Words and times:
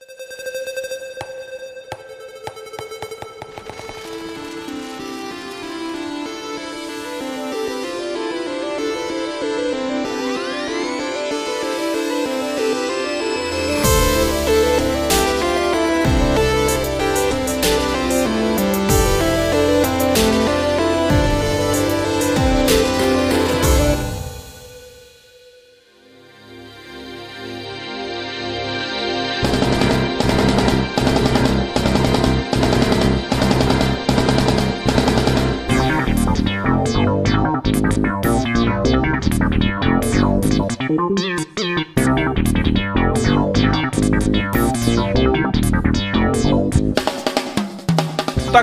you 0.00 0.21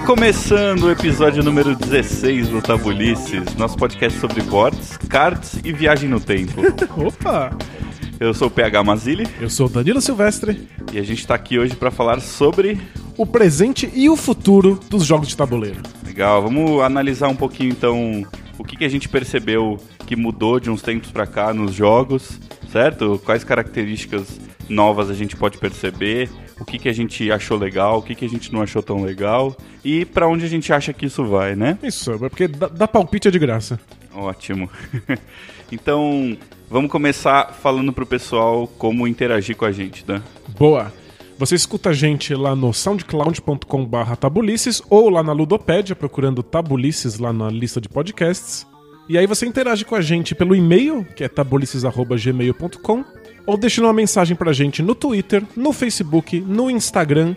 começando 0.09 0.85
o 0.85 0.91
episódio 0.91 1.43
número 1.43 1.75
16 1.75 2.49
do 2.49 2.63
Tabulices, 2.63 3.53
nosso 3.55 3.77
podcast 3.77 4.19
sobre 4.19 4.41
boards, 4.41 4.97
cards 5.07 5.59
e 5.63 5.71
viagem 5.71 6.09
no 6.09 6.19
tempo. 6.19 6.61
Opa! 6.97 7.55
Eu 8.19 8.33
sou 8.33 8.47
o 8.47 8.51
PH 8.51 8.83
Mazili 8.83 9.27
Eu 9.39 9.51
sou 9.51 9.67
o 9.67 9.69
Danilo 9.69 10.01
Silvestre, 10.01 10.67
e 10.91 10.97
a 10.97 11.03
gente 11.03 11.27
tá 11.27 11.35
aqui 11.35 11.59
hoje 11.59 11.75
para 11.75 11.91
falar 11.91 12.21
sobre. 12.21 12.81
o 13.15 13.23
presente 13.23 13.87
e 13.93 14.09
o 14.09 14.15
futuro 14.15 14.79
dos 14.89 15.05
jogos 15.05 15.27
de 15.27 15.38
tabuleiro. 15.38 15.83
Legal, 16.03 16.41
vamos 16.41 16.81
analisar 16.81 17.27
um 17.27 17.35
pouquinho 17.35 17.69
então 17.69 18.25
o 18.57 18.63
que, 18.63 18.77
que 18.77 18.85
a 18.85 18.89
gente 18.89 19.07
percebeu 19.07 19.77
que 20.07 20.16
mudou 20.16 20.59
de 20.59 20.71
uns 20.71 20.81
tempos 20.81 21.11
para 21.11 21.27
cá 21.27 21.53
nos 21.53 21.71
jogos, 21.71 22.39
certo? 22.71 23.21
Quais 23.23 23.44
características 23.44 24.39
novas 24.67 25.07
a 25.11 25.13
gente 25.13 25.35
pode 25.35 25.59
perceber, 25.59 26.27
o 26.59 26.65
que, 26.65 26.77
que 26.77 26.89
a 26.89 26.93
gente 26.93 27.31
achou 27.31 27.57
legal, 27.57 27.99
o 27.99 28.02
que, 28.02 28.13
que 28.13 28.25
a 28.25 28.29
gente 28.29 28.52
não 28.52 28.61
achou 28.61 28.83
tão 28.83 29.03
legal 29.03 29.55
e 29.83 30.05
para 30.05 30.27
onde 30.27 30.45
a 30.45 30.49
gente 30.49 30.71
acha 30.73 30.91
que 30.91 31.05
isso 31.05 31.25
vai, 31.25 31.55
né? 31.55 31.77
Isso, 31.81 32.11
é 32.11 32.29
porque 32.29 32.47
dá, 32.47 32.67
dá 32.67 32.88
palpite 32.88 33.27
é 33.27 33.31
de 33.31 33.39
graça. 33.39 33.79
Ótimo. 34.13 34.69
então, 35.71 36.38
vamos 36.69 36.91
começar 36.91 37.53
falando 37.53 37.93
pro 37.93 38.05
pessoal 38.05 38.67
como 38.77 39.07
interagir 39.07 39.55
com 39.55 39.66
a 39.66 39.71
gente, 39.71 40.03
né? 40.07 40.21
Boa! 40.57 40.91
Você 41.38 41.55
escuta 41.55 41.91
a 41.91 41.93
gente 41.93 42.35
lá 42.35 42.53
no 42.53 42.73
soundcloud.com.br 42.73 44.16
tabulices 44.19 44.81
ou 44.89 45.09
lá 45.09 45.23
na 45.23 45.31
Ludopédia, 45.31 45.95
procurando 45.95 46.44
tabulices 46.44 47.17
lá 47.17 47.31
na 47.31 47.49
lista 47.49 47.79
de 47.79 47.88
podcasts. 47.88 48.67
E 49.07 49.17
aí 49.17 49.25
você 49.25 49.45
interage 49.45 49.85
com 49.85 49.95
a 49.95 50.01
gente 50.01 50.35
pelo 50.35 50.53
e-mail, 50.53 51.05
que 51.16 51.23
é 51.23 51.29
tabulices.gmail.com, 51.29 53.05
ou 53.45 53.57
deixando 53.57 53.85
uma 53.85 53.93
mensagem 53.93 54.35
pra 54.35 54.53
gente 54.53 54.81
no 54.81 54.95
Twitter, 54.95 55.43
no 55.55 55.73
Facebook, 55.73 56.39
no 56.39 56.69
Instagram 56.69 57.35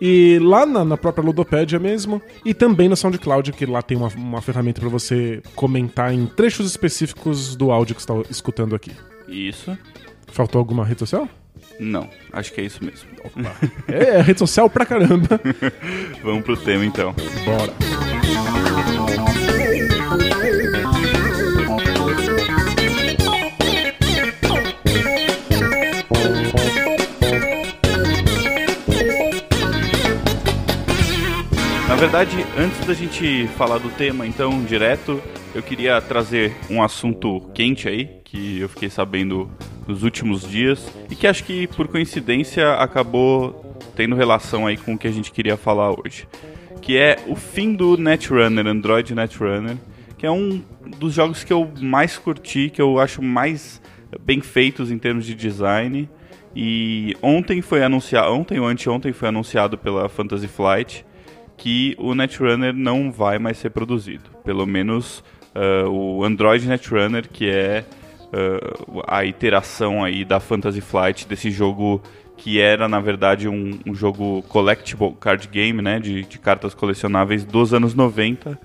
e 0.00 0.38
lá 0.42 0.66
na, 0.66 0.84
na 0.84 0.96
própria 0.96 1.24
Ludopédia 1.24 1.78
mesmo, 1.78 2.20
e 2.44 2.52
também 2.52 2.88
no 2.88 2.96
SoundCloud, 2.96 3.52
que 3.52 3.64
lá 3.64 3.80
tem 3.80 3.96
uma, 3.96 4.08
uma 4.08 4.42
ferramenta 4.42 4.80
pra 4.80 4.90
você 4.90 5.42
comentar 5.54 6.12
em 6.12 6.26
trechos 6.26 6.66
específicos 6.66 7.56
do 7.56 7.70
áudio 7.70 7.94
que 7.94 8.02
você 8.02 8.12
está 8.12 8.30
escutando 8.30 8.74
aqui. 8.74 8.92
Isso? 9.28 9.76
Faltou 10.26 10.58
alguma 10.58 10.84
rede 10.84 11.00
social? 11.00 11.28
Não, 11.78 12.08
acho 12.32 12.52
que 12.52 12.60
é 12.60 12.64
isso 12.64 12.84
mesmo. 12.84 13.08
É, 13.88 14.20
rede 14.20 14.38
social 14.38 14.68
pra 14.68 14.84
caramba. 14.84 15.40
Vamos 16.22 16.44
pro 16.44 16.56
tema 16.56 16.84
então. 16.84 17.14
Bora. 17.44 17.72
Verdade, 32.04 32.44
antes 32.58 32.86
da 32.86 32.92
gente 32.92 33.46
falar 33.56 33.78
do 33.78 33.88
tema, 33.88 34.26
então, 34.26 34.62
direto, 34.62 35.22
eu 35.54 35.62
queria 35.62 35.98
trazer 36.02 36.54
um 36.68 36.82
assunto 36.82 37.40
quente 37.54 37.88
aí, 37.88 38.20
que 38.22 38.60
eu 38.60 38.68
fiquei 38.68 38.90
sabendo 38.90 39.50
nos 39.88 40.02
últimos 40.02 40.46
dias, 40.46 40.86
e 41.10 41.16
que 41.16 41.26
acho 41.26 41.42
que, 41.44 41.66
por 41.66 41.88
coincidência, 41.88 42.74
acabou 42.74 43.74
tendo 43.96 44.14
relação 44.14 44.66
aí 44.66 44.76
com 44.76 44.92
o 44.92 44.98
que 44.98 45.08
a 45.08 45.10
gente 45.10 45.32
queria 45.32 45.56
falar 45.56 45.98
hoje. 45.98 46.28
Que 46.82 46.98
é 46.98 47.16
o 47.26 47.34
fim 47.34 47.72
do 47.72 47.96
Netrunner, 47.96 48.66
Android 48.66 49.14
Netrunner, 49.14 49.78
que 50.18 50.26
é 50.26 50.30
um 50.30 50.62
dos 50.98 51.14
jogos 51.14 51.42
que 51.42 51.54
eu 51.54 51.72
mais 51.80 52.18
curti, 52.18 52.68
que 52.68 52.82
eu 52.82 52.98
acho 52.98 53.22
mais 53.22 53.80
bem 54.20 54.42
feitos 54.42 54.90
em 54.90 54.98
termos 54.98 55.24
de 55.24 55.34
design. 55.34 56.06
E 56.54 57.16
ontem 57.22 57.62
foi 57.62 57.82
anunciado, 57.82 58.30
ontem 58.30 58.60
ou 58.60 58.66
anteontem 58.66 59.14
foi 59.14 59.28
anunciado 59.28 59.78
pela 59.78 60.06
Fantasy 60.06 60.48
Flight 60.48 61.02
que 61.56 61.94
o 61.98 62.14
Netrunner 62.14 62.74
não 62.74 63.10
vai 63.10 63.38
mais 63.38 63.58
ser 63.58 63.70
produzido. 63.70 64.30
Pelo 64.44 64.66
menos 64.66 65.22
uh, 65.54 65.88
o 65.88 66.24
Android 66.24 66.66
Netrunner, 66.66 67.28
que 67.28 67.48
é 67.48 67.84
uh, 68.26 69.02
a 69.06 69.24
iteração 69.24 70.02
aí 70.02 70.24
da 70.24 70.40
Fantasy 70.40 70.80
Flight 70.80 71.26
desse 71.26 71.50
jogo 71.50 72.02
que 72.36 72.60
era 72.60 72.88
na 72.88 73.00
verdade 73.00 73.48
um, 73.48 73.78
um 73.86 73.94
jogo 73.94 74.42
collectible 74.48 75.14
card 75.18 75.48
game, 75.48 75.80
né, 75.80 76.00
de, 76.00 76.24
de 76.24 76.38
cartas 76.38 76.74
colecionáveis 76.74 77.44
dos 77.44 77.72
anos 77.72 77.94
90, 77.94 78.58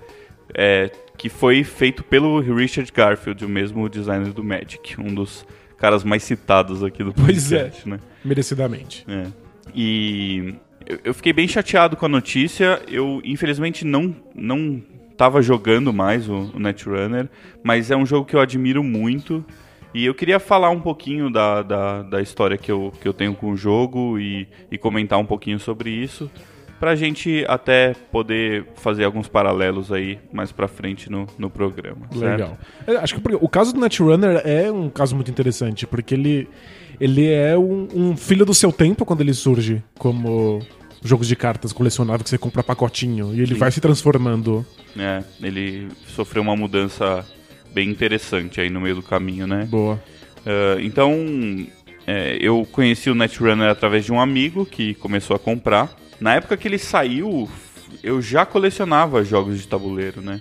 é, 0.54 0.90
que 1.16 1.28
foi 1.28 1.62
feito 1.62 2.02
pelo 2.02 2.40
Richard 2.40 2.90
Garfield, 2.92 3.44
o 3.44 3.48
mesmo 3.48 3.88
designer 3.88 4.32
do 4.32 4.42
Magic, 4.42 5.00
um 5.00 5.14
dos 5.14 5.46
caras 5.78 6.04
mais 6.04 6.22
citados 6.22 6.82
aqui 6.82 7.02
do 7.04 7.12
Pois 7.14 7.52
é. 7.52 7.58
podcast, 7.58 7.88
né? 7.88 8.00
Merecidamente. 8.24 9.06
É. 9.08 9.26
E 9.74 10.54
eu, 10.90 10.98
eu 11.04 11.14
fiquei 11.14 11.32
bem 11.32 11.46
chateado 11.46 11.96
com 11.96 12.06
a 12.06 12.08
notícia. 12.08 12.82
Eu, 12.88 13.20
infelizmente, 13.24 13.84
não, 13.84 14.14
não 14.34 14.82
tava 15.16 15.40
jogando 15.40 15.92
mais 15.92 16.28
o, 16.28 16.50
o 16.54 16.58
Netrunner, 16.58 17.28
mas 17.62 17.90
é 17.90 17.96
um 17.96 18.04
jogo 18.04 18.26
que 18.26 18.34
eu 18.34 18.40
admiro 18.40 18.82
muito. 18.82 19.44
E 19.94 20.04
eu 20.04 20.14
queria 20.14 20.38
falar 20.38 20.70
um 20.70 20.80
pouquinho 20.80 21.30
da, 21.30 21.62
da, 21.62 22.02
da 22.02 22.22
história 22.22 22.56
que 22.56 22.70
eu, 22.70 22.92
que 23.00 23.06
eu 23.06 23.12
tenho 23.12 23.34
com 23.34 23.50
o 23.50 23.56
jogo 23.56 24.18
e, 24.18 24.48
e 24.70 24.78
comentar 24.78 25.18
um 25.18 25.26
pouquinho 25.26 25.58
sobre 25.58 25.90
isso. 25.90 26.30
Pra 26.78 26.94
gente 26.94 27.44
até 27.46 27.94
poder 28.10 28.66
fazer 28.76 29.04
alguns 29.04 29.28
paralelos 29.28 29.92
aí 29.92 30.18
mais 30.32 30.50
pra 30.50 30.66
frente 30.66 31.10
no, 31.10 31.26
no 31.36 31.50
programa. 31.50 32.08
Legal. 32.14 32.56
É, 32.86 32.96
acho 32.96 33.20
que 33.20 33.34
o 33.34 33.48
caso 33.48 33.74
do 33.74 33.80
Netrunner 33.80 34.40
é 34.44 34.72
um 34.72 34.88
caso 34.88 35.14
muito 35.14 35.30
interessante, 35.30 35.86
porque 35.86 36.14
ele, 36.14 36.48
ele 36.98 37.28
é 37.28 37.58
um, 37.58 37.86
um 37.94 38.16
filho 38.16 38.46
do 38.46 38.54
seu 38.54 38.72
tempo 38.72 39.04
quando 39.04 39.20
ele 39.20 39.34
surge 39.34 39.82
como 39.98 40.60
jogos 41.02 41.26
de 41.26 41.36
cartas 41.36 41.72
colecionável 41.72 42.22
que 42.22 42.30
você 42.30 42.38
compra 42.38 42.62
pacotinho 42.62 43.34
e 43.34 43.40
ele 43.40 43.54
vai 43.54 43.70
se 43.70 43.80
transformando. 43.80 44.64
É, 44.98 45.22
ele 45.42 45.88
sofreu 46.08 46.42
uma 46.42 46.56
mudança 46.56 47.24
bem 47.72 47.88
interessante 47.88 48.60
aí 48.60 48.70
no 48.70 48.80
meio 48.80 48.96
do 48.96 49.02
caminho, 49.02 49.46
né? 49.46 49.66
Boa. 49.70 50.02
Ah, 50.44 50.76
então, 50.80 51.14
é, 52.06 52.36
eu 52.40 52.66
conheci 52.70 53.10
o 53.10 53.14
Netrunner 53.14 53.70
através 53.70 54.04
de 54.04 54.12
um 54.12 54.20
amigo 54.20 54.64
que 54.66 54.94
começou 54.94 55.36
a 55.36 55.38
comprar. 55.38 55.94
Na 56.20 56.34
época 56.34 56.56
que 56.56 56.68
ele 56.68 56.78
saiu, 56.78 57.48
eu 58.02 58.20
já 58.20 58.44
colecionava 58.44 59.24
jogos 59.24 59.60
de 59.60 59.68
tabuleiro, 59.68 60.20
né? 60.20 60.40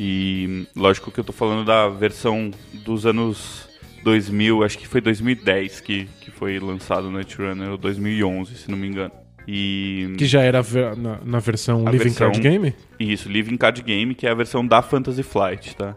E 0.00 0.66
lógico 0.74 1.10
que 1.10 1.20
eu 1.20 1.24
tô 1.24 1.32
falando 1.32 1.64
da 1.64 1.88
versão 1.88 2.50
dos 2.72 3.06
anos 3.06 3.68
2000, 4.02 4.64
acho 4.64 4.78
que 4.78 4.88
foi 4.88 5.00
2010 5.00 5.80
que, 5.80 6.08
que 6.20 6.30
foi 6.30 6.58
lançado 6.58 7.08
o 7.08 7.12
Netrunner, 7.12 7.70
ou 7.70 7.78
2011, 7.78 8.56
se 8.56 8.70
não 8.70 8.78
me 8.78 8.88
engano. 8.88 9.12
E 9.46 10.14
Que 10.16 10.24
já 10.26 10.40
era 10.42 10.62
ver- 10.62 10.96
na, 10.96 11.18
na 11.24 11.38
versão 11.38 11.86
A 11.86 11.90
Living 11.90 12.04
versão- 12.04 12.30
Card 12.30 12.40
Game. 12.40 12.74
isso, 12.98 13.28
Living 13.28 13.56
Card 13.56 13.82
Game, 13.82 14.14
que 14.14 14.26
é 14.26 14.30
a 14.30 14.34
versão 14.34 14.64
da 14.66 14.80
Fantasy 14.82 15.22
Flight, 15.22 15.76
tá? 15.76 15.94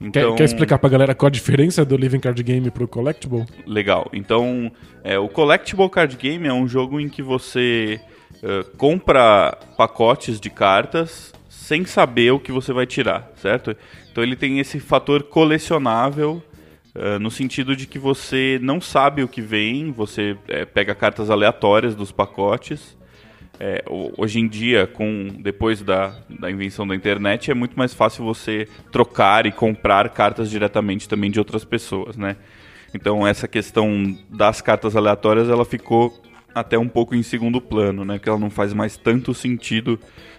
Quer, 0.00 0.06
Então, 0.20 0.36
quer 0.36 0.44
explicar 0.44 0.78
pra 0.78 0.88
galera 0.88 1.14
qual 1.14 1.26
a 1.26 1.30
diferença 1.30 1.84
do 1.84 1.96
Living 1.96 2.20
Card 2.20 2.40
Game 2.42 2.70
pro 2.70 2.86
Collectible? 2.86 3.44
Legal. 3.66 4.08
Então, 4.12 4.70
é, 5.02 5.18
o 5.18 5.28
Collectible 5.28 5.88
Card 5.90 6.16
Game 6.16 6.46
é 6.46 6.52
um 6.52 6.68
jogo 6.68 7.00
em 7.00 7.08
que 7.08 7.20
você 7.20 8.00
eh, 8.42 8.64
compra 8.76 9.58
pacotes 9.76 10.38
de 10.38 10.48
cartas 10.48 11.32
sem 11.48 11.84
saber 11.84 12.30
o 12.30 12.38
que 12.38 12.52
você 12.52 12.72
vai 12.72 12.86
tirar, 12.86 13.32
certo? 13.42 13.76
Então 14.12 14.22
ele 14.22 14.36
tem 14.36 14.60
esse 14.60 14.78
fator 14.78 15.24
colecionável 15.24 16.40
eh, 16.94 17.18
no 17.18 17.30
sentido 17.30 17.74
de 17.76 17.86
que 17.86 17.98
você 17.98 18.58
não 18.62 18.80
sabe 18.80 19.22
o 19.22 19.28
que 19.28 19.40
vem, 19.40 19.90
você 19.92 20.36
eh, 20.48 20.64
pega 20.64 20.94
cartas 20.94 21.30
aleatórias 21.30 21.94
dos 21.94 22.12
pacotes. 22.12 22.96
É, 23.60 23.82
ho- 23.88 24.12
hoje 24.16 24.38
em 24.38 24.46
dia, 24.46 24.86
com 24.86 25.28
depois 25.40 25.82
da, 25.82 26.14
da 26.28 26.48
invenção 26.50 26.86
da 26.86 26.94
internet, 26.94 27.50
é 27.50 27.54
muito 27.54 27.76
mais 27.76 27.92
fácil 27.92 28.24
você 28.24 28.68
trocar 28.92 29.46
e 29.46 29.52
comprar 29.52 30.08
cartas 30.10 30.48
diretamente 30.48 31.08
também 31.08 31.28
de 31.30 31.40
outras 31.40 31.64
pessoas, 31.64 32.16
né? 32.16 32.36
Então 32.94 33.26
essa 33.26 33.48
questão 33.48 34.16
das 34.30 34.60
cartas 34.62 34.94
aleatórias 34.96 35.48
ela 35.48 35.64
ficou 35.64 36.22
até 36.54 36.78
um 36.78 36.88
pouco 36.88 37.14
em 37.16 37.22
segundo 37.22 37.60
plano, 37.60 38.04
né? 38.04 38.18
Que 38.18 38.28
ela 38.28 38.38
não 38.38 38.48
faz 38.48 38.72
mais 38.72 38.96
tanto 38.96 39.34
sentido 39.34 39.98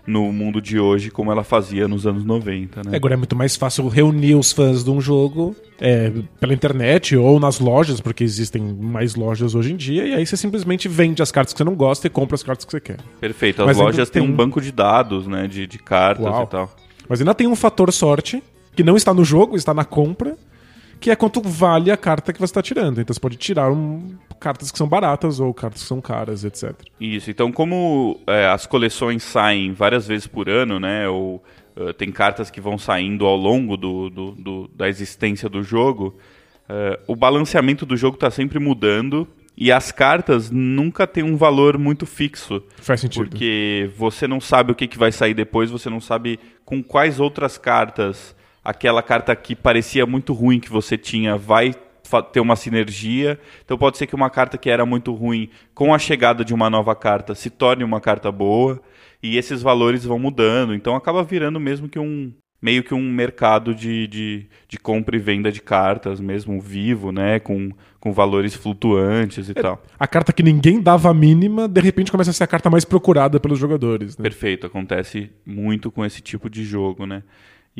no 0.09 0.33
mundo 0.33 0.59
de 0.59 0.79
hoje 0.79 1.11
como 1.11 1.31
ela 1.31 1.43
fazia 1.43 1.87
nos 1.87 2.07
anos 2.07 2.25
90, 2.25 2.81
né? 2.83 2.95
Agora 2.95 3.13
é 3.13 3.17
muito 3.17 3.35
mais 3.35 3.55
fácil 3.55 3.87
reunir 3.87 4.33
os 4.33 4.51
fãs 4.51 4.83
de 4.83 4.89
um 4.89 4.99
jogo 4.99 5.55
é, 5.79 6.11
pela 6.39 6.51
internet 6.51 7.15
ou 7.15 7.39
nas 7.39 7.59
lojas, 7.59 8.01
porque 8.01 8.23
existem 8.23 8.61
mais 8.61 9.13
lojas 9.15 9.53
hoje 9.53 9.71
em 9.71 9.75
dia, 9.75 10.07
e 10.07 10.13
aí 10.15 10.25
você 10.25 10.35
simplesmente 10.35 10.87
vende 10.87 11.21
as 11.21 11.31
cartas 11.31 11.53
que 11.53 11.57
você 11.59 11.63
não 11.63 11.75
gosta 11.75 12.07
e 12.07 12.09
compra 12.09 12.33
as 12.35 12.41
cartas 12.41 12.65
que 12.65 12.71
você 12.71 12.79
quer. 12.79 12.97
Perfeito. 13.21 13.61
As 13.61 13.67
Mas 13.67 13.77
lojas 13.77 14.09
têm 14.09 14.21
um 14.21 14.31
banco 14.31 14.59
de 14.59 14.71
dados, 14.71 15.27
né? 15.27 15.47
De, 15.47 15.67
de 15.67 15.77
cartas 15.77 16.25
Uau. 16.25 16.43
e 16.43 16.47
tal. 16.47 16.75
Mas 17.07 17.21
ainda 17.21 17.35
tem 17.35 17.47
um 17.47 17.55
fator 17.55 17.93
sorte, 17.93 18.41
que 18.75 18.83
não 18.83 18.95
está 18.95 19.13
no 19.13 19.23
jogo, 19.23 19.55
está 19.55 19.73
na 19.73 19.85
compra, 19.85 20.35
que 20.99 21.09
é 21.09 21.15
quanto 21.15 21.41
vale 21.41 21.91
a 21.91 21.97
carta 21.97 22.33
que 22.33 22.39
você 22.39 22.51
está 22.51 22.61
tirando. 22.61 22.99
Então 22.99 23.13
você 23.13 23.19
pode 23.19 23.37
tirar 23.37 23.71
um, 23.71 24.17
cartas 24.39 24.71
que 24.71 24.77
são 24.77 24.87
baratas 24.87 25.39
ou 25.39 25.53
cartas 25.53 25.81
que 25.81 25.87
são 25.87 26.01
caras, 26.01 26.43
etc. 26.43 26.73
Isso. 26.99 27.31
Então, 27.31 27.51
como 27.51 28.19
é, 28.27 28.47
as 28.47 28.65
coleções 28.65 29.23
saem 29.23 29.71
várias 29.71 30.07
vezes 30.07 30.27
por 30.27 30.49
ano, 30.49 30.79
né? 30.79 31.07
Ou 31.07 31.43
uh, 31.75 31.93
tem 31.93 32.11
cartas 32.11 32.51
que 32.51 32.59
vão 32.59 32.77
saindo 32.77 33.25
ao 33.25 33.35
longo 33.35 33.77
do, 33.77 34.09
do, 34.09 34.31
do 34.31 34.67
da 34.75 34.89
existência 34.89 35.47
do 35.47 35.63
jogo, 35.63 36.17
uh, 36.69 37.01
o 37.07 37.15
balanceamento 37.15 37.85
do 37.85 37.95
jogo 37.95 38.15
está 38.15 38.29
sempre 38.29 38.59
mudando. 38.59 39.27
E 39.61 39.73
as 39.73 39.91
cartas 39.91 40.49
nunca 40.49 41.05
têm 41.05 41.21
um 41.21 41.35
valor 41.35 41.77
muito 41.77 42.05
fixo. 42.05 42.63
Faz 42.77 43.01
sentido. 43.01 43.27
Porque 43.27 43.91
você 43.97 44.25
não 44.25 44.39
sabe 44.39 44.71
o 44.71 44.75
que, 44.75 44.87
que 44.87 44.97
vai 44.97 45.11
sair 45.11 45.33
depois, 45.33 45.69
você 45.69 45.89
não 45.89 45.99
sabe 45.99 46.39
com 46.63 46.81
quais 46.81 47.19
outras 47.19 47.57
cartas 47.57 48.33
aquela 48.63 49.01
carta 49.01 49.35
que 49.35 49.55
parecia 49.55 50.05
muito 50.05 50.33
ruim 50.33 50.59
que 50.59 50.69
você 50.69 50.97
tinha 50.97 51.37
vai 51.37 51.73
ter 52.31 52.39
uma 52.39 52.55
sinergia. 52.55 53.39
Então 53.63 53.77
pode 53.77 53.97
ser 53.97 54.07
que 54.07 54.15
uma 54.15 54.29
carta 54.29 54.57
que 54.57 54.69
era 54.69 54.85
muito 54.85 55.13
ruim, 55.13 55.49
com 55.73 55.93
a 55.93 55.99
chegada 55.99 56.43
de 56.43 56.53
uma 56.53 56.69
nova 56.69 56.95
carta, 56.95 57.35
se 57.35 57.49
torne 57.49 57.83
uma 57.83 58.01
carta 58.01 58.31
boa. 58.31 58.81
E 59.21 59.37
esses 59.37 59.61
valores 59.61 60.05
vão 60.05 60.17
mudando. 60.17 60.73
Então 60.73 60.95
acaba 60.95 61.23
virando 61.23 61.59
mesmo 61.59 61.87
que 61.87 61.99
um. 61.99 62.33
Meio 62.61 62.83
que 62.83 62.93
um 62.93 63.01
mercado 63.01 63.73
de, 63.73 64.05
de, 64.05 64.45
de 64.67 64.77
compra 64.77 65.15
e 65.15 65.19
venda 65.19 65.49
de 65.49 65.61
cartas, 65.61 66.19
mesmo 66.19 66.59
vivo, 66.59 67.09
né? 67.09 67.39
Com, 67.39 67.71
com 68.01 68.11
valores 68.11 68.53
flutuantes 68.53 69.47
e 69.47 69.51
é, 69.51 69.61
tal. 69.61 69.81
A 69.97 70.05
carta 70.05 70.33
que 70.33 70.43
ninguém 70.43 70.81
dava 70.81 71.09
a 71.09 71.13
mínima, 71.13 71.69
de 71.69 71.79
repente 71.79 72.11
começa 72.11 72.31
a 72.31 72.33
ser 72.33 72.43
a 72.43 72.47
carta 72.47 72.69
mais 72.69 72.83
procurada 72.83 73.39
pelos 73.39 73.57
jogadores. 73.57 74.17
Né? 74.17 74.23
Perfeito, 74.23 74.67
acontece 74.67 75.31
muito 75.45 75.89
com 75.89 76.03
esse 76.03 76.21
tipo 76.21 76.49
de 76.49 76.65
jogo, 76.65 77.05
né? 77.05 77.23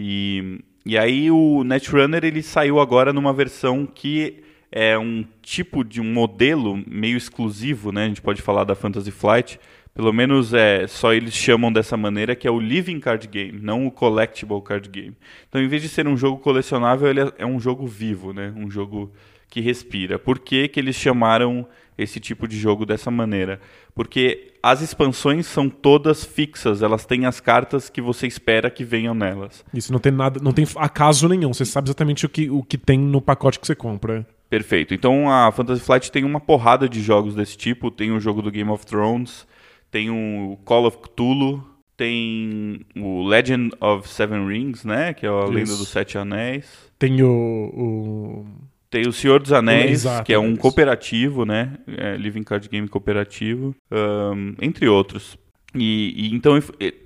E, 0.01 0.61
e 0.85 0.97
aí 0.97 1.29
o 1.29 1.61
Netrunner 1.65 2.23
ele 2.23 2.41
saiu 2.41 2.79
agora 2.79 3.11
numa 3.11 3.33
versão 3.33 3.85
que 3.85 4.41
é 4.71 4.97
um 4.97 5.25
tipo 5.41 5.83
de 5.83 5.99
um 5.99 6.05
modelo 6.05 6.81
meio 6.87 7.17
exclusivo, 7.17 7.91
né? 7.91 8.05
A 8.05 8.07
gente 8.07 8.21
pode 8.21 8.41
falar 8.41 8.63
da 8.63 8.75
Fantasy 8.75 9.11
Flight, 9.11 9.59
pelo 9.93 10.13
menos 10.13 10.53
é 10.53 10.87
só 10.87 11.11
eles 11.13 11.33
chamam 11.33 11.69
dessa 11.69 11.97
maneira, 11.97 12.33
que 12.33 12.47
é 12.47 12.51
o 12.51 12.61
Living 12.61 13.01
Card 13.01 13.27
Game, 13.27 13.59
não 13.59 13.87
o 13.87 13.91
Collectible 13.91 14.61
Card 14.61 14.87
Game. 14.87 15.17
Então, 15.49 15.61
em 15.61 15.67
vez 15.67 15.81
de 15.81 15.89
ser 15.89 16.07
um 16.07 16.15
jogo 16.15 16.37
colecionável, 16.37 17.09
ele 17.09 17.21
é, 17.21 17.33
é 17.39 17.45
um 17.45 17.59
jogo 17.59 17.85
vivo, 17.85 18.31
né? 18.31 18.53
Um 18.55 18.71
jogo 18.71 19.11
que 19.49 19.59
respira. 19.59 20.17
Por 20.17 20.39
que, 20.39 20.69
que 20.69 20.79
eles 20.79 20.95
chamaram 20.95 21.67
esse 22.01 22.19
tipo 22.19 22.47
de 22.47 22.57
jogo 22.57 22.85
dessa 22.85 23.11
maneira? 23.11 23.59
Porque 23.93 24.53
as 24.63 24.81
expansões 24.81 25.45
são 25.45 25.69
todas 25.69 26.23
fixas, 26.23 26.81
elas 26.81 27.05
têm 27.05 27.25
as 27.25 27.39
cartas 27.39 27.89
que 27.89 28.01
você 28.01 28.27
espera 28.27 28.69
que 28.69 28.83
venham 28.83 29.13
nelas. 29.13 29.63
Isso 29.73 29.91
não 29.91 29.99
tem 29.99 30.11
nada, 30.11 30.39
não 30.41 30.51
tem 30.51 30.65
acaso 30.75 31.27
nenhum, 31.27 31.53
você 31.53 31.65
sabe 31.65 31.87
exatamente 31.89 32.25
o 32.25 32.29
que, 32.29 32.49
o 32.49 32.63
que 32.63 32.77
tem 32.77 32.97
no 32.97 33.21
pacote 33.21 33.59
que 33.59 33.67
você 33.67 33.75
compra. 33.75 34.25
Perfeito. 34.49 34.93
Então 34.93 35.29
a 35.31 35.51
Fantasy 35.51 35.81
Flight 35.81 36.11
tem 36.11 36.23
uma 36.23 36.39
porrada 36.39 36.89
de 36.89 37.01
jogos 37.01 37.35
desse 37.35 37.55
tipo, 37.55 37.91
tem 37.91 38.11
o 38.11 38.19
jogo 38.19 38.41
do 38.41 38.49
Game 38.49 38.69
of 38.69 38.85
Thrones, 38.85 39.45
tem 39.91 40.09
o 40.09 40.57
Call 40.65 40.85
of 40.85 40.97
Cthulhu, 40.97 41.63
tem 41.95 42.85
o 42.95 43.23
Legend 43.27 43.75
of 43.81 44.07
Seven 44.07 44.47
Rings, 44.47 44.85
né, 44.85 45.13
que 45.13 45.25
é 45.25 45.29
a 45.29 45.43
Isso. 45.43 45.51
lenda 45.51 45.75
dos 45.75 45.89
Sete 45.89 46.17
Anéis. 46.17 46.89
Tem 46.97 47.21
o, 47.21 47.27
o 47.27 48.45
tem 48.89 49.07
o 49.07 49.13
Senhor 49.13 49.39
dos 49.39 49.53
Anéis, 49.53 50.05
Exato, 50.05 50.23
que 50.23 50.33
é 50.33 50.39
um 50.39 50.55
cooperativo, 50.55 51.45
né? 51.45 51.73
É, 51.87 52.17
Living 52.17 52.43
Card 52.43 52.67
Game 52.67 52.87
cooperativo, 52.87 53.75
um, 53.91 54.55
entre 54.61 54.87
outros. 54.87 55.37
E, 55.75 56.13
e, 56.15 56.35
então 56.35 56.59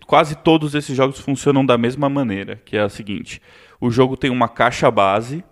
quase 0.06 0.38
todos 0.38 0.74
esses 0.74 0.96
jogos 0.96 1.20
funcionam 1.20 1.66
da 1.66 1.78
mesma 1.78 2.08
maneira, 2.08 2.62
que 2.64 2.78
é 2.78 2.82
a 2.82 2.90
seguinte: 2.90 3.42
o 3.82 3.92
jogo 3.92 4.16
tem 4.16 4.30
uma 4.30 4.48
caixa 4.48 4.90
base 4.90 5.44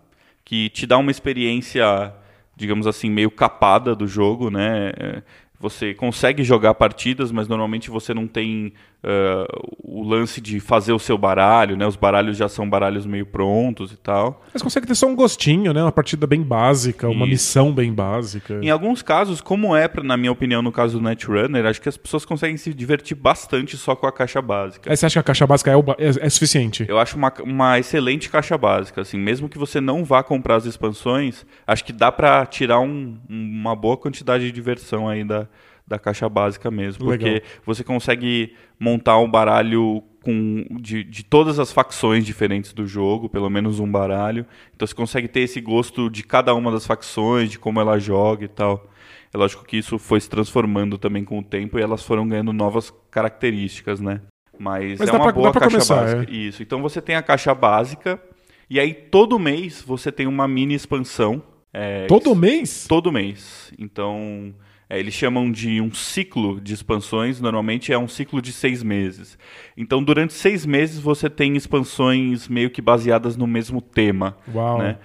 que 0.45 0.69
te 0.69 0.87
dá 0.87 0.97
uma 0.97 1.11
experiência, 1.11 2.13
digamos 2.55 2.87
assim, 2.87 3.09
meio 3.09 3.29
capada 3.29 3.95
do 3.95 4.07
jogo, 4.07 4.49
né? 4.49 4.91
É, 4.97 5.23
você 5.59 5.93
consegue 5.93 6.43
jogar 6.43 6.73
partidas, 6.73 7.31
mas 7.31 7.47
normalmente 7.47 7.89
você 7.89 8.13
não 8.13 8.25
tem 8.25 8.73
uh, 9.03 9.73
o 9.83 10.03
lance 10.03 10.39
de 10.39 10.59
fazer 10.59 10.93
o 10.93 10.99
seu 10.99 11.17
baralho, 11.17 11.75
né? 11.75 11.85
Os 11.85 11.95
baralhos 11.95 12.37
já 12.37 12.47
são 12.47 12.69
baralhos 12.69 13.05
meio 13.05 13.25
prontos 13.25 13.91
e 13.91 13.97
tal. 13.97 14.43
Mas 14.53 14.61
consegue 14.61 14.87
ter 14.87 14.95
só 14.95 15.07
um 15.07 15.15
gostinho, 15.15 15.73
né? 15.73 15.81
Uma 15.81 15.91
partida 15.91 16.25
bem 16.25 16.41
básica, 16.41 17.07
uma 17.07 17.25
Isso. 17.25 17.31
missão 17.31 17.71
bem 17.73 17.93
básica. 17.93 18.59
Em 18.61 18.69
alguns 18.69 19.01
casos, 19.01 19.41
como 19.41 19.75
é, 19.75 19.89
na 20.03 20.15
minha 20.17 20.31
opinião, 20.31 20.61
no 20.61 20.71
caso 20.71 20.97
do 20.97 21.03
Netrunner, 21.03 21.65
acho 21.65 21.81
que 21.81 21.89
as 21.89 21.97
pessoas 21.97 22.25
conseguem 22.25 22.57
se 22.57 22.73
divertir 22.73 23.15
bastante 23.15 23.77
só 23.77 23.95
com 23.95 24.07
a 24.07 24.11
caixa 24.11 24.41
básica. 24.41 24.89
Aí 24.89 24.97
você 24.97 25.05
acha 25.05 25.13
que 25.13 25.19
a 25.19 25.23
caixa 25.23 25.47
básica 25.47 25.71
é, 25.71 25.75
o, 25.75 25.83
é, 25.97 26.25
é 26.25 26.29
suficiente? 26.29 26.85
Eu 26.87 26.99
acho 26.99 27.17
uma, 27.17 27.33
uma 27.43 27.79
excelente 27.79 28.29
caixa 28.29 28.57
básica, 28.57 29.01
assim, 29.01 29.17
mesmo 29.17 29.49
que 29.49 29.57
você 29.57 29.81
não 29.81 30.03
vá 30.03 30.23
comprar 30.23 30.55
as 30.55 30.65
expansões, 30.65 31.45
acho 31.65 31.83
que 31.83 31.93
dá 31.93 32.11
para 32.11 32.45
tirar 32.45 32.79
um, 32.79 33.17
uma 33.29 33.75
boa 33.75 33.97
quantidade 33.97 34.43
de 34.43 34.51
diversão 34.51 35.07
aí 35.07 35.23
da, 35.23 35.47
da 35.91 35.99
caixa 35.99 36.27
básica 36.27 36.71
mesmo. 36.71 37.09
Legal. 37.09 37.29
Porque 37.29 37.43
você 37.65 37.83
consegue 37.83 38.55
montar 38.79 39.19
um 39.19 39.29
baralho 39.29 40.01
com, 40.23 40.65
de, 40.79 41.03
de 41.03 41.23
todas 41.23 41.59
as 41.59 41.71
facções 41.71 42.25
diferentes 42.25 42.73
do 42.73 42.87
jogo, 42.87 43.29
pelo 43.29 43.49
menos 43.49 43.79
um 43.79 43.91
baralho. 43.91 44.45
Então 44.75 44.87
você 44.87 44.95
consegue 44.95 45.27
ter 45.27 45.41
esse 45.41 45.59
gosto 45.61 46.09
de 46.09 46.23
cada 46.23 46.53
uma 46.55 46.71
das 46.71 46.85
facções, 46.85 47.51
de 47.51 47.59
como 47.59 47.79
ela 47.79 47.99
joga 47.99 48.45
e 48.45 48.47
tal. 48.47 48.87
É 49.33 49.37
lógico 49.37 49.63
que 49.63 49.77
isso 49.77 49.97
foi 49.97 50.19
se 50.19 50.29
transformando 50.29 50.97
também 50.97 51.23
com 51.23 51.39
o 51.39 51.43
tempo 51.43 51.77
e 51.77 51.81
elas 51.81 52.03
foram 52.03 52.27
ganhando 52.27 52.51
novas 52.51 52.93
características, 53.09 53.99
né? 53.99 54.21
Mas, 54.57 54.99
Mas 54.99 55.09
é 55.09 55.11
uma 55.11 55.23
pra, 55.23 55.31
boa 55.31 55.51
caixa 55.53 55.69
começar, 55.69 55.95
básica. 55.95 56.31
É. 56.31 56.35
Isso. 56.35 56.61
Então 56.61 56.81
você 56.81 57.01
tem 57.01 57.15
a 57.15 57.23
caixa 57.23 57.53
básica 57.55 58.21
e 58.69 58.79
aí 58.79 58.93
todo 58.93 59.39
mês 59.39 59.81
você 59.81 60.11
tem 60.11 60.27
uma 60.27 60.47
mini 60.47 60.73
expansão. 60.73 61.41
É, 61.73 62.05
todo 62.07 62.35
mês? 62.35 62.85
Todo 62.87 63.11
mês. 63.11 63.73
Então 63.79 64.53
é, 64.91 64.99
eles 64.99 65.13
chamam 65.13 65.49
de 65.49 65.79
um 65.79 65.93
ciclo 65.93 66.59
de 66.59 66.73
expansões, 66.73 67.39
normalmente 67.39 67.93
é 67.93 67.97
um 67.97 68.09
ciclo 68.09 68.41
de 68.41 68.51
seis 68.51 68.83
meses. 68.83 69.39
Então, 69.77 70.03
durante 70.03 70.33
seis 70.33 70.65
meses, 70.65 70.99
você 70.99 71.29
tem 71.29 71.55
expansões 71.55 72.49
meio 72.49 72.69
que 72.69 72.81
baseadas 72.81 73.37
no 73.37 73.47
mesmo 73.47 73.81
tema. 73.81 74.35
Uau. 74.53 74.79
Né? 74.79 74.97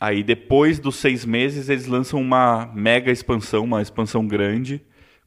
Aí, 0.00 0.22
depois 0.22 0.78
dos 0.78 0.94
seis 0.94 1.24
meses, 1.24 1.68
eles 1.68 1.88
lançam 1.88 2.20
uma 2.20 2.70
mega 2.72 3.10
expansão, 3.10 3.64
uma 3.64 3.82
expansão 3.82 4.24
grande, 4.28 4.80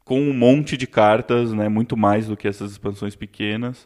com 0.06 0.22
um 0.22 0.34
monte 0.34 0.78
de 0.78 0.88
cartas, 0.88 1.52
né? 1.52 1.68
muito 1.68 1.98
mais 1.98 2.28
do 2.28 2.38
que 2.38 2.48
essas 2.48 2.72
expansões 2.72 3.18
pequenas 3.18 3.86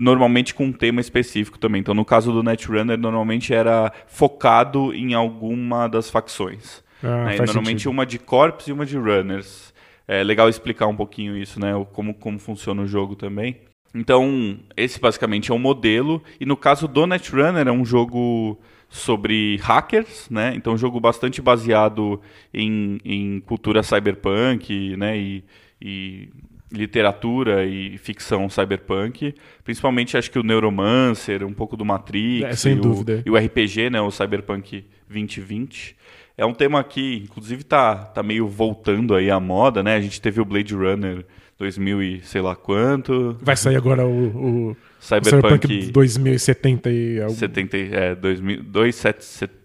normalmente 0.00 0.54
com 0.54 0.66
um 0.66 0.72
tema 0.72 1.00
específico 1.00 1.58
também. 1.58 1.80
Então, 1.80 1.92
no 1.92 2.04
caso 2.04 2.30
do 2.30 2.40
Netrunner, 2.40 2.96
normalmente 2.96 3.52
era 3.52 3.92
focado 4.06 4.94
em 4.94 5.12
alguma 5.12 5.88
das 5.88 6.08
facções. 6.08 6.84
Ah, 7.02 7.24
né? 7.26 7.36
Normalmente 7.36 7.82
sentido. 7.82 7.90
uma 7.90 8.06
de 8.06 8.18
Corps 8.18 8.66
e 8.66 8.72
uma 8.72 8.86
de 8.86 8.96
Runners. 8.96 9.72
É 10.06 10.22
legal 10.22 10.48
explicar 10.48 10.86
um 10.86 10.96
pouquinho 10.96 11.36
isso, 11.36 11.60
né? 11.60 11.72
Como, 11.92 12.14
como 12.14 12.38
funciona 12.38 12.82
o 12.82 12.86
jogo 12.86 13.14
também. 13.14 13.56
Então, 13.94 14.58
esse 14.76 15.00
basicamente 15.00 15.50
é 15.50 15.54
um 15.54 15.58
modelo. 15.58 16.22
E 16.40 16.46
no 16.46 16.56
caso 16.56 16.88
do 16.88 17.06
Netrunner, 17.06 17.66
é 17.66 17.72
um 17.72 17.84
jogo 17.84 18.58
sobre 18.88 19.56
hackers, 19.56 20.28
né? 20.30 20.52
Então, 20.54 20.72
um 20.72 20.78
jogo 20.78 20.98
bastante 20.98 21.42
baseado 21.42 22.20
em, 22.52 22.98
em 23.04 23.40
cultura 23.40 23.82
cyberpunk, 23.82 24.96
né? 24.96 25.18
E, 25.18 25.44
e 25.80 26.28
literatura 26.70 27.64
e 27.64 27.96
ficção 27.98 28.48
cyberpunk, 28.48 29.34
principalmente 29.64 30.16
acho 30.16 30.30
que 30.30 30.38
o 30.38 30.42
Neuromancer, 30.42 31.44
um 31.44 31.52
pouco 31.52 31.76
do 31.76 31.84
Matrix, 31.84 32.66
é, 32.66 32.70
e. 32.70 32.80
O, 32.80 33.04
e 33.26 33.30
o 33.30 33.36
RPG, 33.36 33.90
né, 33.90 34.00
o 34.00 34.10
Cyberpunk 34.10 34.84
2020. 35.08 35.96
É 36.38 36.46
um 36.46 36.54
tema 36.54 36.84
que, 36.84 37.24
inclusive, 37.24 37.64
tá, 37.64 37.96
tá 37.96 38.22
meio 38.22 38.46
voltando 38.46 39.16
aí 39.16 39.28
à 39.28 39.40
moda, 39.40 39.82
né? 39.82 39.96
A 39.96 40.00
gente 40.00 40.20
teve 40.20 40.40
o 40.40 40.44
Blade 40.44 40.72
Runner 40.72 41.24
2000 41.58 42.02
e 42.02 42.20
sei 42.22 42.40
lá 42.40 42.54
quanto. 42.54 43.36
Vai 43.42 43.56
sair 43.56 43.74
agora 43.74 44.06
o, 44.06 44.70
o 44.70 44.76
Cyberpunk, 45.00 45.66
Cyberpunk 45.66 45.92
2070 45.92 46.90
e 46.90 47.20
algo. 47.20 47.34
70, 47.34 47.76
é, 47.76 48.14
2000, 48.14 48.62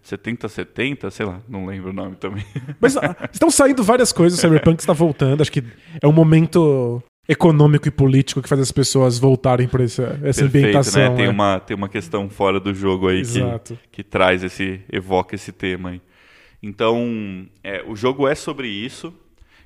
70, 0.02 0.50
70, 0.50 1.12
sei 1.12 1.26
lá, 1.28 1.40
não 1.48 1.68
lembro 1.68 1.92
o 1.92 1.94
nome 1.94 2.16
também. 2.16 2.44
Mas 2.82 2.98
ah, 2.98 3.16
estão 3.32 3.52
saindo 3.52 3.84
várias 3.84 4.12
coisas, 4.12 4.40
o 4.40 4.42
Cyberpunk 4.42 4.80
está 4.80 4.94
voltando, 4.94 5.42
acho 5.42 5.52
que 5.52 5.64
é 6.02 6.08
um 6.08 6.12
momento 6.12 7.04
econômico 7.30 7.88
e 7.88 7.92
político 7.92 8.42
que 8.42 8.50
faz 8.50 8.60
as 8.60 8.72
pessoas 8.72 9.20
voltarem 9.20 9.68
para 9.68 9.84
essa, 9.84 10.20
essa 10.24 10.42
Perfeito, 10.42 10.58
ambientação. 10.58 11.12
Né? 11.12 11.16
Tem, 11.16 11.26
é. 11.26 11.30
uma, 11.30 11.60
tem 11.60 11.78
uma 11.78 11.88
questão 11.88 12.28
fora 12.30 12.60
do 12.60 12.74
jogo 12.74 13.08
aí 13.08 13.22
que, 13.24 13.78
que 13.92 14.04
traz 14.04 14.44
esse, 14.44 14.82
evoca 14.92 15.36
esse 15.36 15.52
tema 15.52 15.92
aí. 15.92 16.02
Então, 16.64 17.46
é, 17.62 17.84
o 17.86 17.94
jogo 17.94 18.26
é 18.26 18.34
sobre 18.34 18.70
isso. 18.70 19.14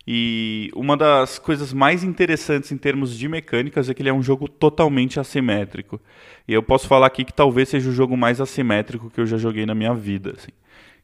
E 0.09 0.71
uma 0.73 0.97
das 0.97 1.37
coisas 1.37 1.71
mais 1.71 2.03
interessantes 2.03 2.71
em 2.71 2.77
termos 2.77 3.15
de 3.15 3.27
mecânicas 3.27 3.87
é 3.87 3.93
que 3.93 4.01
ele 4.01 4.09
é 4.09 4.13
um 4.13 4.23
jogo 4.23 4.47
totalmente 4.47 5.19
assimétrico. 5.19 6.01
E 6.47 6.53
eu 6.53 6.63
posso 6.63 6.87
falar 6.87 7.05
aqui 7.05 7.23
que 7.23 7.33
talvez 7.33 7.69
seja 7.69 7.89
o 7.89 7.93
jogo 7.93 8.17
mais 8.17 8.41
assimétrico 8.41 9.11
que 9.11 9.19
eu 9.19 9.27
já 9.27 9.37
joguei 9.37 9.65
na 9.65 9.75
minha 9.75 9.93
vida. 9.93 10.33
Assim. 10.35 10.51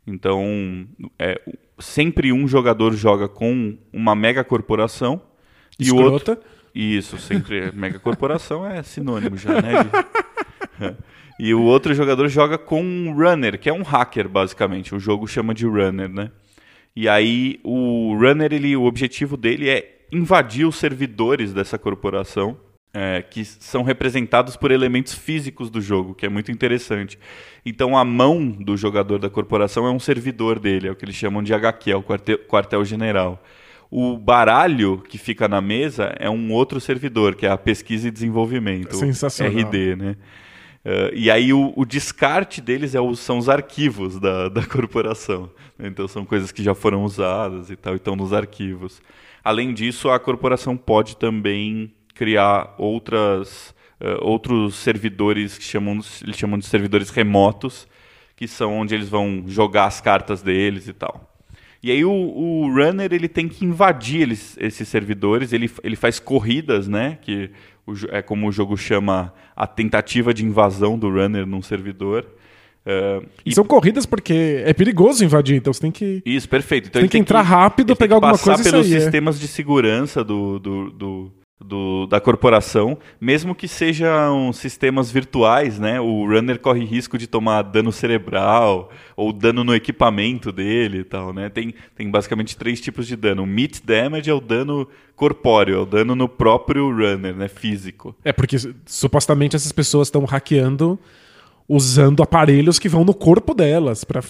Então, 0.07 0.87
é, 1.19 1.39
sempre 1.77 2.31
um 2.31 2.47
jogador 2.47 2.93
joga 2.93 3.27
com 3.27 3.77
uma 3.91 4.15
mega 4.15 4.43
corporação 4.43 5.21
e 5.77 5.91
o 5.91 5.97
outro. 5.97 6.37
Isso, 6.73 7.19
sempre 7.19 7.71
mega 7.71 7.99
corporação 7.99 8.65
é 8.65 8.81
sinônimo 8.81 9.37
já, 9.37 9.61
né? 9.61 9.83
De... 9.83 10.95
e 11.43 11.53
o 11.53 11.61
outro 11.61 11.93
jogador 11.93 12.29
joga 12.29 12.57
com 12.57 12.81
um 12.81 13.13
runner, 13.13 13.59
que 13.59 13.67
é 13.67 13.73
um 13.73 13.81
hacker, 13.81 14.29
basicamente. 14.29 14.95
O 14.95 14.99
jogo 14.99 15.27
chama 15.27 15.53
de 15.53 15.65
runner, 15.65 16.07
né? 16.07 16.31
E 16.95 17.09
aí 17.09 17.59
o 17.65 18.15
runner, 18.17 18.53
ele, 18.53 18.77
o 18.77 18.85
objetivo 18.85 19.35
dele 19.35 19.69
é 19.69 20.05
invadir 20.09 20.65
os 20.65 20.77
servidores 20.77 21.51
dessa 21.51 21.77
corporação, 21.77 22.57
é, 22.93 23.21
que 23.21 23.43
são 23.43 23.83
representados 23.83 24.55
por 24.55 24.71
elementos 24.71 25.15
físicos 25.15 25.69
do 25.69 25.81
jogo, 25.81 26.15
que 26.15 26.25
é 26.25 26.29
muito 26.29 26.49
interessante. 26.49 27.19
Então 27.65 27.97
a 27.97 28.05
mão 28.05 28.47
do 28.47 28.77
jogador 28.77 29.19
da 29.19 29.29
corporação 29.29 29.85
é 29.85 29.91
um 29.91 29.99
servidor 29.99 30.57
dele, 30.57 30.87
é 30.87 30.91
o 30.91 30.95
que 30.95 31.03
eles 31.03 31.15
chamam 31.15 31.43
de 31.43 31.53
HQ, 31.53 31.91
é 31.91 31.95
o 31.97 32.03
quartel-general. 32.47 33.43
O 33.91 34.17
baralho 34.17 35.03
que 35.09 35.17
fica 35.17 35.49
na 35.49 35.59
mesa 35.59 36.15
é 36.17 36.29
um 36.29 36.53
outro 36.53 36.79
servidor, 36.79 37.35
que 37.35 37.45
é 37.45 37.49
a 37.49 37.57
pesquisa 37.57 38.07
e 38.07 38.11
desenvolvimento, 38.11 38.95
Sensacional. 38.95 39.53
RD, 39.53 39.97
né? 39.97 40.15
Uh, 40.85 41.13
e 41.13 41.31
aí 41.31 41.53
o, 41.53 41.73
o, 41.77 41.85
descarte 41.85 42.59
deles 42.59 42.93
é 42.93 42.99
o, 42.99 43.15
são 43.15 43.37
os 43.37 43.47
arquivos 43.47 44.19
da, 44.19 44.49
da 44.49 44.65
corporação. 44.65 45.49
Então 45.79 46.07
são 46.07 46.25
coisas 46.25 46.51
que 46.51 46.61
já 46.61 46.75
foram 46.75 47.03
usadas 47.03 47.69
e 47.69 47.75
tal, 47.75 47.93
e 47.93 47.95
estão 47.95 48.15
nos 48.15 48.33
arquivos. 48.33 49.01
Além 49.43 49.73
disso, 49.73 50.09
a 50.09 50.19
corporação 50.19 50.75
pode 50.75 51.15
também 51.15 51.93
criar 52.13 52.75
outras, 52.77 53.73
uh, 54.01 54.21
outros 54.21 54.75
servidores 54.75 55.57
que 55.57 55.63
chamam, 55.63 55.99
eles 56.21 56.37
chamam 56.37 56.59
de 56.59 56.65
servidores 56.65 57.09
remotos, 57.09 57.87
que 58.35 58.47
são 58.47 58.77
onde 58.77 58.93
eles 58.93 59.07
vão 59.07 59.43
jogar 59.47 59.85
as 59.85 60.01
cartas 60.01 60.41
deles 60.41 60.87
e 60.87 60.93
tal. 60.93 61.32
E 61.83 61.91
aí 61.91 62.05
o, 62.05 62.11
o 62.11 62.73
runner 62.73 63.11
ele 63.11 63.27
tem 63.27 63.49
que 63.49 63.65
invadir 63.65 64.21
eles, 64.21 64.57
esses 64.57 64.87
servidores, 64.87 65.51
ele, 65.51 65.69
ele 65.83 65.97
faz 65.97 66.17
corridas, 66.17 66.87
né? 66.87 67.17
Que 67.21 67.51
o, 67.85 67.93
é 68.09 68.21
como 68.21 68.47
o 68.47 68.51
jogo 68.53 68.77
chama 68.77 69.33
a 69.53 69.67
tentativa 69.67 70.33
de 70.33 70.45
invasão 70.45 70.97
do 70.97 71.09
runner 71.09 71.45
num 71.45 71.61
servidor. 71.61 72.25
Uh, 72.85 73.27
e, 73.45 73.51
e, 73.51 73.53
são 73.53 73.65
corridas 73.65 74.05
porque 74.05 74.63
é 74.65 74.73
perigoso 74.73 75.25
invadir, 75.25 75.57
então 75.57 75.73
você 75.73 75.81
tem 75.81 75.91
que. 75.91 76.21
Isso, 76.25 76.47
perfeito. 76.47 76.87
Então 76.87 77.01
tem 77.01 77.09
que 77.09 77.13
tem 77.13 77.21
entrar 77.21 77.43
que, 77.43 77.49
rápido, 77.49 77.95
pegar 77.97 78.15
alguma 78.15 78.37
coisa 78.37 78.61
e 78.61 78.63
pelos 78.63 78.87
sistemas 78.87 79.37
de 79.37 79.47
segurança 79.47 80.23
do, 80.23 80.59
do, 80.59 80.89
do, 80.89 81.31
do, 81.63 82.05
da 82.07 82.19
corporação, 82.19 82.97
mesmo 83.19 83.55
que 83.55 83.67
sejam 83.67 84.51
sistemas 84.53 85.11
virtuais, 85.11 85.79
né? 85.79 85.99
O 85.99 86.25
runner 86.27 86.59
corre 86.59 86.83
risco 86.83 87.17
de 87.17 87.27
tomar 87.27 87.63
dano 87.63 87.91
cerebral 87.91 88.91
ou 89.15 89.31
dano 89.31 89.63
no 89.63 89.73
equipamento 89.73 90.51
dele 90.51 90.99
e 90.99 91.03
tal, 91.03 91.33
né? 91.33 91.49
Tem, 91.49 91.73
tem 91.95 92.09
basicamente 92.09 92.57
três 92.57 92.81
tipos 92.81 93.07
de 93.07 93.15
dano. 93.15 93.43
O 93.43 93.47
meat 93.47 93.81
damage 93.83 94.29
é 94.29 94.33
o 94.33 94.41
dano 94.41 94.87
corpóreo, 95.15 95.75
é 95.75 95.79
o 95.79 95.85
dano 95.85 96.15
no 96.15 96.27
próprio 96.27 96.89
runner, 96.89 97.35
né? 97.35 97.47
Físico. 97.47 98.15
É 98.23 98.33
porque 98.33 98.57
supostamente 98.85 99.55
essas 99.55 99.71
pessoas 99.71 100.07
estão 100.07 100.25
hackeando 100.25 100.99
usando 101.73 102.21
aparelhos 102.21 102.77
que 102.77 102.87
vão 102.87 103.03
no 103.03 103.13
corpo 103.13 103.53
delas 103.53 104.03
para 104.03 104.21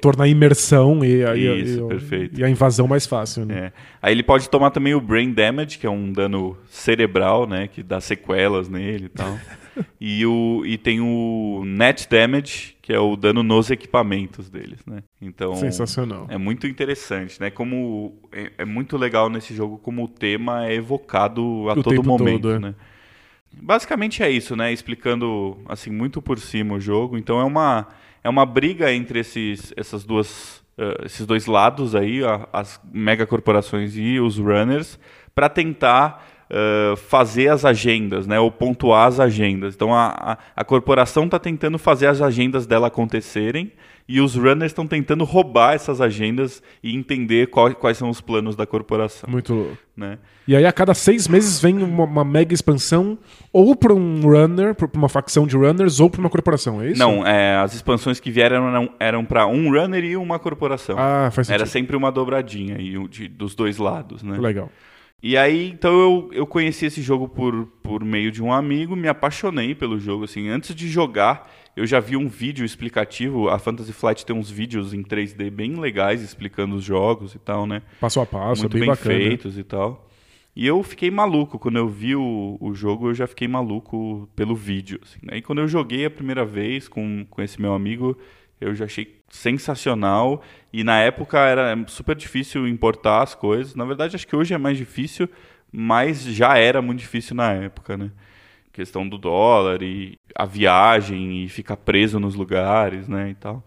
tornar 0.00 0.24
a 0.24 0.28
imersão 0.28 1.04
e 1.04 1.24
a, 1.24 1.36
Isso, 1.36 1.88
e, 2.12 2.40
e 2.40 2.44
a, 2.44 2.48
invasão 2.48 2.88
mais 2.88 3.06
fácil. 3.06 3.44
Né? 3.44 3.58
É. 3.58 3.72
Aí 4.00 4.12
ele 4.14 4.22
pode 4.22 4.48
tomar 4.48 4.70
também 4.70 4.94
o 4.94 5.00
brain 5.00 5.32
damage, 5.32 5.78
que 5.78 5.86
é 5.86 5.90
um 5.90 6.10
dano 6.10 6.56
cerebral, 6.70 7.46
né, 7.46 7.68
que 7.68 7.82
dá 7.82 8.00
sequelas 8.00 8.68
nele 8.68 9.06
e 9.06 9.08
tal. 9.08 9.38
e, 10.00 10.24
o, 10.24 10.62
e 10.64 10.78
tem 10.78 11.00
o 11.00 11.62
net 11.66 12.08
damage, 12.08 12.76
que 12.80 12.92
é 12.92 12.98
o 12.98 13.16
dano 13.16 13.42
nos 13.42 13.70
equipamentos 13.70 14.48
deles, 14.48 14.78
né? 14.86 15.02
Então 15.20 15.56
sensacional. 15.56 16.26
É 16.30 16.38
muito 16.38 16.66
interessante, 16.66 17.40
né? 17.40 17.50
Como 17.50 18.14
é, 18.32 18.52
é 18.58 18.64
muito 18.64 18.96
legal 18.96 19.28
nesse 19.28 19.54
jogo 19.54 19.76
como 19.78 20.04
o 20.04 20.08
tema 20.08 20.66
é 20.66 20.74
evocado 20.74 21.42
a 21.68 21.72
o 21.72 21.82
todo 21.82 22.02
momento, 22.04 22.42
todo, 22.42 22.54
é. 22.54 22.58
né? 22.60 22.74
Basicamente 23.52 24.22
é 24.22 24.30
isso, 24.30 24.54
né? 24.54 24.72
Explicando 24.72 25.58
assim 25.68 25.90
muito 25.90 26.20
por 26.20 26.38
cima 26.38 26.74
o 26.74 26.80
jogo. 26.80 27.16
Então 27.16 27.40
é 27.40 27.44
uma 27.44 27.88
é 28.22 28.28
uma 28.28 28.44
briga 28.44 28.92
entre 28.92 29.20
esses 29.20 29.72
essas 29.76 30.04
duas 30.04 30.58
uh, 30.78 31.04
esses 31.04 31.26
dois 31.26 31.46
lados 31.46 31.94
aí, 31.94 32.20
as 32.52 32.80
megacorporações 32.92 33.96
e 33.96 34.20
os 34.20 34.38
runners, 34.38 34.98
para 35.34 35.48
tentar 35.48 36.26
uh, 36.50 36.96
fazer 36.96 37.48
as 37.48 37.64
agendas, 37.64 38.26
né? 38.26 38.38
Ou 38.38 38.50
pontuar 38.50 39.08
as 39.08 39.20
agendas. 39.20 39.74
Então 39.74 39.94
a, 39.94 40.08
a, 40.08 40.38
a 40.54 40.64
corporação 40.64 41.24
está 41.24 41.38
tentando 41.38 41.78
fazer 41.78 42.06
as 42.06 42.20
agendas 42.20 42.66
dela 42.66 42.88
acontecerem 42.88 43.72
e 44.08 44.20
os 44.20 44.36
runners 44.36 44.70
estão 44.70 44.86
tentando 44.86 45.24
roubar 45.24 45.74
essas 45.74 46.00
agendas 46.00 46.62
e 46.82 46.94
entender 46.94 47.48
qual, 47.48 47.74
quais 47.74 47.98
são 47.98 48.08
os 48.08 48.20
planos 48.20 48.54
da 48.54 48.64
corporação. 48.66 49.28
Muito 49.28 49.52
louco. 49.52 49.76
Né? 49.96 50.18
E 50.46 50.54
aí 50.54 50.64
a 50.64 50.72
cada 50.72 50.94
seis 50.94 51.26
meses 51.26 51.60
vem 51.60 51.82
uma, 51.82 52.04
uma 52.04 52.24
mega 52.24 52.54
expansão 52.54 53.18
ou 53.52 53.74
para 53.74 53.94
um 53.94 54.20
runner, 54.20 54.74
para 54.74 54.88
uma 54.94 55.08
facção 55.08 55.46
de 55.46 55.56
runners, 55.56 55.98
ou 55.98 56.10
para 56.10 56.20
uma 56.20 56.28
corporação, 56.28 56.82
é 56.82 56.90
isso? 56.90 56.98
Não, 56.98 57.26
é, 57.26 57.56
as 57.56 57.74
expansões 57.74 58.20
que 58.20 58.30
vieram 58.30 58.68
eram, 58.68 58.90
eram 59.00 59.24
para 59.24 59.46
um 59.46 59.72
runner 59.72 60.04
e 60.04 60.16
uma 60.16 60.38
corporação. 60.38 60.96
Ah, 60.98 61.30
faz 61.32 61.46
sentido. 61.46 61.62
Era 61.62 61.66
sempre 61.66 61.96
uma 61.96 62.12
dobradinha 62.12 62.76
aí, 62.76 62.96
de, 63.08 63.26
dos 63.26 63.54
dois 63.54 63.78
lados, 63.78 64.22
né? 64.22 64.36
Legal. 64.38 64.70
E 65.22 65.36
aí, 65.36 65.70
então 65.70 65.98
eu, 65.98 66.30
eu 66.32 66.46
conheci 66.46 66.86
esse 66.86 67.00
jogo 67.00 67.26
por, 67.26 67.66
por 67.82 68.04
meio 68.04 68.30
de 68.30 68.42
um 68.42 68.52
amigo, 68.52 68.94
me 68.94 69.08
apaixonei 69.08 69.74
pelo 69.74 69.98
jogo, 69.98 70.24
assim, 70.24 70.48
antes 70.48 70.74
de 70.74 70.88
jogar, 70.88 71.50
eu 71.76 71.86
já 71.86 72.00
vi 72.00 72.16
um 72.16 72.26
vídeo 72.26 72.64
explicativo. 72.64 73.50
A 73.50 73.58
Fantasy 73.58 73.92
Flight 73.92 74.24
tem 74.24 74.34
uns 74.34 74.50
vídeos 74.50 74.94
em 74.94 75.02
3D 75.02 75.50
bem 75.50 75.78
legais 75.78 76.22
explicando 76.22 76.74
os 76.74 76.82
jogos 76.84 77.34
e 77.34 77.38
tal, 77.38 77.66
né? 77.66 77.82
Passo 78.00 78.18
a 78.20 78.24
passo, 78.26 78.62
Muito 78.62 78.72
bem, 78.72 78.80
bem 78.80 78.88
bacana. 78.88 79.14
feitos 79.14 79.58
e 79.58 79.62
tal. 79.62 80.08
E 80.56 80.66
eu 80.66 80.82
fiquei 80.82 81.10
maluco. 81.10 81.58
Quando 81.58 81.76
eu 81.76 81.86
vi 81.86 82.16
o, 82.16 82.56
o 82.58 82.74
jogo, 82.74 83.10
eu 83.10 83.14
já 83.14 83.26
fiquei 83.26 83.46
maluco 83.46 84.26
pelo 84.34 84.56
vídeo. 84.56 84.98
Assim, 85.02 85.18
né? 85.22 85.36
E 85.36 85.42
quando 85.42 85.58
eu 85.58 85.68
joguei 85.68 86.06
a 86.06 86.10
primeira 86.10 86.46
vez 86.46 86.88
com, 86.88 87.26
com 87.28 87.42
esse 87.42 87.60
meu 87.60 87.74
amigo, 87.74 88.16
eu 88.58 88.74
já 88.74 88.86
achei 88.86 89.20
sensacional. 89.28 90.42
E 90.72 90.82
na 90.82 90.98
época 91.00 91.38
era 91.38 91.76
super 91.88 92.16
difícil 92.16 92.66
importar 92.66 93.22
as 93.22 93.34
coisas. 93.34 93.74
Na 93.74 93.84
verdade, 93.84 94.16
acho 94.16 94.26
que 94.26 94.34
hoje 94.34 94.54
é 94.54 94.58
mais 94.58 94.78
difícil, 94.78 95.28
mas 95.70 96.22
já 96.22 96.56
era 96.56 96.80
muito 96.80 97.00
difícil 97.00 97.36
na 97.36 97.52
época, 97.52 97.98
né? 97.98 98.10
Questão 98.76 99.08
do 99.08 99.16
dólar 99.16 99.82
e 99.82 100.18
a 100.34 100.44
viagem 100.44 101.44
e 101.44 101.48
ficar 101.48 101.76
preso 101.76 102.20
nos 102.20 102.34
lugares, 102.34 103.08
né, 103.08 103.30
e 103.30 103.34
tal. 103.34 103.64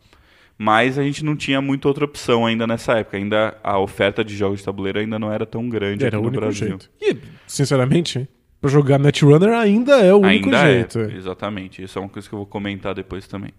Mas 0.57 0.99
a 0.99 1.03
gente 1.03 1.23
não 1.23 1.35
tinha 1.35 1.61
muita 1.61 1.87
outra 1.87 2.05
opção 2.05 2.45
ainda 2.45 2.67
nessa 2.67 2.99
época. 2.99 3.17
Ainda 3.17 3.57
a 3.63 3.79
oferta 3.79 4.23
de 4.23 4.35
jogos 4.35 4.59
de 4.59 4.65
tabuleiro 4.65 4.99
ainda 4.99 5.17
não 5.17 5.31
era 5.31 5.45
tão 5.45 5.69
grande 5.69 6.05
era 6.05 6.17
aqui 6.17 6.25
no 6.25 6.31
Brasil. 6.31 6.67
Jeito. 6.67 6.89
E, 7.01 7.17
sinceramente, 7.47 8.27
para 8.59 8.69
jogar 8.69 8.99
Netrunner 8.99 9.53
ainda 9.53 9.97
é 10.01 10.13
o 10.13 10.17
único 10.17 10.47
ainda 10.47 10.69
jeito. 10.69 10.99
É, 10.99 11.15
exatamente. 11.15 11.81
Isso 11.81 11.97
é 11.97 12.01
uma 12.01 12.09
coisa 12.09 12.27
que 12.27 12.35
eu 12.35 12.39
vou 12.39 12.45
comentar 12.45 12.93
depois 12.93 13.25
também. 13.25 13.53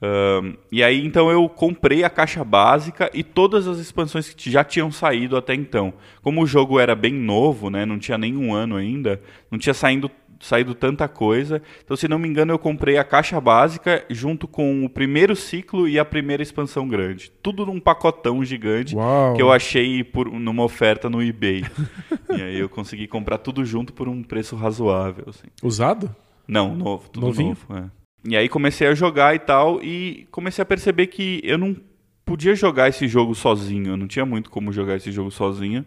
Um, 0.00 0.54
e 0.70 0.84
aí, 0.84 1.04
então, 1.04 1.30
eu 1.30 1.48
comprei 1.48 2.04
a 2.04 2.10
caixa 2.10 2.44
básica 2.44 3.10
e 3.14 3.24
todas 3.24 3.66
as 3.66 3.78
expansões 3.78 4.32
que 4.32 4.50
já 4.50 4.62
tinham 4.62 4.92
saído 4.92 5.36
até 5.36 5.54
então. 5.54 5.94
Como 6.22 6.42
o 6.42 6.46
jogo 6.46 6.78
era 6.78 6.94
bem 6.94 7.14
novo, 7.14 7.70
né, 7.70 7.86
não 7.86 7.98
tinha 7.98 8.18
nenhum 8.18 8.54
ano 8.54 8.76
ainda, 8.76 9.20
não 9.50 9.58
tinha 9.58 9.74
saído 9.74 10.10
saído 10.40 10.74
tanta 10.74 11.08
coisa. 11.08 11.62
Então, 11.84 11.96
se 11.96 12.08
não 12.08 12.18
me 12.18 12.28
engano, 12.28 12.52
eu 12.52 12.58
comprei 12.58 12.98
a 12.98 13.04
caixa 13.04 13.40
básica 13.40 14.04
junto 14.10 14.46
com 14.46 14.84
o 14.84 14.90
primeiro 14.90 15.34
ciclo 15.34 15.88
e 15.88 15.98
a 15.98 16.04
primeira 16.04 16.42
expansão 16.42 16.88
grande. 16.88 17.30
Tudo 17.42 17.66
num 17.66 17.80
pacotão 17.80 18.44
gigante 18.44 18.94
Uau. 18.94 19.34
que 19.34 19.42
eu 19.42 19.52
achei 19.52 20.04
por, 20.04 20.30
numa 20.30 20.64
oferta 20.64 21.08
no 21.08 21.22
eBay. 21.22 21.64
e 22.36 22.42
aí 22.42 22.58
eu 22.58 22.68
consegui 22.68 23.06
comprar 23.06 23.38
tudo 23.38 23.64
junto 23.64 23.92
por 23.92 24.08
um 24.08 24.22
preço 24.22 24.56
razoável. 24.56 25.24
Assim. 25.28 25.46
Usado? 25.62 26.14
Não, 26.46 26.74
novo, 26.74 27.08
tudo 27.10 27.26
Novinho? 27.26 27.56
novo. 27.68 27.80
É. 27.80 27.90
E 28.28 28.36
aí 28.36 28.48
comecei 28.48 28.86
a 28.88 28.94
jogar 28.94 29.34
e 29.34 29.38
tal, 29.38 29.82
e 29.82 30.26
comecei 30.30 30.62
a 30.62 30.66
perceber 30.66 31.06
que 31.06 31.40
eu 31.44 31.56
não 31.56 31.76
podia 32.24 32.54
jogar 32.56 32.88
esse 32.88 33.06
jogo 33.06 33.34
sozinho. 33.34 33.92
Eu 33.92 33.96
não 33.96 34.08
tinha 34.08 34.26
muito 34.26 34.50
como 34.50 34.72
jogar 34.72 34.96
esse 34.96 35.12
jogo 35.12 35.30
sozinho 35.30 35.86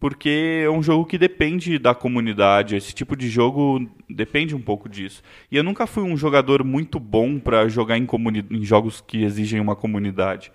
porque 0.00 0.62
é 0.64 0.70
um 0.70 0.82
jogo 0.82 1.04
que 1.04 1.18
depende 1.18 1.78
da 1.78 1.94
comunidade. 1.94 2.76
Esse 2.76 2.94
tipo 2.94 3.16
de 3.16 3.28
jogo 3.28 3.88
depende 4.08 4.54
um 4.54 4.60
pouco 4.60 4.88
disso. 4.88 5.22
E 5.50 5.56
eu 5.56 5.64
nunca 5.64 5.86
fui 5.86 6.02
um 6.02 6.16
jogador 6.16 6.62
muito 6.62 7.00
bom 7.00 7.38
para 7.38 7.68
jogar 7.68 7.98
em, 7.98 8.06
em, 8.50 8.64
jogos 8.64 9.00
que 9.00 9.22
exigem 9.24 9.60
uma 9.60 9.74
comunidade. 9.74 10.52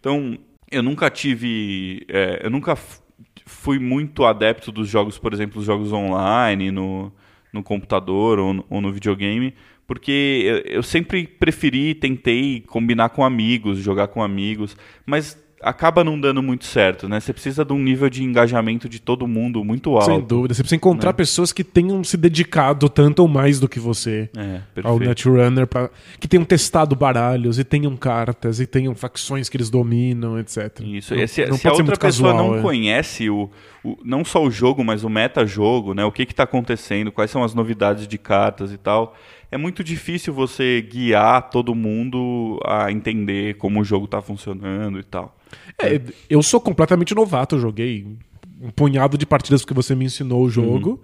Então, 0.00 0.38
eu 0.70 0.82
nunca 0.82 1.10
tive. 1.10 2.06
É, 2.08 2.40
eu 2.44 2.50
nunca 2.50 2.76
fui 3.44 3.78
muito 3.78 4.24
adepto 4.24 4.70
dos 4.72 4.88
jogos, 4.88 5.18
por 5.18 5.32
exemplo, 5.32 5.60
os 5.60 5.66
jogos 5.66 5.92
online, 5.92 6.70
no, 6.70 7.12
no 7.52 7.62
computador 7.62 8.38
ou 8.38 8.54
no, 8.54 8.64
ou 8.68 8.80
no 8.80 8.92
videogame, 8.92 9.54
porque 9.86 10.62
eu 10.66 10.82
sempre 10.82 11.26
preferi, 11.26 11.94
tentei 11.94 12.60
combinar 12.60 13.08
com 13.08 13.24
amigos, 13.24 13.78
jogar 13.78 14.08
com 14.08 14.22
amigos, 14.22 14.76
mas 15.06 15.42
acaba 15.62 16.04
não 16.04 16.18
dando 16.20 16.42
muito 16.42 16.64
certo, 16.64 17.08
né? 17.08 17.18
Você 17.20 17.32
precisa 17.32 17.64
de 17.64 17.72
um 17.72 17.78
nível 17.78 18.08
de 18.08 18.22
engajamento 18.22 18.88
de 18.88 19.00
todo 19.00 19.26
mundo 19.26 19.64
muito 19.64 19.90
alto. 19.94 20.04
Sem 20.06 20.20
dúvida. 20.20 20.54
Você 20.54 20.62
precisa 20.62 20.76
encontrar 20.76 21.10
Né? 21.10 21.14
pessoas 21.16 21.52
que 21.52 21.64
tenham 21.64 22.02
se 22.04 22.16
dedicado 22.16 22.88
tanto 22.88 23.20
ou 23.20 23.28
mais 23.28 23.58
do 23.58 23.68
que 23.68 23.80
você 23.80 24.30
É, 24.36 24.60
ao. 24.84 24.98
Netrunner, 24.98 25.66
pra- 25.66 25.90
que 26.20 26.28
tenham 26.28 26.44
testado 26.44 26.94
baralhos 26.94 27.58
e 27.58 27.64
tenham 27.64 27.96
cartas 27.96 28.60
e 28.60 28.66
tenham 28.66 28.94
facções 28.94 29.48
que 29.48 29.56
eles 29.56 29.68
dominam, 29.70 30.38
etc. 30.38 30.80
Isso. 30.84 31.14
Não, 31.14 31.22
E 31.22 31.28
se, 31.28 31.46
não 31.46 31.56
se 31.56 31.66
a 31.66 31.72
outra 31.72 31.96
pessoa 31.96 32.32
casual, 32.32 32.36
não 32.52 32.58
é. 32.58 32.62
conhece 32.62 33.28
o, 33.28 33.50
o- 33.84 33.96
não 34.04 34.24
só 34.24 34.42
o 34.44 34.50
jogo, 34.50 34.84
mas 34.84 35.02
o 35.02 35.08
meta-jogo, 35.08 35.92
né? 35.94 36.04
O 36.04 36.12
que 36.12 36.22
está 36.22 36.44
acontecendo, 36.44 37.10
quais 37.10 37.30
são 37.30 37.42
as 37.42 37.54
novidades 37.54 38.06
de 38.06 38.18
cartas 38.18 38.72
e 38.72 38.76
tal. 38.78 39.14
É 39.50 39.56
muito 39.56 39.82
difícil 39.82 40.32
você 40.32 40.82
guiar 40.82 41.48
todo 41.50 41.74
mundo 41.74 42.60
a 42.64 42.92
entender 42.92 43.54
como 43.54 43.80
o 43.80 43.84
jogo 43.84 44.04
está 44.04 44.20
funcionando 44.20 44.98
e 44.98 45.02
tal. 45.02 45.36
É, 45.80 46.00
eu 46.28 46.42
sou 46.42 46.60
completamente 46.60 47.14
novato, 47.14 47.56
eu 47.56 47.60
joguei 47.60 48.06
um 48.60 48.70
punhado 48.70 49.16
de 49.16 49.24
partidas 49.24 49.62
porque 49.62 49.74
você 49.74 49.94
me 49.94 50.04
ensinou 50.04 50.42
o 50.42 50.50
jogo. 50.50 50.90
Uhum. 50.90 50.98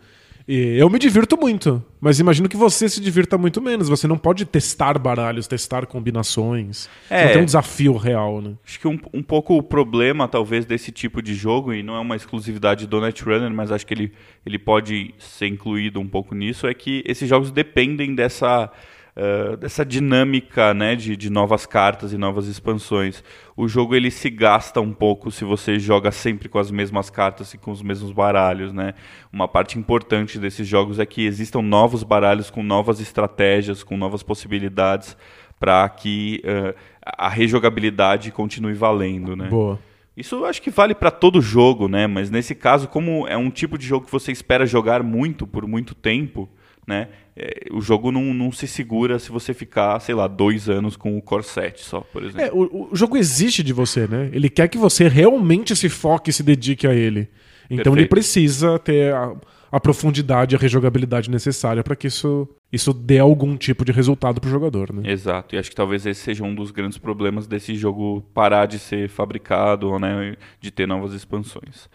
E 0.47 0.77
eu 0.77 0.91
me 0.91 0.99
divirto 0.99 1.39
muito, 1.39 1.83
mas 1.99 2.21
imagino 2.21 2.51
que 2.51 2.57
você 2.57 2.87
se 2.87 3.01
divirta 3.01 3.39
muito 3.39 3.63
menos. 3.63 3.89
Você 3.89 4.07
não 4.07 4.19
pode 4.19 4.45
testar 4.45 4.99
baralhos, 4.99 5.47
testar 5.47 5.87
combinações. 5.87 6.89
É. 7.09 7.25
não 7.25 7.33
tem 7.33 7.43
um 7.43 7.47
desafio 7.47 7.97
real, 7.97 8.43
né? 8.43 8.53
Acho 8.65 8.79
que 8.79 8.87
um, 8.87 8.99
um 9.15 9.23
pouco 9.23 9.57
o 9.57 9.63
problema, 9.63 10.29
talvez, 10.29 10.67
desse 10.67 10.93
tipo 10.93 11.23
de 11.23 11.35
jogo, 11.35 11.73
e 11.73 11.83
não 11.83 11.97
é 11.97 12.01
uma 12.01 12.15
exclusividade 12.15 12.87
do 12.87 13.01
Netrunner, 13.01 13.51
mas 13.51 13.73
acho 13.73 13.87
que 13.87 13.95
ele, 13.95 14.13
ele 14.45 14.59
pode 14.59 15.15
ser 15.19 15.47
incluído 15.47 15.99
um 15.99 16.07
pouco 16.07 16.35
nisso, 16.35 16.67
é 16.67 16.75
que 16.75 17.03
esses 17.07 17.27
jogos 17.27 17.51
dependem 17.51 18.15
dessa, 18.15 18.71
eh, 19.17 19.57
dessa 19.57 19.85
dinâmica 19.85 20.75
né, 20.75 20.97
de, 20.97 21.17
de 21.17 21.31
novas 21.31 21.67
cartas 21.67 22.13
e 22.13 22.19
novas 22.19 22.49
expansões. 22.49 23.23
O 23.57 23.69
jogo 23.69 23.95
ele 23.95 24.11
se 24.11 24.29
gasta 24.29 24.81
um 24.81 24.93
pouco 24.93 25.31
se 25.31 25.45
você 25.45 25.79
joga 25.79 26.11
sempre 26.11 26.49
com 26.49 26.59
as 26.59 26.69
mesmas 26.69 27.11
cartas 27.11 27.55
e 27.55 27.59
com 27.59 27.71
os 27.71 27.81
mesmos 27.81 28.11
baralhos. 28.11 28.73
Né? 28.73 28.93
Uma 29.33 29.47
parte 29.47 29.79
importante 29.79 30.37
desses 30.37 30.67
jogos 30.67 30.99
é 30.99 31.07
que 31.07 31.25
existam 31.25 31.63
novos 31.63 32.03
baralhos 32.03 32.51
com 32.51 32.63
novas 32.63 32.99
estratégias, 32.99 33.85
com 33.85 33.97
novas 33.97 34.25
possibilidades 34.25 35.17
para 35.61 35.89
que 35.89 36.43
eh, 36.45 36.75
a 37.01 37.29
rejogabilidade 37.29 38.33
continue 38.33 38.75
valendo, 38.75 39.37
né? 39.37 39.47
Boa. 39.49 39.79
Isso 40.17 40.35
eu 40.37 40.45
acho 40.45 40.61
que 40.61 40.71
vale 40.71 40.95
para 40.95 41.11
todo 41.11 41.41
jogo, 41.41 41.89
né? 41.89 42.07
Mas 42.07 42.31
nesse 42.31 42.55
caso, 42.55 42.89
como 42.89 43.27
é 43.27 43.37
um 43.37 43.51
tipo 43.51 43.79
de 43.79 43.87
jogo 43.87 44.07
que 44.07 44.13
você 44.13 44.33
espera 44.33 44.67
jogar 44.67 45.03
muito 45.03 45.47
por 45.47 45.67
muito 45.67 45.95
tempo, 45.95 46.49
né? 46.87 47.09
É, 47.37 47.67
o 47.73 47.81
jogo 47.81 48.13
não, 48.13 48.33
não 48.33 48.53
se 48.53 48.67
segura 48.67 49.19
se 49.19 49.31
você 49.31 49.53
ficar, 49.53 49.99
sei 50.01 50.15
lá, 50.15 50.29
dois 50.29 50.69
anos 50.69 50.97
com 50.97 51.17
o 51.17 51.23
Core 51.23 51.43
7 51.43 51.83
só, 51.83 52.01
por 52.01 52.23
exemplo. 52.23 52.43
É, 52.43 52.53
o, 52.53 52.89
o 52.93 52.97
jogo 52.97 53.17
existe 53.17 53.63
de 53.63 53.73
você, 53.73 54.07
né? 54.07 54.31
Ele 54.33 54.49
quer 54.49 54.69
que 54.69 54.79
você 54.79 55.09
realmente 55.09 55.75
se 55.75 55.89
foque 55.89 56.31
e 56.31 56.33
se 56.33 56.43
dedique 56.43 56.87
a 56.87 56.95
ele. 56.95 57.29
Então 57.71 57.93
ele 57.95 58.07
Perfeito. 58.07 58.11
precisa 58.11 58.79
ter 58.79 59.13
a, 59.13 59.35
a 59.73 59.81
profundidade 59.81 60.55
e 60.55 60.57
a 60.57 60.61
rejogabilidade 60.61 61.29
necessária 61.31 61.83
para 61.83 61.97
que 61.97 62.07
isso, 62.07 62.49
isso 62.71 62.93
dê 62.93 63.19
algum 63.19 63.57
tipo 63.57 63.85
de 63.85 63.91
resultado 63.91 64.41
pro 64.41 64.49
jogador, 64.49 64.93
né? 64.93 65.11
Exato, 65.11 65.55
e 65.55 65.59
acho 65.59 65.71
que 65.71 65.75
talvez 65.77 66.07
esse 66.07 66.21
seja 66.21 66.45
um 66.45 66.55
dos 66.55 66.71
grandes 66.71 66.99
problemas 66.99 67.47
desse 67.49 67.75
jogo 67.75 68.21
parar 68.33 68.67
de 68.67 68.79
ser 68.79 69.09
fabricado, 69.09 69.91
ou, 69.91 69.99
né, 69.99 70.37
de 70.61 70.71
ter 70.71 70.87
novas 70.87 71.13
expansões. 71.13 71.89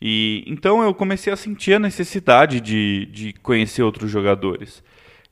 E 0.00 0.44
então 0.46 0.82
eu 0.82 0.94
comecei 0.94 1.32
a 1.32 1.36
sentir 1.36 1.74
a 1.74 1.78
necessidade 1.78 2.60
de, 2.60 3.06
de 3.06 3.32
conhecer 3.34 3.82
outros 3.82 4.10
jogadores. 4.10 4.82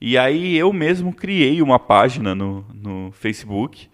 E 0.01 0.17
aí 0.19 0.57
eu 0.57 0.73
mesmo 0.73 1.13
criei 1.13 1.61
uma 1.63 1.79
página 1.79 2.35
no, 2.35 2.65
no 2.75 3.11
Facebook, 3.13 3.89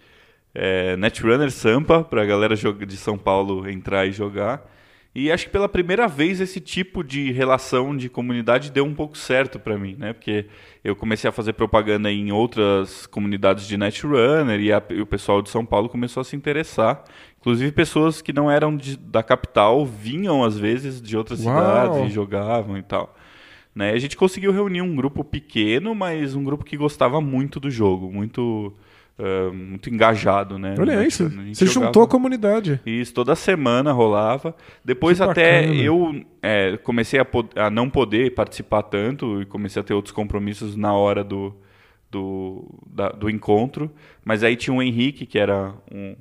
é, 0.55 0.97
Netrunner 0.97 1.51
Sampa, 1.51 2.03
para 2.05 2.23
a 2.23 2.27
galera 2.27 2.55
de 2.57 2.97
São 2.97 3.17
Paulo 3.19 3.69
entrar 3.69 4.07
e 4.07 4.13
jogar. 4.13 4.71
E 5.15 5.31
acho 5.31 5.45
que 5.47 5.53
pela 5.53 5.69
primeira 5.69 6.09
vez 6.09 6.41
esse 6.41 6.61
tipo 6.61 7.05
de 7.05 7.31
relação 7.31 7.97
de 7.97 8.09
comunidade 8.09 8.73
deu 8.73 8.85
um 8.85 8.93
pouco 8.95 9.17
certo 9.17 9.61
para 9.61 9.79
mim, 9.79 9.95
né? 9.97 10.13
Porque 10.13 10.47
eu 10.83 10.97
comecei 10.97 11.29
a 11.31 11.33
fazer 11.33 11.53
propaganda 11.53 12.11
em 12.11 12.33
outras 12.33 13.07
comunidades 13.07 13.69
de 13.69 13.77
Netrunner 13.77 14.59
e, 14.61 14.73
a- 14.73 14.83
e 14.91 15.01
o 15.01 15.07
pessoal 15.07 15.41
de 15.41 15.51
São 15.51 15.65
Paulo 15.65 15.89
começou 15.89 16.21
a 16.21 16.25
se 16.25 16.35
interessar. 16.35 17.05
Inclusive 17.45 17.73
pessoas 17.73 18.23
que 18.23 18.33
não 18.33 18.51
eram 18.51 18.75
de- 18.75 18.97
da 18.97 19.23
capital 19.23 19.85
vinham 19.85 20.43
às 20.43 20.57
vezes 20.59 21.03
de 21.03 21.15
outras 21.15 21.45
Uau! 21.45 21.55
cidades 21.55 22.11
e 22.11 22.15
jogavam 22.15 22.79
e 22.79 22.83
tal. 22.83 23.15
Né? 23.75 23.91
A 23.91 23.99
gente 23.99 24.17
conseguiu 24.17 24.51
reunir 24.51 24.81
um 24.81 24.97
grupo 24.97 25.23
pequeno, 25.23 25.95
mas 25.95 26.35
um 26.35 26.43
grupo 26.43 26.65
que 26.65 26.75
gostava 26.75 27.21
muito 27.21 27.61
do 27.61 27.71
jogo, 27.71 28.11
muito 28.11 28.73
ah, 29.19 29.51
muito 29.53 29.91
engajado, 29.91 30.59
né? 30.59 30.75
Olha 30.79 31.07
isso. 31.07 31.29
Você 31.53 31.67
jogava- 31.67 31.87
juntou 31.87 32.03
a 32.03 32.09
comunidade. 32.09 32.81
isso, 32.87 33.13
toda 33.13 33.35
semana 33.37 33.93
rolava. 33.93 34.57
Depois 34.83 35.19
Que 35.19 35.25
até 35.25 35.61
bacana. 35.67 35.83
eu 35.83 36.25
é, 36.43 36.77
comecei 36.79 37.21
a, 37.21 37.27
a 37.57 37.69
não 37.69 37.91
poder 37.91 38.35
participar 38.35 38.85
tanto 38.85 39.43
e 39.43 39.45
comecei 39.45 39.81
a 39.81 39.85
ter 39.85 39.93
outros 39.93 40.13
compromissos 40.15 40.77
na 40.77 40.95
hora 40.95 41.23
do, 41.23 41.55
do, 42.11 42.65
da- 42.87 43.11
do 43.11 43.29
encontro. 43.29 43.91
Mas 44.25 44.43
aí 44.43 44.57
tinha 44.57 44.75
o 44.75 44.83
Henrique, 44.83 45.27
que 45.27 45.39
era 45.39 45.75
um 45.93 46.15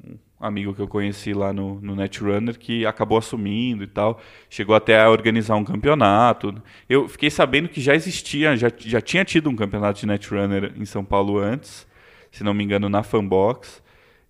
amigo 0.45 0.73
que 0.73 0.81
eu 0.81 0.87
conheci 0.87 1.33
lá 1.33 1.53
no, 1.53 1.79
no 1.81 1.95
Netrunner, 1.95 2.57
que 2.59 2.85
acabou 2.85 3.17
assumindo 3.17 3.83
e 3.83 3.87
tal. 3.87 4.19
Chegou 4.49 4.75
até 4.75 4.99
a 5.01 5.09
organizar 5.09 5.55
um 5.55 5.63
campeonato. 5.63 6.53
Eu 6.89 7.07
fiquei 7.07 7.29
sabendo 7.29 7.69
que 7.69 7.79
já 7.81 7.95
existia, 7.95 8.55
já, 8.57 8.69
já 8.77 8.99
tinha 9.01 9.23
tido 9.23 9.49
um 9.49 9.55
campeonato 9.55 9.99
de 9.99 10.05
Netrunner 10.05 10.73
em 10.77 10.85
São 10.85 11.03
Paulo 11.05 11.37
antes, 11.37 11.87
se 12.31 12.43
não 12.43 12.53
me 12.53 12.63
engano, 12.63 12.89
na 12.89 13.03
Fanbox. 13.03 13.81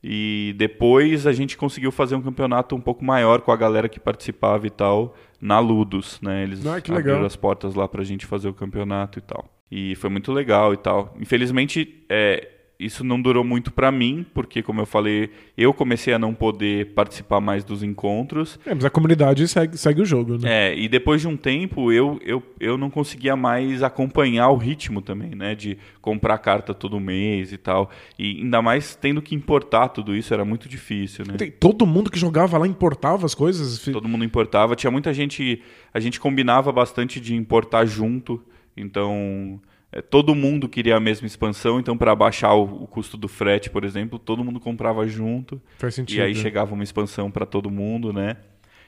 E 0.05 0.53
depois 0.57 1.25
a 1.25 1.31
gente 1.31 1.55
conseguiu 1.55 1.91
fazer 1.91 2.15
um 2.15 2.21
campeonato 2.21 2.75
um 2.75 2.81
pouco 2.81 3.05
maior 3.05 3.39
com 3.41 3.51
a 3.53 3.55
galera 3.55 3.87
que 3.87 3.99
participava 4.01 4.67
e 4.67 4.69
tal, 4.69 5.15
na 5.39 5.59
Ludus, 5.59 6.19
né? 6.21 6.43
Eles 6.43 6.65
Ah, 6.65 6.75
abriram 6.75 6.97
legal. 6.97 7.25
as 7.25 7.35
portas 7.37 7.73
lá 7.73 7.87
pra 7.87 8.03
gente 8.03 8.25
fazer 8.25 8.49
o 8.49 8.53
campeonato 8.53 9.17
e 9.19 9.21
tal. 9.21 9.49
E 9.71 9.95
foi 9.95 10.09
muito 10.09 10.31
legal 10.33 10.73
e 10.73 10.77
tal. 10.77 11.15
Infelizmente, 11.19 12.03
é, 12.09 12.49
isso 12.79 13.03
não 13.03 13.21
durou 13.21 13.43
muito 13.43 13.71
pra 13.71 13.91
mim, 13.91 14.25
porque 14.33 14.61
como 14.61 14.81
eu 14.81 14.85
falei, 14.85 15.29
eu 15.57 15.73
comecei 15.73 16.13
a 16.13 16.19
não 16.19 16.33
poder 16.33 16.93
participar 16.93 17.39
mais 17.39 17.63
dos 17.63 17.83
encontros. 17.83 18.59
É, 18.65 18.73
mas 18.73 18.83
a 18.83 18.89
comunidade 18.89 19.47
segue, 19.47 19.77
segue 19.77 20.01
o 20.01 20.05
jogo, 20.05 20.37
né? 20.37 20.69
É, 20.71 20.77
e 20.77 20.87
depois 20.87 21.21
de 21.21 21.27
um 21.27 21.37
tempo 21.37 21.91
eu, 21.91 22.19
eu, 22.23 22.43
eu 22.59 22.77
não 22.77 22.89
conseguia 22.89 23.35
mais 23.35 23.83
acompanhar 23.83 24.49
o 24.49 24.57
ritmo 24.57 25.01
também, 25.01 25.35
né? 25.35 25.55
De 25.55 25.77
comprar 26.01 26.37
carta 26.39 26.73
todo 26.73 26.99
mês 26.99 27.51
e 27.51 27.57
tal. 27.57 27.89
E 28.17 28.41
ainda 28.41 28.61
mais 28.61 28.95
tendo 28.95 29.21
que 29.21 29.35
importar 29.35 29.89
tudo 29.89 30.15
isso, 30.15 30.33
era 30.33 30.43
muito 30.43 30.67
difícil, 30.67 31.25
né? 31.25 31.35
Todo 31.59 31.85
mundo 31.85 32.11
que 32.11 32.19
jogava 32.19 32.57
lá 32.57 32.67
importava 32.67 33.25
as 33.25 33.35
coisas. 33.35 33.79
Todo 33.79 34.07
mundo 34.07 34.25
importava. 34.25 34.75
Tinha 34.75 34.91
muita 34.91 35.13
gente. 35.13 35.61
A 35.93 35.99
gente 35.99 36.19
combinava 36.19 36.71
bastante 36.71 37.19
de 37.19 37.35
importar 37.35 37.85
junto. 37.85 38.41
Então. 38.75 39.61
É, 39.93 40.01
todo 40.01 40.33
mundo 40.33 40.67
queria 40.67 40.97
a 40.97 40.99
mesma 40.99 41.27
expansão, 41.27 41.79
então 41.79 41.95
para 41.95 42.15
baixar 42.15 42.53
o, 42.55 42.83
o 42.83 42.87
custo 42.87 43.15
do 43.15 43.27
frete, 43.27 43.69
por 43.69 43.83
exemplo, 43.83 44.17
todo 44.17 44.43
mundo 44.43 44.59
comprava 44.59 45.07
junto. 45.07 45.61
Faz 45.77 45.93
sentido. 45.95 46.17
E 46.17 46.21
aí 46.21 46.33
chegava 46.33 46.73
uma 46.73 46.83
expansão 46.83 47.29
para 47.29 47.45
todo 47.45 47.69
mundo, 47.69 48.11
né? 48.11 48.37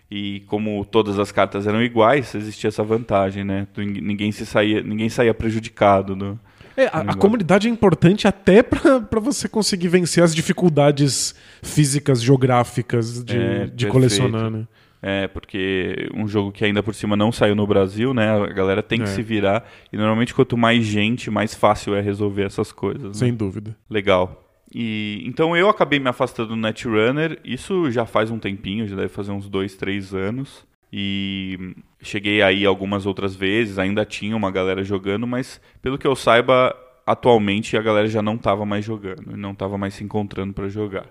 E 0.09 0.41
como 0.47 0.83
todas 0.85 1.17
as 1.17 1.31
cartas 1.31 1.65
eram 1.67 1.81
iguais, 1.81 2.33
existia 2.35 2.67
essa 2.67 2.83
vantagem, 2.83 3.43
né? 3.43 3.67
Ninguém 3.77 4.31
se 4.31 4.45
saía, 4.45 4.81
ninguém 4.81 5.09
saía 5.09 5.33
prejudicado, 5.33 6.15
né? 6.15 6.35
É, 6.77 6.87
a, 6.87 6.99
a 6.99 7.15
comunidade 7.15 7.67
é 7.67 7.71
importante 7.71 8.27
até 8.27 8.61
pra 8.61 9.19
você 9.19 9.47
conseguir 9.47 9.87
vencer 9.87 10.23
as 10.23 10.35
dificuldades 10.35 11.33
físicas, 11.63 12.21
geográficas 12.21 13.23
de, 13.23 13.37
É, 13.37 13.65
de 13.67 13.87
colecionar, 13.87 14.49
né? 14.51 14.67
É, 15.07 15.27
porque 15.27 16.09
um 16.15 16.27
jogo 16.27 16.51
que 16.51 16.65
ainda 16.65 16.81
por 16.81 16.95
cima 16.95 17.15
não 17.15 17.31
saiu 17.31 17.53
no 17.53 17.67
Brasil, 17.67 18.11
né? 18.11 18.31
A 18.41 18.47
galera 18.47 18.81
tem 18.81 18.97
que 18.97 19.03
É. 19.03 19.07
se 19.07 19.21
virar. 19.21 19.63
E 19.93 19.97
normalmente 19.97 20.33
quanto 20.33 20.57
mais 20.57 20.83
gente, 20.83 21.29
mais 21.29 21.53
fácil 21.53 21.93
é 21.93 22.01
resolver 22.01 22.41
essas 22.41 22.71
coisas. 22.71 23.03
né? 23.09 23.13
Sem 23.13 23.31
dúvida. 23.35 23.77
Legal. 23.87 24.41
E 24.73 25.21
então 25.23 25.55
eu 25.55 25.69
acabei 25.69 25.99
me 25.99 26.09
afastando 26.09 26.49
do 26.49 26.55
Netrunner. 26.55 27.39
Isso 27.45 27.91
já 27.91 28.07
faz 28.07 28.31
um 28.31 28.39
tempinho, 28.39 28.87
já 28.87 28.95
deve 28.95 29.09
fazer 29.09 29.31
uns 29.31 29.47
dois, 29.47 29.75
três 29.75 30.11
anos. 30.11 30.65
E 30.91 31.75
cheguei 32.01 32.41
aí 32.41 32.65
algumas 32.65 33.05
outras 33.05 33.35
vezes, 33.35 33.77
ainda 33.77 34.05
tinha 34.05 34.35
uma 34.35 34.49
galera 34.49 34.83
jogando, 34.83 35.27
mas 35.27 35.61
pelo 35.83 35.97
que 35.99 36.07
eu 36.07 36.15
saiba, 36.15 36.75
atualmente 37.05 37.77
a 37.77 37.81
galera 37.81 38.07
já 38.07 38.21
não 38.23 38.35
estava 38.35 38.65
mais 38.65 38.83
jogando, 38.83 39.37
não 39.37 39.51
estava 39.51 39.77
mais 39.77 39.93
se 39.93 40.03
encontrando 40.03 40.51
para 40.53 40.67
jogar. 40.67 41.05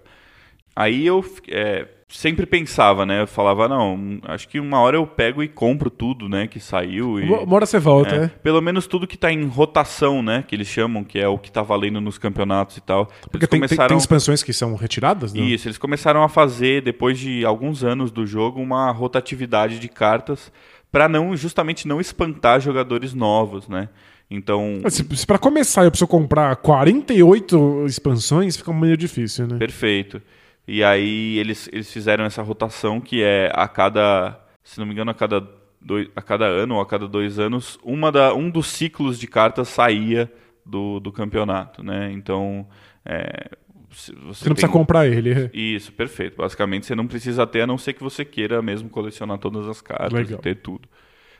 Aí 0.77 1.07
eu 1.07 1.25
é, 1.49 1.87
sempre 2.09 2.47
pensava, 2.47 3.05
né? 3.05 3.23
Eu 3.23 3.27
falava, 3.27 3.69
não, 3.69 4.21
acho 4.25 4.49
que 4.49 4.61
uma 4.61 4.81
hora 4.81 4.97
eu 4.97 5.07
pego 5.07 5.43
e 5.43 5.49
compro 5.49 5.91
tudo, 5.91 6.29
né? 6.29 6.47
Que 6.47 6.61
saiu. 6.61 7.19
E, 7.19 7.25
Uma 7.25 7.55
hora 7.55 7.67
você 7.67 7.79
volta, 7.79 8.15
é, 8.15 8.25
é. 8.25 8.29
Pelo 8.29 8.61
menos 8.61 8.87
tudo 8.87 9.07
que 9.07 9.17
tá 9.17 9.33
em 9.33 9.47
rotação, 9.47 10.23
né? 10.23 10.45
Que 10.47 10.55
eles 10.55 10.69
chamam, 10.69 11.05
que 11.05 11.19
é 11.19 11.29
o 11.29 11.39
que 11.39 11.51
tá 11.51 11.63
valendo 11.63 12.01
nos 12.01 12.19
campeonatos 12.19 12.77
e 12.77 12.81
tal. 12.81 13.07
Porque 13.23 13.39
eles 13.39 13.49
tem, 13.49 13.61
começaram... 13.61 13.89
tem 13.89 13.99
expansões 13.99 14.43
que 14.43 14.53
são 14.53 14.75
retiradas, 14.75 15.33
né? 15.33 15.41
Isso, 15.41 15.69
eles 15.69 15.79
começaram 15.79 16.23
a 16.23 16.29
fazer, 16.29 16.83
depois 16.83 17.19
de 17.19 17.45
alguns 17.45 17.83
anos 17.83 18.11
do 18.11 18.27
jogo, 18.27 18.61
uma 18.61 18.91
rotatividade 18.91 19.79
de 19.79 19.89
cartas 19.89 20.53
para 20.91 21.09
não 21.09 21.37
justamente 21.37 21.89
não 21.89 22.01
espantar 22.01 22.61
jogadores 22.61 23.13
novos, 23.13 23.69
né? 23.69 23.89
Então, 24.31 24.81
Se, 24.89 25.05
se 25.17 25.27
pra 25.27 25.39
começar 25.39 25.85
eu 25.85 25.91
preciso 25.91 26.09
comprar 26.09 26.55
48 26.57 27.85
expansões, 27.87 28.57
fica 28.57 28.73
meio 28.73 28.97
difícil, 28.97 29.47
né? 29.47 29.59
perfeito. 29.59 30.23
E 30.67 30.83
aí 30.83 31.39
eles, 31.39 31.69
eles 31.73 31.93
fizeram 31.93 32.25
essa 32.25 32.43
rotação 32.43 33.01
que 33.01 33.23
é 33.23 33.51
a 33.55 33.69
cada, 33.69 34.41
se 34.63 34.79
não 34.79 34.87
me 34.87 34.93
engano, 34.93 35.11
a 35.11 35.15
cada, 35.15 35.47
dois, 35.81 36.09
a 36.17 36.23
cada 36.23 36.47
ano 36.47 36.77
ou 36.77 36.81
a 36.81 36.87
cada 36.87 37.07
dois 37.07 37.39
anos, 37.39 37.79
uma 37.83 38.11
da, 38.11 38.35
um 38.35 38.51
dos 38.51 38.69
ciclos 38.69 39.19
de 39.19 39.27
cartas 39.27 39.69
saía 39.69 40.33
do, 40.65 40.99
do 41.01 41.13
campeonato, 41.13 41.83
né? 41.83 42.11
Então, 42.13 42.67
é, 43.05 43.51
você, 43.91 44.13
você 44.13 44.19
não 44.21 44.35
tem... 44.35 44.55
precisa 44.55 44.73
comprar 44.73 45.07
ele. 45.07 45.51
Isso, 45.53 45.93
perfeito. 45.93 46.37
Basicamente, 46.37 46.87
você 46.87 46.95
não 46.95 47.07
precisa 47.07 47.47
ter, 47.47 47.63
a 47.63 47.67
não 47.67 47.79
ser 47.79 47.93
que 47.93 48.03
você 48.03 48.25
queira 48.25 48.61
mesmo 48.63 48.89
colecionar 48.89 49.39
todas 49.39 49.69
as 49.69 49.81
cartas 49.81 50.31
e 50.31 50.37
ter 50.39 50.57
tudo. 50.57 50.89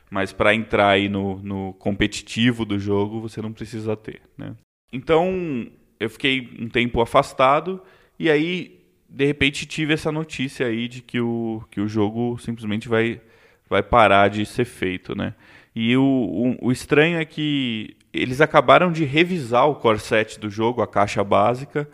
Mas 0.09 0.31
para 0.31 0.53
entrar 0.53 0.89
aí 0.89 1.09
no, 1.09 1.39
no 1.39 1.73
competitivo 1.73 2.63
do 2.63 2.77
jogo, 2.77 3.19
você 3.19 3.41
não 3.41 3.51
precisa 3.51 3.95
ter, 3.97 4.21
né? 4.37 4.55
Então, 4.93 5.67
eu 5.99 6.09
fiquei 6.09 6.55
um 6.59 6.69
tempo 6.69 7.01
afastado 7.01 7.81
e 8.17 8.29
aí, 8.29 8.84
de 9.09 9.25
repente, 9.25 9.65
tive 9.65 9.93
essa 9.93 10.11
notícia 10.11 10.67
aí 10.67 10.87
de 10.87 11.01
que 11.01 11.19
o, 11.19 11.63
que 11.71 11.79
o 11.79 11.87
jogo 11.87 12.37
simplesmente 12.39 12.87
vai, 12.89 13.21
vai 13.69 13.81
parar 13.83 14.29
de 14.29 14.45
ser 14.45 14.65
feito, 14.65 15.15
né? 15.15 15.33
E 15.75 15.95
o, 15.97 16.03
o, 16.03 16.67
o 16.67 16.71
estranho 16.71 17.17
é 17.19 17.25
que 17.25 17.95
eles 18.13 18.39
acabaram 18.41 18.91
de 18.91 19.03
revisar 19.03 19.67
o 19.67 19.75
core 19.75 19.99
set 19.99 20.39
do 20.39 20.49
jogo, 20.49 20.81
a 20.81 20.87
caixa 20.87 21.23
básica, 21.23 21.89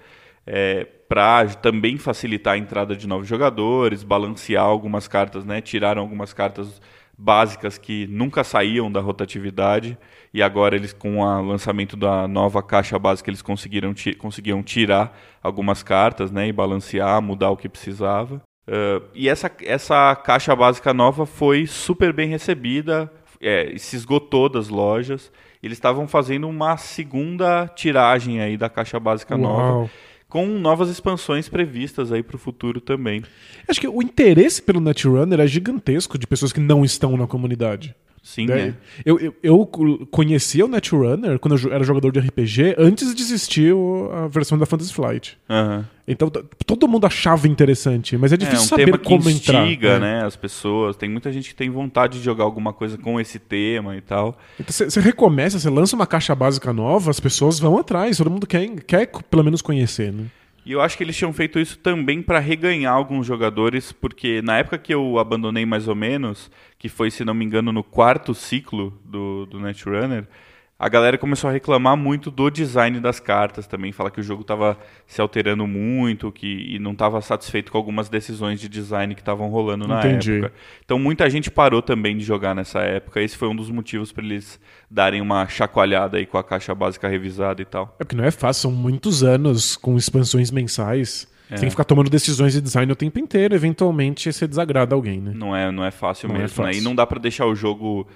é, 0.46 0.86
para 1.10 1.48
também 1.56 1.98
facilitar 1.98 2.54
a 2.54 2.58
entrada 2.58 2.96
de 2.96 3.08
novos 3.08 3.28
jogadores, 3.28 4.04
balancear 4.04 4.64
algumas 4.64 5.08
cartas, 5.08 5.44
né? 5.46 5.62
Tiraram 5.62 6.02
algumas 6.02 6.34
cartas 6.34 6.82
básicas 7.18 7.78
que 7.78 8.08
nunca 8.08 8.44
saíam 8.44 8.92
da 8.92 9.00
rotatividade 9.00 9.98
e 10.34 10.42
agora 10.42 10.76
eles 10.76 10.94
com 10.94 11.20
o 11.20 11.42
lançamento 11.42 11.96
da 11.98 12.28
nova 12.28 12.64
caixa 12.64 12.98
básica 12.98 13.30
eles 13.30 13.42
conseguiram 13.42 13.94
conseguiam 14.18 14.64
tirar 14.64 15.18
algumas 15.42 15.84
cartas 15.84 16.32
né 16.32 16.48
e 16.48 16.54
balancear 16.54 17.22
mudar 17.22 17.50
o 17.50 17.58
que 17.58 17.70
precisava 17.70 18.42
uh, 18.68 19.04
e 19.14 19.28
essa 19.28 19.52
essa 19.64 20.16
caixa 20.16 20.56
básica 20.56 20.94
nova 20.94 21.26
foi 21.26 21.68
super 21.68 22.14
bem 22.14 22.30
recebida 22.30 23.12
é, 23.40 23.74
se 23.78 23.96
esgotou 23.96 24.48
das 24.48 24.70
lojas 24.70 25.32
eles 25.62 25.78
estavam 25.78 26.08
fazendo 26.08 26.48
uma 26.48 26.78
segunda 26.78 27.68
tiragem 27.68 28.42
aí 28.42 28.58
da 28.58 28.70
caixa 28.70 29.00
básica 29.00 29.36
Uau. 29.36 29.42
nova 29.42 29.92
com 30.32 30.46
novas 30.46 30.90
expansões 30.90 31.50
previstas 31.50 32.10
aí 32.10 32.24
para 32.24 32.38
o 32.38 32.40
futuro 32.40 32.80
também. 32.80 33.22
Acho 33.68 33.82
que 33.82 33.88
o 33.88 34.02
interesse 34.02 34.62
pelo 34.62 34.80
Netrunner 34.80 35.42
é 35.42 35.46
gigantesco 35.46 36.18
de 36.18 36.26
pessoas 36.26 36.54
que 36.54 36.60
não 36.62 36.86
estão 36.86 37.18
na 37.18 37.28
comunidade. 37.28 37.94
Sim, 38.24 38.46
né? 38.46 38.68
é. 38.68 38.74
eu, 39.04 39.20
eu, 39.20 39.36
eu, 39.42 39.66
conhecia 40.12 40.64
o 40.64 40.68
Netrunner 40.68 41.40
quando 41.40 41.58
eu 41.58 41.74
era 41.74 41.84
jogador 41.84 42.12
de 42.12 42.20
RPG 42.20 42.76
antes 42.78 43.16
de 43.16 43.22
existir 43.22 43.74
a 44.14 44.28
versão 44.28 44.60
da 44.60 44.66
Fantasy 44.68 44.94
Flight. 44.94 45.40
Uhum. 45.50 45.84
Então 46.08 46.30
todo 46.30 46.88
mundo 46.88 47.08
achava 47.08 47.48
interessante, 47.48 48.16
mas 48.18 48.32
é 48.32 48.38
difícil 48.38 48.62
é, 48.62 48.64
um 48.64 48.68
saber 48.68 48.86
tema 48.86 48.98
como 49.00 49.24
que 49.24 49.30
instiga, 49.30 49.96
entrar. 49.96 50.00
né? 50.00 50.20
né? 50.20 50.26
As 50.26 50.36
pessoas. 50.36 50.96
Tem 50.96 51.10
muita 51.10 51.32
gente 51.32 51.50
que 51.50 51.56
tem 51.56 51.70
vontade 51.70 52.20
de 52.20 52.24
jogar 52.24 52.44
alguma 52.44 52.74
coisa 52.74 52.96
com 52.98 53.20
esse 53.20 53.40
tema 53.40 53.96
e 53.96 54.02
tal. 54.02 54.38
Então 54.60 54.72
você 54.72 55.00
recomeça, 55.00 55.58
você 55.58 55.70
lança 55.70 55.96
uma 55.96 56.06
caixa 56.06 56.36
básica 56.36 56.72
nova, 56.72 57.10
as 57.10 57.20
pessoas 57.20 57.60
vão 57.60 57.78
atrás, 57.78 58.18
todo 58.18 58.30
mundo 58.30 58.46
quer, 58.46 58.68
quer 58.82 59.10
pelo 59.30 59.44
menos 59.44 59.62
conhecer, 59.64 60.14
né? 60.14 60.26
E 60.64 60.72
eu 60.72 60.82
acho 60.82 60.96
que 60.96 61.04
eles 61.04 61.18
tinham 61.18 61.34
feito 61.34 61.60
isso 61.60 61.78
também 61.80 62.22
para 62.22 62.38
reganhar 62.40 62.94
alguns 62.94 63.26
jogadores, 63.26 63.92
porque 63.92 64.42
na 64.44 64.58
época 64.60 64.78
que 64.78 64.94
eu 64.94 65.18
abandonei 65.18 65.66
mais 65.66 65.88
ou 65.88 65.96
menos, 65.96 66.52
que 66.78 66.88
foi, 66.88 67.10
se 67.10 67.26
não 67.26 67.34
me 67.34 67.44
engano, 67.44 67.72
no 67.72 67.84
quarto 67.84 68.34
ciclo 68.36 69.00
do, 69.04 69.48
do 69.48 69.60
Netrunner, 69.60 70.28
a 70.82 70.90
galera 70.90 71.16
começou 71.16 71.48
a 71.48 71.54
reclamar 71.54 71.96
muito 71.96 72.32
do 72.32 72.50
design 72.50 73.00
das 73.00 73.20
cartas 73.20 73.68
também, 73.68 73.92
fala 73.92 74.10
que 74.10 74.20
o 74.20 74.24
jogo 74.24 74.42
estava 74.42 74.76
se 75.06 75.22
alterando 75.22 75.68
muito, 75.68 76.32
que 76.32 76.74
e 76.76 76.80
não 76.80 76.94
estava 76.94 77.22
satisfeito 77.22 77.72
com 77.72 77.78
algumas 77.78 78.10
decisões 78.10 78.60
de 78.60 78.68
design 78.68 79.14
que 79.14 79.22
estavam 79.22 79.48
rolando 79.50 79.88
na 79.88 80.00
Entendi. 80.00 80.38
época. 80.40 80.54
Então 80.84 80.98
muita 80.98 81.30
gente 81.30 81.52
parou 81.52 81.84
também 81.84 82.18
de 82.18 82.24
jogar 82.24 82.56
nessa 82.56 82.80
época. 82.80 83.22
Esse 83.22 83.38
foi 83.38 83.48
um 83.48 83.56
dos 83.56 83.70
motivos 83.70 84.12
para 84.12 84.26
eles 84.26 84.60
darem 84.90 85.22
uma 85.22 85.48
chacoalhada 85.48 86.18
aí 86.18 86.26
com 86.26 86.40
a 86.40 86.44
caixa 86.44 86.74
básica 86.74 87.08
revisada 87.08 87.62
e 87.62 87.66
tal. 87.66 87.96
É 88.00 88.04
porque 88.04 88.16
não 88.16 88.26
é 88.26 88.32
fácil, 88.32 88.64
são 88.64 88.72
muitos 88.72 89.24
anos 89.24 89.78
com 89.78 89.96
expansões 89.96 90.50
mensais. 90.50 91.28
É. 91.52 91.58
Você 91.58 91.60
tem 91.60 91.68
que 91.68 91.72
ficar 91.72 91.84
tomando 91.84 92.10
decisões 92.10 92.54
de 92.54 92.62
design 92.62 92.90
o 92.92 92.96
tempo 92.96 93.20
inteiro, 93.20 93.54
eventualmente 93.54 94.32
você 94.32 94.48
desagrada 94.48 94.96
alguém, 94.96 95.20
né? 95.20 95.34
Não 95.36 95.56
é, 95.56 95.70
não 95.70 95.84
é 95.84 95.92
fácil 95.92 96.30
não 96.30 96.38
é 96.38 96.40
mesmo, 96.40 96.54
é 96.54 96.66
fácil. 96.66 96.72
né? 96.72 96.78
E 96.80 96.82
não 96.82 96.96
dá 96.96 97.06
para 97.06 97.20
deixar 97.20 97.46
o 97.46 97.54
jogo 97.54 98.08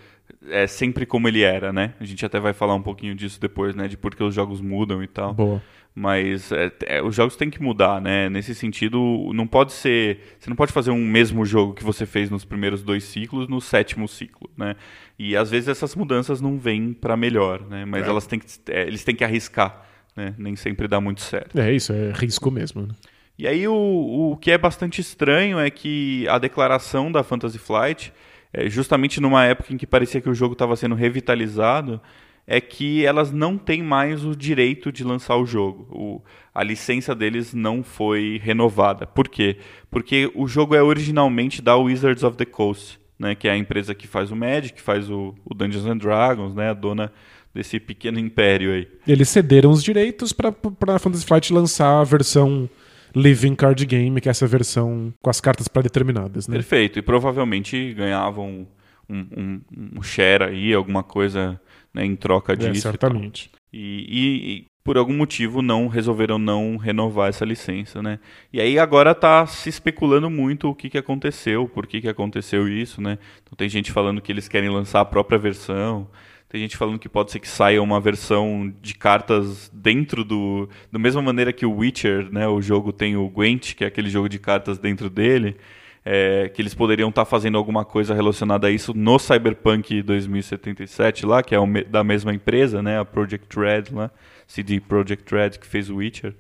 é 0.49 0.67
sempre 0.67 1.05
como 1.05 1.27
ele 1.27 1.41
era, 1.41 1.71
né? 1.71 1.93
A 1.99 2.05
gente 2.05 2.25
até 2.25 2.39
vai 2.39 2.53
falar 2.53 2.75
um 2.75 2.81
pouquinho 2.81 3.15
disso 3.15 3.39
depois, 3.39 3.75
né? 3.75 3.87
De 3.87 3.97
por 3.97 4.15
que 4.15 4.23
os 4.23 4.33
jogos 4.33 4.61
mudam 4.61 5.03
e 5.03 5.07
tal. 5.07 5.33
Boa. 5.33 5.61
Mas 5.93 6.51
é, 6.51 6.71
é, 6.87 7.01
os 7.01 7.15
jogos 7.15 7.37
têm 7.37 7.49
que 7.49 7.61
mudar, 7.61 8.01
né? 8.01 8.29
Nesse 8.29 8.53
sentido, 8.53 9.31
não 9.33 9.47
pode 9.47 9.71
ser. 9.71 10.19
Você 10.37 10.49
não 10.49 10.55
pode 10.55 10.73
fazer 10.73 10.91
um 10.91 11.05
mesmo 11.05 11.45
jogo 11.45 11.73
que 11.73 11.85
você 11.85 12.05
fez 12.05 12.29
nos 12.29 12.43
primeiros 12.43 12.83
dois 12.83 13.05
ciclos 13.05 13.47
no 13.47 13.61
sétimo 13.61 14.05
ciclo, 14.07 14.49
né? 14.57 14.75
E 15.17 15.37
às 15.37 15.49
vezes 15.49 15.69
essas 15.69 15.95
mudanças 15.95 16.41
não 16.41 16.57
vêm 16.57 16.91
para 16.91 17.15
melhor, 17.15 17.61
né? 17.61 17.85
Mas 17.85 18.05
é. 18.05 18.09
elas 18.09 18.27
têm 18.27 18.39
que, 18.39 18.47
é, 18.69 18.85
eles 18.85 19.05
têm 19.05 19.15
que 19.15 19.23
arriscar, 19.23 19.85
né? 20.15 20.35
Nem 20.37 20.57
sempre 20.57 20.85
dá 20.85 20.99
muito 20.99 21.21
certo. 21.21 21.57
É 21.57 21.73
isso, 21.73 21.93
é 21.93 22.11
risco 22.11 22.51
mesmo. 22.51 22.81
Né? 22.81 22.93
E 23.39 23.47
aí 23.47 23.65
o, 23.65 24.31
o 24.31 24.37
que 24.37 24.51
é 24.51 24.57
bastante 24.57 24.99
estranho 24.99 25.59
é 25.59 25.69
que 25.69 26.27
a 26.27 26.37
declaração 26.37 27.09
da 27.09 27.23
Fantasy 27.23 27.57
Flight 27.57 28.11
é, 28.55 28.69
justamente 28.69 29.19
numa 29.19 29.43
época 29.43 29.73
em 29.73 29.77
que 29.77 29.85
parecia 29.85 30.21
que 30.21 30.29
o 30.29 30.33
jogo 30.33 30.53
estava 30.53 30.77
sendo 30.77 30.95
revitalizado, 30.95 31.99
é 32.47 32.61
que 32.61 33.05
elas 33.05 33.31
não 33.31 33.57
têm 33.57 33.83
mais 33.83 34.23
o 34.23 34.33
direito 34.33 34.93
de 34.93 35.03
lançar 35.03 35.35
o 35.35 35.45
jogo. 35.45 35.87
O, 35.91 36.21
a 36.53 36.63
licença 36.63 37.13
deles 37.13 37.53
não 37.53 37.83
foi 37.83 38.39
renovada. 38.41 39.05
Por 39.05 39.27
quê? 39.27 39.57
Porque 39.91 40.31
o 40.33 40.47
jogo 40.47 40.73
é 40.73 40.81
originalmente 40.81 41.61
da 41.61 41.75
Wizards 41.75 42.23
of 42.23 42.37
the 42.37 42.45
Coast, 42.45 42.97
né, 43.19 43.35
que 43.35 43.47
é 43.47 43.51
a 43.51 43.57
empresa 43.57 43.93
que 43.93 44.07
faz 44.07 44.31
o 44.31 44.35
Magic, 44.35 44.75
que 44.75 44.81
faz 44.81 45.09
o, 45.09 45.35
o 45.43 45.53
Dungeons 45.53 45.85
and 45.85 45.97
Dragons, 45.97 46.55
né, 46.55 46.69
a 46.69 46.73
dona 46.73 47.11
desse 47.53 47.77
pequeno 47.77 48.19
império 48.19 48.71
aí. 48.71 48.87
Eles 49.05 49.27
cederam 49.27 49.71
os 49.71 49.83
direitos 49.83 50.31
para 50.31 50.49
a 50.49 50.99
Fantasy 50.99 51.25
Flight 51.25 51.51
lançar 51.51 51.99
a 51.99 52.03
versão 52.03 52.69
Living 53.15 53.55
Card 53.55 53.85
Game, 53.85 54.19
que 54.19 54.27
é 54.27 54.31
essa 54.31 54.45
versão 54.45 55.13
com 55.21 55.29
as 55.29 55.39
cartas 55.39 55.67
pré-determinadas. 55.67 56.47
Né? 56.47 56.55
Perfeito, 56.55 56.99
e 56.99 57.01
provavelmente 57.01 57.93
ganhavam 57.93 58.67
um, 59.09 59.17
um, 59.37 59.61
um 59.97 60.03
share 60.03 60.43
aí, 60.43 60.73
alguma 60.73 61.01
coisa 61.01 61.59
né, 61.93 62.05
em 62.05 62.15
troca 62.15 62.53
é, 62.53 62.55
disso. 62.55 62.87
É, 62.87 62.91
certamente. 62.91 63.49
E, 63.71 64.05
e, 64.07 64.51
e, 64.51 64.65
por 64.83 64.97
algum 64.97 65.13
motivo 65.13 65.61
não 65.61 65.87
resolveram 65.87 66.37
não 66.37 66.77
renovar 66.77 67.29
essa 67.29 67.43
licença, 67.43 68.03
né? 68.03 68.19
E 68.53 68.61
aí 68.61 68.77
agora 68.77 69.11
está 69.11 69.45
se 69.47 69.67
especulando 69.67 70.29
muito 70.29 70.69
o 70.69 70.75
que, 70.75 70.89
que 70.89 70.97
aconteceu, 70.97 71.67
por 71.67 71.87
que, 71.87 72.01
que 72.01 72.07
aconteceu 72.07 72.67
isso, 72.67 73.01
né? 73.01 73.17
Então 73.41 73.55
tem 73.57 73.67
gente 73.67 73.91
falando 73.91 74.21
que 74.21 74.31
eles 74.31 74.47
querem 74.47 74.69
lançar 74.69 75.01
a 75.01 75.05
própria 75.05 75.39
versão. 75.39 76.07
Tem 76.55 76.61
gente 76.61 76.77
falando 76.77 76.97
que 76.97 77.09
pode 77.09 77.33
ser 77.33 77.39
que 77.41 77.49
saia 77.49 77.83
uma 77.83 77.99
versão 77.99 78.73
de 78.81 78.95
cartas 78.95 79.69
dentro 79.73 80.23
do. 80.23 80.69
Da 80.89 80.97
mesma 80.97 81.21
maneira 81.21 81.51
que 81.51 81.65
o 81.65 81.79
Witcher, 81.79 82.31
né? 82.31 82.47
O 82.47 82.61
jogo 82.61 82.93
tem 82.93 83.17
o 83.17 83.27
Gwent, 83.27 83.73
que 83.73 83.83
é 83.83 83.87
aquele 83.87 84.09
jogo 84.09 84.29
de 84.29 84.39
cartas 84.39 84.79
dentro 84.79 85.09
dele. 85.09 85.57
É, 86.05 86.47
que 86.47 86.61
eles 86.61 86.73
poderiam 86.73 87.09
estar 87.09 87.25
tá 87.25 87.29
fazendo 87.29 87.57
alguma 87.57 87.83
coisa 87.83 88.13
relacionada 88.13 88.67
a 88.67 88.71
isso 88.71 88.93
no 88.93 89.19
Cyberpunk 89.19 90.01
2077 90.01 91.25
lá, 91.25 91.43
que 91.43 91.53
é 91.53 91.83
da 91.89 92.05
mesma 92.05 92.33
empresa, 92.33 92.81
né? 92.81 92.99
A 92.99 93.03
Project 93.03 93.53
Red 93.59 93.83
lá, 93.91 94.09
CD 94.47 94.79
Project 94.79 95.35
Red 95.35 95.49
que 95.59 95.67
fez 95.67 95.89
o 95.89 95.97
Witcher. 95.97 96.33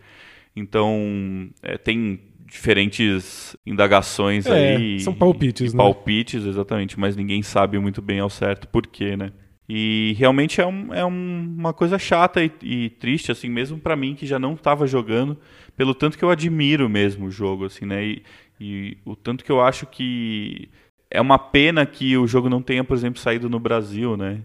Então, 0.55 1.49
é, 1.61 1.77
tem 1.77 2.21
diferentes 2.45 3.57
indagações 3.65 4.45
é, 4.45 4.77
aí. 4.77 4.99
São 5.01 5.13
palpites, 5.13 5.73
né? 5.73 5.77
Palpites, 5.77 6.45
exatamente, 6.45 6.97
mas 6.97 7.17
ninguém 7.17 7.43
sabe 7.43 7.77
muito 7.79 8.01
bem 8.01 8.21
ao 8.21 8.29
certo 8.29 8.65
por 8.65 8.87
quê, 8.87 9.17
né? 9.17 9.33
E 9.67 10.15
realmente 10.17 10.61
é, 10.61 10.65
um, 10.65 10.93
é 10.93 11.03
um, 11.03 11.55
uma 11.57 11.73
coisa 11.73 11.97
chata 11.97 12.43
e, 12.43 12.51
e 12.61 12.89
triste, 12.91 13.31
assim, 13.31 13.49
mesmo 13.49 13.79
para 13.79 13.95
mim 13.95 14.13
que 14.13 14.25
já 14.25 14.37
não 14.37 14.53
estava 14.53 14.85
jogando, 14.85 15.37
pelo 15.75 15.95
tanto 15.95 16.17
que 16.17 16.23
eu 16.23 16.29
admiro 16.29 16.87
mesmo 16.87 17.25
o 17.25 17.31
jogo, 17.31 17.65
assim, 17.65 17.85
né? 17.85 18.05
E, 18.05 18.23
e, 18.59 18.97
o 19.03 19.15
tanto 19.15 19.43
que 19.43 19.51
eu 19.51 19.61
acho 19.61 19.87
que 19.87 20.69
é 21.09 21.19
uma 21.19 21.39
pena 21.39 21.85
que 21.85 22.15
o 22.15 22.27
jogo 22.27 22.47
não 22.47 22.61
tenha, 22.61 22.83
por 22.83 22.95
exemplo, 22.95 23.19
saído 23.19 23.49
no 23.49 23.59
Brasil, 23.59 24.15
né? 24.15 24.41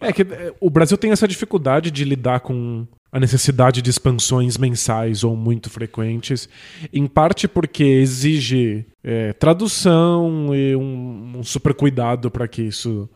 É 0.00 0.12
que 0.12 0.22
é, 0.22 0.54
o 0.58 0.70
Brasil 0.70 0.96
tem 0.96 1.12
essa 1.12 1.28
dificuldade 1.28 1.90
de 1.90 2.04
lidar 2.04 2.40
com 2.40 2.86
a 3.12 3.20
necessidade 3.20 3.82
de 3.82 3.90
expansões 3.90 4.56
mensais 4.56 5.22
ou 5.22 5.36
muito 5.36 5.68
frequentes, 5.68 6.48
em 6.90 7.06
parte 7.06 7.46
porque 7.46 7.84
exige 7.84 8.86
é, 9.04 9.34
tradução 9.34 10.54
e 10.54 10.74
um, 10.74 11.34
um 11.36 11.42
super 11.44 11.74
cuidado 11.74 12.30
para 12.30 12.48
que 12.48 12.62
isso 12.62 13.06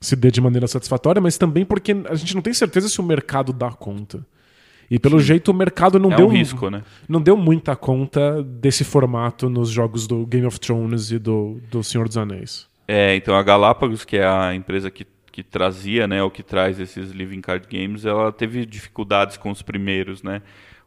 se 0.00 0.14
dê 0.16 0.30
de 0.30 0.40
maneira 0.40 0.66
satisfatória, 0.66 1.20
mas 1.20 1.38
também 1.38 1.64
porque 1.64 1.96
a 2.08 2.14
gente 2.14 2.34
não 2.34 2.42
tem 2.42 2.52
certeza 2.52 2.88
se 2.88 3.00
o 3.00 3.04
mercado 3.04 3.52
dá 3.52 3.70
conta. 3.70 4.26
E 4.90 4.98
pelo 4.98 5.18
Sim. 5.18 5.26
jeito 5.26 5.50
o 5.50 5.54
mercado 5.54 5.98
não 5.98 6.12
é 6.12 6.16
deu 6.16 6.26
um 6.26 6.30
risco, 6.30 6.70
né? 6.70 6.82
não 7.08 7.20
deu 7.20 7.36
muita 7.36 7.74
conta 7.74 8.42
desse 8.42 8.84
formato 8.84 9.50
nos 9.50 9.68
jogos 9.68 10.06
do 10.06 10.24
Game 10.26 10.46
of 10.46 10.60
Thrones 10.60 11.10
e 11.10 11.18
do, 11.18 11.60
do 11.70 11.82
Senhor 11.82 12.06
dos 12.06 12.16
Anéis. 12.16 12.68
É, 12.86 13.16
então 13.16 13.34
a 13.34 13.42
Galápagos, 13.42 14.04
que 14.04 14.16
é 14.16 14.24
a 14.24 14.54
empresa 14.54 14.88
que, 14.88 15.04
que 15.32 15.42
trazia, 15.42 16.06
né, 16.06 16.22
ou 16.22 16.30
que 16.30 16.42
traz 16.42 16.78
esses 16.78 17.10
living 17.10 17.40
card 17.40 17.66
games, 17.68 18.04
ela 18.04 18.30
teve 18.30 18.64
dificuldades 18.64 19.36
com 19.36 19.50
os 19.50 19.60
primeiros, 19.60 20.22
né? 20.22 20.40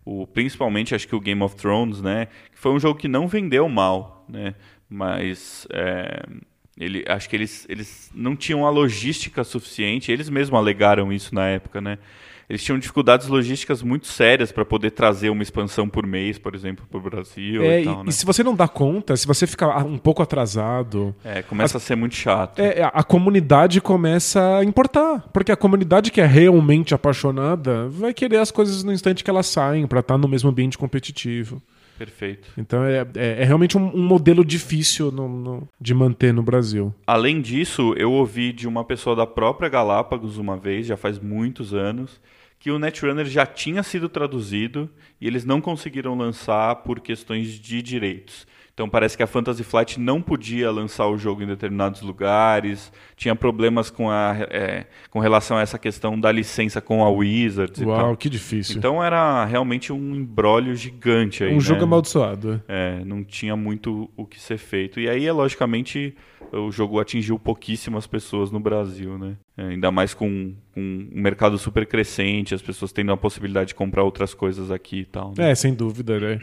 o, 0.09 0.25
principalmente 0.25 0.95
acho 0.95 1.07
que 1.07 1.15
o 1.15 1.19
Game 1.19 1.41
of 1.43 1.55
Thrones, 1.55 2.01
né? 2.01 2.27
Que 2.51 2.57
foi 2.57 2.71
um 2.71 2.79
jogo 2.79 2.99
que 2.99 3.07
não 3.07 3.27
vendeu 3.27 3.69
mal, 3.69 4.25
né? 4.27 4.55
Mas 4.89 5.67
é, 5.71 6.23
ele, 6.79 7.03
acho 7.07 7.29
que 7.29 7.35
eles, 7.35 7.65
eles 7.67 8.09
não 8.13 8.35
tinham 8.35 8.65
a 8.65 8.69
logística 8.69 9.43
suficiente, 9.43 10.11
eles 10.11 10.29
mesmos 10.29 10.57
alegaram 10.57 11.11
isso 11.11 11.35
na 11.35 11.45
época, 11.47 11.81
né? 11.81 11.97
Eles 12.49 12.63
tinham 12.63 12.79
dificuldades 12.79 13.27
logísticas 13.27 13.83
muito 13.83 14.07
sérias 14.07 14.51
para 14.51 14.65
poder 14.65 14.89
trazer 14.89 15.29
uma 15.29 15.43
expansão 15.43 15.87
por 15.87 16.07
mês, 16.07 16.39
por 16.39 16.55
exemplo, 16.55 16.83
para 16.89 16.97
o 16.97 17.01
Brasil. 17.01 17.61
É, 17.61 17.81
e, 17.81 17.85
tal, 17.85 18.01
e, 18.01 18.05
né? 18.07 18.11
se 18.11 18.25
você 18.25 18.43
não 18.43 18.55
dá 18.55 18.67
conta, 18.67 19.15
se 19.15 19.27
você 19.27 19.45
ficar 19.45 19.85
um 19.85 19.99
pouco 19.99 20.23
atrasado. 20.23 21.15
É, 21.23 21.43
começa 21.43 21.77
a 21.77 21.79
ser 21.79 21.95
muito 21.95 22.15
chato. 22.15 22.57
É, 22.57 22.89
a 22.91 23.03
comunidade 23.03 23.79
começa 23.79 24.57
a 24.57 24.63
importar. 24.63 25.29
Porque 25.31 25.51
a 25.51 25.55
comunidade 25.55 26.09
que 26.09 26.19
é 26.19 26.25
realmente 26.25 26.95
apaixonada 26.95 27.87
vai 27.87 28.15
querer 28.15 28.37
as 28.37 28.49
coisas 28.49 28.83
no 28.83 28.91
instante 28.91 29.23
que 29.23 29.29
elas 29.29 29.45
saem 29.45 29.85
para 29.85 29.99
estar 29.99 30.17
no 30.17 30.27
mesmo 30.27 30.49
ambiente 30.49 30.75
competitivo. 30.75 31.61
Perfeito. 31.99 32.47
Então 32.57 32.83
é, 32.85 33.05
é, 33.15 33.41
é 33.41 33.43
realmente 33.43 33.77
um, 33.77 33.93
um 33.93 34.01
modelo 34.01 34.43
difícil 34.45 35.11
no- 35.11 35.27
no- 35.27 35.67
de 35.79 35.93
manter 35.93 36.33
no 36.33 36.41
Brasil. 36.41 36.95
Além 37.05 37.41
disso, 37.41 37.93
eu 37.97 38.11
ouvi 38.13 38.53
de 38.53 38.67
uma 38.69 38.85
pessoa 38.85 39.17
da 39.17 39.27
própria 39.27 39.67
Galápagos 39.67 40.37
uma 40.37 40.55
vez, 40.55 40.87
já 40.87 40.95
faz 40.95 41.19
muitos 41.19 41.73
anos, 41.73 42.21
que 42.57 42.71
o 42.71 42.79
Netrunner 42.79 43.25
já 43.25 43.45
tinha 43.45 43.83
sido 43.83 44.07
traduzido 44.07 44.89
e 45.19 45.27
eles 45.27 45.43
não 45.43 45.59
conseguiram 45.59 46.17
lançar 46.17 46.73
por 46.77 47.01
questões 47.01 47.49
de 47.59 47.81
direitos. 47.81 48.47
Então 48.79 48.87
parece 48.87 49.17
que 49.17 49.21
a 49.21 49.27
Fantasy 49.27 49.61
Flight 49.61 49.99
não 49.99 50.21
podia 50.21 50.71
lançar 50.71 51.05
o 51.07 51.17
jogo 51.17 51.43
em 51.43 51.45
determinados 51.45 52.01
lugares, 52.01 52.93
tinha 53.17 53.35
problemas 53.35 53.89
com, 53.89 54.09
a, 54.09 54.37
é, 54.49 54.85
com 55.09 55.19
relação 55.19 55.57
a 55.57 55.61
essa 55.61 55.77
questão 55.77 56.17
da 56.17 56.31
licença 56.31 56.79
com 56.79 57.03
a 57.03 57.09
Wizards 57.09 57.81
e 57.81 57.83
Uau, 57.83 58.15
que 58.15 58.29
difícil. 58.29 58.77
Então 58.77 59.03
era 59.03 59.43
realmente 59.43 59.91
um 59.91 60.15
embrólio 60.15 60.73
gigante 60.77 61.43
aí, 61.43 61.53
um 61.53 61.59
jogo 61.59 61.81
né? 61.81 61.87
amaldiçoado. 61.87 62.63
É, 62.69 63.03
não 63.03 63.21
tinha 63.21 63.53
muito 63.53 64.09
o 64.15 64.25
que 64.25 64.39
ser 64.39 64.57
feito. 64.57 64.97
E 64.97 65.09
aí, 65.09 65.27
é, 65.27 65.31
logicamente, 65.33 66.15
o 66.49 66.71
jogo 66.71 67.01
atingiu 67.01 67.37
pouquíssimas 67.37 68.07
pessoas 68.07 68.49
no 68.49 68.61
Brasil, 68.61 69.17
né? 69.17 69.35
É, 69.57 69.63
ainda 69.63 69.91
mais 69.91 70.13
com, 70.13 70.53
com 70.73 70.79
um 70.79 71.21
mercado 71.21 71.57
super 71.57 71.85
crescente, 71.85 72.55
as 72.55 72.61
pessoas 72.61 72.93
tendo 72.93 73.11
a 73.11 73.17
possibilidade 73.17 73.67
de 73.67 73.75
comprar 73.75 74.03
outras 74.03 74.33
coisas 74.33 74.71
aqui 74.71 74.99
e 74.99 75.05
tal. 75.05 75.33
Né? 75.37 75.51
É, 75.51 75.55
sem 75.55 75.73
dúvida, 75.73 76.17
né? 76.17 76.39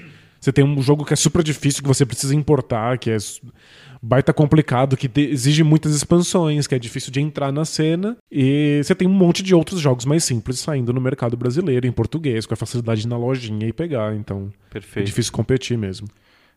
Você 0.47 0.53
tem 0.53 0.65
um 0.65 0.81
jogo 0.81 1.05
que 1.05 1.13
é 1.13 1.17
super 1.17 1.43
difícil, 1.43 1.83
que 1.83 1.89
você 1.89 2.07
precisa 2.07 2.33
importar, 2.33 2.99
que 2.99 3.11
é 3.11 3.17
baita 4.01 4.33
complicado, 4.33 4.97
que 4.97 5.11
exige 5.21 5.65
muitas 5.65 5.93
expansões, 5.93 6.69
que 6.69 6.75
é 6.77 6.79
difícil 6.79 7.11
de 7.11 7.21
entrar 7.21 7.51
na 7.51 7.65
cena. 7.65 8.17
E 8.31 8.81
você 8.81 8.95
tem 8.95 9.09
um 9.09 9.13
monte 9.13 9.43
de 9.43 9.57
outros 9.57 9.81
jogos 9.81 10.05
mais 10.05 10.23
simples 10.23 10.61
saindo 10.61 10.93
no 10.93 11.01
mercado 11.01 11.37
brasileiro, 11.37 11.85
em 11.85 11.91
português, 11.91 12.47
com 12.47 12.55
a 12.55 12.57
facilidade 12.57 13.01
de 13.01 13.09
ir 13.09 13.11
na 13.11 13.19
lojinha 13.19 13.67
e 13.67 13.73
pegar. 13.73 14.15
Então, 14.15 14.53
é 14.69 14.73
Perfeito. 14.75 15.07
difícil 15.07 15.33
competir 15.33 15.77
mesmo. 15.77 16.07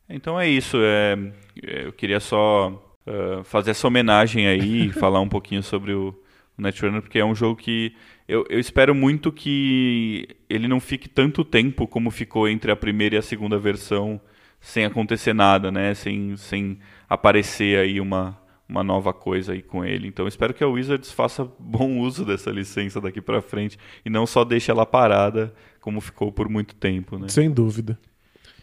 Então 0.07 0.39
é 0.39 0.47
isso. 0.47 0.77
é, 0.77 1.17
é, 1.65 1.87
eu 1.87 1.91
queria 1.91 2.19
só 2.19 2.79
é, 3.07 3.43
fazer 3.43 3.71
essa 3.71 3.87
homenagem 3.87 4.45
aí 4.45 4.85
e 4.85 4.91
falar 4.93 5.19
um 5.19 5.29
pouquinho 5.29 5.63
sobre 5.63 5.93
o, 5.93 6.13
o 6.55 6.61
Netrunner, 6.61 7.01
porque 7.01 7.17
é 7.17 7.25
um 7.25 7.33
jogo 7.33 7.55
que 7.55 7.95
eu, 8.29 8.45
eu 8.47 8.59
espero 8.59 8.93
muito 8.93 9.31
que 9.31 10.27
ele 10.47 10.67
não 10.67 10.79
fique 10.79 11.09
tanto 11.09 11.43
tempo 11.43 11.87
como 11.87 12.11
ficou 12.11 12.47
entre 12.47 12.71
a 12.71 12.75
primeira 12.75 13.15
e 13.15 13.17
a 13.17 13.23
segunda 13.23 13.57
versão 13.57 14.21
sem 14.61 14.85
acontecer 14.85 15.33
nada, 15.33 15.71
né? 15.71 15.95
Sem, 15.95 16.37
sem 16.37 16.77
aparecer 17.09 17.79
aí 17.79 17.99
uma, 17.99 18.39
uma 18.67 18.83
nova 18.83 19.11
coisa 19.11 19.53
aí 19.53 19.63
com 19.63 19.83
ele. 19.83 20.07
Então 20.07 20.27
espero 20.27 20.53
que 20.53 20.63
a 20.63 20.67
Wizards 20.67 21.11
faça 21.11 21.43
bom 21.57 21.97
uso 21.97 22.23
dessa 22.23 22.51
licença 22.51 23.01
daqui 23.01 23.19
pra 23.19 23.41
frente 23.41 23.79
e 24.05 24.11
não 24.11 24.27
só 24.27 24.45
deixe 24.45 24.69
ela 24.69 24.85
parada 24.85 25.51
como 25.81 25.99
ficou 25.99 26.31
por 26.31 26.47
muito 26.47 26.75
tempo, 26.75 27.17
né? 27.17 27.29
Sem 27.29 27.49
dúvida. 27.49 27.97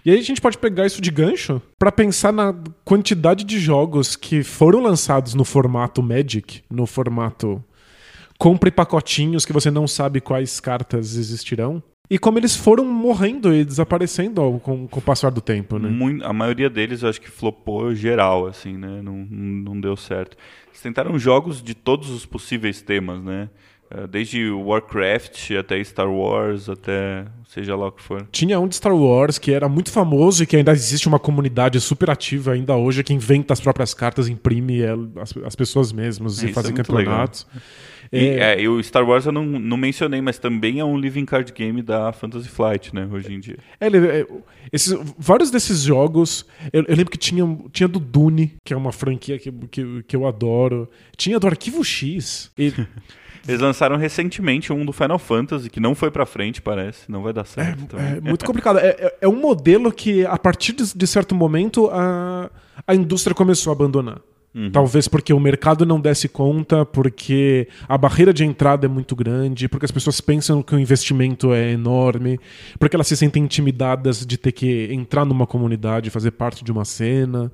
E 0.05 0.12
aí 0.12 0.18
a 0.20 0.22
gente 0.22 0.40
pode 0.40 0.59
pegar 0.59 0.87
isso 0.87 1.02
de 1.02 1.11
gancho 1.11 1.61
pra 1.76 1.90
pensar 1.90 2.33
na 2.33 2.55
quantidade 2.85 3.42
de 3.42 3.59
jogos 3.59 4.14
que 4.14 4.44
foram 4.44 4.81
lançados 4.81 5.35
no 5.35 5.44
formato 5.44 6.00
Magic, 6.00 6.62
no 6.70 6.87
formato 6.87 7.64
compre 8.38 8.70
pacotinhos 8.70 9.44
que 9.44 9.53
você 9.53 9.70
não 9.70 9.87
sabe 9.87 10.20
quais 10.20 10.61
cartas 10.61 11.16
existirão, 11.16 11.83
e 12.09 12.18
como 12.18 12.38
eles 12.38 12.55
foram 12.55 12.85
morrendo 12.85 13.53
e 13.53 13.64
desaparecendo 13.64 14.61
com, 14.62 14.87
com 14.87 14.99
o 15.01 15.03
passar 15.03 15.31
do 15.31 15.40
tempo, 15.40 15.77
né? 15.79 15.88
Mui- 15.88 16.20
a 16.22 16.33
maioria 16.33 16.70
deles 16.70 17.03
eu 17.03 17.09
acho 17.09 17.20
que 17.20 17.29
flopou 17.31 17.92
geral, 17.94 18.46
assim, 18.46 18.77
né? 18.77 19.01
Não, 19.03 19.27
não 19.29 19.81
deu 19.81 19.96
certo. 19.96 20.37
Eles 20.68 20.81
tentaram 20.81 21.18
jogos 21.18 21.61
de 21.61 21.75
todos 21.75 22.09
os 22.11 22.25
possíveis 22.25 22.81
temas, 22.81 23.20
né? 23.25 23.49
Eh, 23.90 24.07
Desde 24.07 24.49
Warcraft 24.51 25.51
até 25.59 25.83
Star 25.83 26.09
Wars, 26.09 26.68
até 26.68 27.25
seja 27.49 27.75
lá 27.75 27.88
o 27.88 27.92
que 27.92 28.03
for. 28.03 28.27
Tinha 28.31 28.59
um 28.61 28.68
de 28.68 28.77
Star 28.77 28.94
Wars 28.94 29.37
que 29.38 29.51
era 29.53 29.68
muito 29.68 29.90
famoso 29.90 30.42
e 30.42 30.46
que 30.46 30.57
ainda 30.57 30.70
existe 30.72 31.09
uma 31.09 31.18
comunidade 31.18 31.81
super 31.81 32.11
ativa 32.11 32.53
ainda 32.53 32.77
hoje 32.77 33.03
que 33.03 33.12
inventa 33.14 33.53
as 33.53 33.61
próprias 33.61 33.94
cartas, 33.94 34.29
imprime 34.29 34.79
el- 34.81 35.09
as, 35.20 35.35
as 35.44 35.57
pessoas 35.57 35.92
mesmas 35.92 36.40
É, 36.42 36.46
e 36.46 36.53
fazem 36.53 36.70
é 36.70 36.75
muito 36.75 36.87
campeonatos. 36.87 37.46
E, 38.12 38.27
é, 38.29 38.61
e 38.61 38.69
o 38.69 38.83
Star 38.83 39.07
Wars 39.09 39.27
eu 39.27 39.33
não, 39.33 39.45
não 39.45 39.77
mencionei, 39.77 40.21
mas 40.21 40.38
também 40.38 40.81
é 40.81 40.85
um 40.85 40.97
living 40.97 41.25
card 41.25 41.53
game 41.53 41.83
da 41.83 42.12
Fantasy 42.12 42.49
Flight, 42.49 42.95
né? 42.95 43.09
Hoje 43.11 43.33
em 43.33 43.40
dia. 43.40 43.59
É, 43.81 43.87
é, 43.88 44.27
esses, 44.73 44.97
vários 45.19 45.51
desses 45.51 45.83
jogos, 45.83 46.47
eu, 46.73 46.85
eu 46.87 46.97
lembro 46.97 47.11
que 47.11 47.19
tinha, 47.19 47.45
tinha 47.73 47.88
do 47.88 47.99
Dune, 47.99 48.55
que 48.64 48.73
é 48.73 48.77
uma 48.77 48.92
franquia 48.92 49.38
que, 49.38 49.51
que, 49.53 50.03
que 50.05 50.16
eu 50.16 50.27
adoro. 50.27 50.88
Tinha 51.16 51.38
do 51.38 51.47
Arquivo 51.47 51.85
X. 51.85 52.51
E, 52.59 52.73
Eles 53.49 53.61
lançaram 53.61 53.97
recentemente 53.97 54.73
um 54.73 54.85
do 54.85 54.92
Final 54.92 55.19
Fantasy, 55.21 55.71
que 55.71 55.79
não 55.79 55.95
foi 55.95 56.11
pra 56.11 56.27
frente, 56.27 56.61
parece. 56.61 57.11
Não 57.11 57.23
vai 57.23 57.33
dar 57.33 57.45
certo 57.45 57.87
também. 57.87 58.16
é 58.16 58.21
muito 58.21 58.45
complicado. 58.45 58.79
É, 58.81 58.88
é- 58.88 59.19
é 59.21 59.29
um 59.29 59.40
modelo 59.40 59.92
que, 59.92 60.27
a 60.27 60.37
partir 60.37 60.73
de, 60.73 60.97
de 60.97 61.07
certo 61.07 61.33
momento, 61.35 61.88
a, 61.92 62.51
a 62.87 62.95
indústria 62.95 63.35
começou 63.35 63.71
a 63.73 63.77
abandonar. 63.77 64.21
Talvez 64.73 65.07
porque 65.07 65.35
o 65.35 65.40
mercado 65.40 65.85
não 65.85 66.01
desse 66.01 66.29
conta, 66.29 66.85
porque 66.87 67.69
a 67.87 67.99
barreira 67.99 68.33
de 68.33 68.42
entrada 68.42 68.87
é 68.87 68.88
muito 68.88 69.14
grande, 69.14 69.69
porque 69.69 69.85
as 69.85 69.90
pessoas 69.90 70.19
pensam 70.21 70.62
que 70.62 70.75
o 70.75 70.79
investimento 70.79 71.53
é 71.53 71.73
enorme, 71.73 72.40
porque 72.79 72.97
elas 72.97 73.07
se 73.07 73.16
sentem 73.16 73.45
intimidadas 73.45 74.25
de 74.25 74.38
ter 74.38 74.53
que 74.53 74.88
entrar 74.90 75.27
numa 75.27 75.47
comunidade, 75.47 76.09
fazer 76.09 76.31
parte 76.31 76.64
de 76.64 76.73
uma 76.73 76.87
cena. 76.87 77.53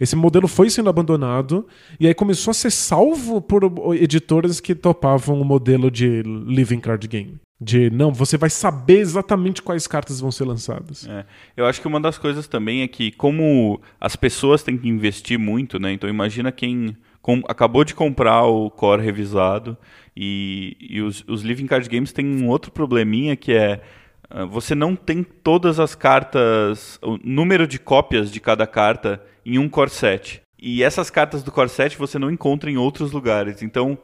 Esse 0.00 0.14
modelo 0.14 0.46
foi 0.46 0.70
sendo 0.70 0.88
abandonado 0.88 1.66
e 1.98 2.06
aí 2.06 2.14
começou 2.14 2.50
a 2.50 2.54
ser 2.54 2.70
salvo 2.70 3.40
por 3.40 3.62
editoras 3.94 4.60
que 4.60 4.74
topavam 4.74 5.40
o 5.40 5.44
modelo 5.44 5.90
de 5.90 6.22
living 6.22 6.80
card 6.80 7.06
game. 7.08 7.40
De 7.64 7.88
não, 7.88 8.12
você 8.12 8.36
vai 8.36 8.50
saber 8.50 8.98
exatamente 8.98 9.62
quais 9.62 9.86
cartas 9.86 10.20
vão 10.20 10.30
ser 10.30 10.44
lançadas. 10.44 11.08
É, 11.08 11.24
eu 11.56 11.64
acho 11.64 11.80
que 11.80 11.88
uma 11.88 11.98
das 11.98 12.18
coisas 12.18 12.46
também 12.46 12.82
é 12.82 12.88
que, 12.88 13.10
como 13.12 13.80
as 13.98 14.14
pessoas 14.14 14.62
têm 14.62 14.76
que 14.76 14.86
investir 14.86 15.38
muito, 15.38 15.78
né? 15.78 15.90
Então 15.92 16.10
imagina 16.10 16.52
quem 16.52 16.94
com- 17.22 17.42
acabou 17.48 17.82
de 17.82 17.94
comprar 17.94 18.44
o 18.44 18.70
core 18.70 19.02
revisado 19.02 19.78
e, 20.14 20.76
e 20.78 21.00
os, 21.00 21.24
os 21.26 21.40
Living 21.40 21.66
Card 21.66 21.88
Games 21.88 22.12
têm 22.12 22.26
um 22.26 22.48
outro 22.48 22.70
probleminha 22.70 23.34
que 23.34 23.54
é 23.54 23.80
ah, 24.28 24.44
você 24.44 24.74
não 24.74 24.94
tem 24.94 25.22
todas 25.22 25.80
as 25.80 25.94
cartas, 25.94 26.98
o 27.02 27.18
número 27.24 27.66
de 27.66 27.78
cópias 27.78 28.30
de 28.30 28.40
cada 28.40 28.66
carta 28.66 29.22
em 29.46 29.58
um 29.58 29.70
core 29.70 29.90
set. 29.90 30.42
E 30.58 30.82
essas 30.82 31.08
cartas 31.08 31.42
do 31.42 31.50
core 31.50 31.70
set 31.70 31.96
você 31.96 32.18
não 32.18 32.30
encontra 32.30 32.70
em 32.70 32.76
outros 32.76 33.10
lugares. 33.10 33.62
Então, 33.62 33.96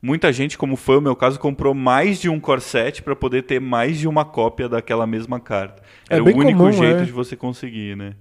muita 0.00 0.32
gente, 0.32 0.56
como 0.58 0.76
foi 0.76 0.96
o 0.98 1.00
meu 1.00 1.16
caso, 1.16 1.38
comprou 1.40 1.74
mais 1.74 2.20
de 2.20 2.28
um 2.28 2.38
core 2.40 2.60
set 2.60 3.02
para 3.02 3.16
poder 3.16 3.42
ter 3.42 3.60
mais 3.60 3.98
de 3.98 4.06
uma 4.08 4.24
cópia 4.24 4.68
daquela 4.68 5.06
mesma 5.06 5.40
carta. 5.40 5.82
É 6.08 6.14
Era 6.14 6.24
bem 6.24 6.34
o 6.34 6.38
único 6.38 6.58
comum, 6.58 6.72
jeito 6.72 7.02
é. 7.02 7.04
de 7.04 7.12
você 7.12 7.36
conseguir, 7.36 7.96
né? 7.96 8.14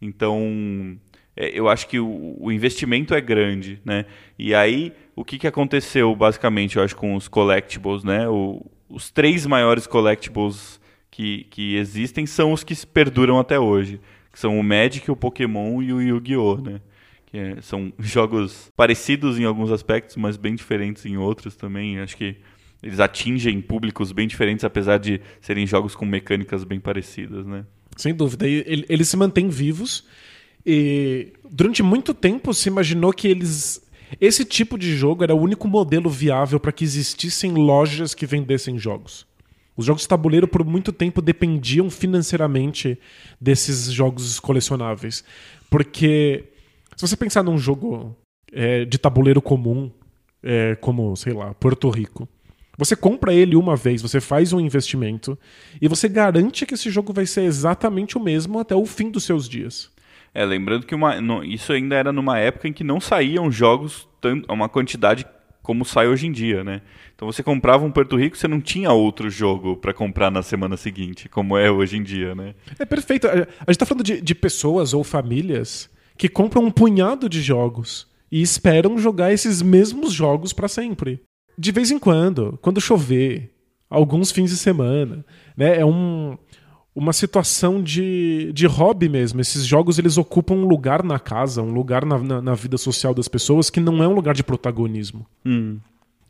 Então, 0.00 0.96
é, 1.36 1.48
eu 1.58 1.68
acho 1.68 1.86
que 1.88 1.98
o, 1.98 2.36
o 2.40 2.50
investimento 2.50 3.14
é 3.14 3.20
grande, 3.20 3.80
né? 3.84 4.04
E 4.38 4.54
aí, 4.54 4.92
o 5.14 5.24
que, 5.24 5.38
que 5.38 5.46
aconteceu, 5.46 6.14
basicamente, 6.14 6.76
eu 6.76 6.82
acho, 6.82 6.96
com 6.96 7.14
os 7.14 7.28
collectibles, 7.28 8.02
né? 8.04 8.28
O- 8.28 8.64
os 8.88 9.10
três 9.10 9.46
maiores 9.46 9.86
collectibles 9.86 10.80
que, 11.10 11.44
que 11.50 11.76
existem 11.76 12.26
são 12.26 12.52
os 12.52 12.62
que 12.64 12.74
se 12.74 12.86
perduram 12.86 13.38
até 13.38 13.58
hoje. 13.58 14.00
Que 14.32 14.38
são 14.38 14.58
o 14.58 14.62
Magic, 14.62 15.10
o 15.10 15.16
Pokémon 15.16 15.82
e 15.82 15.92
o 15.92 16.00
Yu-Gi-Oh!, 16.00 16.56
né? 16.56 16.80
Que 17.32 17.38
é- 17.38 17.60
são 17.60 17.92
jogos 17.98 18.70
parecidos 18.76 19.38
em 19.40 19.44
alguns 19.44 19.72
aspectos, 19.72 20.14
mas 20.16 20.36
bem 20.36 20.54
diferentes 20.54 21.04
em 21.04 21.16
outros 21.16 21.56
também. 21.56 21.98
Acho 21.98 22.16
que 22.16 22.36
eles 22.82 23.00
atingem 23.00 23.60
públicos 23.60 24.12
bem 24.12 24.28
diferentes, 24.28 24.64
apesar 24.64 24.98
de 24.98 25.20
serem 25.40 25.66
jogos 25.66 25.96
com 25.96 26.04
mecânicas 26.04 26.62
bem 26.62 26.78
parecidas, 26.78 27.44
né? 27.46 27.64
Sem 27.96 28.14
dúvida. 28.14 28.46
E 28.46 28.62
ele- 28.66 28.86
eles 28.88 29.08
se 29.08 29.16
mantêm 29.16 29.48
vivos. 29.48 30.04
E 30.64 31.32
durante 31.50 31.82
muito 31.82 32.14
tempo 32.14 32.54
se 32.54 32.68
imaginou 32.68 33.12
que 33.12 33.26
eles. 33.26 33.82
Esse 34.20 34.44
tipo 34.44 34.78
de 34.78 34.94
jogo 34.96 35.24
era 35.24 35.34
o 35.34 35.40
único 35.40 35.66
modelo 35.66 36.08
viável 36.10 36.60
para 36.60 36.70
que 36.70 36.84
existissem 36.84 37.52
lojas 37.52 38.14
que 38.14 38.26
vendessem 38.26 38.78
jogos. 38.78 39.26
Os 39.76 39.86
jogos 39.86 40.02
de 40.02 40.08
tabuleiro, 40.08 40.46
por 40.46 40.64
muito 40.64 40.92
tempo, 40.92 41.22
dependiam 41.22 41.88
financeiramente 41.88 42.98
desses 43.40 43.90
jogos 43.90 44.38
colecionáveis. 44.38 45.24
Porque, 45.70 46.44
se 47.02 47.08
você 47.08 47.16
pensar 47.16 47.42
num 47.42 47.58
jogo 47.58 48.16
é, 48.52 48.84
de 48.84 48.96
tabuleiro 48.96 49.42
comum, 49.42 49.90
é, 50.40 50.76
como, 50.76 51.16
sei 51.16 51.32
lá, 51.32 51.52
Porto 51.54 51.90
Rico, 51.90 52.28
Você 52.78 52.96
compra 52.96 53.34
ele 53.34 53.54
uma 53.54 53.76
vez, 53.76 54.00
você 54.00 54.20
faz 54.20 54.52
um 54.52 54.60
investimento 54.60 55.38
e 55.80 55.88
você 55.88 56.08
garante 56.08 56.64
que 56.64 56.74
esse 56.74 56.90
jogo 56.90 57.12
vai 57.12 57.26
ser 57.26 57.42
exatamente 57.42 58.16
o 58.16 58.20
mesmo 58.20 58.58
até 58.58 58.74
o 58.74 58.86
fim 58.86 59.10
dos 59.10 59.24
seus 59.24 59.48
dias. 59.48 59.90
É, 60.32 60.44
lembrando 60.44 60.86
que 60.86 60.94
uma, 60.94 61.20
no, 61.20 61.44
isso 61.44 61.72
ainda 61.72 61.94
era 61.94 62.12
numa 62.12 62.38
época 62.38 62.66
em 62.66 62.72
que 62.72 62.82
não 62.82 62.98
saíam 62.98 63.50
jogos 63.50 64.08
uma 64.48 64.68
quantidade 64.68 65.26
como 65.62 65.84
sai 65.84 66.08
hoje 66.08 66.26
em 66.26 66.32
dia, 66.32 66.64
né? 66.64 66.80
Então 67.14 67.30
você 67.30 67.42
comprava 67.42 67.84
um 67.84 67.90
Porto 67.90 68.16
Rico, 68.16 68.36
você 68.36 68.48
não 68.48 68.60
tinha 68.60 68.90
outro 68.90 69.28
jogo 69.28 69.76
para 69.76 69.92
comprar 69.92 70.30
na 70.30 70.42
semana 70.42 70.76
seguinte, 70.76 71.28
como 71.28 71.58
é 71.58 71.70
hoje 71.70 71.98
em 71.98 72.02
dia, 72.02 72.34
né? 72.34 72.54
É 72.78 72.84
perfeito. 72.84 73.28
A 73.28 73.70
gente 73.70 73.78
tá 73.78 73.86
falando 73.86 74.02
de, 74.02 74.20
de 74.20 74.34
pessoas 74.34 74.94
ou 74.94 75.04
famílias 75.04 75.91
que 76.22 76.28
compram 76.28 76.62
um 76.62 76.70
punhado 76.70 77.28
de 77.28 77.42
jogos 77.42 78.06
e 78.30 78.40
esperam 78.40 78.96
jogar 78.96 79.32
esses 79.32 79.60
mesmos 79.60 80.12
jogos 80.12 80.52
para 80.52 80.68
sempre. 80.68 81.20
De 81.58 81.72
vez 81.72 81.90
em 81.90 81.98
quando, 81.98 82.60
quando 82.62 82.80
chover, 82.80 83.52
alguns 83.90 84.30
fins 84.30 84.50
de 84.50 84.56
semana, 84.56 85.26
né? 85.56 85.80
É 85.80 85.84
um 85.84 86.38
uma 86.94 87.12
situação 87.12 87.82
de, 87.82 88.52
de 88.52 88.66
hobby 88.68 89.08
mesmo. 89.08 89.40
Esses 89.40 89.66
jogos 89.66 89.98
eles 89.98 90.16
ocupam 90.16 90.54
um 90.54 90.64
lugar 90.64 91.02
na 91.02 91.18
casa, 91.18 91.60
um 91.60 91.72
lugar 91.72 92.04
na, 92.04 92.16
na, 92.20 92.40
na 92.40 92.54
vida 92.54 92.78
social 92.78 93.12
das 93.12 93.26
pessoas 93.26 93.68
que 93.68 93.80
não 93.80 94.00
é 94.00 94.06
um 94.06 94.14
lugar 94.14 94.36
de 94.36 94.44
protagonismo. 94.44 95.26
Hum. 95.44 95.80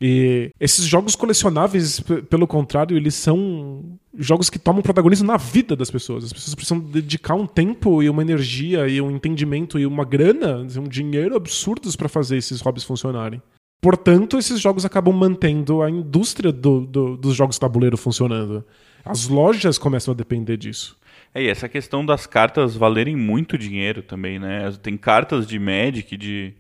E 0.04 0.50
esses 0.58 0.84
jogos 0.84 1.14
colecionáveis, 1.14 2.00
pelo 2.28 2.44
contrário, 2.44 2.96
eles 2.96 3.14
são 3.14 3.84
jogos 4.18 4.50
que 4.50 4.58
tomam 4.58 4.82
protagonismo 4.82 5.28
na 5.28 5.36
vida 5.36 5.76
das 5.76 5.92
pessoas. 5.92 6.24
As 6.24 6.32
pessoas 6.32 6.56
precisam 6.56 6.80
dedicar 6.80 7.36
um 7.36 7.46
tempo 7.46 8.02
e 8.02 8.10
uma 8.10 8.20
energia 8.20 8.88
e 8.88 9.00
um 9.00 9.12
entendimento 9.12 9.78
e 9.78 9.86
uma 9.86 10.04
grana, 10.04 10.66
um 10.76 10.88
dinheiro 10.88 11.36
absurdos 11.36 11.94
para 11.94 12.08
fazer 12.08 12.36
esses 12.36 12.60
hobbies 12.60 12.82
funcionarem. 12.82 13.40
Portanto, 13.80 14.36
esses 14.38 14.60
jogos 14.60 14.84
acabam 14.84 15.14
mantendo 15.14 15.82
a 15.82 15.88
indústria 15.88 16.50
do, 16.50 16.80
do, 16.80 17.16
dos 17.16 17.36
jogos 17.36 17.56
tabuleiro 17.56 17.96
funcionando. 17.96 18.64
As 19.04 19.28
lojas 19.28 19.78
começam 19.78 20.12
a 20.12 20.16
depender 20.16 20.56
disso. 20.56 20.96
É, 21.32 21.44
e 21.44 21.48
essa 21.48 21.68
questão 21.68 22.04
das 22.04 22.26
cartas 22.26 22.74
valerem 22.74 23.14
muito 23.14 23.56
dinheiro 23.56 24.02
também, 24.02 24.40
né? 24.40 24.72
Tem 24.82 24.96
cartas 24.96 25.46
de 25.46 25.60
Magic, 25.60 26.16
de, 26.16 26.54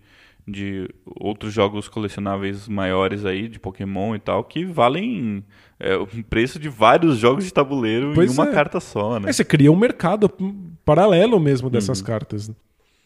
de 0.46 0.88
outros 1.06 1.52
jogos 1.52 1.88
colecionáveis 1.88 2.68
maiores 2.68 3.24
aí, 3.24 3.48
de 3.48 3.60
Pokémon 3.60 4.14
e 4.14 4.18
tal, 4.18 4.42
que 4.42 4.64
valem 4.64 5.44
é, 5.78 5.96
o 5.96 6.06
preço 6.28 6.58
de 6.58 6.68
vários 6.68 7.18
jogos 7.18 7.44
de 7.44 7.52
tabuleiro 7.52 8.12
pois 8.14 8.30
em 8.30 8.34
uma 8.34 8.48
é. 8.48 8.52
carta 8.52 8.80
só, 8.80 9.20
né? 9.20 9.30
É, 9.30 9.32
você 9.32 9.44
cria 9.44 9.70
um 9.70 9.76
mercado 9.76 10.30
paralelo 10.84 11.38
mesmo 11.38 11.70
dessas 11.70 12.00
uhum. 12.00 12.06
cartas. 12.06 12.50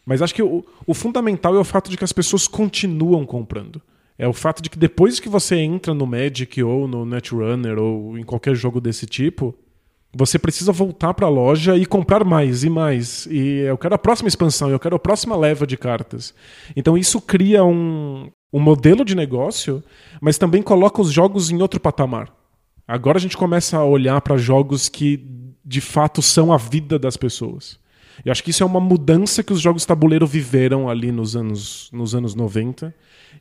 Mas 0.05 0.21
acho 0.21 0.33
que 0.33 0.41
o, 0.41 0.65
o 0.85 0.93
fundamental 0.93 1.55
é 1.55 1.59
o 1.59 1.63
fato 1.63 1.89
de 1.89 1.97
que 1.97 2.03
as 2.03 2.13
pessoas 2.13 2.47
continuam 2.47 3.25
comprando. 3.25 3.81
É 4.17 4.27
o 4.27 4.33
fato 4.33 4.63
de 4.63 4.69
que 4.69 4.79
depois 4.79 5.19
que 5.19 5.29
você 5.29 5.57
entra 5.57 5.93
no 5.93 6.07
Magic 6.07 6.63
ou 6.63 6.87
no 6.87 7.05
Netrunner 7.05 7.77
ou 7.77 8.17
em 8.17 8.23
qualquer 8.23 8.55
jogo 8.55 8.81
desse 8.81 9.05
tipo, 9.05 9.53
você 10.17 10.39
precisa 10.39 10.71
voltar 10.71 11.13
para 11.13 11.27
a 11.27 11.29
loja 11.29 11.77
e 11.77 11.85
comprar 11.85 12.23
mais 12.23 12.63
e 12.63 12.69
mais. 12.69 13.27
E 13.29 13.59
eu 13.59 13.77
quero 13.77 13.93
a 13.93 13.99
próxima 13.99 14.27
expansão, 14.27 14.69
eu 14.69 14.79
quero 14.79 14.95
a 14.95 14.99
próxima 14.99 15.37
leva 15.37 15.67
de 15.67 15.77
cartas. 15.77 16.33
Então 16.75 16.97
isso 16.97 17.21
cria 17.21 17.63
um, 17.63 18.29
um 18.51 18.59
modelo 18.59 19.05
de 19.05 19.15
negócio, 19.15 19.83
mas 20.19 20.37
também 20.37 20.63
coloca 20.63 21.01
os 21.01 21.11
jogos 21.11 21.51
em 21.51 21.61
outro 21.61 21.79
patamar. 21.79 22.33
Agora 22.87 23.17
a 23.17 23.21
gente 23.21 23.37
começa 23.37 23.77
a 23.77 23.85
olhar 23.85 24.19
para 24.21 24.37
jogos 24.37 24.89
que 24.89 25.23
de 25.63 25.81
fato 25.81 26.21
são 26.21 26.51
a 26.51 26.57
vida 26.57 26.97
das 26.97 27.15
pessoas. 27.15 27.79
Eu 28.25 28.31
acho 28.31 28.43
que 28.43 28.49
isso 28.49 28.63
é 28.63 28.65
uma 28.65 28.79
mudança 28.79 29.43
que 29.43 29.53
os 29.53 29.61
jogos 29.61 29.85
tabuleiro 29.85 30.25
viveram 30.25 30.89
ali 30.89 31.11
nos 31.11 31.35
anos, 31.35 31.89
nos 31.93 32.15
anos 32.15 32.33
90 32.33 32.93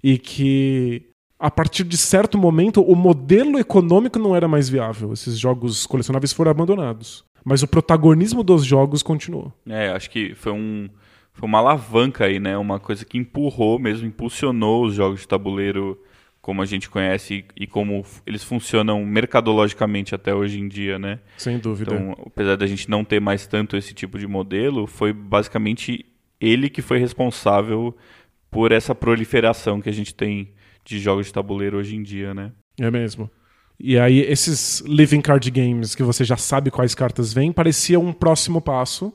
e 0.02 0.18
que 0.18 1.06
a 1.38 1.50
partir 1.50 1.84
de 1.84 1.96
certo 1.96 2.38
momento 2.38 2.82
o 2.82 2.94
modelo 2.94 3.58
econômico 3.58 4.18
não 4.18 4.34
era 4.34 4.48
mais 4.48 4.68
viável. 4.68 5.12
Esses 5.12 5.38
jogos 5.38 5.86
colecionáveis 5.86 6.32
foram 6.32 6.50
abandonados. 6.50 7.24
Mas 7.44 7.62
o 7.62 7.68
protagonismo 7.68 8.42
dos 8.42 8.64
jogos 8.64 9.02
continuou. 9.02 9.52
É, 9.68 9.90
acho 9.90 10.10
que 10.10 10.34
foi 10.34 10.52
um 10.52 10.88
foi 11.32 11.46
uma 11.46 11.58
alavanca 11.58 12.24
aí, 12.24 12.40
né? 12.40 12.56
Uma 12.56 12.80
coisa 12.80 13.04
que 13.04 13.18
empurrou 13.18 13.78
mesmo, 13.78 14.06
impulsionou 14.06 14.86
os 14.86 14.94
jogos 14.94 15.20
de 15.20 15.28
tabuleiro 15.28 16.00
como 16.40 16.62
a 16.62 16.64
gente 16.64 16.88
conhece 16.88 17.44
e 17.56 17.66
como 17.66 18.04
eles 18.24 18.42
funcionam 18.42 19.04
mercadologicamente 19.04 20.14
até 20.14 20.34
hoje 20.34 20.60
em 20.60 20.68
dia, 20.68 20.98
né? 20.98 21.18
Sem 21.36 21.58
dúvida. 21.58 21.94
Então, 21.94 22.16
apesar 22.24 22.56
da 22.56 22.66
gente 22.66 22.88
não 22.88 23.04
ter 23.04 23.20
mais 23.20 23.46
tanto 23.46 23.76
esse 23.76 23.92
tipo 23.92 24.18
de 24.18 24.26
modelo, 24.26 24.86
foi 24.86 25.12
basicamente 25.12 26.06
ele 26.40 26.70
que 26.70 26.80
foi 26.80 26.98
responsável 26.98 27.94
por 28.50 28.72
essa 28.72 28.94
proliferação 28.94 29.80
que 29.80 29.88
a 29.88 29.92
gente 29.92 30.14
tem 30.14 30.54
de 30.86 30.98
jogos 31.00 31.26
de 31.26 31.32
tabuleiro 31.32 31.76
hoje 31.76 31.96
em 31.96 32.02
dia, 32.02 32.32
né? 32.32 32.52
É 32.80 32.90
mesmo. 32.90 33.28
E 33.78 33.98
aí, 33.98 34.20
esses 34.20 34.80
living 34.86 35.20
card 35.20 35.50
games 35.50 35.94
que 35.94 36.02
você 36.02 36.24
já 36.24 36.36
sabe 36.36 36.70
quais 36.70 36.94
cartas 36.94 37.32
vêm, 37.34 37.52
parecia 37.52 38.00
um 38.00 38.12
próximo 38.12 38.60
passo 38.60 39.12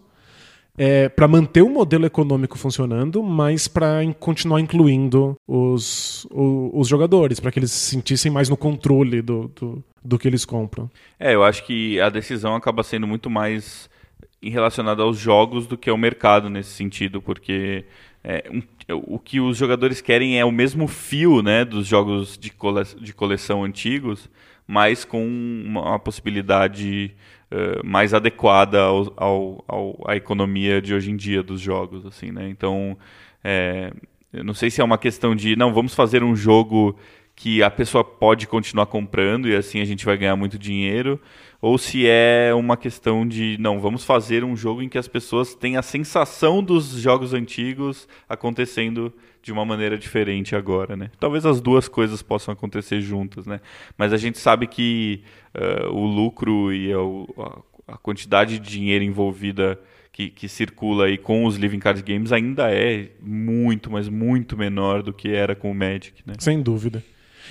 é, 0.78 1.10
para 1.10 1.28
manter 1.28 1.62
o 1.62 1.70
modelo 1.70 2.06
econômico 2.06 2.58
funcionando, 2.58 3.24
mas 3.24 3.68
para 3.68 4.02
continuar 4.20 4.60
incluindo 4.60 5.36
os, 5.48 6.28
os, 6.30 6.72
os 6.74 6.88
jogadores, 6.88 7.40
para 7.40 7.52
que 7.52 7.60
eles 7.60 7.72
se 7.72 7.92
sentissem 7.92 8.32
mais 8.32 8.50
no 8.50 8.58
controle 8.58 9.22
do, 9.22 9.48
do, 9.56 9.84
do 10.04 10.20
que 10.20 10.28
eles 10.28 10.46
compram. 10.46 10.90
É, 11.20 11.34
eu 11.34 11.44
acho 11.44 11.66
que 11.66 12.00
a 12.00 12.10
decisão 12.10 12.54
acaba 12.56 12.84
sendo 12.84 13.08
muito 13.08 13.30
mais 13.30 13.90
relacionada 14.44 15.04
aos 15.04 15.18
jogos 15.18 15.68
do 15.68 15.78
que 15.78 15.90
ao 15.90 15.98
mercado 15.98 16.50
nesse 16.50 16.72
sentido, 16.72 17.22
porque 17.22 17.86
é, 18.24 18.44
um, 18.52 18.62
o 19.06 19.18
que 19.18 19.40
os 19.40 19.58
jogadores 19.58 20.02
querem 20.02 20.40
é 20.40 20.46
o 20.46 20.52
mesmo 20.52 20.88
fio 20.88 21.42
né, 21.42 21.66
dos 21.66 21.88
jogos 21.88 22.38
de, 22.38 22.52
cole, 22.52 22.84
de 23.00 23.14
coleção 23.14 23.64
antigos, 23.64 24.30
mas 24.68 25.04
com 25.04 25.26
uma, 25.26 25.82
uma 25.82 26.00
possibilidade 26.00 27.16
uh, 27.52 27.86
mais 27.86 28.14
adequada 28.14 28.82
ao, 28.82 29.14
ao, 29.18 29.66
ao, 29.68 30.04
à 30.08 30.16
economia 30.16 30.82
de 30.82 30.94
hoje 30.94 31.12
em 31.12 31.16
dia 31.16 31.42
dos 31.42 31.60
jogos. 31.60 32.06
assim 32.06 32.32
né? 32.32 32.48
Então, 32.50 32.98
é, 33.44 33.92
eu 34.32 34.44
não 34.44 34.54
sei 34.54 34.70
se 34.70 34.82
é 34.82 34.84
uma 34.84 34.98
questão 34.98 35.36
de, 35.36 35.56
não, 35.56 35.74
vamos 35.74 35.96
fazer 35.96 36.24
um 36.24 36.36
jogo 36.36 36.98
que 37.36 37.64
a 37.64 37.72
pessoa 37.72 38.04
pode 38.04 38.46
continuar 38.48 38.86
comprando 38.86 39.48
e 39.48 39.56
assim 39.56 39.82
a 39.82 39.86
gente 39.86 40.06
vai 40.06 40.16
ganhar 40.16 40.36
muito 40.36 40.60
dinheiro, 40.60 41.20
ou 41.62 41.78
se 41.78 42.08
é 42.08 42.52
uma 42.56 42.76
questão 42.76 43.28
de, 43.28 43.56
não, 43.60 43.80
vamos 43.80 44.04
fazer 44.04 44.44
um 44.44 44.58
jogo 44.58 44.82
em 44.82 44.90
que 44.90 44.98
as 44.98 45.08
pessoas 45.08 45.54
têm 45.54 45.78
a 45.78 45.84
sensação 45.84 46.64
dos 46.64 46.90
jogos 46.94 47.34
antigos 47.34 48.08
acontecendo 48.28 49.14
de 49.44 49.52
uma 49.52 49.64
maneira 49.64 49.98
diferente 49.98 50.56
agora, 50.56 50.96
né? 50.96 51.12
Talvez 51.20 51.46
as 51.46 51.62
duas 51.62 51.88
coisas 51.88 52.22
possam 52.22 52.52
acontecer 52.54 53.02
juntas, 53.02 53.46
né? 53.46 53.60
Mas 53.98 54.12
a 54.12 54.18
gente 54.18 54.40
sabe 54.40 54.68
que 54.68 55.24
uh, 55.56 55.90
o 55.90 56.06
lucro 56.06 56.74
e 56.74 56.92
a, 56.94 57.94
a, 57.94 57.98
quantidade 57.98 58.60
de 58.60 58.70
dinheiro 58.70 59.04
envolvida 59.04 59.80
que, 60.12 60.30
que, 60.30 60.48
circula 60.48 61.06
aí 61.06 61.18
com 61.18 61.46
os 61.46 61.56
Living 61.56 61.80
Card 61.80 62.02
Games 62.04 62.32
ainda 62.32 62.72
é 62.72 63.10
muito, 63.22 63.90
mas 63.90 64.10
muito 64.10 64.58
menor 64.58 65.02
do 65.02 65.14
que 65.14 65.30
era 65.30 65.56
com 65.56 65.72
o 65.72 65.76
Magic, 65.76 66.22
né? 66.26 66.34
Sem 66.40 66.62
dúvida. 66.62 67.04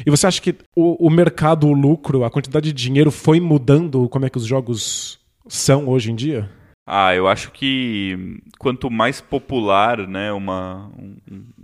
E 0.05 0.11
você 0.11 0.27
acha 0.27 0.41
que 0.41 0.55
o, 0.75 1.07
o 1.07 1.11
mercado, 1.11 1.67
o 1.67 1.73
lucro, 1.73 2.25
a 2.25 2.31
quantidade 2.31 2.73
de 2.73 2.85
dinheiro 2.85 3.11
foi 3.11 3.41
mudando 3.41 4.09
como 4.09 4.27
é 4.27 4.31
que 4.31 4.39
os 4.39 4.47
jogos 4.47 5.19
são 5.49 5.89
hoje 5.89 6.11
em 6.11 6.15
dia? 6.15 6.51
Ah, 6.87 7.15
eu 7.15 7.29
acho 7.29 7.53
que 7.53 8.41
quanto 8.59 8.91
mais 8.91 9.21
popular 9.21 10.09
né, 10.09 10.33
uma, 10.33 10.91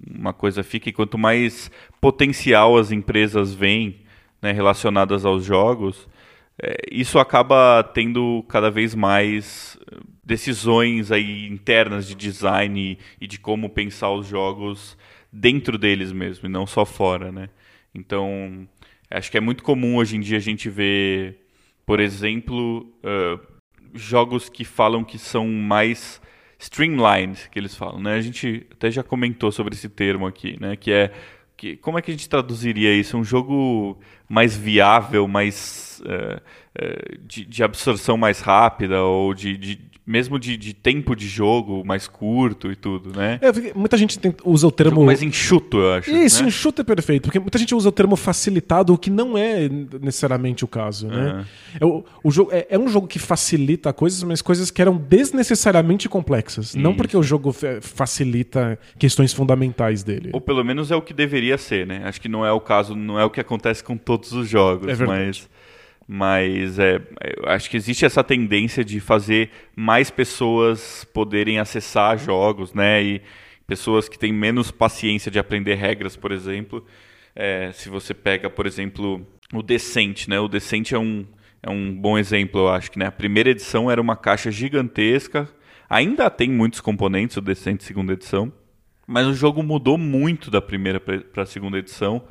uma 0.09 0.33
coisa 0.33 0.63
fica 0.63 0.89
e 0.89 0.93
quanto 0.93 1.19
mais 1.19 1.71
potencial 2.01 2.77
as 2.77 2.93
empresas 2.93 3.53
veem 3.53 4.03
né, 4.41 4.53
relacionadas 4.53 5.25
aos 5.25 5.45
jogos, 5.45 6.09
é, 6.63 6.77
isso 6.91 7.19
acaba 7.19 7.83
tendo 7.83 8.45
cada 8.49 8.71
vez 8.71 8.95
mais 8.95 9.77
decisões 10.25 11.11
aí 11.11 11.47
internas 11.49 12.07
de 12.07 12.15
design 12.15 12.81
e, 13.21 13.25
e 13.25 13.27
de 13.27 13.39
como 13.39 13.69
pensar 13.69 14.11
os 14.11 14.27
jogos 14.27 14.97
dentro 15.33 15.77
deles 15.77 16.13
mesmo 16.13 16.47
e 16.47 16.51
não 16.51 16.67
só 16.67 16.85
fora, 16.85 17.31
né? 17.31 17.49
Então, 17.97 18.69
acho 19.11 19.31
que 19.31 19.39
é 19.39 19.41
muito 19.41 19.63
comum 19.63 19.97
hoje 19.97 20.17
em 20.17 20.21
dia 20.21 20.37
a 20.37 20.41
gente 20.41 20.69
ver, 20.69 21.47
por 21.85 22.01
exemplo, 22.01 22.93
uh, 23.03 23.41
jogos 23.95 24.49
que 24.49 24.65
falam 24.65 25.03
que 25.03 25.19
são 25.19 25.49
mais 25.49 26.21
streamlined, 26.59 27.49
que 27.51 27.59
eles 27.59 27.75
falam, 27.75 28.01
né? 28.01 28.15
A 28.15 28.21
gente 28.21 28.67
até 28.73 28.91
já 28.91 29.03
comentou 29.03 29.51
sobre 29.53 29.75
esse 29.75 29.89
termo 29.89 30.27
aqui, 30.27 30.57
né? 30.61 30.77
Que 30.77 30.93
é 30.93 31.13
que, 31.57 31.77
como 31.77 31.99
é 31.99 32.03
que 32.03 32.11
a 32.11 32.15
gente 32.15 32.29
traduziria 32.29 32.93
isso? 32.93 33.17
Um 33.17 33.25
jogo 33.25 33.99
mais 34.29 34.57
viável, 34.57 35.27
mais 35.27 36.03
uh, 36.05 36.37
uh, 36.37 37.19
de, 37.27 37.47
de, 37.47 37.65
absorção 37.65 38.19
mais 38.19 38.41
rápida 38.41 39.03
ou 39.03 39.33
de, 39.33 39.57
de 39.57 39.81
mesmo 40.07 40.39
de, 40.39 40.57
de, 40.57 40.73
tempo 40.73 41.17
de 41.17 41.27
jogo 41.27 41.83
mais 41.85 42.07
curto 42.07 42.71
e 42.71 42.77
tudo, 42.77 43.19
né? 43.19 43.41
É, 43.43 43.75
muita 43.75 43.97
gente 43.97 44.19
tem, 44.19 44.33
usa 44.45 44.69
o 44.69 44.71
termo. 44.71 45.05
mais 45.05 45.21
enxuto, 45.21 45.79
eu 45.79 45.95
acho. 45.95 46.11
Isso, 46.11 46.43
né? 46.43 46.49
enxuto 46.49 46.81
é 46.83 46.85
perfeito, 46.85 47.23
porque 47.25 47.41
muita 47.41 47.59
gente 47.59 47.75
usa 47.75 47.89
o 47.89 47.93
termo 47.93 48.15
facilitado, 48.15 48.95
o 48.95 48.99
que 48.99 49.11
não 49.11 49.37
é 49.37 49.69
necessariamente 50.01 50.65
o 50.65 50.69
caso, 50.69 51.09
né? 51.09 51.33
Uhum. 51.33 51.45
É, 51.81 51.85
o, 51.85 52.05
o 52.23 52.31
jogo, 52.31 52.53
é, 52.53 52.67
é, 52.71 52.79
um 52.79 52.89
jogo 52.89 53.09
que 53.09 53.19
facilita 53.19 53.93
coisas, 53.93 54.23
mas 54.23 54.41
coisas 54.41 54.71
que 54.71 54.81
eram 54.81 54.97
desnecessariamente 54.97 56.09
complexas. 56.09 56.67
Isso. 56.67 56.79
Não 56.79 56.95
porque 56.95 57.17
o 57.17 57.23
jogo 57.23 57.53
facilita 57.81 58.79
questões 58.99 59.33
fundamentais 59.33 60.05
dele. 60.05 60.31
Ou 60.33 60.41
pelo 60.41 60.63
menos 60.63 60.93
é 60.93 60.97
o 60.97 61.03
que 61.03 61.13
deveria 61.13 61.59
ser, 61.59 61.85
né? 61.85 62.03
Acho 62.05 62.21
que 62.21 62.29
não 62.29 62.47
é 62.47 62.53
o 62.53 62.61
caso, 62.61 62.95
não 62.95 63.19
é 63.19 63.25
o 63.25 63.31
que 63.31 63.41
acontece 63.41 63.83
com 63.83 63.97
todos 63.97 64.33
os 64.33 64.49
jogos, 64.49 64.89
é 64.89 65.05
mas 65.05 65.49
mas 66.07 66.79
é, 66.79 67.01
acho 67.47 67.69
que 67.69 67.77
existe 67.77 68.05
essa 68.05 68.23
tendência 68.23 68.85
de 68.85 69.01
fazer 69.01 69.51
mais 69.75 70.11
pessoas 70.11 71.05
poderem 71.13 71.59
acessar 71.59 72.17
jogos, 72.17 72.73
né? 72.73 73.03
E 73.03 73.23
pessoas 73.67 74.09
que 74.09 74.19
têm 74.19 74.33
menos 74.33 74.71
paciência 74.71 75.31
de 75.31 75.39
aprender 75.39 75.75
regras, 75.75 76.17
por 76.17 76.31
exemplo. 76.31 76.87
É, 77.35 77.73
se 77.73 77.89
você 77.89 78.15
pega, 78.15 78.49
por 78.49 78.67
exemplo, 78.67 79.27
o 79.53 79.63
Decente, 79.63 80.31
né? 80.31 80.39
O 80.39 80.49
Decente 80.49 80.95
é 80.95 80.99
um, 80.99 81.27
é 81.63 81.71
um 81.71 81.93
bom 81.93 82.17
exemplo, 82.17 82.61
eu 82.61 82.69
acho 82.69 82.91
que 82.91 82.99
né? 82.99 83.07
a 83.07 83.13
primeira 83.13 83.51
edição 83.51 83.91
era 83.91 84.01
uma 84.01 84.17
caixa 84.17 84.51
gigantesca, 84.51 85.49
ainda 85.91 86.31
tem 86.31 86.49
muitos 86.49 86.81
componentes, 86.81 87.37
o 87.37 87.41
Decente 87.41 87.83
segunda 87.83 88.13
edição, 88.13 88.53
mas 89.07 89.27
o 89.27 89.35
jogo 89.35 89.63
mudou 89.63 89.99
muito 89.99 90.51
da 90.51 90.63
primeira 90.63 91.01
para 91.01 91.43
a 91.43 91.47
segunda 91.47 91.79
edição 91.79 92.23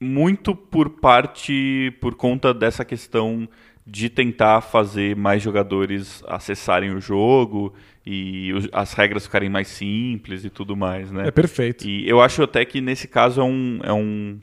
muito 0.00 0.54
por 0.54 0.90
parte, 0.90 1.92
por 2.00 2.14
conta 2.14 2.54
dessa 2.54 2.84
questão 2.84 3.48
de 3.86 4.10
tentar 4.10 4.60
fazer 4.60 5.16
mais 5.16 5.42
jogadores 5.42 6.22
acessarem 6.26 6.94
o 6.94 7.00
jogo 7.00 7.72
e 8.06 8.52
as 8.70 8.92
regras 8.92 9.24
ficarem 9.24 9.48
mais 9.48 9.68
simples 9.68 10.44
e 10.44 10.50
tudo 10.50 10.76
mais, 10.76 11.10
né? 11.10 11.28
É 11.28 11.30
perfeito. 11.30 11.88
E 11.88 12.06
eu 12.08 12.20
acho 12.20 12.42
até 12.42 12.64
que 12.66 12.82
nesse 12.82 13.08
caso 13.08 13.40
é 13.40 13.44
um, 13.44 13.80
é 13.82 13.92
um, 13.92 14.38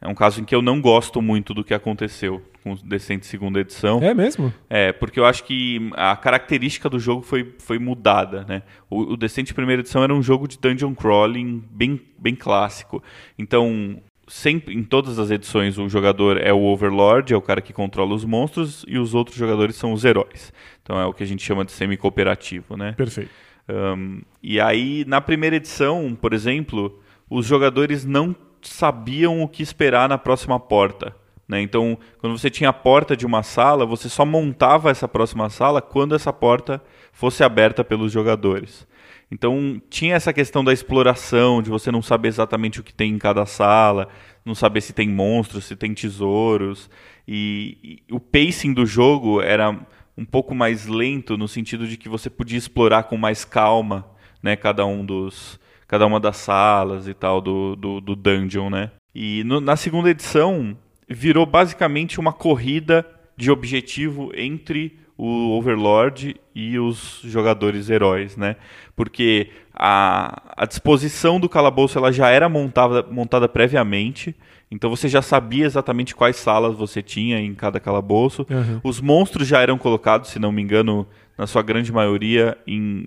é 0.00 0.08
um 0.08 0.14
caso 0.14 0.40
em 0.40 0.44
que 0.44 0.54
eu 0.54 0.62
não 0.62 0.80
gosto 0.80 1.20
muito 1.20 1.52
do 1.52 1.64
que 1.64 1.74
aconteceu 1.74 2.40
com 2.62 2.72
o 2.72 2.76
Decente 2.76 3.26
segunda 3.26 3.60
edição. 3.60 4.00
É 4.02 4.14
mesmo? 4.14 4.52
É, 4.70 4.92
porque 4.92 5.18
eu 5.18 5.24
acho 5.24 5.42
que 5.44 5.90
a 5.94 6.16
característica 6.16 6.88
do 6.88 6.98
jogo 6.98 7.22
foi, 7.22 7.54
foi 7.58 7.78
mudada, 7.78 8.44
né? 8.48 8.62
O, 8.88 9.14
o 9.14 9.16
Decente 9.16 9.52
primeira 9.52 9.82
edição 9.82 10.02
era 10.02 10.14
um 10.14 10.22
jogo 10.22 10.46
de 10.46 10.58
dungeon 10.58 10.94
crawling 10.94 11.62
bem, 11.70 12.00
bem 12.18 12.36
clássico. 12.36 13.02
Então, 13.38 14.00
sempre 14.26 14.74
em 14.74 14.82
todas 14.82 15.18
as 15.18 15.30
edições 15.30 15.78
o 15.78 15.88
jogador 15.88 16.36
é 16.38 16.52
o 16.52 16.62
Overlord, 16.62 17.32
é 17.32 17.36
o 17.36 17.42
cara 17.42 17.60
que 17.60 17.72
controla 17.72 18.14
os 18.14 18.24
monstros 18.24 18.84
e 18.88 18.98
os 18.98 19.14
outros 19.14 19.36
jogadores 19.36 19.76
são 19.76 19.92
os 19.92 20.04
heróis. 20.04 20.52
Então 20.82 20.98
é 21.00 21.06
o 21.06 21.12
que 21.12 21.22
a 21.22 21.26
gente 21.26 21.42
chama 21.42 21.64
de 21.64 21.72
semi-cooperativo, 21.72 22.76
né? 22.76 22.92
Perfeito. 22.92 23.30
Um, 23.68 24.22
e 24.42 24.60
aí 24.60 25.04
na 25.06 25.20
primeira 25.20 25.56
edição, 25.56 26.16
por 26.20 26.32
exemplo, 26.32 27.00
os 27.28 27.46
jogadores 27.46 28.04
não 28.04 28.34
sabiam 28.62 29.42
o 29.42 29.48
que 29.48 29.62
esperar 29.62 30.08
na 30.08 30.18
próxima 30.18 30.58
porta. 30.58 31.14
Né? 31.48 31.60
Então, 31.60 31.96
quando 32.18 32.36
você 32.36 32.50
tinha 32.50 32.70
a 32.70 32.72
porta 32.72 33.16
de 33.16 33.24
uma 33.24 33.42
sala, 33.42 33.86
você 33.86 34.08
só 34.08 34.24
montava 34.24 34.90
essa 34.90 35.06
próxima 35.06 35.48
sala 35.48 35.80
quando 35.80 36.14
essa 36.14 36.32
porta 36.32 36.82
fosse 37.12 37.44
aberta 37.44 37.84
pelos 37.84 38.10
jogadores. 38.10 38.86
Então 39.30 39.80
tinha 39.90 40.14
essa 40.14 40.32
questão 40.32 40.64
da 40.64 40.72
exploração, 40.72 41.60
de 41.60 41.68
você 41.70 41.90
não 41.90 42.00
saber 42.00 42.28
exatamente 42.28 42.80
o 42.80 42.82
que 42.82 42.94
tem 42.94 43.12
em 43.12 43.18
cada 43.18 43.44
sala, 43.44 44.08
não 44.44 44.54
saber 44.54 44.80
se 44.80 44.92
tem 44.92 45.08
monstros, 45.08 45.64
se 45.64 45.74
tem 45.74 45.92
tesouros. 45.92 46.88
E, 47.26 48.02
e, 48.08 48.14
o 48.14 48.20
pacing 48.20 48.72
do 48.72 48.86
jogo 48.86 49.40
era 49.40 49.76
um 50.16 50.24
pouco 50.24 50.54
mais 50.54 50.86
lento 50.86 51.36
no 51.36 51.48
sentido 51.48 51.86
de 51.86 51.96
que 51.96 52.08
você 52.08 52.30
podia 52.30 52.56
explorar 52.56 53.04
com 53.04 53.16
mais 53.16 53.44
calma, 53.44 54.06
né, 54.42 54.56
cada 54.56 54.86
um 54.86 55.04
dos 55.04 55.58
cada 55.88 56.06
uma 56.06 56.18
das 56.18 56.38
salas 56.38 57.06
e 57.06 57.14
tal 57.14 57.40
do, 57.40 57.76
do, 57.76 58.00
do 58.00 58.16
dungeon, 58.16 58.70
né? 58.70 58.90
E 59.14 59.44
no, 59.44 59.60
na 59.60 59.76
segunda 59.76 60.10
edição 60.10 60.76
virou 61.08 61.46
basicamente 61.46 62.18
uma 62.18 62.32
corrida 62.32 63.06
de 63.36 63.50
objetivo 63.50 64.32
entre 64.34 64.98
o 65.16 65.56
Overlord 65.56 66.36
e 66.54 66.78
os 66.78 67.20
jogadores 67.24 67.88
heróis, 67.88 68.36
né? 68.36 68.56
Porque 68.94 69.50
a, 69.74 70.42
a 70.56 70.66
disposição 70.66 71.40
do 71.40 71.48
calabouço 71.48 71.98
ela 71.98 72.12
já 72.12 72.28
era 72.28 72.48
montada, 72.48 73.02
montada 73.10 73.48
previamente, 73.48 74.34
então 74.70 74.90
você 74.90 75.08
já 75.08 75.22
sabia 75.22 75.64
exatamente 75.64 76.14
quais 76.14 76.36
salas 76.36 76.76
você 76.76 77.00
tinha 77.00 77.38
em 77.38 77.54
cada 77.54 77.78
calabouço. 77.78 78.46
Uhum. 78.50 78.80
Os 78.82 79.00
monstros 79.00 79.46
já 79.46 79.60
eram 79.60 79.78
colocados, 79.78 80.30
se 80.30 80.38
não 80.38 80.50
me 80.50 80.60
engano, 80.60 81.06
na 81.38 81.46
sua 81.46 81.62
grande 81.62 81.92
maioria, 81.92 82.58
em, 82.66 83.04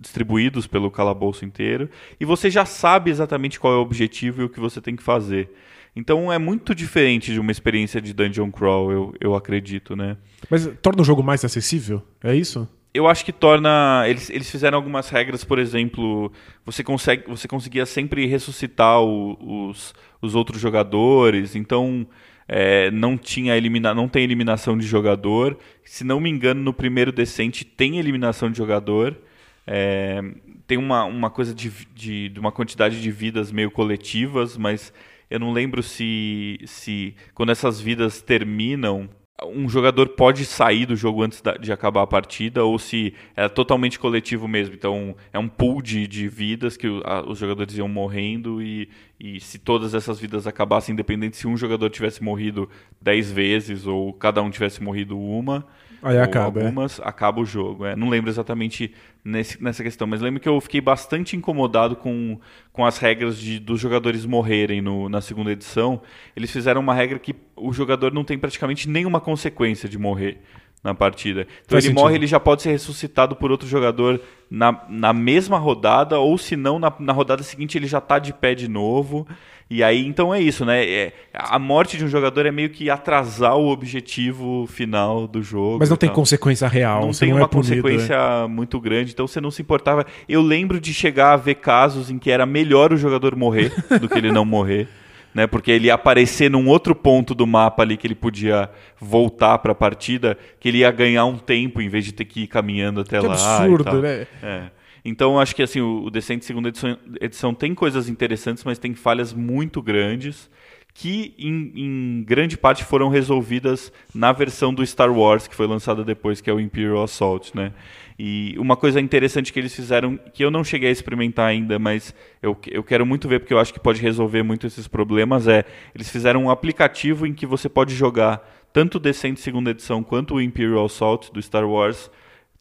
distribuídos 0.00 0.66
pelo 0.66 0.90
calabouço 0.90 1.44
inteiro. 1.44 1.88
E 2.18 2.24
você 2.24 2.50
já 2.50 2.64
sabe 2.64 3.10
exatamente 3.10 3.60
qual 3.60 3.74
é 3.74 3.76
o 3.76 3.82
objetivo 3.82 4.42
e 4.42 4.44
o 4.44 4.48
que 4.48 4.58
você 4.58 4.80
tem 4.80 4.96
que 4.96 5.02
fazer. 5.02 5.54
Então 5.94 6.32
é 6.32 6.38
muito 6.38 6.74
diferente 6.74 7.32
de 7.32 7.40
uma 7.40 7.50
experiência 7.50 8.00
de 8.00 8.12
dungeon 8.12 8.50
crawl, 8.50 8.92
eu, 8.92 9.14
eu 9.20 9.34
acredito, 9.34 9.96
né? 9.96 10.16
Mas 10.48 10.70
torna 10.80 11.02
o 11.02 11.04
jogo 11.04 11.22
mais 11.22 11.44
acessível? 11.44 12.02
É 12.22 12.34
isso? 12.34 12.68
Eu 12.92 13.06
acho 13.06 13.24
que 13.24 13.32
torna. 13.32 14.04
Eles, 14.08 14.30
eles 14.30 14.50
fizeram 14.50 14.76
algumas 14.76 15.08
regras, 15.10 15.44
por 15.44 15.58
exemplo, 15.58 16.32
você 16.64 16.82
consegue, 16.82 17.24
você 17.28 17.46
conseguia 17.46 17.86
sempre 17.86 18.26
ressuscitar 18.26 19.00
o, 19.00 19.68
os, 19.68 19.94
os 20.20 20.34
outros 20.34 20.60
jogadores, 20.60 21.54
então 21.54 22.06
é, 22.48 22.90
não 22.90 23.16
tinha 23.16 23.56
elimina, 23.56 23.94
não 23.94 24.08
tem 24.08 24.24
eliminação 24.24 24.76
de 24.76 24.84
jogador. 24.84 25.56
Se 25.84 26.02
não 26.02 26.18
me 26.18 26.28
engano, 26.28 26.60
no 26.60 26.72
primeiro 26.72 27.12
decente 27.12 27.64
tem 27.64 27.98
eliminação 27.98 28.50
de 28.50 28.58
jogador. 28.58 29.16
É, 29.64 30.20
tem 30.66 30.76
uma, 30.76 31.04
uma 31.04 31.30
coisa 31.30 31.54
de, 31.54 31.70
de, 31.94 32.28
de 32.28 32.40
uma 32.40 32.50
quantidade 32.50 33.00
de 33.00 33.10
vidas 33.10 33.52
meio 33.52 33.70
coletivas, 33.70 34.56
mas 34.56 34.92
eu 35.30 35.38
não 35.38 35.52
lembro 35.52 35.82
se, 35.82 36.58
se 36.66 37.14
quando 37.34 37.52
essas 37.52 37.80
vidas 37.80 38.20
terminam, 38.20 39.08
um 39.46 39.68
jogador 39.68 40.10
pode 40.10 40.44
sair 40.44 40.86
do 40.86 40.96
jogo 40.96 41.22
antes 41.22 41.42
de 41.60 41.72
acabar 41.72 42.02
a 42.02 42.06
partida 42.06 42.64
ou 42.64 42.78
se 42.78 43.14
é 43.34 43.48
totalmente 43.48 43.98
coletivo 43.98 44.46
mesmo. 44.46 44.74
Então 44.74 45.16
é 45.32 45.38
um 45.38 45.48
pool 45.48 45.80
de, 45.80 46.06
de 46.06 46.28
vidas 46.28 46.76
que 46.76 46.88
os 46.88 47.38
jogadores 47.38 47.76
iam 47.76 47.88
morrendo 47.88 48.60
e, 48.60 48.88
e 49.18 49.40
se 49.40 49.58
todas 49.58 49.94
essas 49.94 50.18
vidas 50.18 50.46
acabassem, 50.46 50.92
independente 50.92 51.36
se 51.36 51.46
um 51.46 51.56
jogador 51.56 51.88
tivesse 51.90 52.22
morrido 52.22 52.68
10 53.00 53.32
vezes 53.32 53.86
ou 53.86 54.12
cada 54.12 54.42
um 54.42 54.50
tivesse 54.50 54.82
morrido 54.82 55.18
uma, 55.18 55.66
Aí 56.02 56.18
acaba, 56.18 56.60
é. 56.60 56.64
algumas, 56.64 56.98
é. 56.98 57.02
acaba 57.04 57.40
o 57.40 57.44
jogo. 57.44 57.84
É. 57.84 57.94
Não 57.94 58.08
lembro 58.08 58.30
exatamente 58.30 58.94
nesse, 59.24 59.62
nessa 59.62 59.82
questão, 59.82 60.06
mas 60.06 60.20
lembro 60.20 60.40
que 60.40 60.48
eu 60.48 60.60
fiquei 60.60 60.80
bastante 60.80 61.36
incomodado 61.36 61.96
com, 61.96 62.38
com 62.72 62.84
as 62.84 62.98
regras 62.98 63.38
de, 63.38 63.58
dos 63.58 63.80
jogadores 63.80 64.24
morrerem 64.24 64.80
no, 64.80 65.08
na 65.08 65.20
segunda 65.20 65.52
edição. 65.52 66.00
Eles 66.34 66.50
fizeram 66.50 66.80
uma 66.80 66.94
regra 66.94 67.18
que 67.18 67.34
o 67.54 67.72
jogador 67.72 68.12
não 68.12 68.24
tem 68.24 68.38
praticamente 68.38 68.88
nenhuma 68.88 69.20
consequência 69.20 69.88
de 69.88 69.98
morrer 69.98 70.40
na 70.82 70.94
partida. 70.94 71.42
Então 71.42 71.76
Faz 71.76 71.84
ele 71.84 71.92
sentido. 71.92 72.02
morre, 72.02 72.14
ele 72.16 72.26
já 72.26 72.40
pode 72.40 72.62
ser 72.62 72.70
ressuscitado 72.70 73.36
por 73.36 73.50
outro 73.50 73.68
jogador 73.68 74.20
na, 74.50 74.84
na 74.88 75.12
mesma 75.12 75.58
rodada, 75.58 76.18
ou 76.18 76.36
se 76.38 76.56
não, 76.56 76.78
na, 76.78 76.92
na 76.98 77.12
rodada 77.12 77.42
seguinte 77.42 77.76
ele 77.76 77.86
já 77.86 77.98
está 77.98 78.18
de 78.18 78.32
pé 78.32 78.54
de 78.54 78.68
novo. 78.68 79.26
E 79.72 79.84
aí, 79.84 80.04
então 80.04 80.34
é 80.34 80.40
isso, 80.40 80.64
né? 80.64 80.84
É, 80.84 81.12
a 81.32 81.56
morte 81.56 81.96
de 81.96 82.04
um 82.04 82.08
jogador 82.08 82.44
é 82.44 82.50
meio 82.50 82.70
que 82.70 82.90
atrasar 82.90 83.56
o 83.56 83.68
objetivo 83.68 84.66
final 84.66 85.28
do 85.28 85.40
jogo. 85.40 85.78
Mas 85.78 85.88
não 85.88 85.96
tem 85.96 86.10
consequência 86.10 86.66
real. 86.66 87.02
Não 87.02 87.12
tem 87.12 87.30
não 87.30 87.36
uma 87.36 87.44
é 87.44 87.48
punido, 87.48 87.80
consequência 87.80 88.14
é. 88.14 88.48
muito 88.48 88.80
grande, 88.80 89.12
então 89.12 89.28
você 89.28 89.40
não 89.40 89.50
se 89.50 89.62
importava. 89.62 90.04
Eu 90.28 90.42
lembro 90.42 90.80
de 90.80 90.92
chegar 90.92 91.34
a 91.34 91.36
ver 91.36 91.54
casos 91.56 92.10
em 92.10 92.18
que 92.18 92.32
era 92.32 92.44
melhor 92.44 92.92
o 92.92 92.96
jogador 92.96 93.36
morrer 93.36 93.72
do 94.00 94.08
que 94.08 94.18
ele 94.18 94.32
não 94.32 94.44
morrer. 94.44 94.88
Né, 95.32 95.46
porque 95.46 95.70
ele 95.70 95.86
ia 95.86 95.94
aparecer 95.94 96.50
num 96.50 96.66
outro 96.66 96.92
ponto 96.92 97.36
do 97.36 97.46
mapa 97.46 97.84
ali 97.84 97.96
que 97.96 98.04
ele 98.04 98.16
podia 98.16 98.68
voltar 98.98 99.58
para 99.58 99.70
a 99.70 99.74
partida, 99.76 100.36
que 100.58 100.68
ele 100.68 100.78
ia 100.78 100.90
ganhar 100.90 101.24
um 101.24 101.38
tempo 101.38 101.80
em 101.80 101.88
vez 101.88 102.04
de 102.04 102.12
ter 102.12 102.24
que 102.24 102.42
ir 102.42 102.46
caminhando 102.48 103.02
até 103.02 103.20
que 103.20 103.26
lá. 103.28 103.58
Absurdo, 103.58 104.02
né? 104.02 104.26
É. 104.42 104.70
Então 105.04 105.38
acho 105.38 105.54
que 105.54 105.62
assim 105.62 105.80
o 105.80 106.10
Descent 106.10 106.42
segunda 106.42 106.68
edição, 106.68 106.98
edição, 107.20 107.54
tem 107.54 107.76
coisas 107.76 108.08
interessantes, 108.08 108.64
mas 108.64 108.78
tem 108.78 108.92
falhas 108.92 109.32
muito 109.32 109.80
grandes 109.80 110.50
que 110.94 111.34
em, 111.38 111.72
em, 111.74 112.24
grande 112.24 112.56
parte 112.56 112.84
foram 112.84 113.08
resolvidas 113.08 113.92
na 114.14 114.32
versão 114.32 114.72
do 114.72 114.84
Star 114.84 115.12
Wars 115.12 115.46
que 115.46 115.54
foi 115.54 115.66
lançada 115.66 116.04
depois, 116.04 116.40
que 116.40 116.50
é 116.50 116.52
o 116.52 116.60
Imperial 116.60 117.02
Assault, 117.02 117.56
né? 117.56 117.72
E 118.18 118.54
uma 118.58 118.76
coisa 118.76 119.00
interessante 119.00 119.50
que 119.50 119.58
eles 119.58 119.74
fizeram, 119.74 120.18
que 120.34 120.44
eu 120.44 120.50
não 120.50 120.62
cheguei 120.62 120.90
a 120.90 120.92
experimentar 120.92 121.48
ainda, 121.48 121.78
mas 121.78 122.14
eu, 122.42 122.54
eu 122.66 122.82
quero 122.82 123.06
muito 123.06 123.26
ver 123.26 123.40
porque 123.40 123.54
eu 123.54 123.58
acho 123.58 123.72
que 123.72 123.80
pode 123.80 124.00
resolver 124.02 124.42
muito 124.42 124.66
esses 124.66 124.86
problemas, 124.86 125.48
é 125.48 125.64
eles 125.94 126.10
fizeram 126.10 126.44
um 126.44 126.50
aplicativo 126.50 127.26
em 127.26 127.32
que 127.32 127.46
você 127.46 127.68
pode 127.68 127.94
jogar 127.94 128.46
tanto 128.72 128.96
o 128.96 129.00
Descent 129.00 129.38
segunda 129.38 129.70
edição 129.70 130.02
quanto 130.02 130.34
o 130.34 130.40
Imperial 130.40 130.84
Assault 130.84 131.32
do 131.32 131.40
Star 131.40 131.66
Wars 131.66 132.10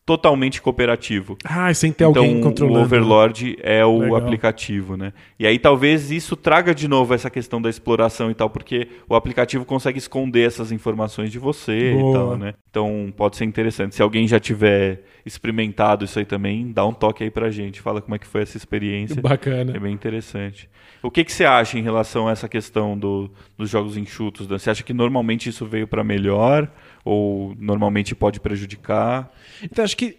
totalmente 0.09 0.59
cooperativo. 0.59 1.37
Ah, 1.43 1.71
sem 1.71 1.91
ter 1.91 2.03
então, 2.03 2.23
alguém 2.23 2.41
controlando. 2.41 2.79
o 2.79 2.81
Overlord 2.81 3.59
é 3.61 3.85
o 3.85 3.99
Legal. 3.99 4.15
aplicativo, 4.15 4.97
né? 4.97 5.13
E 5.37 5.45
aí 5.45 5.59
talvez 5.59 6.09
isso 6.09 6.35
traga 6.35 6.73
de 6.73 6.87
novo 6.87 7.13
essa 7.13 7.29
questão 7.29 7.61
da 7.61 7.69
exploração 7.69 8.31
e 8.31 8.33
tal, 8.33 8.49
porque 8.49 8.87
o 9.07 9.13
aplicativo 9.13 9.63
consegue 9.65 9.99
esconder 9.99 10.47
essas 10.47 10.71
informações 10.71 11.31
de 11.31 11.37
você 11.37 11.93
Boa. 11.93 12.09
e 12.09 12.13
tal, 12.13 12.37
né? 12.37 12.53
Então 12.71 13.13
pode 13.15 13.37
ser 13.37 13.45
interessante. 13.45 13.93
Se 13.93 14.01
alguém 14.01 14.27
já 14.27 14.39
tiver 14.39 15.03
experimentado 15.23 16.05
isso 16.05 16.17
aí 16.17 16.25
também, 16.25 16.71
dá 16.71 16.83
um 16.87 16.93
toque 16.93 17.23
aí 17.23 17.29
pra 17.29 17.51
gente, 17.51 17.79
fala 17.79 18.01
como 18.01 18.15
é 18.15 18.17
que 18.17 18.25
foi 18.25 18.41
essa 18.41 18.57
experiência. 18.57 19.21
Bacana. 19.21 19.75
É 19.75 19.79
bem 19.79 19.93
interessante. 19.93 20.67
O 21.03 21.11
que, 21.11 21.23
que 21.23 21.31
você 21.31 21.45
acha 21.45 21.77
em 21.77 21.83
relação 21.83 22.27
a 22.27 22.31
essa 22.31 22.49
questão 22.49 22.97
do, 22.97 23.29
dos 23.55 23.69
jogos 23.69 23.95
enxutos? 23.95 24.47
Dan? 24.47 24.57
Você 24.57 24.71
acha 24.71 24.83
que 24.83 24.93
normalmente 24.93 25.49
isso 25.49 25.67
veio 25.67 25.87
para 25.87 26.03
melhor 26.03 26.69
ou 27.09 27.55
normalmente 27.59 28.13
pode 28.13 28.39
prejudicar? 28.39 29.31
Então, 29.63 29.83
acho 29.83 29.97
que, 29.97 30.17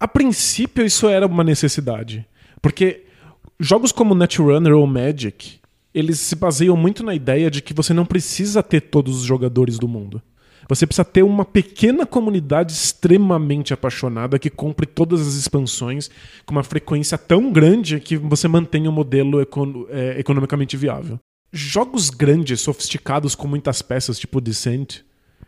a 0.00 0.08
princípio, 0.08 0.84
isso 0.84 1.06
era 1.08 1.26
uma 1.26 1.44
necessidade. 1.44 2.26
Porque 2.62 3.04
jogos 3.60 3.92
como 3.92 4.14
Netrunner 4.14 4.72
ou 4.74 4.86
Magic, 4.86 5.58
eles 5.92 6.18
se 6.18 6.34
baseiam 6.34 6.76
muito 6.76 7.04
na 7.04 7.14
ideia 7.14 7.50
de 7.50 7.60
que 7.60 7.74
você 7.74 7.92
não 7.92 8.06
precisa 8.06 8.62
ter 8.62 8.80
todos 8.80 9.18
os 9.18 9.24
jogadores 9.24 9.78
do 9.78 9.86
mundo. 9.86 10.22
Você 10.66 10.86
precisa 10.86 11.04
ter 11.04 11.22
uma 11.22 11.44
pequena 11.44 12.06
comunidade 12.06 12.72
extremamente 12.72 13.74
apaixonada 13.74 14.38
que 14.38 14.48
compre 14.48 14.86
todas 14.86 15.20
as 15.20 15.34
expansões 15.34 16.10
com 16.46 16.54
uma 16.54 16.62
frequência 16.62 17.18
tão 17.18 17.52
grande 17.52 18.00
que 18.00 18.16
você 18.16 18.48
mantenha 18.48 18.88
o 18.88 18.92
modelo 18.92 19.42
econo- 19.42 19.86
é, 19.90 20.18
economicamente 20.18 20.74
viável. 20.74 21.18
Jogos 21.52 22.08
grandes, 22.08 22.62
sofisticados, 22.62 23.34
com 23.34 23.46
muitas 23.46 23.82
peças, 23.82 24.18
tipo 24.18 24.40
Descent, 24.40 25.00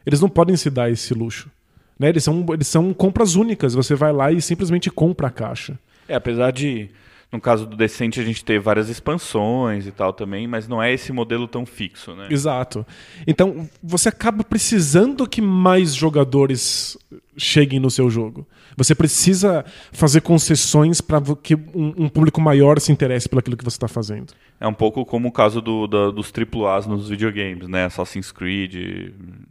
eles 0.07 0.21
não 0.21 0.29
podem 0.29 0.57
se 0.57 0.71
dar 0.71 0.91
esse 0.91 1.13
luxo. 1.13 1.51
Né? 1.99 2.09
Eles, 2.09 2.23
são, 2.23 2.47
eles 2.53 2.69
são 2.69 2.95
compras 2.95 3.35
únicas. 3.35 3.75
Você 3.75 3.95
vai 3.95 4.13
lá 4.13 4.31
e 4.31 4.41
simplesmente 4.41 4.91
compra 4.91 5.27
a 5.27 5.31
caixa. 5.31 5.77
É, 6.09 6.15
apesar 6.15 6.53
de, 6.53 6.89
no 7.37 7.41
caso 7.41 7.67
do 7.67 7.77
Decente, 7.77 8.19
a 8.21 8.25
gente 8.25 8.45
ter 8.45 8.59
várias 8.59 8.89
expansões 8.89 9.87
e 9.87 9.93
tal 9.93 10.13
também, 10.13 10.47
mas 10.47 10.67
não 10.67 10.83
é 10.83 10.93
esse 10.93 11.13
modelo 11.13 11.47
tão 11.47 11.65
fixo, 11.65 12.15
né? 12.15 12.27
Exato. 12.31 12.85
Então, 13.27 13.69
você 13.83 14.09
acaba 14.09 14.43
precisando 14.43 15.29
que 15.29 15.41
mais 15.41 15.95
jogadores 15.95 16.97
cheguem 17.37 17.79
no 17.79 17.91
seu 17.91 18.09
jogo. 18.11 18.47
Você 18.77 18.95
precisa 18.95 19.65
fazer 19.93 20.21
concessões 20.21 21.01
para 21.01 21.21
que 21.43 21.55
um, 21.55 21.95
um 21.97 22.09
público 22.09 22.41
maior 22.41 22.81
se 22.81 22.91
interesse 22.93 23.29
pelo 23.29 23.41
aquilo 23.41 23.57
que 23.57 23.65
você 23.65 23.77
está 23.77 23.89
fazendo. 23.89 24.33
É 24.61 24.67
um 24.67 24.75
pouco 24.75 25.05
como 25.05 25.29
o 25.29 25.33
caso 25.33 25.61
do, 25.61 25.87
da- 25.87 26.11
dos 26.11 26.33
AAAs 26.33 26.87
nos 26.87 27.09
videogames, 27.09 27.69
né? 27.69 27.85
Assassin's 27.87 28.33
Creed, 28.33 28.75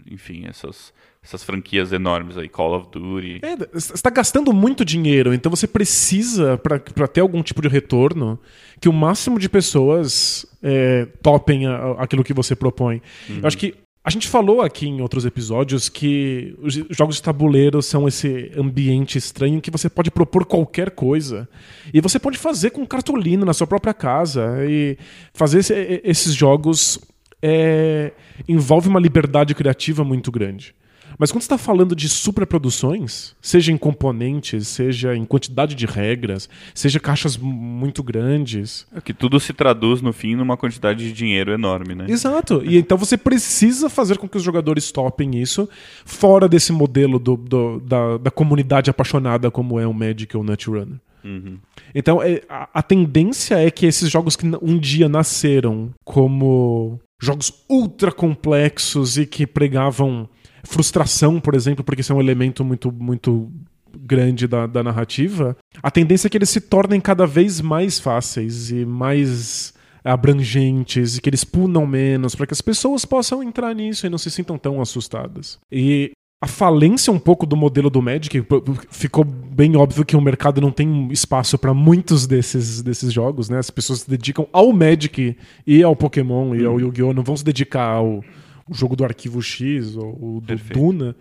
enfim, 0.09 0.45
essas, 0.47 0.91
essas 1.25 1.43
franquias 1.43 1.91
enormes 1.91 2.37
aí, 2.37 2.47
Call 2.47 2.77
of 2.77 2.87
Duty. 2.91 3.39
É, 3.41 3.55
você 3.73 3.93
está 3.93 4.09
gastando 4.09 4.53
muito 4.53 4.85
dinheiro, 4.85 5.33
então 5.33 5.49
você 5.49 5.67
precisa, 5.67 6.57
para 6.57 7.07
ter 7.07 7.21
algum 7.21 7.41
tipo 7.41 7.61
de 7.61 7.67
retorno, 7.67 8.39
que 8.79 8.87
o 8.87 8.93
máximo 8.93 9.39
de 9.39 9.49
pessoas 9.49 10.45
é, 10.61 11.07
topem 11.21 11.65
a- 11.65 11.95
aquilo 11.97 12.23
que 12.23 12.33
você 12.33 12.55
propõe. 12.55 13.01
Eu 13.41 13.47
acho 13.47 13.57
que 13.57 13.73
a 14.03 14.09
gente 14.11 14.27
falou 14.27 14.61
aqui 14.61 14.87
em 14.87 15.01
outros 15.01 15.25
episódios 15.25 15.89
que 15.89 16.55
os 16.61 16.75
jogos 16.91 17.15
de 17.15 17.23
tabuleiro 17.23 17.81
são 17.81 18.07
esse 18.07 18.51
ambiente 18.55 19.17
estranho 19.17 19.59
que 19.59 19.71
você 19.71 19.89
pode 19.89 20.11
propor 20.11 20.45
qualquer 20.45 20.91
coisa. 20.91 21.49
E 21.91 21.99
você 21.99 22.19
pode 22.19 22.37
fazer 22.37 22.69
com 22.69 22.85
cartolina 22.85 23.43
na 23.43 23.53
sua 23.53 23.65
própria 23.65 23.95
casa. 23.95 24.57
E 24.69 24.95
fazer 25.33 25.59
esse- 25.61 26.01
esses 26.03 26.35
jogos 26.35 26.99
é, 27.41 28.11
envolve 28.47 28.87
uma 28.89 28.99
liberdade 28.99 29.55
criativa 29.55 30.03
muito 30.03 30.31
grande. 30.31 30.75
Mas 31.17 31.31
quando 31.31 31.41
você 31.41 31.45
está 31.45 31.57
falando 31.57 31.95
de 31.95 32.07
superproduções, 32.09 33.33
seja 33.41 33.71
em 33.71 33.77
componentes, 33.77 34.67
seja 34.67 35.15
em 35.15 35.25
quantidade 35.25 35.75
de 35.75 35.85
regras, 35.85 36.49
seja 36.73 36.99
caixas 36.99 37.37
muito 37.37 38.01
grandes. 38.03 38.85
É 38.95 39.01
que 39.01 39.13
tudo 39.13 39.39
se 39.39 39.53
traduz, 39.53 40.01
no 40.01 40.11
fim, 40.13 40.35
numa 40.35 40.57
quantidade 40.57 41.05
de 41.05 41.13
dinheiro 41.13 41.51
enorme, 41.51 41.95
né? 41.95 42.05
Exato. 42.09 42.61
E 42.65 42.77
então 42.77 42.97
você 42.97 43.17
precisa 43.17 43.89
fazer 43.89 44.17
com 44.17 44.27
que 44.27 44.37
os 44.37 44.43
jogadores 44.43 44.91
topem 44.91 45.39
isso 45.41 45.67
fora 46.05 46.47
desse 46.47 46.71
modelo 46.71 47.19
do- 47.19 47.37
do- 47.37 47.79
da, 47.79 48.17
da 48.17 48.31
comunidade 48.31 48.89
apaixonada 48.89 49.49
como 49.51 49.79
é 49.79 49.87
o 49.87 49.93
Magic 49.93 50.35
ou 50.35 50.43
o 50.43 50.45
Netrunner. 50.45 50.97
Uhum. 51.23 51.57
Então, 51.93 52.21
é, 52.21 52.41
a, 52.47 52.69
a 52.73 52.83
tendência 52.83 53.55
é 53.55 53.71
que 53.71 53.85
esses 53.87 54.09
jogos 54.11 54.35
que 54.35 54.45
um 54.61 54.77
dia 54.77 55.09
nasceram 55.09 55.89
como 56.03 56.99
jogos 57.19 57.51
ultra 57.69 58.11
complexos 58.11 59.17
e 59.17 59.25
que 59.25 59.47
pregavam 59.47 60.29
frustração, 60.65 61.39
por 61.39 61.55
exemplo, 61.55 61.83
porque 61.83 62.01
isso 62.01 62.11
é 62.11 62.15
um 62.15 62.21
elemento 62.21 62.63
muito, 62.63 62.91
muito 62.91 63.51
grande 63.97 64.47
da, 64.47 64.67
da 64.67 64.83
narrativa, 64.83 65.55
a 65.81 65.89
tendência 65.89 66.27
é 66.27 66.29
que 66.29 66.37
eles 66.37 66.49
se 66.49 66.59
tornem 66.59 66.99
cada 66.99 67.25
vez 67.25 67.61
mais 67.61 67.99
fáceis 67.99 68.69
e 68.71 68.85
mais 68.85 69.73
abrangentes 70.03 71.17
e 71.17 71.21
que 71.21 71.29
eles 71.29 71.43
punam 71.43 71.87
menos 71.87 72.35
para 72.35 72.45
que 72.45 72.53
as 72.53 72.61
pessoas 72.61 73.05
possam 73.05 73.41
entrar 73.41 73.73
nisso 73.73 74.05
e 74.05 74.09
não 74.09 74.17
se 74.17 74.29
sintam 74.29 74.57
tão 74.57 74.79
assustadas. 74.79 75.57
E 75.71 76.11
a 76.41 76.47
falência 76.47 77.11
um 77.11 77.17
pouco 77.17 77.45
do 77.45 77.55
modelo 77.55 77.89
do 77.89 78.01
Magic 78.01 78.45
ficou 78.91 79.23
bem 79.23 79.75
óbvio 79.75 80.05
que 80.05 80.15
o 80.15 80.21
mercado 80.21 80.61
não 80.61 80.69
tem 80.69 81.07
espaço 81.11 81.57
para 81.57 81.73
muitos 81.73 82.27
desses, 82.27 82.83
desses 82.83 83.11
jogos, 83.11 83.49
né? 83.49 83.57
As 83.57 83.71
pessoas 83.71 84.01
se 84.01 84.09
dedicam 84.09 84.47
ao 84.53 84.71
Magic 84.71 85.35
e 85.65 85.81
ao 85.81 85.95
Pokémon 85.95 86.53
e 86.53 86.63
ao 86.63 86.79
Yu-Gi-Oh! 86.79 87.13
não 87.13 87.23
vão 87.23 87.35
se 87.35 87.43
dedicar 87.43 87.87
ao 87.87 88.23
o 88.69 88.73
jogo 88.73 88.95
do 88.95 89.03
Arquivo 89.03 89.41
X 89.41 89.95
ou 89.95 90.37
o 90.37 90.41
do 90.41 90.47
Perfeito. 90.47 90.79
Duna. 90.79 91.15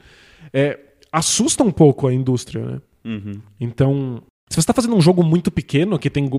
É, 0.52 0.78
assusta 1.12 1.62
um 1.62 1.70
pouco 1.70 2.06
a 2.06 2.14
indústria, 2.14 2.64
né? 2.64 2.80
Uhum. 3.04 3.40
Então, 3.60 4.22
se 4.48 4.56
você 4.56 4.60
está 4.60 4.72
fazendo 4.72 4.96
um 4.96 5.00
jogo 5.00 5.22
muito 5.22 5.50
pequeno 5.50 5.98
que 5.98 6.08
tem 6.08 6.30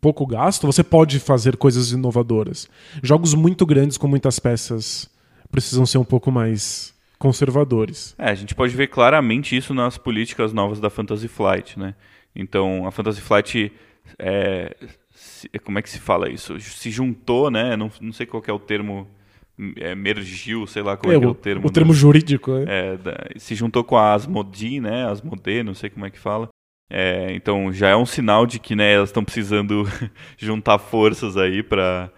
pouco 0.00 0.26
gasto, 0.26 0.66
você 0.66 0.82
pode 0.82 1.18
fazer 1.18 1.56
coisas 1.56 1.92
inovadoras. 1.92 2.68
Jogos 3.02 3.34
muito 3.34 3.64
grandes 3.66 3.96
com 3.96 4.08
muitas 4.08 4.38
peças 4.38 5.10
precisam 5.50 5.84
ser 5.84 5.98
um 5.98 6.04
pouco 6.04 6.30
mais 6.30 6.94
conservadores. 7.18 8.14
É, 8.18 8.30
a 8.30 8.34
gente 8.34 8.54
pode 8.54 8.74
ver 8.74 8.86
claramente 8.86 9.56
isso 9.56 9.74
nas 9.74 9.98
políticas 9.98 10.52
novas 10.52 10.80
da 10.80 10.88
Fantasy 10.88 11.28
Flight, 11.28 11.78
né? 11.78 11.94
Então, 12.34 12.86
a 12.86 12.90
Fantasy 12.90 13.20
Flight, 13.20 13.72
é, 14.18 14.74
como 15.64 15.78
é 15.78 15.82
que 15.82 15.90
se 15.90 15.98
fala 15.98 16.30
isso? 16.30 16.58
Se 16.60 16.90
juntou, 16.90 17.50
né? 17.50 17.76
Não, 17.76 17.90
não 18.00 18.12
sei 18.12 18.24
qual 18.24 18.42
que 18.42 18.50
é 18.50 18.54
o 18.54 18.58
termo, 18.58 19.06
é, 19.76 19.94
mergiu, 19.94 20.66
sei 20.66 20.82
lá 20.82 20.96
qual 20.96 21.12
é, 21.12 21.18
que 21.18 21.24
é 21.24 21.28
o 21.28 21.34
termo. 21.34 21.66
o 21.66 21.70
termo 21.70 21.92
da- 21.92 21.98
jurídico. 21.98 22.52
né? 22.52 22.64
é, 22.68 23.38
se 23.38 23.54
juntou 23.54 23.84
com 23.84 23.96
a 23.96 24.14
Asmodee, 24.14 24.80
né? 24.80 25.06
Asmodee, 25.06 25.62
não 25.62 25.74
sei 25.74 25.90
como 25.90 26.06
é 26.06 26.10
que 26.10 26.18
fala. 26.18 26.48
É, 26.92 27.32
então 27.34 27.72
já 27.72 27.88
é 27.88 27.96
um 27.96 28.06
sinal 28.06 28.46
de 28.46 28.58
que 28.58 28.74
né, 28.74 28.94
elas 28.94 29.10
estão 29.10 29.24
precisando 29.24 29.84
juntar 30.36 30.78
forças 30.78 31.36
aí 31.36 31.62
para 31.62 32.10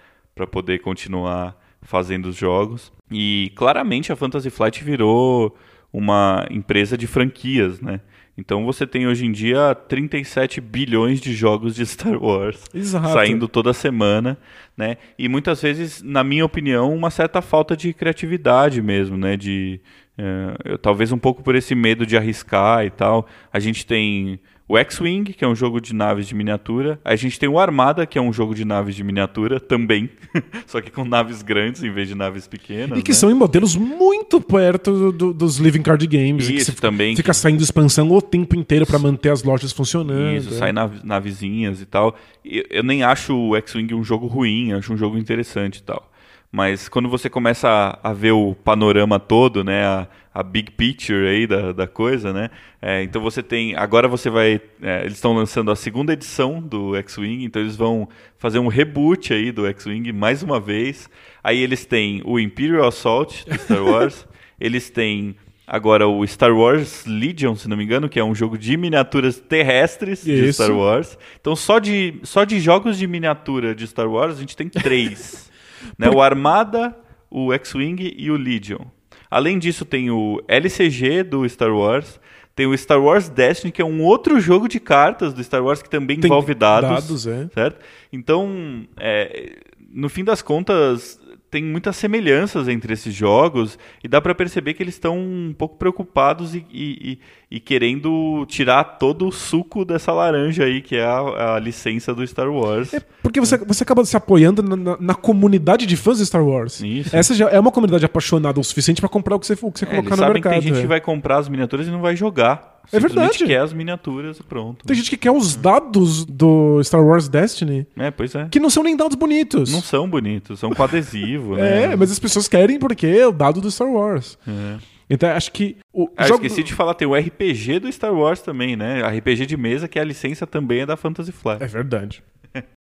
poder 0.51 0.78
continuar 0.78 1.55
fazendo 1.82 2.26
os 2.26 2.36
jogos. 2.36 2.93
E 3.11 3.53
claramente 3.55 4.12
a 4.12 4.16
Fantasy 4.16 4.49
Flight 4.49 4.82
virou 4.82 5.55
uma 5.93 6.47
empresa 6.51 6.97
de 6.97 7.07
franquias, 7.07 7.80
né? 7.80 8.01
Então 8.37 8.64
você 8.64 8.87
tem 8.87 9.07
hoje 9.07 9.26
em 9.26 9.33
dia 9.33 9.74
37 9.74 10.61
bilhões 10.61 11.20
de 11.20 11.35
jogos 11.35 11.74
de 11.74 11.85
Star 11.85 12.22
Wars 12.22 12.64
Exato. 12.72 13.12
saindo 13.12 13.47
toda 13.47 13.74
semana, 13.74 14.39
né? 14.76 14.97
E 15.18 15.28
muitas 15.28 15.61
vezes, 15.61 16.03
na 16.03 16.24
minha 16.24 16.45
opinião, 16.45 16.95
uma 16.95 17.11
certa 17.11 17.43
falta 17.43 17.76
de 17.76 17.93
criatividade 17.93 18.80
mesmo, 18.80 19.18
né? 19.18 19.37
De 19.37 19.80
eh, 20.16 20.78
talvez 20.80 21.12
um 21.12 21.18
pouco 21.18 21.43
por 21.43 21.55
esse 21.55 21.74
medo 21.74 22.07
de 22.07 22.16
arriscar 22.16 22.85
e 22.87 22.91
tal. 22.91 23.26
A 23.53 23.61
gente 23.61 23.85
tem 23.85 24.41
o 24.69 24.79
X-Wing, 24.79 25.33
que 25.33 25.45
é 25.45 25.49
um 25.49 25.55
jogo 25.55 25.81
de 25.81 25.95
naves 25.95 26.27
de 26.27 26.35
miniatura. 26.35 26.99
A 27.05 27.15
gente 27.17 27.39
tem 27.39 27.49
o 27.49 27.59
Armada, 27.59 28.07
que 28.07 28.17
é 28.19 28.23
um 28.23 28.33
jogo 28.33 28.55
de 28.55 28.65
naves 28.65 28.95
de 28.97 29.05
miniatura 29.05 29.61
também, 29.61 30.09
só 30.67 30.81
que 30.81 30.91
com 30.91 31.05
naves 31.05 31.43
grandes 31.43 31.83
em 31.83 31.91
vez 31.93 32.09
de 32.09 32.15
naves 32.15 32.47
pequenas. 32.47 32.99
E 32.99 33.03
que 33.03 33.11
né? 33.11 33.15
são 33.17 33.31
em 33.31 33.35
modelos 33.35 33.77
muito 33.77 34.41
perto 34.41 34.93
do- 34.93 35.13
do- 35.13 35.35
dos 35.35 35.57
Living 35.59 35.83
Card 35.83 36.07
Games. 36.07 36.49
e 36.49 36.53
que 36.53 36.59
Isso 36.59 36.73
você 36.73 36.81
também. 36.81 37.15
Fica 37.17 37.35
saindo 37.35 37.63
expansão 37.63 38.11
o 38.11 38.23
tempo 38.23 38.57
inteiro 38.57 38.87
para 38.87 38.99
manter 38.99 39.31
as 39.31 39.43
lojas 39.43 39.73
funcionando. 39.73 40.37
Isso, 40.37 40.55
é. 40.55 40.59
sai 40.59 40.73
nav 40.73 40.95
navezinhas 41.05 41.81
e 41.83 41.87
tal. 41.87 42.17
E 42.45 42.65
Eu 42.71 42.83
nem 42.83 43.03
acho 43.03 43.37
o 43.37 43.57
X-Wing 43.57 43.93
um 43.95 44.05
jogo 44.05 44.27
ruim, 44.27 44.73
acho 44.73 44.93
um 44.93 44.97
jogo 44.97 45.19
interessante 45.19 45.79
e 45.79 45.83
tal. 45.83 46.11
Mas 46.53 46.86
quando 46.86 47.09
você 47.09 47.30
começa 47.30 47.66
a, 47.66 48.11
a 48.11 48.12
ver 48.12 48.32
o 48.32 48.55
panorama 48.55 49.18
todo, 49.18 49.64
né, 49.64 49.86
a, 49.86 50.07
a 50.34 50.42
big 50.42 50.70
picture 50.72 51.26
aí 51.26 51.46
da, 51.46 51.72
da 51.72 51.86
coisa, 51.86 52.30
né, 52.30 52.50
é, 52.80 53.03
então 53.03 53.22
você 53.22 53.42
tem, 53.42 53.74
agora 53.74 54.07
você 54.07 54.28
vai, 54.28 54.61
é, 54.82 55.00
eles 55.00 55.14
estão 55.14 55.32
lançando 55.32 55.70
a 55.70 55.76
segunda 55.76 56.12
edição 56.12 56.61
do 56.61 56.94
X-Wing, 56.94 57.44
então 57.44 57.62
eles 57.62 57.74
vão 57.74 58.07
fazer 58.36 58.59
um 58.59 58.68
reboot 58.68 59.32
aí 59.32 59.50
do 59.50 59.66
X-Wing 59.66 60.12
mais 60.12 60.42
uma 60.42 60.61
vez. 60.61 61.09
Aí 61.42 61.59
eles 61.59 61.86
têm 61.86 62.20
o 62.22 62.38
Imperial 62.38 62.86
Assault 62.86 63.48
do 63.48 63.59
Star 63.59 63.82
Wars, 63.82 64.28
eles 64.61 64.90
têm 64.90 65.34
agora 65.66 66.07
o 66.07 66.26
Star 66.26 66.55
Wars 66.55 67.07
Legion, 67.07 67.57
se 67.57 67.66
não 67.66 67.78
me 67.78 67.84
engano, 67.84 68.11
que 68.11 68.20
é 68.20 68.24
um 68.24 68.34
jogo 68.34 68.59
de 68.59 68.76
miniaturas 68.76 69.40
terrestres 69.40 70.22
de 70.22 70.48
Isso. 70.48 70.62
Star 70.62 70.76
Wars. 70.76 71.16
Então 71.40 71.57
só 71.57 71.78
de, 71.78 72.20
só 72.24 72.44
de 72.44 72.61
jogos 72.61 72.98
de 72.98 73.07
miniatura 73.07 73.74
de 73.74 73.86
Star 73.86 74.07
Wars 74.07 74.36
a 74.36 74.40
gente 74.40 74.55
tem 74.55 74.68
três. 74.68 75.50
né? 75.99 76.09
O 76.11 76.20
Armada, 76.20 76.97
o 77.30 77.53
X-Wing 77.53 78.14
e 78.16 78.30
o 78.30 78.37
Legion. 78.37 78.85
Além 79.30 79.59
disso 79.59 79.85
tem 79.85 80.11
o 80.11 80.43
LCG 80.47 81.22
do 81.22 81.49
Star 81.49 81.74
Wars, 81.74 82.20
Tem 82.55 82.66
o 82.66 82.76
Star 82.76 83.01
Wars 83.03 83.30
Destiny, 83.30 83.72
que 83.72 83.80
é 83.80 83.85
um 83.85 84.03
outro 84.03 84.39
jogo 84.39 84.68
de 84.68 84.78
cartas 84.78 85.33
do 85.33 85.43
Star 85.43 85.64
Wars 85.64 85.80
que 85.80 85.89
também 85.89 86.20
Tem 86.20 86.28
envolve 86.28 86.53
dados. 86.53 86.91
dados, 86.91 87.26
é. 87.26 87.49
Certo? 87.55 87.80
Então, 88.12 88.87
é, 88.99 89.57
no 89.91 90.11
fim 90.11 90.22
das 90.22 90.43
contas, 90.43 91.18
tem 91.53 91.62
muitas 91.62 91.96
semelhanças 91.96 92.66
entre 92.66 92.94
esses 92.94 93.14
jogos 93.14 93.78
e 94.03 94.09
dá 94.09 94.22
para 94.22 94.34
perceber 94.34 94.72
que 94.72 94.82
eles 94.82 94.94
estão 94.94 95.18
um 95.18 95.55
pouco 95.57 95.76
preocupados 95.76 96.55
e, 96.55 96.64
e, 96.72 97.18
e, 97.50 97.61
querendo 97.61 98.46
tirar 98.48 98.82
todo 98.82 99.28
o 99.28 99.30
suco 99.30 99.84
dessa 99.84 100.14
laranja 100.14 100.64
aí, 100.64 100.80
que 100.80 100.96
é 100.96 101.05
a, 101.05 101.57
a 101.57 101.59
licença 101.59 102.14
do 102.14 102.26
Star 102.26 102.50
Wars. 102.50 102.94
É 102.94 103.03
porque 103.22 103.38
você, 103.38 103.59
você 103.59 103.82
acaba 103.82 104.03
se 104.07 104.16
apoiando 104.16 104.62
na, 104.62 104.76
na, 104.76 104.96
na 104.98 105.14
comunidade 105.14 105.84
de 105.84 105.94
fãs 105.94 106.16
de 106.16 106.24
Star 106.24 106.42
Wars. 106.42 106.80
Isso. 106.80 107.14
Essa 107.14 107.34
já 107.34 107.50
é 107.50 107.61
uma 107.61 107.70
comunidade 107.70 108.07
apaixonada 108.07 108.59
o 108.59 108.64
suficiente 108.64 109.03
para 109.03 109.11
comprar 109.11 109.36
o 109.36 109.38
que 109.38 109.46
você, 109.46 109.53
o 109.53 109.70
que 109.70 109.78
você 109.80 109.84
É, 109.84 109.88
colocar 109.88 109.98
eles 109.98 110.11
no 110.11 110.16
sabem 110.16 110.32
mercado. 110.32 110.53
que 110.55 110.59
tem 110.59 110.68
gente 110.68 110.78
é. 110.78 110.80
que 110.80 110.88
vai 110.88 111.03
comprar 111.03 111.36
as 111.36 111.50
miniaturas 111.50 111.86
e 111.86 111.90
não 111.90 112.00
vai 112.00 112.16
jogar. 112.16 112.72
É 112.91 112.99
verdade. 112.99 113.45
quer 113.45 113.61
as 113.61 113.72
miniaturas 113.72 114.39
e 114.39 114.43
pronto. 114.43 114.85
Tem 114.87 114.97
gente 114.97 115.11
que 115.11 115.16
quer 115.16 115.30
os 115.30 115.55
dados 115.55 116.24
do 116.24 116.83
Star 116.83 117.05
Wars 117.05 117.28
Destiny, 117.28 117.87
É, 117.97 118.11
pois 118.11 118.35
é. 118.35 118.49
que 118.51 118.59
não 118.59 118.70
são 118.70 118.83
nem 118.83 118.97
dados 118.97 119.16
bonitos. 119.16 119.70
Não 119.70 119.83
são 119.83 120.09
bonitos, 120.09 120.59
são 120.59 120.70
com 120.70 120.83
adesivo, 120.83 121.57
né? 121.57 121.93
É, 121.93 121.97
mas 121.97 122.11
as 122.11 122.18
pessoas 122.18 122.49
querem 122.49 122.78
porque 122.78 123.07
é 123.07 123.26
o 123.26 123.33
dado 123.33 123.61
do 123.61 123.70
Star 123.70 123.89
Wars. 123.89 124.39
É. 124.49 124.78
Então 125.11 125.28
acho 125.30 125.53
que 125.53 125.76
o 125.93 126.09
Ah, 126.16 126.26
jogo- 126.26 126.47
esqueci 126.47 126.62
de 126.62 126.72
falar, 126.72 126.95
tem 126.95 127.07
o 127.07 127.14
RPG 127.14 127.80
do 127.80 127.93
Star 127.93 128.14
Wars 128.14 128.41
também, 128.41 128.76
né? 128.76 129.03
RPG 129.03 129.45
de 129.47 129.57
mesa, 129.57 129.87
que 129.87 129.99
a 129.99 130.05
licença 130.05 130.47
também 130.47 130.80
é 130.80 130.87
da 130.87 130.97
Fantasy 130.97 131.33
Flight. 131.33 131.62
É 131.62 131.66
verdade. 131.66 132.22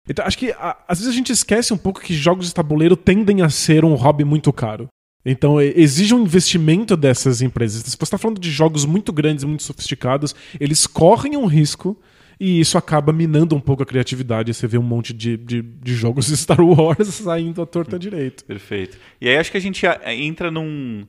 Então, 0.07 0.25
acho 0.25 0.37
que 0.39 0.51
a- 0.51 0.75
às 0.87 0.97
vezes 0.99 1.13
a 1.13 1.15
gente 1.15 1.31
esquece 1.31 1.71
um 1.71 1.77
pouco 1.77 2.01
que 2.01 2.13
jogos 2.15 2.47
de 2.47 2.53
tabuleiro 2.53 2.95
tendem 2.95 3.43
a 3.43 3.49
ser 3.49 3.85
um 3.85 3.93
hobby 3.93 4.23
muito 4.23 4.51
caro. 4.51 4.87
Então, 5.29 5.61
exige 5.61 6.13
um 6.13 6.21
investimento 6.23 6.95
dessas 6.97 7.41
empresas. 7.41 7.83
Se 7.83 7.91
você 7.97 8.03
está 8.03 8.17
falando 8.17 8.39
de 8.39 8.49
jogos 8.49 8.85
muito 8.85 9.11
grandes, 9.13 9.43
muito 9.43 9.63
sofisticados, 9.63 10.35
eles 10.59 10.87
correm 10.87 11.37
um 11.37 11.45
risco 11.45 11.95
e 12.39 12.59
isso 12.59 12.77
acaba 12.77 13.11
minando 13.11 13.55
um 13.55 13.59
pouco 13.59 13.83
a 13.83 13.85
criatividade. 13.85 14.53
Você 14.53 14.65
vê 14.65 14.77
um 14.77 14.83
monte 14.83 15.13
de, 15.13 15.35
de, 15.37 15.61
de 15.61 15.93
jogos 15.93 16.27
Star 16.27 16.61
Wars 16.61 17.07
saindo 17.13 17.61
à 17.61 17.65
torta 17.65 17.99
direito. 17.99 18.43
Perfeito. 18.45 18.97
E 19.19 19.27
aí 19.29 19.37
acho 19.37 19.51
que 19.51 19.57
a 19.57 19.61
gente 19.61 19.85
a- 19.85 19.99
entra 20.13 20.49
num. 20.49 21.05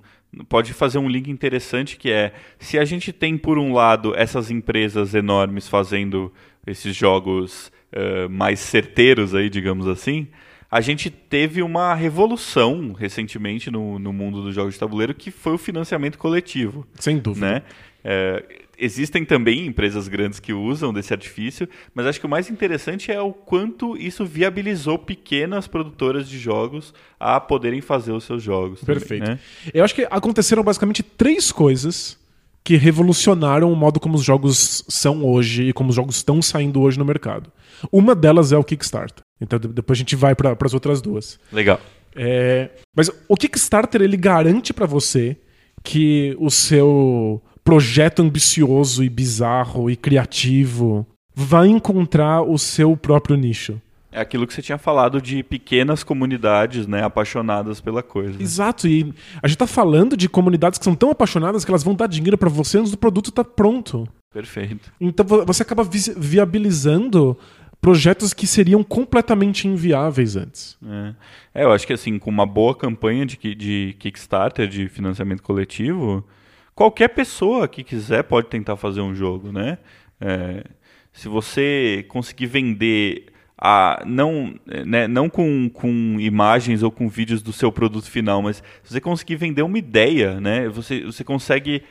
Pode 0.48 0.72
fazer 0.72 0.98
um 0.98 1.08
link 1.08 1.28
interessante 1.30 1.96
que 1.96 2.10
é: 2.10 2.32
se 2.58 2.78
a 2.78 2.84
gente 2.84 3.12
tem, 3.12 3.36
por 3.38 3.58
um 3.58 3.72
lado, 3.72 4.14
essas 4.16 4.50
empresas 4.50 5.14
enormes 5.14 5.66
fazendo 5.68 6.32
esses 6.66 6.94
jogos 6.94 7.70
eh, 7.92 8.28
mais 8.28 8.60
certeiros 8.60 9.34
aí, 9.34 9.48
digamos 9.50 9.86
assim. 9.88 10.28
A 10.70 10.80
gente 10.80 11.10
teve 11.10 11.62
uma 11.62 11.94
revolução 11.94 12.92
recentemente 12.92 13.70
no, 13.70 13.98
no 13.98 14.12
mundo 14.12 14.42
dos 14.42 14.54
jogos 14.54 14.74
de 14.74 14.80
tabuleiro 14.80 15.12
que 15.12 15.30
foi 15.30 15.54
o 15.54 15.58
financiamento 15.58 16.16
coletivo. 16.16 16.86
Sem 16.94 17.18
dúvida. 17.18 17.46
né? 17.46 17.62
É, 18.04 18.44
existem 18.78 19.24
também 19.24 19.66
empresas 19.66 20.08
grandes 20.08 20.40
que 20.40 20.52
usam 20.52 20.92
desse 20.92 21.12
artifício, 21.12 21.68
mas 21.94 22.06
acho 22.06 22.20
que 22.20 22.26
o 22.26 22.28
mais 22.28 22.48
interessante 22.48 23.10
é 23.10 23.20
o 23.20 23.32
quanto 23.32 23.96
isso 23.96 24.24
viabilizou 24.24 24.98
pequenas 24.98 25.66
produtoras 25.66 26.28
de 26.28 26.38
jogos 26.38 26.94
a 27.18 27.38
poderem 27.40 27.80
fazer 27.80 28.12
os 28.12 28.24
seus 28.24 28.42
jogos. 28.42 28.80
também, 28.80 28.98
Perfeito. 28.98 29.28
né? 29.28 29.38
Eu 29.74 29.84
acho 29.84 29.94
que 29.94 30.06
aconteceram 30.10 30.62
basicamente 30.62 31.02
três 31.02 31.52
coisas 31.52 32.18
que 32.62 32.76
revolucionaram 32.76 33.72
o 33.72 33.76
modo 33.76 33.98
como 33.98 34.16
os 34.16 34.22
jogos 34.22 34.84
são 34.88 35.24
hoje 35.24 35.64
e 35.64 35.72
como 35.72 35.90
os 35.90 35.96
jogos 35.96 36.16
estão 36.16 36.40
saindo 36.40 36.80
hoje 36.80 36.98
no 36.98 37.04
mercado. 37.04 37.50
Uma 37.90 38.14
delas 38.14 38.52
é 38.52 38.56
o 38.56 38.64
Kickstarter. 38.64 39.24
Então 39.40 39.58
de- 39.58 39.68
depois 39.68 39.96
a 39.98 40.00
gente 40.00 40.14
vai 40.16 40.34
para 40.34 40.56
as 40.60 40.74
outras 40.74 41.00
duas. 41.00 41.38
Legal. 41.52 41.80
É, 42.14 42.70
mas 42.96 43.10
o 43.28 43.36
Kickstarter 43.36 44.02
ele 44.02 44.16
garante 44.16 44.72
para 44.72 44.86
você 44.86 45.36
que 45.82 46.36
o 46.38 46.50
seu 46.50 47.40
projeto 47.62 48.20
ambicioso 48.20 49.04
e 49.04 49.08
bizarro 49.08 49.90
e 49.90 49.96
criativo 49.96 51.06
vai 51.34 51.68
encontrar 51.68 52.42
o 52.42 52.58
seu 52.58 52.96
próprio 52.96 53.36
nicho. 53.36 53.80
É 54.12 54.20
aquilo 54.20 54.44
que 54.44 54.52
você 54.52 54.60
tinha 54.60 54.76
falado 54.76 55.22
de 55.22 55.40
pequenas 55.44 56.02
comunidades, 56.02 56.84
né, 56.84 57.00
apaixonadas 57.04 57.80
pela 57.80 58.02
coisa. 58.02 58.42
Exato, 58.42 58.88
e 58.88 59.14
a 59.40 59.46
gente 59.46 59.56
tá 59.58 59.68
falando 59.68 60.16
de 60.16 60.28
comunidades 60.28 60.80
que 60.80 60.84
são 60.84 60.96
tão 60.96 61.10
apaixonadas 61.10 61.64
que 61.64 61.70
elas 61.70 61.84
vão 61.84 61.94
dar 61.94 62.08
dinheiro 62.08 62.36
para 62.36 62.48
você 62.48 62.78
antes 62.78 62.90
do 62.90 62.98
produto 62.98 63.28
estar 63.30 63.44
pronto. 63.44 64.08
Perfeito. 64.34 64.92
Então 65.00 65.24
vo- 65.24 65.44
você 65.46 65.62
acaba 65.62 65.84
vi- 65.84 66.12
viabilizando 66.16 67.38
projetos 67.80 68.34
que 68.34 68.46
seriam 68.46 68.84
completamente 68.84 69.66
inviáveis 69.66 70.36
antes. 70.36 70.76
É. 70.84 71.62
É, 71.62 71.64
eu 71.64 71.72
acho 71.72 71.86
que 71.86 71.92
assim, 71.92 72.18
com 72.18 72.30
uma 72.30 72.46
boa 72.46 72.74
campanha 72.74 73.24
de, 73.24 73.54
de 73.54 73.96
Kickstarter, 73.98 74.68
de 74.68 74.88
financiamento 74.88 75.42
coletivo, 75.42 76.26
qualquer 76.74 77.08
pessoa 77.08 77.66
que 77.66 77.82
quiser 77.82 78.24
pode 78.24 78.48
tentar 78.48 78.76
fazer 78.76 79.00
um 79.00 79.14
jogo, 79.14 79.50
né? 79.50 79.78
É, 80.20 80.64
se 81.12 81.28
você 81.28 82.04
conseguir 82.08 82.46
vender 82.46 83.26
a, 83.56 84.02
não, 84.06 84.54
né, 84.86 85.08
não 85.08 85.28
com, 85.28 85.68
com 85.68 86.16
imagens 86.18 86.82
ou 86.82 86.90
com 86.90 87.08
vídeos 87.08 87.42
do 87.42 87.52
seu 87.52 87.72
produto 87.72 88.10
final, 88.10 88.40
mas 88.40 88.62
se 88.82 88.92
você 88.92 89.00
conseguir 89.00 89.36
vender 89.36 89.62
uma 89.62 89.78
ideia, 89.78 90.40
né? 90.40 90.68
Você, 90.68 91.02
você 91.04 91.24
consegue 91.24 91.82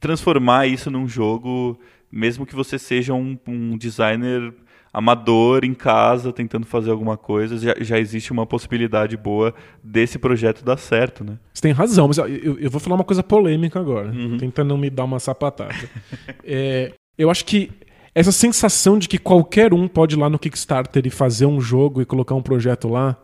transformar 0.00 0.66
isso 0.66 0.90
num 0.90 1.08
jogo, 1.08 1.78
mesmo 2.10 2.44
que 2.44 2.54
você 2.54 2.78
seja 2.78 3.14
um, 3.14 3.38
um 3.46 3.76
designer 3.78 4.52
amador 4.98 5.62
em 5.64 5.74
casa 5.74 6.32
tentando 6.32 6.64
fazer 6.66 6.90
alguma 6.90 7.16
coisa, 7.18 7.58
já, 7.58 7.74
já 7.80 7.98
existe 7.98 8.32
uma 8.32 8.46
possibilidade 8.46 9.14
boa 9.16 9.54
desse 9.84 10.18
projeto 10.18 10.64
dar 10.64 10.78
certo, 10.78 11.22
né? 11.22 11.38
Você 11.52 11.60
tem 11.62 11.72
razão, 11.72 12.08
mas 12.08 12.16
eu, 12.16 12.26
eu- 12.26 12.58
eu 12.58 12.70
vou 12.70 12.80
falar 12.80 12.96
uma 12.96 13.04
coisa 13.04 13.22
polêmica 13.22 13.78
agora. 13.78 14.10
Tenta 14.38 14.64
não 14.64 14.78
me 14.78 14.88
dar 14.88 15.04
uma 15.04 15.18
sapatada. 15.20 15.74
É, 16.42 16.92
eu 17.18 17.30
acho 17.30 17.44
que 17.44 17.70
essa 18.14 18.32
sensação 18.32 18.98
de 18.98 19.06
que 19.08 19.18
qualquer 19.18 19.74
um 19.74 19.86
pode 19.86 20.14
ir 20.14 20.18
lá 20.18 20.30
no 20.30 20.38
Kickstarter 20.38 21.02
e 21.06 21.10
fazer 21.10 21.44
um 21.44 21.60
jogo 21.60 22.00
e 22.00 22.06
colocar 22.06 22.34
um 22.34 22.40
projeto 22.42 22.88
lá 22.88 23.16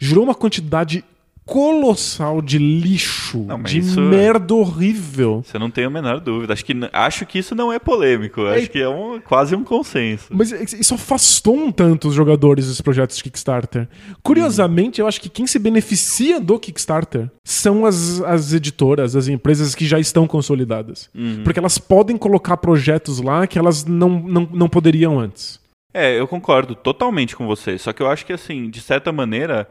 gerou 0.00 0.22
uma 0.22 0.34
quantidade 0.34 1.04
colossal 1.46 2.42
de 2.42 2.58
lixo, 2.58 3.38
Não, 3.46 3.62
de 3.62 3.78
isso- 3.78 4.00
merda 4.00 4.52
horrível. 4.52 5.42
Você 5.46 5.58
não 5.58 5.70
tem 5.70 5.84
a 5.84 5.90
menor 5.90 6.18
dúvida. 6.20 6.52
Acho 6.52 6.64
que, 6.64 6.72
acho 6.92 7.24
que 7.24 7.38
isso 7.38 7.54
não 7.54 7.72
é 7.72 7.78
polêmico. 7.78 8.42
Acho 8.46 8.68
que 8.68 8.80
é 8.80 8.88
um, 8.88 9.20
quase 9.20 9.54
um 9.54 9.62
consenso. 9.62 10.26
Mas 10.30 10.50
isso 10.50 10.94
afastou 10.94 11.56
um 11.56 11.70
tanto 11.72 12.08
os 12.08 12.14
jogadores 12.14 12.66
dos 12.66 12.80
projetos 12.80 13.16
de 13.16 13.22
Kickstarter. 13.22 13.88
Curiosamente, 14.22 15.00
eu 15.00 15.06
acho 15.06 15.20
que 15.20 15.28
quem 15.28 15.46
se 15.46 15.58
beneficia 15.58 16.40
do 16.40 16.58
Kickstarter 16.58 17.30
são 17.44 17.86
as, 17.86 18.20
as 18.22 18.52
editoras, 18.52 19.14
as 19.14 19.28
empresas 19.28 19.74
que 19.74 19.86
já 19.86 19.98
estão 20.00 20.26
consolidadas. 20.26 21.08
Porque 21.44 21.58
elas 21.60 21.78
podem 21.78 22.16
colocar 22.16 22.56
projetos 22.56 23.20
lá 23.20 23.46
que 23.46 23.58
elas 23.58 23.84
não, 23.84 24.08
não, 24.08 24.48
não 24.52 24.68
poderiam 24.68 25.18
antes. 25.18 25.60
É, 25.94 26.18
eu 26.18 26.26
concordo 26.26 26.74
totalmente 26.74 27.34
com 27.36 27.46
você. 27.46 27.78
Só 27.78 27.92
que 27.92 28.02
eu 28.02 28.10
acho 28.10 28.26
que, 28.26 28.32
assim, 28.32 28.68
de 28.68 28.80
certa 28.82 29.10
maneira, 29.12 29.66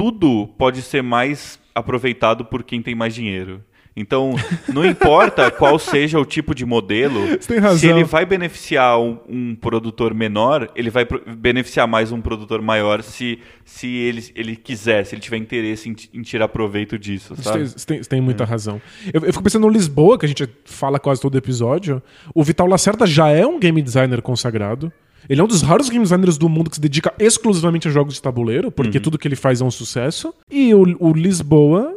tudo 0.00 0.48
pode 0.56 0.80
ser 0.80 1.02
mais 1.02 1.58
aproveitado 1.74 2.42
por 2.46 2.62
quem 2.62 2.80
tem 2.80 2.94
mais 2.94 3.14
dinheiro. 3.14 3.62
Então, 3.94 4.34
não 4.72 4.82
importa 4.86 5.50
qual 5.52 5.78
seja 5.78 6.18
o 6.18 6.24
tipo 6.24 6.54
de 6.54 6.64
modelo, 6.64 7.36
tem 7.38 7.58
razão. 7.58 7.78
se 7.78 7.86
ele 7.86 8.02
vai 8.02 8.24
beneficiar 8.24 8.98
um, 8.98 9.18
um 9.28 9.54
produtor 9.54 10.14
menor, 10.14 10.70
ele 10.74 10.88
vai 10.88 11.06
beneficiar 11.36 11.86
mais 11.86 12.10
um 12.12 12.20
produtor 12.20 12.62
maior 12.62 13.02
se, 13.02 13.40
se 13.62 13.88
ele, 13.88 14.24
ele 14.34 14.56
quiser, 14.56 15.04
se 15.04 15.14
ele 15.14 15.20
tiver 15.20 15.36
interesse 15.36 15.90
em, 15.90 15.96
em 16.18 16.22
tirar 16.22 16.48
proveito 16.48 16.98
disso, 16.98 17.36
Você 17.36 17.42
sabe? 17.42 17.58
tem, 17.58 17.66
você 17.66 17.86
tem- 17.86 18.02
você 18.02 18.08
tem 18.08 18.20
muita 18.22 18.44
razão. 18.46 18.80
Eu, 19.12 19.20
eu 19.22 19.32
fico 19.32 19.42
pensando 19.44 19.66
no 19.66 19.72
Lisboa, 19.72 20.18
que 20.18 20.24
a 20.24 20.28
gente 20.28 20.48
fala 20.64 20.98
quase 20.98 21.20
todo 21.20 21.36
episódio. 21.36 22.02
O 22.34 22.42
Vital 22.42 22.66
Lacerda 22.68 23.06
já 23.06 23.28
é 23.28 23.44
um 23.44 23.58
game 23.60 23.82
designer 23.82 24.22
consagrado. 24.22 24.90
Ele 25.30 25.40
é 25.40 25.44
um 25.44 25.46
dos 25.46 25.62
raros 25.62 25.88
game 25.88 26.02
designers 26.02 26.36
do 26.36 26.48
mundo 26.48 26.68
que 26.68 26.74
se 26.74 26.82
dedica 26.82 27.14
exclusivamente 27.16 27.86
a 27.86 27.90
jogos 27.92 28.14
de 28.14 28.20
tabuleiro, 28.20 28.72
porque 28.72 28.98
tudo 28.98 29.16
que 29.16 29.28
ele 29.28 29.36
faz 29.36 29.60
é 29.60 29.64
um 29.64 29.70
sucesso. 29.70 30.34
E 30.50 30.74
o, 30.74 30.96
o 30.98 31.12
Lisboa 31.12 31.94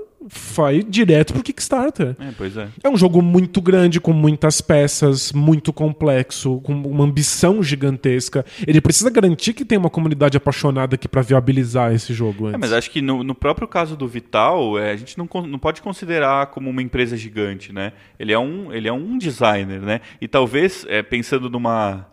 vai 0.56 0.84
direto 0.84 1.34
pro 1.34 1.42
Kickstarter. 1.42 2.16
É, 2.20 2.32
pois 2.38 2.56
é. 2.56 2.68
É 2.84 2.90
um 2.90 2.96
jogo 2.96 3.24
muito 3.24 3.60
grande, 3.60 4.00
com 4.00 4.14
muitas 4.14 4.62
peças, 4.62 5.34
muito 5.34 5.74
complexo, 5.74 6.62
com 6.62 6.74
uma 6.74 7.04
ambição 7.04 7.64
gigantesca. 7.64 8.46
Ele 8.68 8.80
precisa 8.80 9.10
garantir 9.10 9.54
que 9.54 9.66
tem 9.66 9.80
uma 9.80 9.90
comunidade 9.90 10.38
apaixonada 10.38 10.94
aqui 10.94 11.08
pra 11.08 11.24
viabilizar 11.24 11.92
esse 11.92 12.14
jogo 12.14 12.46
antes. 12.46 12.54
É, 12.54 12.58
mas 12.60 12.72
acho 12.72 12.92
que 12.92 13.02
no, 13.02 13.24
no 13.24 13.34
próprio 13.34 13.68
caso 13.68 13.98
do 13.98 14.08
Vital, 14.08 14.78
é, 14.78 14.92
a 14.92 14.96
gente 14.96 15.18
não, 15.18 15.28
não 15.48 15.58
pode 15.58 15.82
considerar 15.82 16.48
como 16.48 16.70
uma 16.70 16.84
empresa 16.84 17.18
gigante, 17.18 17.74
né? 17.74 17.94
Ele 18.20 18.32
é 18.32 18.40
um, 18.40 18.72
ele 18.72 18.88
é 18.88 18.94
um 18.94 19.18
designer, 19.18 19.82
né? 19.82 20.02
E 20.22 20.28
talvez, 20.28 20.86
é, 20.88 21.02
pensando 21.02 21.50
numa, 21.50 22.13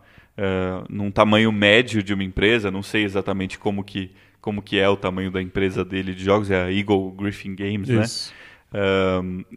num 0.89 1.11
tamanho 1.11 1.53
médio 1.53 2.03
de 2.03 2.15
uma 2.15 2.25
empresa, 2.25 2.71
não 2.71 2.83
sei 2.83 3.05
exatamente 3.05 3.59
como 3.59 3.85
que, 3.85 4.11
como 4.41 4.63
que 4.63 4.79
é 4.79 4.89
o 4.89 4.97
tamanho 4.97 5.31
da 5.31 5.43
empresa 5.43 5.85
dele 5.85 6.15
de 6.15 6.25
jogos, 6.25 6.51
é 6.51 6.65
a 6.65 6.73
Eagle 6.73 7.11
Griffin 7.13 7.55
Games, 7.55 7.89
né? 7.89 8.03
Isso. 8.03 8.33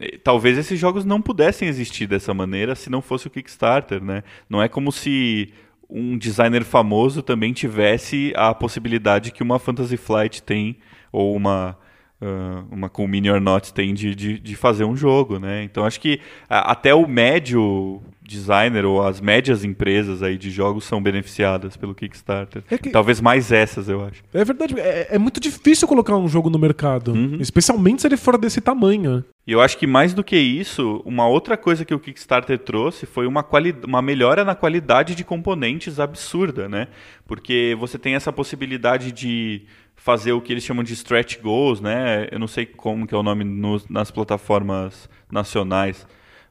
E 0.00 0.18
talvez 0.18 0.58
esses 0.58 0.78
jogos 0.78 1.04
não 1.04 1.22
pudessem 1.22 1.68
existir 1.68 2.06
dessa 2.06 2.34
maneira 2.34 2.74
se 2.74 2.90
não 2.90 3.00
fosse 3.00 3.26
o 3.26 3.30
Kickstarter, 3.30 4.02
né? 4.02 4.22
Não 4.50 4.62
é 4.62 4.68
como 4.68 4.90
se 4.90 5.52
um 5.88 6.18
designer 6.18 6.64
famoso 6.64 7.22
também 7.22 7.52
tivesse 7.52 8.32
a 8.36 8.52
possibilidade 8.52 9.30
que 9.30 9.42
uma 9.42 9.58
Fantasy 9.58 9.96
Flight 9.96 10.42
tem 10.42 10.76
ou 11.12 11.36
uma 11.36 11.78
uh, 12.24 12.64
uma 12.70 12.88
com 12.88 13.06
Mini 13.06 13.30
or 13.30 13.40
Not 13.40 13.72
tem 13.74 13.92
de, 13.92 14.14
de, 14.14 14.38
de, 14.38 14.56
fazer 14.56 14.84
um 14.84 14.96
jogo, 14.96 15.38
né? 15.38 15.62
Então 15.62 15.84
acho 15.84 16.00
que 16.00 16.20
até 16.48 16.94
o 16.94 17.06
médio 17.06 18.02
designer 18.26 18.86
ou 18.86 19.06
as 19.06 19.20
médias 19.20 19.64
empresas 19.64 20.22
aí 20.22 20.38
de 20.38 20.50
jogos 20.50 20.84
são 20.84 21.02
beneficiadas 21.02 21.76
pelo 21.76 21.94
Kickstarter. 21.94 22.64
É 22.70 22.78
que... 22.78 22.90
Talvez 22.90 23.20
mais 23.20 23.52
essas, 23.52 23.88
eu 23.88 24.02
acho. 24.02 24.22
É 24.32 24.44
verdade, 24.44 24.80
é, 24.80 25.08
é 25.10 25.18
muito 25.18 25.38
difícil 25.38 25.86
colocar 25.86 26.16
um 26.16 26.26
jogo 26.26 26.48
no 26.48 26.58
mercado, 26.58 27.12
uhum. 27.12 27.36
especialmente 27.38 28.00
se 28.00 28.08
ele 28.08 28.16
for 28.16 28.38
desse 28.38 28.60
tamanho. 28.60 29.22
E 29.46 29.52
eu 29.52 29.60
acho 29.60 29.76
que 29.76 29.86
mais 29.86 30.14
do 30.14 30.24
que 30.24 30.36
isso, 30.36 31.02
uma 31.04 31.28
outra 31.28 31.54
coisa 31.54 31.84
que 31.84 31.92
o 31.92 31.98
Kickstarter 31.98 32.58
trouxe 32.58 33.04
foi 33.04 33.26
uma, 33.26 33.42
quali 33.42 33.74
uma 33.84 34.00
melhora 34.00 34.42
na 34.42 34.54
qualidade 34.54 35.14
de 35.14 35.22
componentes 35.22 36.00
absurda, 36.00 36.66
né? 36.66 36.88
Porque 37.26 37.76
você 37.78 37.98
tem 37.98 38.14
essa 38.14 38.32
possibilidade 38.32 39.12
de 39.12 39.66
fazer 39.96 40.32
o 40.32 40.40
que 40.40 40.52
eles 40.52 40.64
chamam 40.64 40.84
de 40.84 40.92
stretch 40.92 41.40
goals, 41.40 41.80
né? 41.80 42.28
Eu 42.30 42.38
não 42.38 42.46
sei 42.46 42.66
como 42.66 43.06
que 43.06 43.14
é 43.14 43.18
o 43.18 43.22
nome 43.22 43.44
nas 43.88 44.10
plataformas 44.10 45.08
nacionais, 45.30 46.06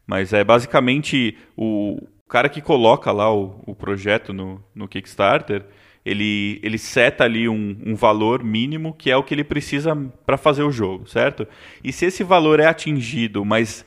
mas 0.08 0.34
é 0.34 0.44
basicamente 0.44 1.38
o 1.56 1.98
cara 2.28 2.50
que 2.50 2.62
coloca 2.62 3.12
lá 3.12 3.34
o, 3.34 3.62
o 3.66 3.76
projeto 3.76 4.34
no, 4.34 4.64
no 4.74 4.88
Kickstarter, 4.88 5.64
ele, 6.06 6.60
ele 6.64 6.78
seta 6.78 7.24
ali 7.24 7.48
um, 7.48 7.78
um 7.86 7.96
valor 7.96 8.44
mínimo 8.44 8.94
que 8.94 9.10
é 9.10 9.16
o 9.16 9.24
que 9.24 9.34
ele 9.34 9.44
precisa 9.44 9.96
para 10.26 10.36
fazer 10.36 10.64
o 10.64 10.72
jogo, 10.72 11.08
certo? 11.08 11.48
E 11.84 11.94
se 11.94 12.06
esse 12.06 12.24
valor 12.24 12.60
é 12.60 12.66
atingido, 12.66 13.46
mas 13.46 13.86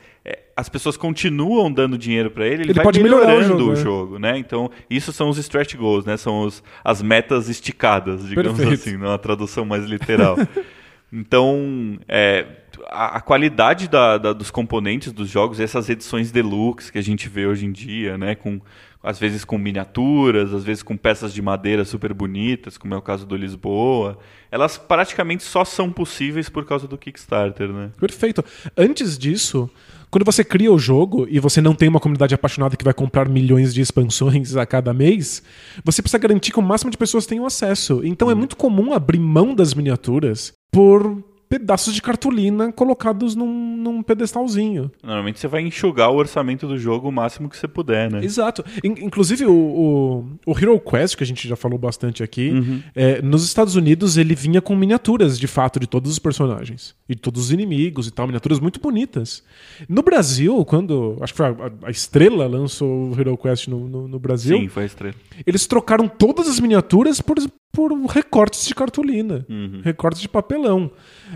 as 0.57 0.69
pessoas 0.69 0.97
continuam 0.97 1.71
dando 1.71 1.99
dinheiro 1.99 2.31
para 2.31 2.47
ele, 2.47 2.55
ele, 2.55 2.63
ele 2.65 2.73
vai 2.73 2.85
pode 2.85 3.01
melhorando 3.03 3.55
o 3.55 3.59
jogo, 3.59 3.73
o 3.73 3.77
jogo 3.77 4.19
né? 4.19 4.39
Então, 4.39 4.71
isso 4.89 5.13
são 5.13 5.29
os 5.29 5.39
stretch 5.39 5.75
goals, 5.77 6.05
né? 6.05 6.17
São 6.17 6.43
os, 6.43 6.63
as 6.83 7.03
metas 7.03 7.49
esticadas, 7.49 8.27
digamos 8.27 8.59
Perfeito. 8.59 8.81
assim, 8.81 8.97
numa 8.97 9.19
tradução 9.19 9.65
mais 9.65 9.85
literal. 9.85 10.37
então, 11.13 11.99
é, 12.09 12.47
a, 12.89 13.19
a, 13.19 13.21
qualidade 13.21 13.89
da, 13.89 14.19
da, 14.19 14.33
dos 14.33 14.51
componentes 14.51 15.13
dos 15.13 15.29
jogos, 15.29 15.61
essas 15.61 15.89
edições 15.89 16.33
deluxe 16.33 16.91
que 16.91 16.99
a 16.99 17.03
gente 17.03 17.29
vê 17.29 17.47
hoje 17.47 17.67
em 17.67 17.73
dia, 17.73 18.17
né? 18.17 18.35
Com, 18.35 18.61
às 19.03 19.19
vezes 19.19 19.45
com 19.45 19.57
miniaturas, 19.57 20.53
às 20.53 20.65
vezes 20.65 20.83
com 20.83 20.97
peças 20.97 21.33
de 21.33 21.41
madeira 21.41 21.85
super 21.85 22.13
bonitas, 22.13 22.77
como 22.77 22.95
é 22.95 22.97
o 22.97 23.03
caso 23.03 23.25
do 23.25 23.37
Lisboa, 23.37 24.19
elas 24.51 24.79
praticamente 24.79 25.45
só 25.45 25.65
são 25.65 25.93
possíveis 25.93 26.49
por 26.49 26.65
causa 26.65 26.89
do 26.89 26.99
Kickstarter, 26.99 27.69
né? 27.69 27.91
Perfeito. 28.01 28.45
Antes 28.77 29.17
disso, 29.17 29.71
quando 30.11 30.25
você 30.25 30.45
cria 30.45 30.73
o 30.73 30.79
jogo 30.79 31.27
e 31.29 31.39
você 31.39 31.61
não 31.61 31.75
tem 31.75 31.89
uma 31.89 32.01
comunidade 32.01 32.35
apaixonada 32.35 32.77
que 32.77 32.85
vai 32.85 32.95
comprar 32.95 33.29
milhões 33.29 33.75
de 33.75 33.81
expansões 33.81 34.57
a 34.57 34.65
cada 34.65 34.95
mês, 34.95 35.43
você 35.85 36.01
precisa 36.01 36.19
garantir 36.19 36.53
que 36.53 36.59
o 36.59 36.63
máximo 36.63 36.91
de 36.91 36.99
pessoas 36.99 37.27
tenham 37.27 37.47
acesso. 37.47 38.01
Então 38.05 38.31
é 38.31 38.33
uhum. 38.33 38.39
muito 38.39 38.57
comum 38.57 38.93
abrir 38.93 39.19
mão 39.19 39.55
das 39.55 39.75
miniaturas 39.75 40.53
por 40.71 41.23
pedaços 41.49 41.95
de 41.95 42.03
cartolina 42.03 42.73
colocados 42.73 43.35
num, 43.35 43.77
num, 43.77 44.03
pedestalzinho. 44.03 44.91
Normalmente 45.03 45.39
você 45.39 45.49
vai 45.49 45.63
enxugar 45.63 46.11
o 46.11 46.17
orçamento 46.17 46.67
do 46.67 46.79
jogo 46.79 47.09
o 47.09 47.13
máximo 47.13 47.49
que 47.49 47.57
você 47.57 47.69
puder, 47.69 48.11
né? 48.11 48.25
Exato. 48.25 48.65
In, 48.83 49.05
inclusive 49.05 49.47
o, 49.47 49.53
o, 49.53 50.27
o, 50.47 50.59
Hero 50.59 50.79
Quest, 50.81 51.17
que 51.17 51.23
a 51.23 51.27
gente 51.27 51.47
já 51.47 51.57
falou 51.57 51.79
bastante 51.79 52.23
aqui, 52.23 52.51
uhum. 52.51 52.83
é, 52.95 53.23
nos 53.23 53.45
Estados 53.45 53.77
Unidos 53.77 54.17
ele 54.17 54.35
vinha 54.35 54.61
com 54.61 54.75
miniaturas, 54.75 55.39
de 55.39 55.47
fato, 55.47 55.79
de 55.79 55.87
todos 55.87 56.11
os 56.11 56.19
personagens. 56.19 56.95
E 57.09 57.15
de 57.15 57.21
todos 57.21 57.45
os 57.45 57.53
inimigos 57.53 58.07
e 58.09 58.11
tal, 58.11 58.27
miniaturas 58.27 58.59
muito 58.59 58.81
bonitas. 58.81 59.43
No 59.89 60.03
Brasil, 60.03 60.65
quando, 60.65 61.17
acho 61.21 61.33
que 61.33 61.37
foi 61.37 61.47
a, 61.47 61.55
a 61.85 61.91
Estrela 61.91 62.47
lançou 62.47 63.11
o 63.11 63.21
Hero 63.21 63.37
Quest 63.37 63.69
no, 63.69 63.89
no, 63.89 64.09
no 64.09 64.19
Brasil... 64.19 64.59
Sim, 64.59 64.69
foi 64.69 64.83
a 64.83 64.87
Estrela. 64.87 65.15
Eles 65.47 65.67
trocaram 65.67 66.09
todas 66.09 66.49
as 66.49 66.59
miniaturas 66.59 67.21
por, 67.21 67.37
por 67.73 67.93
recortes 68.07 68.67
de 68.67 68.75
cartolina, 68.75 69.47
uhum. 69.49 69.81
recortes 69.85 70.21
de 70.21 70.29
papelão. 70.29 70.91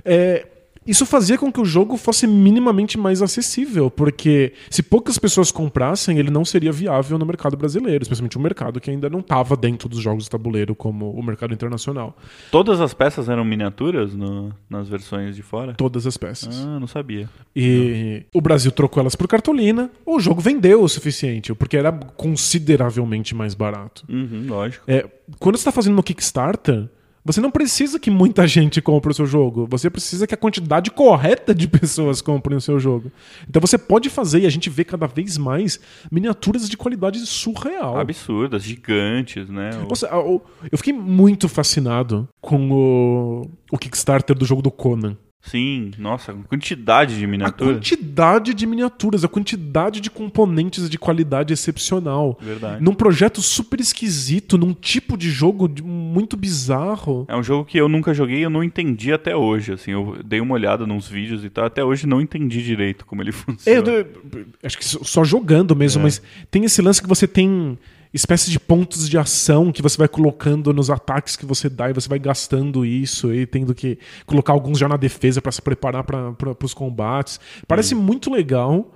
É, 0.05 0.47
isso 0.87 1.05
fazia 1.05 1.37
com 1.37 1.53
que 1.53 1.61
o 1.61 1.65
jogo 1.65 1.97
fosse 1.97 2.27
minimamente 2.27 2.99
mais 2.99 3.21
acessível, 3.21 3.91
porque 3.91 4.53
se 4.71 4.83
poucas 4.83 5.19
pessoas 5.19 5.53
comprassem, 5.53 6.19
ele 6.19 6.31
não 6.31 6.45
seria 6.45 6.73
viável 6.73 7.19
no 7.19 7.27
mercado 7.27 7.57
brasileiro, 7.57 8.03
especialmente 8.03 8.39
um 8.39 8.41
mercado 8.41 8.81
que 8.81 8.91
ainda 8.91 9.09
não 9.11 9.21
estava 9.21 9.57
dentro 9.57 9.89
dos 9.89 10.01
jogos 10.01 10.25
de 10.25 10.31
tabuleiro 10.31 10.75
como 10.75 11.11
o 11.11 11.23
mercado 11.23 11.53
internacional. 11.53 12.17
Todas 12.51 12.81
as 12.81 12.95
peças 12.95 13.29
eram 13.29 13.45
miniaturas 13.45 14.15
no, 14.15 14.53
nas 14.69 14.89
versões 14.89 15.37
de 15.37 15.43
fora? 15.43 15.75
Todas 15.75 16.07
as 16.07 16.17
peças. 16.17 16.59
Ah, 16.59 16.81
não 16.81 16.87
sabia. 16.87 17.29
E 17.55 18.25
não. 18.33 18.41
o 18.41 18.41
Brasil 18.41 18.73
trocou 18.73 19.03
elas 19.03 19.15
por 19.15 19.29
cartolina, 19.29 19.91
o 20.05 20.19
jogo 20.19 20.41
vendeu 20.41 20.83
o 20.83 20.89
suficiente, 20.89 21.55
porque 21.55 21.77
era 21.77 21.93
consideravelmente 21.93 23.35
mais 23.35 23.55
barato. 23.55 24.05
Uhum, 24.09 24.47
lógico. 24.49 24.85
É, 24.89 25.07
quando 25.39 25.57
você 25.57 25.61
está 25.61 25.73
fazendo 25.73 25.95
no 25.95 26.03
Kickstarter 26.03 26.89
você 27.31 27.41
não 27.41 27.51
precisa 27.51 27.99
que 27.99 28.11
muita 28.11 28.47
gente 28.47 28.81
compre 28.83 29.11
o 29.11 29.15
seu 29.15 29.27
jogo. 29.27 29.67
Você 29.71 29.89
precisa 29.89 30.27
que 30.27 30.35
a 30.35 30.37
quantidade 30.37 30.91
correta 30.91 31.55
de 31.55 31.69
pessoas 31.69 32.21
comprem 32.21 32.57
o 32.57 32.61
seu 32.61 32.79
jogo. 32.79 33.11
Então 33.49 33.61
você 33.61 33.79
pode 33.79 34.11
fazer, 34.11 34.41
e 34.41 34.47
a 34.47 34.51
gente 34.51 34.69
vê 34.69 34.85
cada 34.85 35.07
vez 35.07 35.39
mais, 35.39 35.79
miniaturas 36.11 36.69
de 36.69 36.77
qualidade 36.77 37.19
surreal. 37.27 37.99
Absurdas, 37.99 38.63
gigantes, 38.63 39.49
né? 39.49 39.71
Nossa, 39.89 40.07
eu 40.07 40.79
fiquei 40.79 40.93
muito 40.93 41.49
fascinado 41.49 42.29
com 42.41 42.71
o, 42.71 43.51
o 43.71 43.79
Kickstarter 43.79 44.37
do 44.37 44.45
jogo 44.45 44.63
do 44.63 44.71
Conan. 44.71 45.17
Sim, 45.43 45.91
nossa, 45.99 46.35
quantidade 46.49 47.19
de 47.19 47.27
miniaturas. 47.27 47.71
A 47.71 47.75
quantidade 47.75 48.53
de 48.53 48.67
miniaturas, 48.67 49.25
a 49.25 49.29
quantidade 49.29 50.01
de 50.01 50.11
componentes 50.11 50.89
de 50.89 50.99
qualidade 50.99 51.53
excepcional. 51.53 52.39
Verdade. 52.41 52.83
Num 52.83 52.95
projeto 52.95 53.41
super 53.41 53.81
esquisito, 53.81 54.59
num 54.59 54.75
tipo 54.75 55.17
de 55.17 55.31
jogo 55.31 55.69
muito 55.83 56.37
bizarro. 56.37 57.25
É 57.27 57.35
um 57.35 57.43
jogo 57.43 57.65
que 57.65 57.79
eu 57.79 57.89
nunca 57.89 58.13
joguei 58.13 58.39
e 58.39 58.43
eu 58.43 58.51
não 58.51 58.63
entendi 58.63 59.13
até 59.13 59.35
hoje. 59.35 59.73
Assim, 59.73 59.93
eu 59.93 60.19
dei 60.23 60.41
uma 60.41 60.55
olhada 60.55 60.87
nos 60.87 61.09
vídeos 61.09 61.43
e 61.43 61.49
tal, 61.49 61.65
até 61.65 61.83
hoje 61.83 62.07
não 62.07 62.21
entendi 62.21 62.63
direito 62.63 63.07
como 63.07 63.23
ele 63.23 63.33
funciona. 63.33 63.91
É, 63.91 64.01
eu, 64.01 64.47
acho 64.63 64.77
que 64.77 64.85
só 64.85 65.25
jogando 65.25 65.75
mesmo, 65.75 66.01
é. 66.01 66.05
mas 66.05 66.23
tem 66.51 66.65
esse 66.65 66.83
lance 66.83 67.01
que 67.01 67.09
você 67.09 67.27
tem 67.27 67.79
espécie 68.13 68.51
de 68.51 68.59
pontos 68.59 69.09
de 69.09 69.17
ação 69.17 69.71
que 69.71 69.83
você 69.83 69.97
vai 69.97 70.09
colocando 70.09 70.73
nos 70.73 70.91
ataques 70.91 71.37
que 71.37 71.47
você 71.47 71.69
dá 71.69 71.91
e 71.91 71.93
você 71.93 72.09
vai 72.09 72.19
gastando 72.19 72.85
isso 72.85 73.33
e 73.33 73.47
tendo 73.47 73.75
que 73.75 73.99
colocar 74.27 74.53
alguns 74.53 74.79
já 74.79 74.89
na 74.89 74.97
defesa 74.97 75.41
para 75.41 75.53
se 75.53 75.63
preparar 75.63 76.05
para 76.05 76.65
os 76.65 76.75
combates. 76.75 77.39
Parece 77.67 77.95
hum. 77.95 78.01
muito 78.01 78.31
legal. 78.31 78.93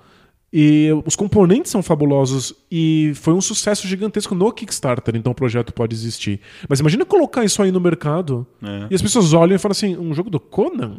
E 0.56 0.88
os 1.04 1.16
componentes 1.16 1.72
são 1.72 1.82
fabulosos 1.82 2.54
e 2.70 3.10
foi 3.16 3.34
um 3.34 3.40
sucesso 3.40 3.88
gigantesco 3.88 4.36
no 4.36 4.52
Kickstarter, 4.52 5.16
então 5.16 5.32
o 5.32 5.34
projeto 5.34 5.74
pode 5.74 5.96
existir. 5.96 6.38
Mas 6.68 6.78
imagina 6.78 7.04
colocar 7.04 7.44
isso 7.44 7.60
aí 7.60 7.72
no 7.72 7.80
mercado 7.80 8.46
é. 8.62 8.86
e 8.88 8.94
as 8.94 9.02
pessoas 9.02 9.32
olham 9.32 9.56
e 9.56 9.58
falam 9.58 9.72
assim: 9.72 9.96
um 9.96 10.14
jogo 10.14 10.30
do 10.30 10.38
Conan? 10.38 10.98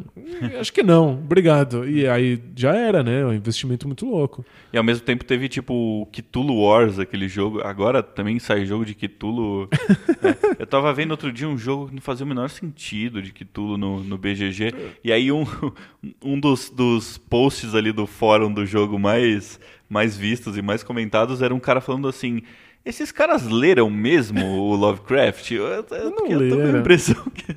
Acho 0.60 0.70
que 0.70 0.82
não, 0.82 1.14
obrigado. 1.14 1.88
E 1.88 2.06
aí 2.06 2.38
já 2.54 2.76
era, 2.76 3.02
né? 3.02 3.24
Um 3.24 3.32
investimento 3.32 3.86
muito 3.86 4.04
louco. 4.04 4.44
E 4.70 4.76
ao 4.76 4.84
mesmo 4.84 5.02
tempo 5.02 5.24
teve 5.24 5.48
tipo 5.48 6.06
Cthulhu 6.12 6.60
Wars, 6.60 6.98
aquele 6.98 7.26
jogo. 7.26 7.62
Agora 7.62 8.02
também 8.02 8.38
sai 8.38 8.66
jogo 8.66 8.84
de 8.84 8.94
Cthulhu. 8.94 9.70
é. 10.22 10.62
Eu 10.62 10.66
tava 10.66 10.92
vendo 10.92 11.12
outro 11.12 11.32
dia 11.32 11.48
um 11.48 11.56
jogo 11.56 11.88
que 11.88 11.94
não 11.94 12.02
fazia 12.02 12.26
o 12.26 12.28
menor 12.28 12.50
sentido 12.50 13.22
de 13.22 13.32
Cthulhu 13.32 13.78
no, 13.78 14.04
no 14.04 14.18
BGG. 14.18 14.74
E 15.02 15.10
aí 15.10 15.32
um, 15.32 15.46
um 16.22 16.38
dos, 16.38 16.68
dos 16.68 17.16
posts 17.16 17.74
ali 17.74 17.90
do 17.90 18.06
fórum 18.06 18.52
do 18.52 18.66
jogo 18.66 18.98
mais 18.98 19.45
mais, 19.88 20.16
vistos 20.16 20.56
e 20.56 20.62
mais 20.62 20.82
comentados 20.82 21.42
era 21.42 21.54
um 21.54 21.60
cara 21.60 21.80
falando 21.80 22.08
assim. 22.08 22.42
Esses 22.84 23.10
caras 23.10 23.48
leram 23.48 23.90
mesmo 23.90 24.44
o 24.44 24.76
Lovecraft? 24.76 25.50
Eu, 25.50 25.64
eu, 25.66 25.86
eu 25.90 26.10
não 26.10 26.26
eu 26.28 26.48
tô 26.48 26.56
com 26.56 26.76
a 26.76 26.78
impressão 26.78 27.24
que... 27.34 27.56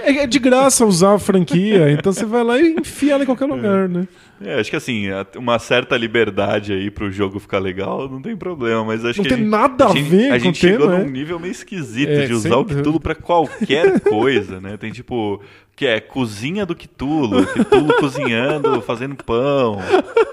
É, 0.00 0.24
é, 0.24 0.26
de 0.26 0.38
graça 0.40 0.84
usar 0.84 1.14
a 1.14 1.18
franquia, 1.18 1.92
então 1.92 2.12
você 2.12 2.24
vai 2.24 2.42
lá 2.42 2.58
e 2.58 2.74
enfia 2.74 3.12
ela 3.14 3.22
em 3.22 3.26
qualquer 3.26 3.46
lugar, 3.46 3.84
é. 3.84 3.88
né? 3.88 4.08
É, 4.40 4.58
acho 4.58 4.70
que 4.70 4.76
assim, 4.76 5.06
uma 5.36 5.58
certa 5.58 5.96
liberdade 5.96 6.72
aí 6.72 6.90
pro 6.90 7.10
jogo 7.10 7.38
ficar 7.38 7.58
legal 7.58 8.08
não 8.08 8.20
tem 8.20 8.36
problema, 8.36 8.84
mas 8.84 9.04
acho 9.04 9.18
não 9.18 9.24
que. 9.24 9.30
Não 9.30 9.36
tem 9.36 9.46
nada 9.46 9.86
a, 9.86 9.88
gente, 9.94 10.02
ver 10.02 10.32
a, 10.32 10.38
gente 10.38 10.58
chegou 10.58 10.92
é? 10.92 10.98
num 10.98 11.10
nível 11.10 11.38
meio 11.38 11.52
esquisito 11.52 12.10
é, 12.10 12.26
de 12.26 12.32
usar 12.32 12.56
o 12.56 12.64
Cthulhu 12.64 13.00
pra 13.00 13.14
qualquer 13.14 14.00
coisa, 14.02 14.60
né? 14.60 14.76
Tem 14.76 14.90
tipo, 14.90 15.40
que 15.76 15.86
é 15.86 16.00
cozinha 16.00 16.66
do 16.66 16.74
Cthulhu, 16.74 17.46
Cthulhu 17.46 17.94
cozinhando, 18.00 18.80
fazendo 18.82 19.16
pão. 19.16 19.76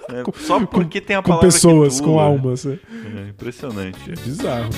Né? 0.09 0.23
Só 0.35 0.59
porque 0.65 0.99
tem 0.99 1.15
a 1.15 1.21
palavra 1.21 1.47
Com 1.47 1.53
pessoas, 1.53 1.99
Cthulhu, 1.99 2.15
com 2.15 2.19
almas. 2.19 2.65
É. 2.65 2.71
é 2.73 3.29
impressionante. 3.29 4.11
É 4.11 4.15
bizarro. 4.15 4.69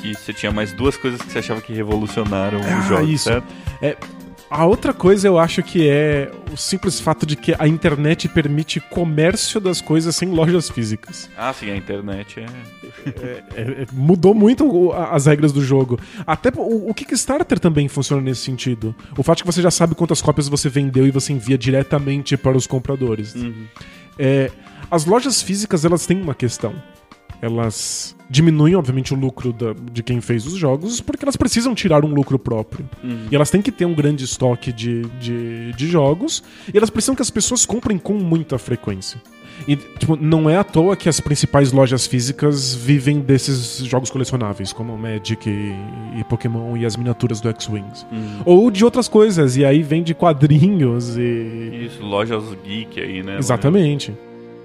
Que 0.00 0.14
você 0.14 0.32
tinha 0.32 0.52
mais 0.52 0.72
duas 0.72 0.96
coisas 0.96 1.20
que 1.20 1.30
você 1.32 1.38
achava 1.38 1.60
que 1.60 1.72
revolucionaram 1.72 2.60
Ah, 2.62 2.78
o 2.80 2.82
jogo, 2.88 3.08
isso. 3.08 3.24
certo? 3.24 3.46
É, 3.82 3.96
a 4.48 4.64
outra 4.64 4.92
coisa 4.94 5.26
eu 5.26 5.38
acho 5.38 5.60
que 5.62 5.88
é 5.88 6.30
o 6.52 6.56
simples 6.56 7.00
fato 7.00 7.26
de 7.26 7.34
que 7.34 7.52
a 7.58 7.66
internet 7.66 8.28
permite 8.28 8.78
comércio 8.78 9.60
das 9.60 9.80
coisas 9.80 10.14
sem 10.14 10.28
lojas 10.28 10.70
físicas. 10.70 11.28
Ah, 11.36 11.52
sim, 11.52 11.70
a 11.70 11.76
internet 11.76 12.38
é... 12.40 12.46
É, 13.06 13.42
é, 13.82 13.86
mudou 13.92 14.32
muito 14.34 14.92
as 14.92 15.26
regras 15.26 15.52
do 15.52 15.60
jogo. 15.64 15.98
Até 16.26 16.52
o, 16.56 16.88
o 16.90 16.94
Kickstarter 16.94 17.58
também 17.58 17.88
funciona 17.88 18.22
nesse 18.22 18.42
sentido. 18.42 18.94
O 19.16 19.22
fato 19.22 19.38
de 19.38 19.42
que 19.44 19.52
você 19.52 19.60
já 19.62 19.70
sabe 19.70 19.94
quantas 19.96 20.22
cópias 20.22 20.48
você 20.48 20.68
vendeu 20.68 21.06
e 21.06 21.10
você 21.10 21.32
envia 21.32 21.58
diretamente 21.58 22.36
para 22.36 22.56
os 22.56 22.66
compradores. 22.66 23.34
É, 24.18 24.50
as 24.90 25.04
lojas 25.04 25.42
físicas 25.42 25.84
elas 25.84 26.06
têm 26.06 26.20
uma 26.20 26.34
questão. 26.34 26.72
Elas 27.40 28.16
diminuem, 28.28 28.74
obviamente, 28.74 29.14
o 29.14 29.16
lucro 29.16 29.52
da- 29.52 29.74
de 29.92 30.02
quem 30.02 30.20
fez 30.20 30.46
os 30.46 30.54
jogos, 30.58 31.00
porque 31.00 31.24
elas 31.24 31.36
precisam 31.36 31.74
tirar 31.74 32.04
um 32.04 32.08
lucro 32.12 32.38
próprio. 32.38 32.88
E 33.30 33.34
elas 33.34 33.50
têm 33.50 33.62
que 33.62 33.70
ter 33.70 33.84
um 33.84 33.94
grande 33.94 34.24
estoque 34.24 34.72
de, 34.72 35.02
de, 35.20 35.72
de 35.72 35.86
jogos, 35.86 36.42
e 36.72 36.76
elas 36.76 36.90
precisam 36.90 37.14
que 37.14 37.22
as 37.22 37.30
pessoas 37.30 37.64
comprem 37.66 37.98
com 37.98 38.14
muita 38.14 38.58
frequência. 38.58 39.20
E, 39.66 39.74
tipo, 39.74 40.16
não 40.16 40.50
é 40.50 40.56
à 40.58 40.64
toa 40.64 40.94
que 40.96 41.08
as 41.08 41.18
principais 41.18 41.72
lojas 41.72 42.06
físicas 42.06 42.74
vivem 42.74 43.20
desses 43.20 43.78
jogos 43.86 44.10
colecionáveis, 44.10 44.70
como 44.72 44.96
Magic 44.98 45.48
e, 45.48 45.72
e 46.20 46.24
Pokémon 46.24 46.76
e 46.76 46.84
as 46.84 46.94
miniaturas 46.96 47.40
do 47.40 47.48
X-Wings. 47.48 48.06
Ou 48.44 48.70
de 48.70 48.84
outras 48.84 49.08
coisas, 49.08 49.56
e 49.56 49.64
aí 49.64 49.82
vende 49.82 50.12
quadrinhos 50.14 51.16
e. 51.16 51.86
Isso, 51.86 52.02
lojas 52.04 52.42
geek 52.66 53.00
aí, 53.00 53.22
né? 53.22 53.38
Exatamente. 53.38 54.12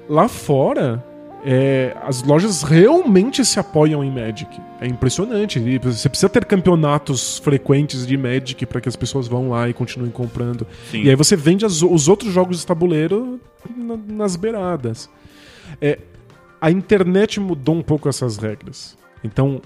Lá 0.10 0.28
fora, 0.28 1.02
é, 1.44 1.96
as 2.04 2.22
lojas 2.24 2.62
realmente 2.64 3.44
se 3.44 3.60
apoiam 3.60 4.04
em 4.04 4.12
Magic. 4.12 4.48
É 4.80 4.88
impressionante. 4.88 5.60
E 5.60 5.78
você 5.78 6.08
precisa 6.10 6.30
ter 6.30 6.46
campeonatos 6.46 7.40
frequentes 7.40 8.06
de 8.06 8.16
Magic 8.18 8.66
para 8.66 8.80
que 8.82 8.90
as 8.90 8.96
pessoas 8.96 9.28
vão 9.28 9.50
lá 9.50 9.68
e 9.70 9.74
continuem 9.74 10.12
comprando. 10.12 10.66
Sim. 10.90 11.04
E 11.04 11.10
aí 11.10 11.16
você 11.16 11.36
vende 11.36 11.66
as- 11.66 11.82
os 11.82 12.08
outros 12.08 12.32
jogos 12.34 12.60
de 12.60 12.66
tabuleiro 12.68 13.40
na- 13.76 13.98
nas 13.98 14.36
beiradas. 14.36 15.10
É, 15.82 16.00
a 16.60 16.70
internet 16.70 17.40
mudou 17.40 17.76
um 17.76 17.82
pouco 17.82 18.08
essas 18.08 18.38
regras. 18.38 18.98
Então, 19.24 19.62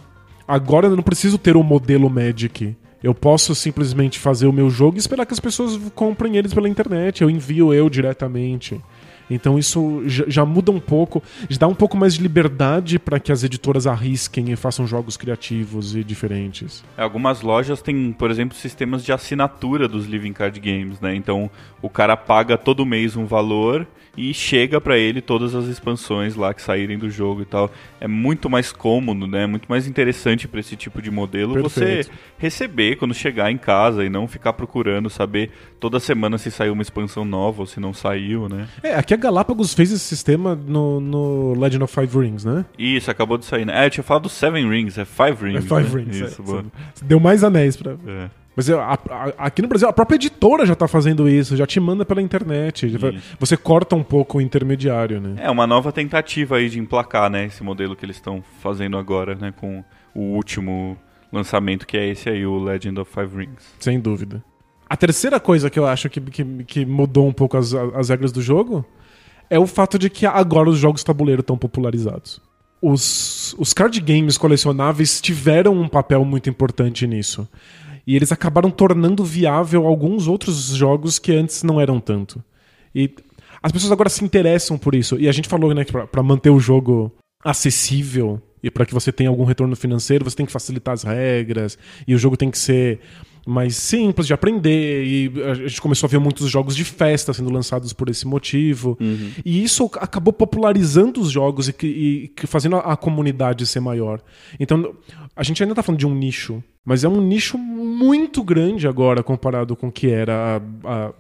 agora 0.48 0.88
eu 0.88 0.96
não 0.96 1.04
preciso 1.04 1.38
ter 1.38 1.56
o 1.58 1.64
modelo 1.64 2.10
Magic. 2.10 2.76
Eu 3.04 3.14
posso 3.14 3.54
simplesmente 3.54 4.18
fazer 4.18 4.48
o 4.48 4.54
meu 4.54 4.70
jogo 4.70 4.98
e 4.98 5.00
esperar 5.00 5.26
que 5.26 5.34
as 5.34 5.40
pessoas 5.40 5.80
comprem 5.94 6.38
eles 6.38 6.54
pela 6.54 6.68
internet. 6.68 7.22
Eu 7.22 7.30
envio 7.30 7.74
eu 7.74 7.90
diretamente. 7.90 8.82
Então 9.30 9.58
isso 9.58 10.04
já, 10.06 10.46
muda 10.46 10.72
um 10.72 10.80
pouco, 10.80 11.22
já 11.50 11.60
dá 11.60 11.68
um 11.68 11.76
pouco 11.76 11.98
mais 11.98 12.14
de 12.14 12.22
liberdade 12.22 13.00
para 13.00 13.20
que 13.20 13.32
as 13.32 13.44
editoras 13.44 13.88
arrisquem 13.88 14.52
e 14.52 14.56
façam 14.56 14.86
jogos 14.86 15.18
criativos 15.18 15.96
e 15.96 16.04
diferentes. 16.04 16.84
Algumas 16.98 17.42
lojas 17.42 17.82
têm, 17.82 18.12
por 18.14 18.30
exemplo, 18.30 18.56
sistemas 18.56 19.04
de 19.04 19.12
assinatura 19.12 19.88
dos 19.88 20.06
living 20.06 20.34
card 20.34 20.60
games, 20.60 21.00
né? 21.00 21.16
Então 21.16 21.50
o 21.82 21.90
cara 21.90 22.16
paga 22.16 22.58
todo 22.58 22.86
mês 22.86 23.16
um 23.16 23.26
valor 23.26 23.88
e 24.18 24.34
chega 24.34 24.80
pra 24.80 24.98
ele 24.98 25.22
todas 25.22 25.54
as 25.54 25.66
expansões 25.66 26.36
lá 26.36 26.54
que 26.54 26.62
saírem 26.62 26.98
do 26.98 27.10
jogo 27.10 27.42
e 27.42 27.46
tal. 27.46 27.70
É 28.00 28.08
muito 28.08 28.50
mais 28.50 28.72
cômodo, 28.72 29.28
né? 29.28 29.46
Muito 29.46 29.68
mais 29.68 29.88
interessante 29.88 30.48
pra 30.48 30.60
esse 30.60 30.76
tipo 30.76 31.02
de 31.02 31.12
modelo 31.12 31.54
Perfeito. 31.54 32.08
você 32.08 32.12
receber 32.38 32.96
quando 32.96 33.14
chegar 33.14 33.52
em 33.52 33.58
casa 33.58 34.06
e 34.06 34.10
não 34.10 34.28
ficar 34.28 34.54
procurando 34.54 35.10
saber 35.10 35.52
toda 35.80 36.00
semana 36.00 36.38
se 36.38 36.50
saiu 36.50 36.74
uma 36.74 36.82
expansão 36.82 37.26
nova 37.26 37.62
ou 37.62 37.68
se 37.68 37.80
não 37.80 37.94
saiu, 37.94 38.48
né? 38.48 38.68
É, 38.82 38.96
aqui 38.96 39.14
a 39.16 39.18
Galápagos 39.18 39.74
fez 39.74 39.92
esse 39.92 40.04
sistema 40.04 40.56
no, 40.56 41.00
no 41.00 41.54
Legend 41.60 41.84
of 41.84 41.94
Five 41.94 42.18
Rings, 42.18 42.46
né? 42.46 42.66
Isso, 42.78 43.10
acabou 43.10 43.38
de 43.38 43.46
sair, 43.46 43.66
né? 43.66 43.84
É, 43.84 43.88
eu 43.88 43.90
tinha 43.90 44.04
falado 44.04 44.24
do 44.24 44.30
Seven 44.30 44.70
Rings, 44.70 44.98
é 44.98 45.06
Five 45.06 45.44
É 45.44 45.48
Rings. 45.50 45.64
Five 45.66 45.84
né? 45.96 46.04
Rings. 46.04 46.18
Isso, 46.18 46.42
é. 46.42 46.46
boa. 46.46 46.66
Deu 47.04 47.20
mais 47.20 47.44
anéis 47.44 47.76
pra. 47.76 47.94
É. 48.06 48.30
Mas 48.56 48.70
eu- 48.70 48.80
a- 48.80 48.94
a- 49.10 49.34
aqui 49.38 49.62
no 49.62 49.68
Brasil, 49.68 49.88
a 49.90 49.92
própria 49.92 50.16
editora 50.16 50.66
já 50.66 50.76
tá 50.76 50.88
fazendo 50.88 51.28
isso, 51.28 51.58
já 51.58 51.68
te 51.68 51.78
manda 51.80 52.06
pela 52.06 52.22
internet. 52.22 52.88
Isso. 52.88 52.98
Você 53.38 53.58
corta 53.58 53.96
um 53.98 54.04
pouco 54.04 54.38
o 54.38 54.42
intermediário, 54.42 55.20
né? 55.20 55.36
É 55.40 55.52
uma 55.52 55.68
nova 55.68 55.92
tentativa 55.92 56.56
aí 56.56 56.70
de 56.70 56.80
emplacar, 56.80 57.30
né, 57.30 57.46
esse 57.46 57.62
modelo 57.64 57.96
que 57.98 58.06
eles 58.06 58.16
estão 58.16 58.42
fazendo 58.62 58.98
agora, 58.98 59.36
né, 59.36 59.54
com 59.58 59.84
o 60.14 60.22
último 60.36 60.98
lançamento 61.34 61.86
que 61.86 61.98
é 61.98 62.08
esse 62.08 62.30
aí, 62.30 62.46
o 62.46 62.58
Legend 62.58 62.98
of 63.02 63.12
Five 63.12 63.36
Rings. 63.36 63.76
Sem 63.80 64.00
dúvida. 64.00 64.42
A 64.90 64.96
terceira 64.96 65.38
coisa 65.38 65.70
que 65.70 65.78
eu 65.78 65.86
acho 65.86 66.10
que, 66.10 66.22
que, 66.22 66.46
que 66.64 66.86
mudou 66.86 67.28
um 67.28 67.34
pouco 67.34 67.58
as, 67.58 67.74
as 67.74 68.08
regras 68.08 68.32
do 68.32 68.42
jogo 68.42 68.86
é 69.50 69.60
o 69.60 69.68
fato 69.68 69.98
de 70.00 70.10
que 70.10 70.26
agora 70.26 70.70
os 70.70 70.78
jogos 70.78 71.04
tabuleiro 71.04 71.42
estão 71.42 71.58
popularizados. 71.58 72.42
Os, 72.82 73.56
os 73.58 73.74
card 73.74 74.00
games 74.00 74.38
colecionáveis 74.38 75.20
tiveram 75.22 75.74
um 75.80 75.88
papel 75.88 76.24
muito 76.24 76.50
importante 76.50 77.08
nisso. 77.08 77.48
E 78.06 78.16
eles 78.16 78.32
acabaram 78.32 78.70
tornando 78.70 79.24
viável 79.24 79.88
alguns 79.88 80.28
outros 80.28 80.68
jogos 80.76 81.18
que 81.18 81.32
antes 81.32 81.64
não 81.64 81.82
eram 81.82 82.00
tanto. 82.00 82.44
E 82.94 83.10
as 83.62 83.72
pessoas 83.72 83.92
agora 83.92 84.10
se 84.10 84.24
interessam 84.24 84.78
por 84.78 84.94
isso. 84.94 85.20
E 85.20 85.28
a 85.28 85.32
gente 85.32 85.50
falou, 85.50 85.74
né, 85.74 85.84
que 85.84 85.92
pra 85.92 86.22
manter 86.22 86.52
o 86.52 86.60
jogo 86.60 87.12
acessível 87.44 88.42
e 88.62 88.70
para 88.70 88.86
que 88.86 88.94
você 88.94 89.12
tenha 89.12 89.30
algum 89.30 89.44
retorno 89.44 89.76
financeiro, 89.76 90.24
você 90.24 90.36
tem 90.36 90.46
que 90.46 90.52
facilitar 90.52 90.94
as 90.94 91.04
regras 91.04 91.78
e 92.08 92.14
o 92.14 92.18
jogo 92.18 92.38
tem 92.38 92.52
que 92.52 92.58
ser 92.58 93.00
mais 93.46 93.76
simples 93.76 94.26
de 94.28 94.34
aprender. 94.34 95.06
E 95.06 95.32
a 95.44 95.54
gente 95.54 95.82
começou 95.82 96.08
a 96.08 96.10
ver 96.10 96.20
muitos 96.20 96.50
jogos 96.50 96.76
de 96.76 96.84
festa 96.84 97.34
sendo 97.34 97.52
lançados 97.52 97.94
por 97.94 98.10
esse 98.10 98.26
motivo. 98.26 98.98
E 99.46 99.64
isso 99.64 99.90
acabou 99.96 100.34
popularizando 100.34 101.22
os 101.22 101.32
jogos 101.32 101.70
e, 101.70 101.76
e 101.84 102.28
que 102.30 102.48
fazendo 102.48 102.78
a, 102.78 102.94
a 102.94 102.98
comunidade 102.98 103.66
ser 103.66 103.80
maior. 103.80 104.22
Então, 104.60 104.96
a 105.36 105.44
gente 105.44 105.62
ainda 105.62 105.76
tá 105.76 105.84
falando 105.84 106.00
de 106.00 106.08
um 106.08 106.16
nicho, 106.16 106.64
mas 106.84 107.04
é 107.04 107.10
um 107.10 107.22
nicho 107.22 107.58
muito 107.58 108.44
grande 108.44 108.88
agora 108.88 109.22
comparado 109.22 109.76
com 109.76 109.88
o 109.88 109.92
que 109.92 110.10
era 110.10 110.62
há, 110.84 111.08
há 111.08 111.14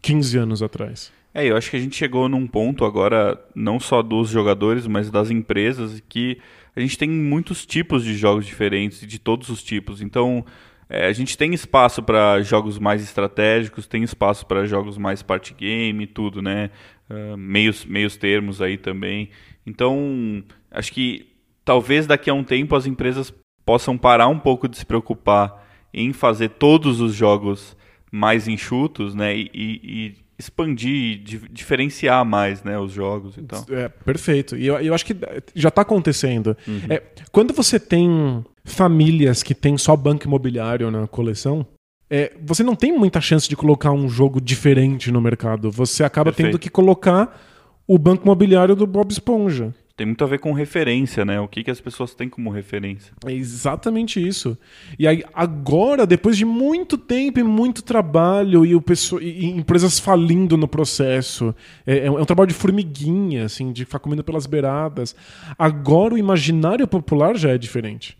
15 0.00 0.38
anos 0.38 0.62
atrás. 0.62 1.12
É, 1.34 1.46
eu 1.46 1.56
acho 1.56 1.70
que 1.70 1.76
a 1.76 1.80
gente 1.80 1.96
chegou 1.96 2.28
num 2.28 2.46
ponto 2.46 2.84
agora, 2.84 3.42
não 3.54 3.80
só 3.80 4.02
dos 4.02 4.28
jogadores, 4.28 4.86
mas 4.86 5.10
das 5.10 5.30
empresas, 5.30 6.02
que 6.06 6.38
a 6.76 6.80
gente 6.80 6.98
tem 6.98 7.08
muitos 7.08 7.64
tipos 7.64 8.04
de 8.04 8.14
jogos 8.14 8.44
diferentes, 8.44 9.06
de 9.06 9.18
todos 9.18 9.48
os 9.48 9.62
tipos. 9.62 10.02
Então, 10.02 10.44
é, 10.92 11.06
a 11.06 11.12
gente 11.12 11.38
tem 11.38 11.54
espaço 11.54 12.02
para 12.02 12.42
jogos 12.42 12.78
mais 12.78 13.02
estratégicos, 13.02 13.86
tem 13.86 14.02
espaço 14.02 14.44
para 14.44 14.66
jogos 14.66 14.98
mais 14.98 15.22
party 15.22 15.54
game, 15.54 16.06
tudo, 16.06 16.42
né? 16.42 16.68
Ah, 17.08 17.34
meios, 17.36 17.84
meios 17.86 18.16
termos 18.16 18.60
aí 18.60 18.76
também. 18.76 19.30
Então, 19.66 20.44
acho 20.70 20.92
que 20.92 21.26
talvez 21.64 22.06
daqui 22.06 22.28
a 22.28 22.34
um 22.34 22.44
tempo 22.44 22.76
as 22.76 22.86
empresas 22.86 23.32
possam 23.64 23.96
parar 23.96 24.28
um 24.28 24.38
pouco 24.38 24.68
de 24.68 24.76
se 24.76 24.84
preocupar 24.84 25.66
em 25.94 26.12
fazer 26.12 26.50
todos 26.50 27.00
os 27.00 27.14
jogos 27.14 27.74
mais 28.10 28.46
enxutos, 28.46 29.14
né? 29.14 29.34
E- 29.34 29.50
e 29.54 30.14
expandir, 30.42 31.18
di- 31.22 31.48
diferenciar 31.50 32.24
mais, 32.24 32.62
né, 32.62 32.78
os 32.78 32.92
jogos 32.92 33.36
e 33.36 33.42
tal. 33.42 33.64
É, 33.70 33.88
perfeito. 33.88 34.56
E 34.56 34.66
eu, 34.66 34.78
eu 34.80 34.94
acho 34.94 35.04
que 35.06 35.16
já 35.54 35.70
tá 35.70 35.82
acontecendo. 35.82 36.56
É, 36.88 37.02
quando 37.30 37.52
você 37.54 37.78
tem 37.78 38.44
famílias 38.64 39.42
que 39.42 39.54
têm 39.54 39.76
só 39.78 39.96
banco 39.96 40.26
imobiliário 40.26 40.90
na 40.90 41.06
coleção, 41.06 41.66
é, 42.10 42.32
você 42.44 42.62
não 42.62 42.74
tem 42.74 42.96
muita 42.96 43.20
chance 43.20 43.48
de 43.48 43.56
colocar 43.56 43.90
um 43.92 44.08
jogo 44.08 44.40
diferente 44.40 45.10
no 45.10 45.20
mercado. 45.20 45.70
Você 45.70 46.04
acaba 46.04 46.30
Perfeito. 46.30 46.48
tendo 46.50 46.58
que 46.60 46.68
colocar 46.68 47.40
o 47.86 47.98
banco 47.98 48.24
imobiliário 48.24 48.76
do 48.76 48.86
Bob 48.86 49.10
Esponja. 49.10 49.74
Tem 49.96 50.06
muito 50.06 50.24
a 50.24 50.26
ver 50.26 50.38
com 50.38 50.52
referência, 50.52 51.24
né? 51.24 51.38
O 51.38 51.46
que, 51.46 51.62
que 51.62 51.70
as 51.70 51.80
pessoas 51.80 52.14
têm 52.14 52.28
como 52.28 52.50
referência. 52.50 53.12
É 53.26 53.32
exatamente 53.32 54.26
isso. 54.26 54.56
E 54.98 55.06
aí, 55.06 55.22
agora, 55.34 56.06
depois 56.06 56.36
de 56.36 56.44
muito 56.44 56.96
tempo 56.96 57.38
e 57.38 57.42
muito 57.42 57.82
trabalho, 57.82 58.64
e, 58.64 58.74
o 58.74 58.80
pessoa, 58.80 59.22
e, 59.22 59.44
empresas 59.46 59.98
falindo 59.98 60.56
no 60.56 60.66
processo, 60.66 61.54
é, 61.86 62.06
é 62.06 62.10
um 62.10 62.18
é 62.18 62.22
um 62.22 62.24
trabalho 62.24 62.48
de 62.48 62.54
formiguinha, 62.54 63.44
assim, 63.44 63.70
de 63.70 63.84
ficar 63.84 63.98
comendo 63.98 64.24
pelas 64.24 64.46
beiradas. 64.46 65.14
Agora 65.58 66.14
o 66.14 66.18
imaginário 66.18 66.88
popular 66.88 67.36
já 67.36 67.50
é 67.50 67.58
diferente. 67.58 68.16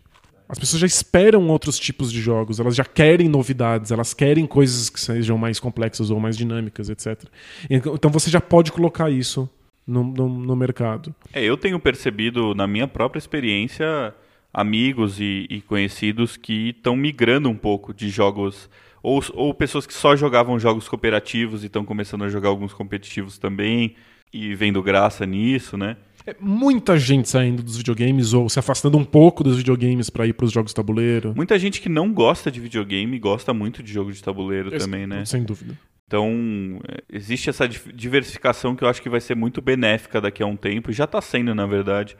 As 0.47 0.59
pessoas 0.59 0.81
já 0.81 0.87
esperam 0.87 1.47
outros 1.47 1.79
tipos 1.79 2.11
de 2.11 2.21
jogos, 2.21 2.59
elas 2.59 2.75
já 2.75 2.83
querem 2.85 3.27
novidades, 3.27 3.91
elas 3.91 4.13
querem 4.13 4.45
coisas 4.45 4.89
que 4.89 4.99
sejam 4.99 5.37
mais 5.37 5.59
complexas 5.59 6.11
ou 6.11 6.19
mais 6.19 6.37
dinâmicas, 6.37 6.89
etc. 6.89 7.23
Então 7.67 8.11
você 8.11 8.29
já 8.29 8.39
pode 8.39 8.71
colocar 8.71 9.09
isso 9.09 9.49
no, 9.85 10.03
no, 10.03 10.29
no 10.29 10.55
mercado. 10.55 11.13
É, 11.31 11.43
eu 11.43 11.57
tenho 11.57 11.79
percebido 11.79 12.53
na 12.55 12.67
minha 12.67 12.87
própria 12.87 13.19
experiência 13.19 14.13
amigos 14.53 15.19
e, 15.19 15.47
e 15.49 15.61
conhecidos 15.61 16.37
que 16.37 16.69
estão 16.69 16.95
migrando 16.95 17.49
um 17.49 17.55
pouco 17.55 17.93
de 17.93 18.09
jogos 18.09 18.69
ou, 19.01 19.21
ou 19.33 19.53
pessoas 19.53 19.85
que 19.85 19.93
só 19.93 20.15
jogavam 20.15 20.57
jogos 20.59 20.87
cooperativos 20.87 21.63
e 21.63 21.65
estão 21.65 21.83
começando 21.83 22.23
a 22.23 22.29
jogar 22.29 22.49
alguns 22.49 22.71
competitivos 22.71 23.37
também 23.37 23.95
e 24.31 24.55
vendo 24.55 24.81
graça 24.81 25.25
nisso, 25.25 25.77
né? 25.77 25.97
É 26.25 26.33
muita 26.39 26.97
gente 26.97 27.27
saindo 27.27 27.61
dos 27.61 27.77
videogames 27.77 28.33
ou 28.33 28.47
se 28.47 28.57
afastando 28.57 28.97
um 28.97 29.03
pouco 29.03 29.43
dos 29.43 29.57
videogames 29.57 30.09
pra 30.09 30.25
ir 30.25 30.33
pros 30.33 30.53
jogos 30.53 30.71
de 30.71 30.75
tabuleiro. 30.75 31.33
Muita 31.35 31.59
gente 31.59 31.81
que 31.81 31.89
não 31.89 32.13
gosta 32.13 32.49
de 32.49 32.61
videogame 32.61 33.19
gosta 33.19 33.53
muito 33.53 33.83
de 33.83 33.91
jogo 33.91 34.11
de 34.11 34.23
tabuleiro 34.23 34.71
também, 34.71 35.05
né? 35.05 35.25
Sem 35.25 35.43
dúvida. 35.43 35.77
Então, 36.07 36.79
é, 36.87 37.03
existe 37.11 37.49
essa 37.49 37.67
diversificação 37.67 38.75
que 38.75 38.83
eu 38.83 38.87
acho 38.87 39.01
que 39.01 39.09
vai 39.09 39.21
ser 39.21 39.35
muito 39.35 39.61
benéfica 39.61 40.19
daqui 40.21 40.43
a 40.43 40.45
um 40.45 40.55
tempo, 40.55 40.91
e 40.91 40.93
já 40.93 41.05
está 41.05 41.21
sendo, 41.21 41.53
na 41.53 41.65
verdade, 41.65 42.15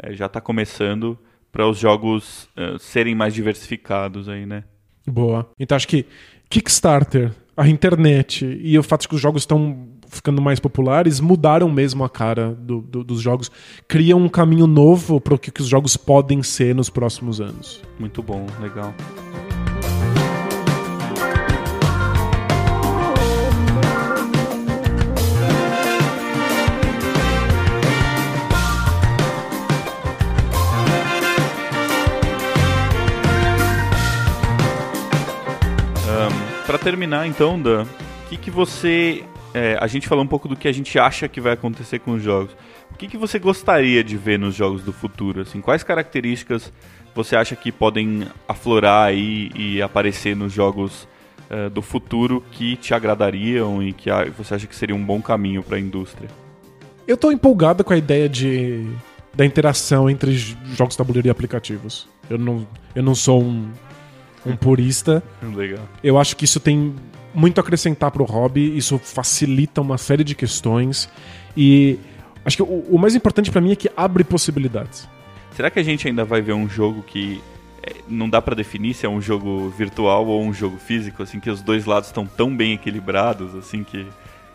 É, 0.00 0.14
já 0.14 0.26
está 0.26 0.40
começando 0.40 1.18
para 1.50 1.66
os 1.66 1.76
jogos 1.76 2.48
uh, 2.56 2.78
serem 2.78 3.16
mais 3.16 3.34
diversificados 3.34 4.28
aí, 4.28 4.46
né? 4.46 4.62
Boa. 5.04 5.50
Então 5.58 5.74
acho 5.74 5.88
que 5.88 6.06
Kickstarter, 6.48 7.32
a 7.56 7.66
internet 7.66 8.46
e 8.62 8.78
o 8.78 8.82
fato 8.84 9.00
de 9.00 9.08
que 9.08 9.16
os 9.16 9.20
jogos 9.20 9.42
estão 9.42 9.88
ficando 10.06 10.40
mais 10.40 10.60
populares 10.60 11.18
mudaram 11.18 11.68
mesmo 11.68 12.04
a 12.04 12.08
cara 12.08 12.54
do, 12.54 12.80
do, 12.80 13.02
dos 13.02 13.20
jogos, 13.20 13.50
criam 13.88 14.20
um 14.20 14.28
caminho 14.28 14.68
novo 14.68 15.20
para 15.20 15.34
o 15.34 15.38
que, 15.38 15.50
que 15.50 15.62
os 15.62 15.66
jogos 15.66 15.96
podem 15.96 16.44
ser 16.44 16.76
nos 16.76 16.88
próximos 16.88 17.40
anos. 17.40 17.82
Muito 17.98 18.22
bom, 18.22 18.46
legal. 18.60 18.94
Para 36.68 36.76
terminar, 36.76 37.26
então, 37.26 37.58
Dan, 37.58 37.84
o 37.84 38.28
que, 38.28 38.36
que 38.36 38.50
você. 38.50 39.24
É, 39.54 39.78
a 39.80 39.86
gente 39.86 40.06
falou 40.06 40.22
um 40.22 40.26
pouco 40.26 40.46
do 40.46 40.54
que 40.54 40.68
a 40.68 40.72
gente 40.72 40.98
acha 40.98 41.26
que 41.26 41.40
vai 41.40 41.54
acontecer 41.54 41.98
com 41.98 42.12
os 42.12 42.22
jogos. 42.22 42.52
O 42.90 42.94
que, 42.98 43.08
que 43.08 43.16
você 43.16 43.38
gostaria 43.38 44.04
de 44.04 44.18
ver 44.18 44.38
nos 44.38 44.54
jogos 44.54 44.82
do 44.82 44.92
futuro? 44.92 45.40
Assim, 45.40 45.62
quais 45.62 45.82
características 45.82 46.70
você 47.14 47.36
acha 47.36 47.56
que 47.56 47.72
podem 47.72 48.28
aflorar 48.46 49.08
aí 49.08 49.50
e 49.54 49.80
aparecer 49.80 50.36
nos 50.36 50.52
jogos 50.52 51.08
uh, 51.50 51.70
do 51.70 51.80
futuro 51.80 52.44
que 52.50 52.76
te 52.76 52.92
agradariam 52.92 53.82
e 53.82 53.94
que 53.94 54.10
você 54.36 54.54
acha 54.54 54.66
que 54.66 54.76
seria 54.76 54.94
um 54.94 55.02
bom 55.02 55.22
caminho 55.22 55.62
para 55.62 55.78
a 55.78 55.80
indústria? 55.80 56.28
Eu 57.06 57.14
estou 57.14 57.32
empolgado 57.32 57.82
com 57.82 57.94
a 57.94 57.96
ideia 57.96 58.28
de 58.28 58.86
da 59.34 59.46
interação 59.46 60.10
entre 60.10 60.36
jogos 60.36 60.96
tabuleiro 60.96 61.28
e 61.28 61.30
aplicativos. 61.30 62.06
Eu 62.28 62.36
não, 62.36 62.66
eu 62.94 63.02
não 63.02 63.14
sou 63.14 63.42
um 63.42 63.70
um 64.44 64.56
purista. 64.56 65.22
Legal. 65.42 65.84
Eu 66.02 66.18
acho 66.18 66.36
que 66.36 66.44
isso 66.44 66.60
tem 66.60 66.94
muito 67.34 67.58
a 67.58 67.62
acrescentar 67.62 68.10
para 68.10 68.22
o 68.22 68.26
hobby, 68.26 68.76
isso 68.76 68.98
facilita 68.98 69.80
uma 69.80 69.98
série 69.98 70.24
de 70.24 70.34
questões 70.34 71.08
e 71.56 71.98
acho 72.44 72.56
que 72.56 72.62
o, 72.62 72.86
o 72.90 72.98
mais 72.98 73.14
importante 73.14 73.50
para 73.50 73.60
mim 73.60 73.72
é 73.72 73.76
que 73.76 73.90
abre 73.96 74.24
possibilidades. 74.24 75.08
Será 75.54 75.70
que 75.70 75.78
a 75.78 75.82
gente 75.82 76.06
ainda 76.06 76.24
vai 76.24 76.40
ver 76.40 76.52
um 76.52 76.68
jogo 76.68 77.02
que 77.02 77.42
é, 77.82 77.96
não 78.08 78.28
dá 78.28 78.40
para 78.40 78.54
definir 78.54 78.94
se 78.94 79.06
é 79.06 79.08
um 79.08 79.20
jogo 79.20 79.68
virtual 79.70 80.26
ou 80.26 80.42
um 80.42 80.52
jogo 80.52 80.78
físico, 80.78 81.22
assim 81.22 81.40
que 81.40 81.50
os 81.50 81.62
dois 81.62 81.84
lados 81.84 82.08
estão 82.08 82.26
tão 82.26 82.54
bem 82.56 82.72
equilibrados, 82.72 83.54
assim 83.54 83.84
que, 83.84 84.06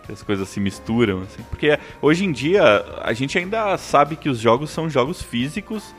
que 0.06 0.12
as 0.12 0.24
coisas 0.24 0.50
se 0.50 0.60
misturam, 0.60 1.22
assim? 1.22 1.44
Porque 1.50 1.78
hoje 2.02 2.26
em 2.26 2.32
dia 2.32 2.64
a 3.02 3.14
gente 3.14 3.38
ainda 3.38 3.78
sabe 3.78 4.16
que 4.16 4.30
os 4.30 4.40
jogos 4.40 4.70
são 4.70 4.90
jogos 4.90 5.22
físicos 5.22 5.94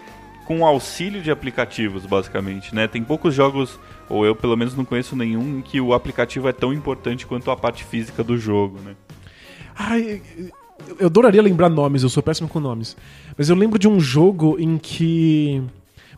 com 0.44 0.64
auxílio 0.64 1.22
de 1.22 1.30
aplicativos, 1.30 2.04
basicamente, 2.06 2.74
né? 2.74 2.86
Tem 2.86 3.02
poucos 3.02 3.34
jogos, 3.34 3.78
ou 4.08 4.26
eu 4.26 4.34
pelo 4.36 4.56
menos 4.56 4.76
não 4.76 4.84
conheço 4.84 5.16
nenhum, 5.16 5.58
em 5.58 5.62
que 5.62 5.80
o 5.80 5.94
aplicativo 5.94 6.48
é 6.48 6.52
tão 6.52 6.72
importante 6.72 7.26
quanto 7.26 7.50
a 7.50 7.56
parte 7.56 7.84
física 7.84 8.22
do 8.22 8.36
jogo, 8.36 8.78
né? 8.80 8.94
Ai, 9.76 10.22
eu 10.98 11.06
adoraria 11.06 11.42
lembrar 11.42 11.68
nomes, 11.68 12.02
eu 12.02 12.08
sou 12.08 12.22
péssimo 12.22 12.48
com 12.48 12.60
nomes. 12.60 12.96
Mas 13.36 13.48
eu 13.48 13.56
lembro 13.56 13.78
de 13.78 13.88
um 13.88 13.98
jogo 13.98 14.56
em 14.58 14.78
que 14.78 15.62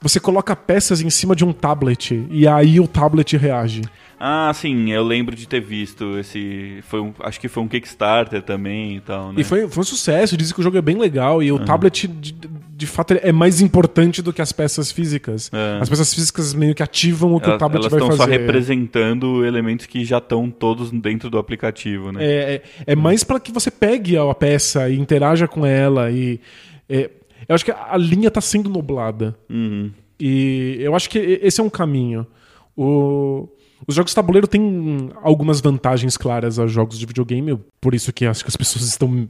você 0.01 0.21
coloca 0.21 0.55
peças 0.55 1.01
em 1.01 1.11
cima 1.11 1.35
de 1.35 1.45
um 1.45 1.53
tablet 1.53 2.27
e 2.31 2.47
aí 2.47 2.81
o 2.81 2.87
tablet 2.87 3.37
reage. 3.37 3.83
Ah, 4.19 4.51
sim, 4.55 4.91
eu 4.91 5.05
lembro 5.05 5.37
de 5.37 5.47
ter 5.47 5.61
visto 5.61 6.19
esse. 6.19 6.81
Foi 6.83 7.01
um, 7.01 7.13
acho 7.21 7.39
que 7.39 7.49
foi 7.49 7.63
um 7.63 7.69
Kickstarter 7.69 8.43
também 8.43 8.97
e 8.97 9.01
tal, 9.01 9.33
né? 9.33 9.41
E 9.41 9.45
foi, 9.45 9.69
foi 9.69 9.81
um 9.83 9.85
sucesso, 9.85 10.37
dizem 10.37 10.55
que 10.55 10.61
o 10.61 10.63
jogo 10.63 10.79
é 10.79 10.83
bem 10.83 10.97
legal 10.97 11.43
e 11.43 11.53
o 11.53 11.59
uhum. 11.59 11.65
tablet, 11.65 12.09
de, 12.09 12.33
de 12.33 12.87
fato, 12.87 13.15
é 13.21 13.31
mais 13.31 13.61
importante 13.61 14.23
do 14.23 14.33
que 14.33 14.41
as 14.41 14.53
peças 14.53 14.91
físicas. 14.91 15.51
É. 15.53 15.79
As 15.83 15.89
peças 15.89 16.15
físicas 16.15 16.55
meio 16.55 16.75
que 16.75 16.83
ativam 16.83 17.35
o 17.35 17.41
que 17.41 17.47
elas, 17.47 17.57
o 17.57 17.59
tablet 17.59 17.83
vai 17.83 17.91
fazer. 17.91 18.05
Elas 18.05 18.15
estão 18.15 18.27
só 18.27 18.31
representando 18.31 19.45
elementos 19.45 19.85
que 19.85 20.03
já 20.03 20.19
estão 20.19 20.51
todos 20.51 20.91
dentro 20.91 21.29
do 21.29 21.37
aplicativo, 21.37 22.11
né? 22.11 22.25
É, 22.25 22.55
é, 22.55 22.63
é 22.87 22.97
mais 22.97 23.23
para 23.23 23.39
que 23.39 23.53
você 23.53 23.71
pegue 23.71 24.17
a 24.17 24.35
peça 24.35 24.89
e 24.89 24.99
interaja 24.99 25.47
com 25.47 25.67
ela 25.67 26.11
e. 26.11 26.41
É, 26.89 27.11
eu 27.47 27.55
acho 27.55 27.65
que 27.65 27.71
a 27.71 27.97
linha 27.99 28.29
está 28.29 28.41
sendo 28.41 28.71
nublada. 28.71 29.37
Uhum. 29.51 29.91
E 30.19 30.79
eu 30.81 30.95
acho 30.97 31.11
que 31.11 31.19
esse 31.19 31.61
é 31.61 31.65
um 31.65 31.69
caminho. 31.69 32.27
O 32.75 33.49
os 33.87 33.95
jogos 33.95 34.13
de 34.13 34.17
tabuleiro 34.17 34.47
têm 34.47 35.11
algumas 35.23 35.61
vantagens 35.61 36.17
claras 36.17 36.59
aos 36.59 36.71
jogos 36.71 36.99
de 36.99 37.07
videogame, 37.07 37.59
por 37.81 37.95
isso 37.95 38.13
que 38.13 38.25
acho 38.25 38.45
que 38.45 38.49
as 38.49 38.57
pessoas 38.57 38.85
estão 38.85 39.29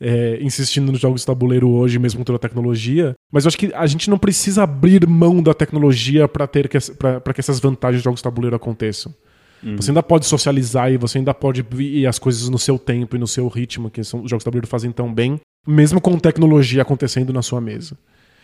é, 0.00 0.38
insistindo 0.40 0.90
nos 0.90 1.00
jogos 1.00 1.20
de 1.20 1.26
tabuleiro 1.26 1.68
hoje, 1.68 1.98
mesmo 1.98 2.18
com 2.18 2.24
toda 2.24 2.36
a 2.36 2.40
tecnologia. 2.40 3.14
Mas 3.32 3.44
eu 3.44 3.48
acho 3.48 3.58
que 3.58 3.72
a 3.74 3.86
gente 3.86 4.10
não 4.10 4.18
precisa 4.18 4.64
abrir 4.64 5.06
mão 5.06 5.42
da 5.42 5.54
tecnologia 5.54 6.26
para 6.26 6.46
ter 6.46 6.68
que, 6.68 6.78
para 6.94 7.32
que 7.32 7.40
essas 7.40 7.60
vantagens 7.60 8.00
de 8.00 8.04
jogos 8.04 8.20
de 8.20 8.24
tabuleiro 8.24 8.56
aconteçam. 8.56 9.14
Uhum. 9.62 9.76
Você 9.76 9.90
ainda 9.90 10.02
pode 10.02 10.26
socializar 10.26 10.92
e 10.92 10.96
você 10.96 11.18
ainda 11.18 11.32
pode 11.32 11.64
ir 11.78 12.06
as 12.06 12.18
coisas 12.18 12.48
no 12.48 12.58
seu 12.58 12.78
tempo 12.78 13.16
e 13.16 13.18
no 13.18 13.26
seu 13.26 13.48
ritmo, 13.48 13.90
que 13.90 14.04
são, 14.04 14.22
os 14.22 14.30
jogos 14.30 14.42
de 14.42 14.44
tabuleiro 14.44 14.66
fazem 14.66 14.92
tão 14.92 15.12
bem, 15.12 15.40
mesmo 15.66 16.00
com 16.00 16.18
tecnologia 16.18 16.82
acontecendo 16.82 17.32
na 17.32 17.40
sua 17.40 17.60
mesa. 17.60 17.96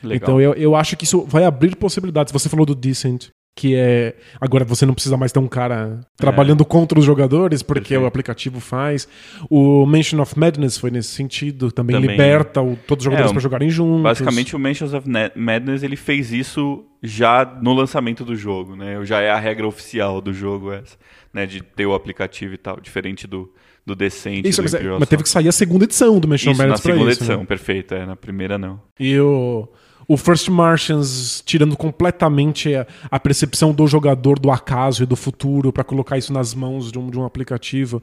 Legal. 0.02 0.16
Então 0.16 0.40
eu, 0.40 0.54
eu 0.54 0.74
acho 0.74 0.96
que 0.96 1.04
isso 1.04 1.22
vai 1.26 1.44
abrir 1.44 1.76
possibilidades. 1.76 2.32
Você 2.32 2.48
falou 2.48 2.64
do 2.64 2.74
Decent 2.74 3.28
que 3.54 3.74
é 3.74 4.16
agora 4.40 4.64
você 4.64 4.86
não 4.86 4.94
precisa 4.94 5.16
mais 5.16 5.32
ter 5.32 5.38
um 5.38 5.48
cara 5.48 6.00
trabalhando 6.16 6.62
é. 6.62 6.66
contra 6.66 6.98
os 6.98 7.04
jogadores 7.04 7.62
porque 7.62 7.80
Perfeito. 7.80 8.02
o 8.02 8.06
aplicativo 8.06 8.60
faz. 8.60 9.08
O 9.50 9.84
Mansion 9.84 10.20
of 10.20 10.38
Madness 10.38 10.78
foi 10.78 10.90
nesse 10.90 11.08
sentido, 11.08 11.70
também, 11.70 11.96
também. 11.96 12.10
liberta 12.10 12.62
o, 12.62 12.76
todos 12.86 13.02
os 13.02 13.04
jogadores 13.04 13.30
é, 13.30 13.34
para 13.34 13.42
jogarem 13.42 13.70
juntos. 13.70 14.02
Basicamente 14.02 14.56
o 14.56 14.58
Mansion 14.58 14.86
of 14.86 15.08
Madness 15.34 15.82
ele 15.82 15.96
fez 15.96 16.32
isso 16.32 16.84
já 17.02 17.44
no 17.60 17.72
lançamento 17.72 18.24
do 18.24 18.36
jogo, 18.36 18.76
né? 18.76 19.04
Já 19.04 19.20
é 19.20 19.30
a 19.30 19.38
regra 19.38 19.66
oficial 19.66 20.20
do 20.20 20.32
jogo 20.32 20.72
essa, 20.72 20.96
né, 21.32 21.46
de 21.46 21.62
ter 21.62 21.86
o 21.86 21.94
aplicativo 21.94 22.54
e 22.54 22.58
tal, 22.58 22.80
diferente 22.80 23.26
do 23.26 23.52
do 23.84 23.94
Decente. 23.94 24.48
Isso, 24.48 24.60
do 24.60 24.64
mas, 24.64 24.74
é, 24.74 24.82
mas, 24.82 25.08
teve 25.08 25.22
que 25.22 25.28
sair 25.28 25.48
a 25.48 25.52
segunda 25.52 25.84
edição 25.84 26.18
do 26.20 26.28
Mansion 26.28 26.52
of 26.52 26.58
Madness 26.58 26.80
na 26.80 26.82
segunda 26.82 27.10
isso, 27.10 27.20
edição, 27.20 27.40
né? 27.40 27.46
perfeito, 27.46 27.94
é, 27.94 28.06
na 28.06 28.14
primeira 28.14 28.58
não. 28.58 28.80
E 28.98 29.18
o 29.18 29.68
o 30.10 30.16
First 30.16 30.48
Martians 30.48 31.40
tirando 31.46 31.76
completamente 31.76 32.74
a, 33.08 33.20
percepção 33.20 33.72
do 33.72 33.86
jogador 33.86 34.40
do 34.40 34.50
acaso 34.50 35.04
e 35.04 35.06
do 35.06 35.14
futuro 35.14 35.72
para 35.72 35.84
colocar 35.84 36.18
isso 36.18 36.32
nas 36.32 36.52
mãos 36.52 36.90
de 36.90 36.98
um, 36.98 37.08
de 37.08 37.16
um 37.16 37.24
aplicativo. 37.24 38.02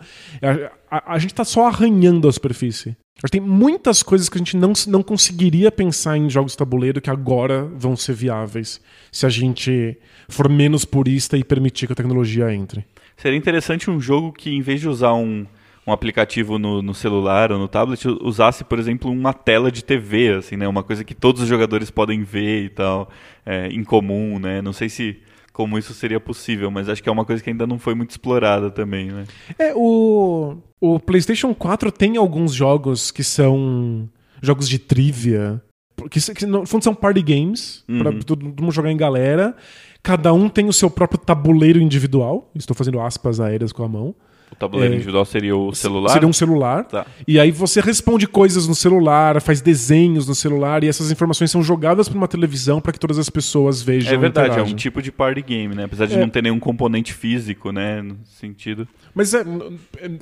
A, 0.90 1.00
a, 1.00 1.16
a 1.16 1.20
gente 1.20 1.34
está 1.34 1.44
só 1.44 1.68
arranhando 1.68 2.30
a 2.30 2.32
superfície. 2.32 2.96
Tem 3.30 3.42
muitas 3.42 4.02
coisas 4.02 4.30
que 4.30 4.38
a 4.38 4.40
gente 4.40 4.56
não, 4.56 4.72
não 4.88 5.04
conseguiria 5.04 5.70
pensar 5.70 6.16
em 6.16 6.30
jogos 6.30 6.54
de 6.54 6.60
tabuleiro 6.60 7.02
que 7.02 7.10
agora 7.10 7.66
vão 7.76 7.98
ser 7.98 8.14
viáveis 8.14 8.80
se 9.12 9.26
a 9.26 9.30
gente 9.30 9.98
for 10.30 10.48
menos 10.48 10.86
purista 10.86 11.36
e 11.38 11.44
permitir 11.44 11.88
que 11.88 11.94
a 11.94 11.96
tecnologia 11.96 12.54
entre. 12.54 12.86
Seria 13.18 13.38
interessante 13.38 13.92
um 13.92 14.00
jogo 14.00 14.32
que, 14.32 14.50
em 14.50 14.62
vez 14.62 14.80
de 14.80 14.88
usar 14.88 15.14
um, 15.14 15.46
um 15.88 15.94
aplicativo 15.94 16.60
no, 16.60 16.82
no, 16.82 16.94
celular 16.94 17.50
ou 17.50 17.58
no 17.58 17.68
tablet 17.68 18.06
usasse, 18.22 18.66
por 18.66 18.78
exemplo, 18.78 19.10
uma 19.10 19.34
tela 19.34 19.72
de 19.72 19.82
TV, 19.82 20.34
assim, 20.34 20.58
né? 20.58 20.68
Uma 20.68 20.84
coisa 20.84 21.02
que 21.02 21.16
todos 21.16 21.42
os 21.42 21.48
jogadores 21.48 21.90
podem 21.90 22.24
ver 22.24 22.66
e 22.66 22.70
tal, 22.70 23.10
é, 23.46 23.68
em 23.68 23.86
comum, 23.86 24.38
né? 24.38 24.62
Não 24.62 24.74
sei 24.74 24.90
se 24.90 25.18
como 25.54 25.78
isso 25.78 25.94
seria 25.94 26.20
possível, 26.20 26.70
mas 26.70 26.90
acho 26.90 27.02
que 27.02 27.08
é 27.08 27.12
uma 27.12 27.24
coisa 27.24 27.42
que 27.42 27.50
ainda 27.50 27.66
não 27.66 27.80
foi 27.80 27.96
muito 27.96 28.12
explorada 28.12 28.70
também, 28.70 29.08
né? 29.08 29.26
É, 29.58 29.74
o, 29.74 30.58
o 30.80 31.00
PlayStation 31.00 31.56
4 31.56 31.90
tem 31.90 32.18
alguns 32.18 32.54
jogos 32.54 33.10
que 33.10 33.24
são 33.24 34.10
jogos 34.42 34.68
de 34.68 34.78
trivia, 34.78 35.62
que, 36.12 36.20
que 36.36 36.46
no 36.46 36.66
fundo 36.66 36.84
são 36.84 36.94
party 36.94 37.24
games, 37.24 37.84
uhum. 37.88 38.00
para 38.00 38.14
todo 38.20 38.46
mundo 38.46 38.72
jogar 38.72 38.92
em 38.92 38.98
galera. 38.98 39.56
Cada 40.04 40.34
um 40.34 40.48
tem 40.48 40.68
o 40.68 40.74
seu 40.74 40.90
próprio 40.90 41.18
tabuleiro 41.18 41.80
individual. 41.80 42.52
Estou 42.54 42.76
fazendo 42.76 43.00
aspas 43.00 43.40
aéreas 43.40 43.72
com 43.72 43.84
a 43.84 43.88
mão. 43.88 44.14
O 44.52 44.56
tabuleiro 44.56 44.94
é, 44.94 44.96
individual 44.98 45.26
seria 45.26 45.56
o 45.56 45.74
celular? 45.74 46.10
Seria 46.10 46.28
um 46.28 46.34
celular. 46.34 46.86
Tá. 46.86 47.06
E 47.28 47.40
aí 47.40 47.52
você 47.52 47.82
responde 47.82 48.28
coisas 48.28 48.68
no 48.68 48.74
celular, 48.74 49.42
faz 49.42 49.62
desenhos 49.62 50.28
no 50.28 50.34
celular, 50.34 50.84
e 50.84 50.88
essas 50.88 51.12
informações 51.12 51.52
são 51.52 51.62
jogadas 51.62 52.08
para 52.08 52.18
uma 52.18 52.28
televisão 52.28 52.80
para 52.80 52.94
que 52.94 53.00
todas 53.00 53.20
as 53.20 53.30
pessoas 53.30 53.82
vejam. 53.82 54.14
É 54.14 54.18
verdade, 54.18 54.58
é 54.58 54.64
um 54.64 54.74
tipo 54.74 55.02
de 55.02 55.12
party 55.12 55.42
game, 55.42 55.76
né? 55.76 55.84
Apesar 55.84 56.06
de 56.06 56.16
é. 56.16 56.20
não 56.20 56.30
ter 56.30 56.42
nenhum 56.42 56.60
componente 56.60 57.14
físico, 57.14 57.72
né? 57.72 58.02
No 58.02 58.18
sentido. 58.26 58.88
Mas 59.14 59.34
é, 59.34 59.44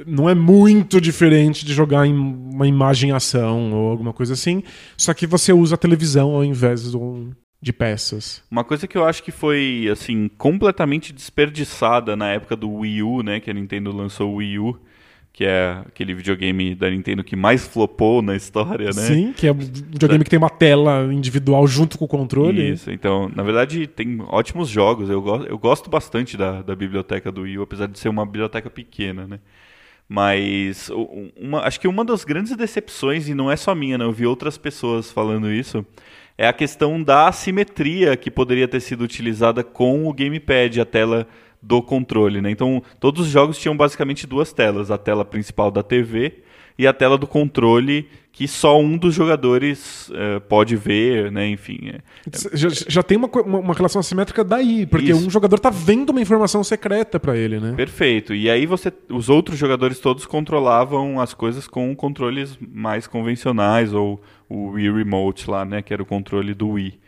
não 0.07 0.29
é 0.29 0.35
muito 0.35 0.99
diferente 0.99 1.65
de 1.65 1.73
jogar 1.73 2.05
em 2.05 2.13
uma 2.13 2.67
imagem 2.67 3.11
ação 3.11 3.73
ou 3.73 3.91
alguma 3.91 4.11
coisa 4.11 4.33
assim. 4.33 4.63
Só 4.97 5.13
que 5.13 5.27
você 5.27 5.53
usa 5.53 5.75
a 5.75 5.77
televisão 5.77 6.31
ao 6.31 6.43
invés 6.43 6.91
do, 6.91 7.29
de 7.61 7.73
peças. 7.73 8.43
Uma 8.49 8.63
coisa 8.63 8.87
que 8.87 8.97
eu 8.97 9.05
acho 9.05 9.23
que 9.23 9.31
foi 9.31 9.89
assim 9.91 10.27
completamente 10.37 11.11
desperdiçada 11.11 12.15
na 12.15 12.29
época 12.29 12.55
do 12.55 12.71
Wii 12.71 13.03
U, 13.03 13.23
né, 13.23 13.39
que 13.39 13.49
a 13.49 13.53
Nintendo 13.53 13.95
lançou 13.95 14.33
o 14.33 14.35
Wii 14.35 14.59
U, 14.59 14.79
que 15.35 15.43
é 15.43 15.81
aquele 15.85 16.13
videogame 16.13 16.73
da 16.73 16.89
Nintendo 16.89 17.21
que 17.21 17.35
mais 17.35 17.67
flopou 17.67 18.21
na 18.21 18.37
história, 18.37 18.85
né? 18.85 18.93
Sim, 18.93 19.33
que 19.33 19.45
é 19.45 19.51
um 19.51 19.57
videogame 19.57 20.23
que 20.23 20.29
tem 20.29 20.39
uma 20.39 20.49
tela 20.49 21.11
individual 21.11 21.67
junto 21.67 21.97
com 21.97 22.05
o 22.05 22.07
controle. 22.07 22.71
Isso, 22.71 22.89
então, 22.89 23.29
na 23.35 23.43
verdade, 23.43 23.85
tem 23.85 24.21
ótimos 24.29 24.69
jogos. 24.69 25.09
Eu 25.09 25.21
gosto, 25.21 25.47
eu 25.47 25.57
gosto 25.57 25.89
bastante 25.89 26.37
da, 26.37 26.61
da 26.61 26.73
biblioteca 26.73 27.33
do 27.33 27.41
Wii 27.41 27.57
U, 27.57 27.63
apesar 27.63 27.87
de 27.87 27.99
ser 27.99 28.07
uma 28.07 28.25
biblioteca 28.25 28.69
pequena, 28.69 29.27
né? 29.27 29.39
Mas 30.07 30.89
uma, 31.35 31.61
acho 31.61 31.81
que 31.81 31.87
uma 31.87 32.05
das 32.05 32.23
grandes 32.23 32.55
decepções, 32.55 33.27
e 33.27 33.33
não 33.33 33.51
é 33.51 33.57
só 33.57 33.75
minha, 33.75 33.97
né? 33.97 34.05
eu 34.05 34.11
vi 34.13 34.25
outras 34.25 34.57
pessoas 34.57 35.11
falando 35.11 35.51
isso, 35.51 35.85
é 36.37 36.47
a 36.47 36.53
questão 36.53 37.01
da 37.01 37.27
assimetria 37.27 38.15
que 38.17 38.29
poderia 38.29 38.67
ter 38.67 38.79
sido 38.79 39.03
utilizada 39.03 39.63
com 39.63 40.07
o 40.07 40.13
gamepad, 40.13 40.81
a 40.81 40.85
tela 40.85 41.27
do 41.61 41.81
controle. 41.81 42.41
Né? 42.41 42.51
Então, 42.51 42.83
todos 42.99 43.25
os 43.25 43.31
jogos 43.31 43.57
tinham 43.57 43.75
basicamente 43.75 44.27
duas 44.27 44.53
telas: 44.53 44.91
a 44.91 44.97
tela 44.97 45.25
principal 45.25 45.71
da 45.71 45.81
TV 45.81 46.43
e 46.77 46.85
a 46.85 46.93
tela 46.93 47.17
do 47.17 47.25
controle 47.25 48.07
que 48.35 48.49
só 48.49 48.77
um 48.77 48.97
dos 48.97 49.15
jogadores 49.15 50.09
uh, 50.09 50.41
pode 50.49 50.75
ver, 50.75 51.31
né? 51.31 51.47
Enfim. 51.47 51.87
É, 51.87 52.01
já, 52.51 52.67
já, 52.69 53.01
tem 53.01 53.17
uma, 53.17 53.29
uma, 53.29 53.73
relação 53.73 54.01
assimétrica 54.01 54.43
daí, 54.43 54.85
porque 54.85 55.11
Isso. 55.11 55.25
um 55.25 55.29
jogador 55.29 55.57
tá 55.57 55.69
vendo 55.69 56.09
uma 56.09 56.19
informação 56.19 56.61
secreta 56.61 57.17
para 57.17 57.37
ele, 57.37 57.61
né? 57.61 57.73
Perfeito. 57.77 58.35
E 58.35 58.49
aí 58.49 58.65
você, 58.65 58.91
os 59.09 59.29
outros 59.29 59.57
jogadores 59.57 59.99
todos 59.99 60.25
controlavam 60.25 61.21
as 61.21 61.33
coisas 61.33 61.65
com 61.65 61.95
controles 61.95 62.59
mais 62.59 63.07
convencionais 63.07 63.93
ou 63.93 64.21
o 64.49 64.71
Wii 64.71 64.91
Remote 64.91 65.49
lá, 65.49 65.65
né? 65.65 65.81
Que 65.81 65.93
era 65.93 66.03
o 66.03 66.05
controle 66.05 66.53
do 66.53 66.69
Wii. 66.69 66.99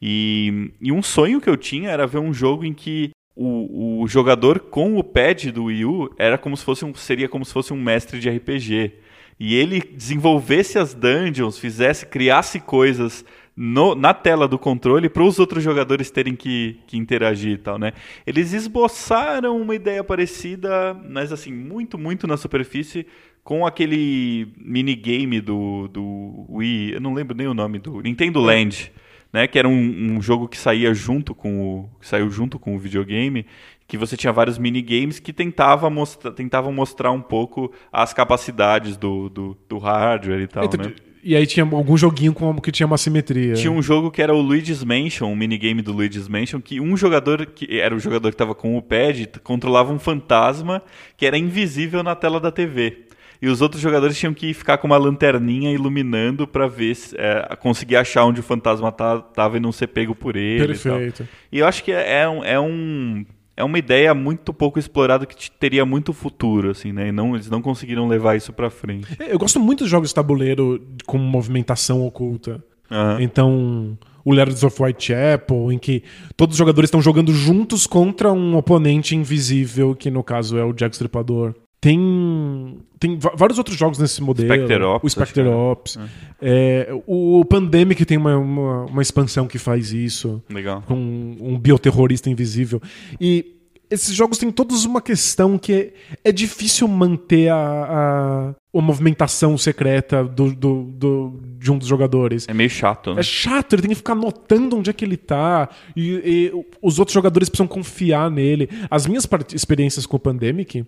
E, 0.00 0.72
e 0.80 0.92
um 0.92 1.02
sonho 1.02 1.40
que 1.40 1.50
eu 1.50 1.56
tinha 1.56 1.90
era 1.90 2.06
ver 2.06 2.18
um 2.18 2.32
jogo 2.32 2.64
em 2.64 2.72
que 2.72 3.10
o, 3.36 4.02
o 4.02 4.08
jogador 4.08 4.60
com 4.60 4.98
o 4.98 5.04
pad 5.04 5.50
do 5.50 5.64
Wii 5.64 5.84
U 5.84 6.14
era 6.18 6.38
como 6.38 6.56
se 6.56 6.64
fosse 6.64 6.84
um, 6.84 6.94
seria 6.94 7.28
como 7.28 7.44
se 7.44 7.52
fosse 7.52 7.72
um 7.72 7.80
mestre 7.80 8.18
de 8.18 8.28
RPG 8.28 8.92
e 9.40 9.54
ele 9.54 9.80
desenvolvesse 9.80 10.78
as 10.78 10.92
dungeons, 10.92 11.58
fizesse, 11.58 12.04
criasse 12.04 12.60
coisas 12.60 13.24
no, 13.56 13.94
na 13.94 14.12
tela 14.12 14.46
do 14.46 14.58
controle 14.58 15.08
para 15.08 15.22
os 15.22 15.38
outros 15.38 15.64
jogadores 15.64 16.10
terem 16.10 16.36
que, 16.36 16.78
que, 16.86 16.98
interagir 16.98 17.52
e 17.52 17.58
tal, 17.58 17.78
né? 17.78 17.94
Eles 18.26 18.52
esboçaram 18.52 19.58
uma 19.58 19.74
ideia 19.74 20.04
parecida, 20.04 20.94
mas 21.08 21.32
assim, 21.32 21.52
muito, 21.52 21.96
muito 21.96 22.26
na 22.26 22.36
superfície, 22.36 23.06
com 23.42 23.66
aquele 23.66 24.48
minigame 24.56 25.40
do, 25.40 25.88
do 25.88 26.46
Wii, 26.48 26.92
eu 26.92 27.00
não 27.00 27.14
lembro 27.14 27.36
nem 27.36 27.46
o 27.46 27.54
nome 27.54 27.78
do 27.78 28.00
Nintendo 28.00 28.40
Land, 28.40 28.92
né? 29.32 29.46
Que 29.46 29.58
era 29.58 29.68
um, 29.68 30.16
um 30.16 30.22
jogo 30.22 30.48
que 30.48 30.56
saía 30.56 30.92
junto 30.94 31.34
com 31.34 31.60
o. 31.60 31.90
saiu 32.00 32.30
junto 32.30 32.58
com 32.58 32.74
o 32.76 32.78
videogame 32.78 33.46
que 33.90 33.98
você 33.98 34.16
tinha 34.16 34.32
vários 34.32 34.56
minigames 34.56 35.18
que 35.18 35.32
tentava 35.32 35.90
mostra, 35.90 36.30
tentavam 36.30 36.72
mostrar 36.72 37.10
um 37.10 37.20
pouco 37.20 37.72
as 37.92 38.14
capacidades 38.14 38.96
do, 38.96 39.28
do, 39.28 39.56
do 39.68 39.78
hardware 39.78 40.42
e 40.42 40.46
tal, 40.46 40.64
então, 40.64 40.86
né? 40.86 40.94
E 41.22 41.36
aí 41.36 41.44
tinha 41.46 41.66
algum 41.66 41.96
joguinho 41.96 42.32
com 42.32 42.58
que 42.60 42.72
tinha 42.72 42.86
uma 42.86 42.96
simetria. 42.96 43.54
Tinha 43.54 43.70
um 43.70 43.82
jogo 43.82 44.10
que 44.10 44.22
era 44.22 44.32
o 44.32 44.40
Luigi's 44.40 44.82
Mansion, 44.82 45.26
um 45.26 45.36
minigame 45.36 45.82
do 45.82 45.92
Luigi's 45.92 46.28
Mansion, 46.28 46.60
que 46.60 46.80
um 46.80 46.96
jogador, 46.96 47.44
que 47.46 47.78
era 47.78 47.94
o 47.94 47.98
jogador 47.98 48.30
que 48.30 48.34
estava 48.34 48.54
com 48.54 48.76
o 48.76 48.80
pad, 48.80 49.28
controlava 49.42 49.92
um 49.92 49.98
fantasma 49.98 50.80
que 51.16 51.26
era 51.26 51.36
invisível 51.36 52.02
na 52.02 52.14
tela 52.14 52.40
da 52.40 52.50
TV. 52.50 53.06
E 53.42 53.48
os 53.48 53.62
outros 53.62 53.80
jogadores 53.80 54.18
tinham 54.18 54.34
que 54.34 54.52
ficar 54.52 54.78
com 54.78 54.86
uma 54.86 54.98
lanterninha 54.98 55.72
iluminando 55.72 56.46
para 56.46 56.66
ver 56.66 56.94
se, 56.94 57.16
é, 57.18 57.56
conseguir 57.56 57.96
achar 57.96 58.24
onde 58.24 58.40
o 58.40 58.42
fantasma 58.42 58.88
estava 58.88 59.56
e 59.56 59.60
não 59.60 59.72
ser 59.72 59.86
pego 59.86 60.14
por 60.14 60.36
ele. 60.36 60.66
Perfeito. 60.66 61.26
E, 61.50 61.56
e 61.56 61.60
eu 61.60 61.66
acho 61.66 61.82
que 61.82 61.90
é, 61.90 62.20
é 62.20 62.28
um, 62.28 62.44
é 62.44 62.60
um 62.60 63.24
é 63.56 63.64
uma 63.64 63.78
ideia 63.78 64.14
muito 64.14 64.54
pouco 64.54 64.78
explorada 64.78 65.26
que 65.26 65.50
teria 65.50 65.84
muito 65.84 66.14
futuro, 66.14 66.70
assim, 66.70 66.92
né? 66.92 67.08
E 67.08 67.12
não, 67.12 67.34
eles 67.34 67.50
não 67.50 67.60
conseguiram 67.60 68.08
levar 68.08 68.34
isso 68.34 68.52
para 68.52 68.70
frente. 68.70 69.06
Eu 69.20 69.38
gosto 69.38 69.60
muito 69.60 69.84
de 69.84 69.90
jogos 69.90 70.08
de 70.08 70.14
tabuleiro 70.14 70.80
com 71.04 71.18
movimentação 71.18 72.04
oculta. 72.06 72.64
Uhum. 72.90 73.20
Então, 73.20 73.98
o 74.24 74.32
Layers 74.32 74.64
of 74.64 74.82
Whitechapel, 74.82 75.72
em 75.72 75.78
que 75.78 76.02
todos 76.36 76.54
os 76.54 76.58
jogadores 76.58 76.88
estão 76.88 77.02
jogando 77.02 77.32
juntos 77.32 77.86
contra 77.86 78.32
um 78.32 78.56
oponente 78.56 79.14
invisível, 79.14 79.94
que 79.94 80.10
no 80.10 80.24
caso 80.24 80.56
é 80.56 80.64
o 80.64 80.72
Jack 80.72 80.94
Stripador. 80.94 81.54
Tem, 81.80 82.76
tem 82.98 83.18
vários 83.18 83.56
outros 83.56 83.76
jogos 83.76 83.98
nesse 83.98 84.22
modelo. 84.22 84.52
Spectre 84.52 84.82
Ops, 84.82 85.04
o 85.04 85.08
Spectre 85.08 85.48
Ops. 85.48 85.98
É. 86.42 86.88
É, 86.90 87.02
o 87.06 87.42
Pandemic 87.46 88.04
tem 88.04 88.18
uma, 88.18 88.36
uma, 88.36 88.84
uma, 88.84 89.02
expansão 89.02 89.46
que 89.46 89.56
faz 89.58 89.90
isso. 89.90 90.42
Legal. 90.50 90.82
Com 90.86 90.94
um, 90.94 91.36
um 91.40 91.58
bioterrorista 91.58 92.28
invisível. 92.28 92.82
E 93.18 93.56
esses 93.90 94.14
jogos 94.14 94.36
têm 94.36 94.52
todos 94.52 94.84
uma 94.84 95.00
questão 95.00 95.56
que 95.56 95.72
é, 95.72 95.92
é 96.24 96.30
difícil 96.30 96.86
manter 96.86 97.48
a, 97.48 97.56
a, 97.56 98.78
a 98.78 98.82
movimentação 98.82 99.56
secreta 99.56 100.22
do, 100.22 100.54
do, 100.54 100.82
do, 100.84 101.40
de 101.58 101.72
um 101.72 101.78
dos 101.78 101.88
jogadores. 101.88 102.46
É 102.46 102.52
meio 102.52 102.68
chato, 102.68 103.14
né? 103.14 103.20
É 103.20 103.22
chato, 103.22 103.72
ele 103.72 103.82
tem 103.82 103.88
que 103.88 103.96
ficar 103.96 104.14
notando 104.14 104.76
onde 104.76 104.90
é 104.90 104.92
que 104.92 105.04
ele 105.04 105.16
tá. 105.16 105.68
E, 105.96 106.10
e 106.24 106.64
os 106.82 106.98
outros 106.98 107.14
jogadores 107.14 107.48
precisam 107.48 107.66
confiar 107.66 108.30
nele. 108.30 108.68
As 108.90 109.06
minhas 109.06 109.26
experiências 109.54 110.04
com 110.04 110.18
o 110.18 110.20
Pandemic 110.20 110.84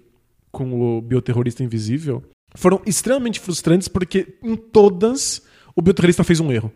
com 0.52 0.98
o 0.98 1.00
bioterrorista 1.00 1.64
invisível 1.64 2.22
foram 2.54 2.80
extremamente 2.86 3.40
frustrantes 3.40 3.88
porque 3.88 4.38
em 4.42 4.54
todas 4.54 5.42
o 5.74 5.80
bioterrorista 5.80 6.22
fez 6.22 6.38
um 6.38 6.52
erro. 6.52 6.70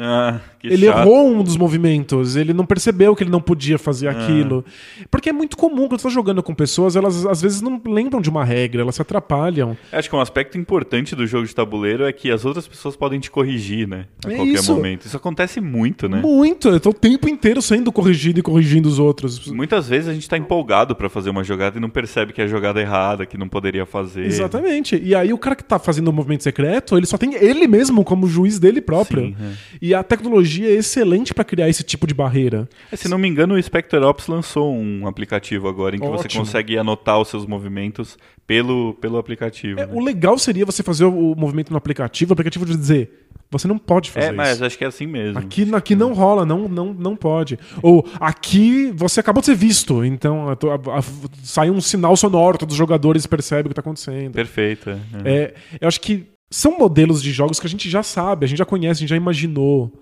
Ah, 0.00 0.40
ele 0.64 0.86
chato. 0.86 0.98
errou 0.98 1.28
um 1.28 1.42
dos 1.42 1.56
movimentos, 1.56 2.36
ele 2.36 2.52
não 2.52 2.64
percebeu 2.64 3.14
que 3.14 3.22
ele 3.22 3.30
não 3.30 3.40
podia 3.40 3.78
fazer 3.78 4.08
ah. 4.08 4.12
aquilo. 4.12 4.64
Porque 5.10 5.28
é 5.28 5.32
muito 5.32 5.56
comum 5.56 5.88
quando 5.88 6.00
você 6.00 6.08
está 6.08 6.10
jogando 6.10 6.42
com 6.42 6.54
pessoas, 6.54 6.96
elas 6.96 7.26
às 7.26 7.42
vezes 7.42 7.60
não 7.60 7.80
lembram 7.86 8.20
de 8.20 8.30
uma 8.30 8.44
regra, 8.44 8.82
elas 8.82 8.94
se 8.94 9.02
atrapalham. 9.02 9.76
Acho 9.92 10.08
que 10.08 10.16
um 10.16 10.20
aspecto 10.20 10.56
importante 10.56 11.14
do 11.14 11.26
jogo 11.26 11.46
de 11.46 11.54
tabuleiro 11.54 12.04
é 12.04 12.12
que 12.12 12.30
as 12.30 12.44
outras 12.44 12.66
pessoas 12.66 12.96
podem 12.96 13.20
te 13.20 13.30
corrigir, 13.30 13.86
né? 13.86 14.06
A 14.24 14.32
é 14.32 14.36
qualquer 14.36 14.52
isso. 14.52 14.74
momento. 14.74 15.06
Isso 15.06 15.16
acontece 15.16 15.60
muito, 15.60 16.08
né? 16.08 16.20
Muito. 16.20 16.68
Eu 16.68 16.80
tô 16.80 16.90
o 16.90 16.94
tempo 16.94 17.28
inteiro 17.28 17.60
sendo 17.60 17.92
corrigido 17.92 18.40
e 18.40 18.42
corrigindo 18.42 18.88
os 18.88 18.98
outros. 18.98 19.46
Muitas 19.48 19.88
vezes 19.88 20.08
a 20.08 20.12
gente 20.12 20.22
está 20.22 20.36
empolgado 20.36 20.94
para 20.94 21.08
fazer 21.08 21.30
uma 21.30 21.44
jogada 21.44 21.78
e 21.78 21.80
não 21.80 21.90
percebe 21.90 22.32
que 22.32 22.40
é 22.40 22.44
a 22.44 22.48
jogada 22.48 22.80
errada, 22.80 23.26
que 23.26 23.36
não 23.36 23.48
poderia 23.48 23.84
fazer. 23.84 24.24
Exatamente. 24.24 25.00
E 25.02 25.14
aí 25.14 25.32
o 25.32 25.38
cara 25.38 25.54
que 25.54 25.62
está 25.62 25.78
fazendo 25.78 26.08
o 26.08 26.12
movimento 26.12 26.42
secreto, 26.42 26.96
ele 26.96 27.06
só 27.06 27.18
tem 27.18 27.34
ele 27.34 27.66
mesmo 27.66 28.04
como 28.04 28.26
juiz 28.26 28.58
dele 28.58 28.80
próprio. 28.80 29.26
Sim, 29.26 29.36
é. 29.40 29.54
E 29.80 29.89
a 29.94 30.02
tecnologia 30.02 30.68
é 30.68 30.74
excelente 30.74 31.34
para 31.34 31.44
criar 31.44 31.68
esse 31.68 31.82
tipo 31.82 32.06
de 32.06 32.14
barreira. 32.14 32.68
É, 32.90 32.96
se 32.96 33.08
não 33.08 33.18
me 33.18 33.28
engano, 33.28 33.54
o 33.54 33.62
Spectre 33.62 33.98
Ops 34.00 34.26
lançou 34.26 34.74
um 34.74 35.06
aplicativo 35.06 35.68
agora 35.68 35.96
em 35.96 35.98
que 35.98 36.06
Ótimo. 36.06 36.22
você 36.22 36.38
consegue 36.38 36.78
anotar 36.78 37.20
os 37.20 37.28
seus 37.28 37.46
movimentos 37.46 38.18
pelo, 38.46 38.94
pelo 38.94 39.18
aplicativo. 39.18 39.80
É, 39.80 39.86
né? 39.86 39.92
O 39.94 40.00
legal 40.00 40.38
seria 40.38 40.66
você 40.66 40.82
fazer 40.82 41.04
o 41.04 41.34
movimento 41.36 41.70
no 41.70 41.76
aplicativo, 41.76 42.32
o 42.32 42.34
aplicativo 42.34 42.64
dizer. 42.66 43.28
Você 43.52 43.66
não 43.66 43.78
pode 43.78 44.12
fazer 44.12 44.28
é, 44.28 44.32
mas 44.32 44.54
isso. 44.54 44.64
acho 44.64 44.78
que 44.78 44.84
é 44.84 44.86
assim 44.86 45.06
mesmo. 45.06 45.38
Aqui, 45.38 45.68
aqui 45.74 45.96
não 45.96 46.12
rola, 46.12 46.46
não, 46.46 46.68
não, 46.68 46.94
não 46.94 47.16
pode. 47.16 47.58
Ou 47.82 48.08
aqui 48.20 48.92
você 48.94 49.18
acabou 49.18 49.40
de 49.40 49.46
ser 49.46 49.56
visto, 49.56 50.04
então 50.04 50.48
a, 50.48 50.52
a, 50.52 50.98
a, 50.98 51.02
sai 51.42 51.68
um 51.68 51.80
sinal 51.80 52.16
sonoro, 52.16 52.58
todos 52.58 52.74
os 52.74 52.78
jogadores 52.78 53.26
percebem 53.26 53.62
o 53.62 53.68
que 53.68 53.72
está 53.72 53.80
acontecendo. 53.80 54.32
Perfeito. 54.32 54.90
É. 54.90 54.96
É, 55.24 55.54
eu 55.80 55.88
acho 55.88 56.00
que 56.00 56.28
são 56.50 56.76
modelos 56.76 57.22
de 57.22 57.32
jogos 57.32 57.60
que 57.60 57.66
a 57.66 57.70
gente 57.70 57.88
já 57.88 58.02
sabe, 58.02 58.44
a 58.44 58.48
gente 58.48 58.58
já 58.58 58.64
conhece, 58.64 58.98
a 58.98 59.00
gente 59.02 59.10
já 59.10 59.16
imaginou. 59.16 59.92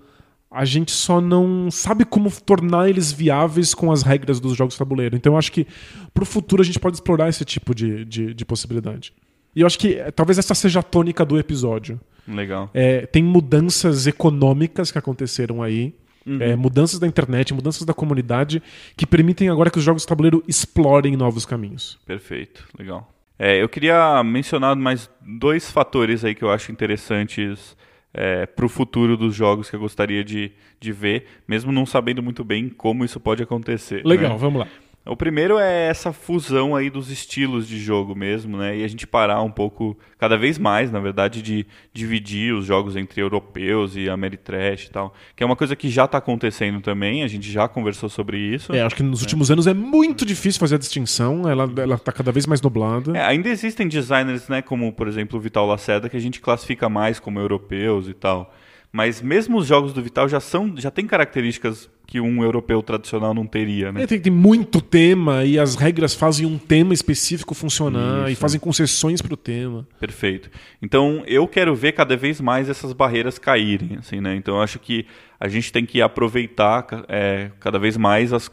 A 0.51 0.65
gente 0.65 0.91
só 0.91 1.21
não 1.21 1.69
sabe 1.69 2.03
como 2.03 2.31
tornar 2.41 2.89
eles 2.89 3.11
viáveis 3.11 3.75
com 3.75 3.91
as 3.91 4.01
regras 4.01 4.39
dos 4.39 4.57
jogos 4.57 4.73
de 4.73 4.79
tabuleiro. 4.79 5.15
Então 5.15 5.33
eu 5.33 5.37
acho 5.37 5.51
que 5.51 5.67
pro 6.11 6.25
futuro 6.25 6.63
a 6.63 6.65
gente 6.65 6.79
pode 6.79 6.95
explorar 6.95 7.29
esse 7.29 7.45
tipo 7.45 7.75
de, 7.75 8.03
de, 8.03 8.33
de 8.33 8.45
possibilidade. 8.45 9.13
E 9.55 9.61
eu 9.61 9.67
acho 9.67 9.77
que 9.77 9.93
é, 9.93 10.09
talvez 10.09 10.39
essa 10.39 10.55
seja 10.55 10.79
a 10.79 10.83
tônica 10.83 11.23
do 11.23 11.37
episódio. 11.37 11.99
Legal. 12.27 12.69
É, 12.73 13.05
tem 13.05 13.23
mudanças 13.23 14.07
econômicas 14.07 14.91
que 14.91 14.97
aconteceram 14.97 15.61
aí. 15.61 15.93
Uhum. 16.25 16.41
É, 16.41 16.55
mudanças 16.55 16.99
da 16.99 17.07
internet, 17.07 17.53
mudanças 17.53 17.83
da 17.83 17.93
comunidade 17.93 18.61
que 18.97 19.05
permitem 19.05 19.49
agora 19.49 19.69
que 19.69 19.77
os 19.77 19.83
jogos 19.83 20.01
de 20.01 20.07
tabuleiro 20.07 20.43
explorem 20.47 21.15
novos 21.15 21.45
caminhos. 21.45 21.99
Perfeito, 22.05 22.67
legal. 22.77 23.07
É, 23.39 23.61
eu 23.61 23.69
queria 23.69 24.21
mencionar 24.21 24.75
mais 24.75 25.09
dois 25.21 25.71
fatores 25.71 26.25
aí 26.25 26.35
que 26.35 26.43
eu 26.43 26.51
acho 26.51 26.73
interessantes 26.73 27.77
é, 28.13 28.45
para 28.45 28.65
o 28.65 28.69
futuro 28.69 29.15
dos 29.15 29.33
jogos 29.33 29.69
que 29.69 29.75
eu 29.77 29.79
gostaria 29.79 30.25
de, 30.25 30.51
de 30.77 30.91
ver, 30.91 31.25
mesmo 31.47 31.71
não 31.71 31.85
sabendo 31.85 32.21
muito 32.21 32.43
bem 32.43 32.67
como 32.67 33.05
isso 33.05 33.17
pode 33.17 33.41
acontecer. 33.41 34.05
Legal, 34.05 34.33
né? 34.33 34.37
vamos 34.37 34.59
lá. 34.59 34.67
O 35.09 35.17
primeiro 35.17 35.57
é 35.57 35.87
essa 35.87 36.13
fusão 36.13 36.75
aí 36.75 36.89
dos 36.89 37.09
estilos 37.09 37.67
de 37.67 37.79
jogo 37.79 38.15
mesmo, 38.15 38.57
né? 38.57 38.77
E 38.77 38.83
a 38.83 38.87
gente 38.87 39.07
parar 39.07 39.41
um 39.41 39.49
pouco, 39.49 39.97
cada 40.19 40.37
vez 40.37 40.59
mais, 40.59 40.91
na 40.91 40.99
verdade, 40.99 41.41
de 41.41 41.65
dividir 41.91 42.53
os 42.53 42.65
jogos 42.65 42.95
entre 42.95 43.19
europeus 43.19 43.95
e 43.95 44.07
Ameritrash 44.07 44.85
e 44.85 44.91
tal. 44.91 45.13
Que 45.35 45.41
é 45.41 45.45
uma 45.45 45.55
coisa 45.55 45.75
que 45.75 45.89
já 45.89 46.05
está 46.05 46.19
acontecendo 46.19 46.79
também, 46.79 47.23
a 47.23 47.27
gente 47.27 47.51
já 47.51 47.67
conversou 47.67 48.07
sobre 48.07 48.37
isso. 48.37 48.71
É, 48.71 48.81
acho 48.81 48.95
que 48.95 49.01
nos 49.01 49.21
né? 49.21 49.23
últimos 49.23 49.49
anos 49.49 49.65
é 49.65 49.73
muito 49.73 50.23
difícil 50.23 50.59
fazer 50.59 50.75
a 50.75 50.77
distinção, 50.79 51.49
ela, 51.49 51.67
ela 51.77 51.97
tá 51.97 52.11
cada 52.11 52.31
vez 52.31 52.45
mais 52.45 52.61
nublada. 52.61 53.17
É, 53.17 53.25
ainda 53.25 53.49
existem 53.49 53.87
designers, 53.87 54.47
né, 54.47 54.61
como 54.61 54.93
por 54.93 55.07
exemplo 55.07 55.39
o 55.39 55.41
Vital 55.41 55.65
Lacerda, 55.65 56.07
que 56.07 56.17
a 56.17 56.21
gente 56.21 56.39
classifica 56.39 56.87
mais 56.87 57.19
como 57.19 57.39
europeus 57.39 58.07
e 58.07 58.13
tal. 58.13 58.53
Mas 58.91 59.21
mesmo 59.21 59.57
os 59.57 59.67
jogos 59.67 59.93
do 59.93 60.01
Vital 60.01 60.27
já 60.27 60.39
são, 60.39 60.73
já 60.75 60.89
tem 60.89 61.05
características 61.05 61.89
que 62.07 62.19
um 62.19 62.43
europeu 62.43 62.81
tradicional 62.81 63.35
não 63.35 63.45
teria, 63.45 63.91
né? 63.91 64.01
É, 64.01 64.07
tem, 64.07 64.19
tem, 64.19 64.33
muito 64.33 64.81
tema 64.81 65.45
e 65.45 65.59
as 65.59 65.75
regras 65.75 66.15
fazem 66.15 66.43
um 66.43 66.57
tema 66.57 66.91
específico 66.91 67.53
funcionar 67.53 68.23
Isso. 68.23 68.31
e 68.31 68.35
fazem 68.35 68.59
concessões 68.59 69.21
para 69.21 69.35
o 69.35 69.37
tema. 69.37 69.87
Perfeito. 69.99 70.49
Então 70.81 71.23
eu 71.27 71.47
quero 71.47 71.75
ver 71.75 71.91
cada 71.91 72.17
vez 72.17 72.41
mais 72.41 72.67
essas 72.67 72.93
barreiras 72.93 73.37
caírem, 73.37 73.97
assim, 73.99 74.19
né? 74.19 74.35
Então 74.35 74.55
eu 74.55 74.61
acho 74.63 74.79
que 74.79 75.05
a 75.39 75.47
gente 75.47 75.71
tem 75.71 75.85
que 75.85 76.01
aproveitar 76.01 76.87
é, 77.07 77.51
cada 77.59 77.77
vez 77.77 77.95
mais 77.95 78.33
as 78.33 78.49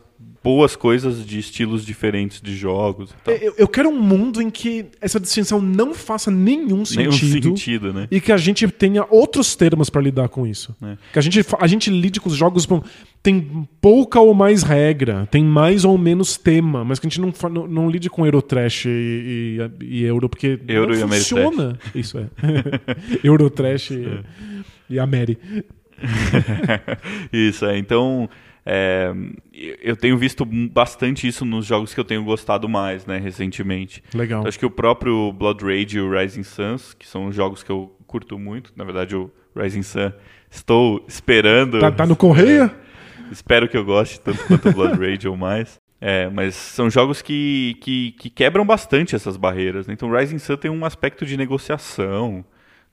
boas 0.46 0.76
coisas 0.76 1.26
de 1.26 1.40
estilos 1.40 1.84
diferentes 1.84 2.40
de 2.40 2.54
jogos. 2.54 3.12
Eu, 3.26 3.54
eu 3.58 3.66
quero 3.68 3.88
um 3.88 4.00
mundo 4.00 4.40
em 4.40 4.48
que 4.48 4.86
essa 5.00 5.18
distinção 5.18 5.60
não 5.60 5.92
faça 5.92 6.30
nenhum 6.30 6.84
Nenhum 6.96 7.12
sentido. 7.12 7.48
sentido, 7.48 7.92
né? 7.92 8.06
E 8.10 8.20
que 8.20 8.30
a 8.30 8.36
gente 8.36 8.68
tenha 8.68 9.04
outros 9.10 9.56
termos 9.56 9.90
pra 9.90 10.00
lidar 10.00 10.28
com 10.28 10.46
isso. 10.46 10.74
É. 10.80 10.96
Que 11.12 11.18
a 11.18 11.22
gente, 11.22 11.44
a 11.58 11.66
gente 11.66 11.90
lide 11.90 12.20
com 12.20 12.28
os 12.28 12.36
jogos. 12.36 12.64
bom, 12.64 12.80
tem 13.20 13.66
pouca 13.80 14.20
ou 14.20 14.32
mais 14.34 14.62
regra, 14.62 15.26
tem 15.32 15.42
mais 15.42 15.84
ou 15.84 15.98
menos 15.98 16.36
tema, 16.36 16.84
mas 16.84 17.00
que 17.00 17.08
a 17.08 17.10
gente 17.10 17.20
não, 17.20 17.32
não, 17.50 17.66
não 17.66 17.90
lide 17.90 18.08
com 18.08 18.24
Eurotrash 18.24 18.86
e, 18.86 19.58
e, 19.80 19.84
e 19.84 20.04
Euro, 20.04 20.28
porque 20.28 20.60
Euro 20.68 20.96
não 20.96 21.08
e 21.08 21.18
funciona. 21.18 21.76
Isso 21.92 22.18
é. 22.18 22.26
Eurotrash 23.24 23.90
e, 23.90 24.20
e 24.90 24.98
Ameri. 25.00 25.36
isso, 27.32 27.66
é. 27.66 27.76
Então, 27.78 28.28
é, 28.68 29.14
eu 29.80 29.96
tenho 29.96 30.18
visto 30.18 30.44
bastante 30.44 31.28
isso 31.28 31.44
nos 31.44 31.64
jogos 31.64 31.94
que 31.94 32.00
eu 32.00 32.04
tenho 32.04 32.24
gostado 32.24 32.68
mais, 32.68 33.06
né, 33.06 33.16
recentemente. 33.16 34.02
Legal. 34.12 34.44
Acho 34.44 34.58
que 34.58 34.66
o 34.66 34.70
próprio 34.70 35.32
Blood 35.32 35.64
Rage 35.64 35.98
e 35.98 36.00
o 36.00 36.10
Rising 36.10 36.42
Suns, 36.42 36.92
que 36.92 37.06
são 37.06 37.30
jogos 37.30 37.62
que 37.62 37.70
eu 37.70 37.96
curto 38.08 38.36
muito, 38.36 38.72
na 38.74 38.84
verdade 38.84 39.14
o 39.14 39.30
Rising 39.54 39.82
Sun 39.82 40.12
estou 40.50 41.04
esperando. 41.06 41.78
Tá, 41.78 41.92
tá 41.92 42.06
no 42.06 42.16
correia? 42.16 42.74
Espero 43.30 43.68
que 43.68 43.76
eu 43.76 43.84
goste 43.84 44.20
tanto 44.20 44.44
quanto 44.46 44.68
o 44.68 44.72
Blood 44.72 44.98
Rage 45.00 45.28
ou 45.28 45.36
mais. 45.36 45.78
É, 46.00 46.28
mas 46.28 46.54
são 46.54 46.90
jogos 46.90 47.22
que, 47.22 47.76
que, 47.80 48.12
que 48.12 48.30
quebram 48.30 48.66
bastante 48.66 49.14
essas 49.16 49.36
barreiras. 49.36 49.86
né? 49.86 49.94
Então, 49.94 50.10
o 50.10 50.16
Rising 50.16 50.38
Sun 50.38 50.56
tem 50.56 50.70
um 50.70 50.84
aspecto 50.84 51.24
de 51.24 51.36
negociação. 51.36 52.44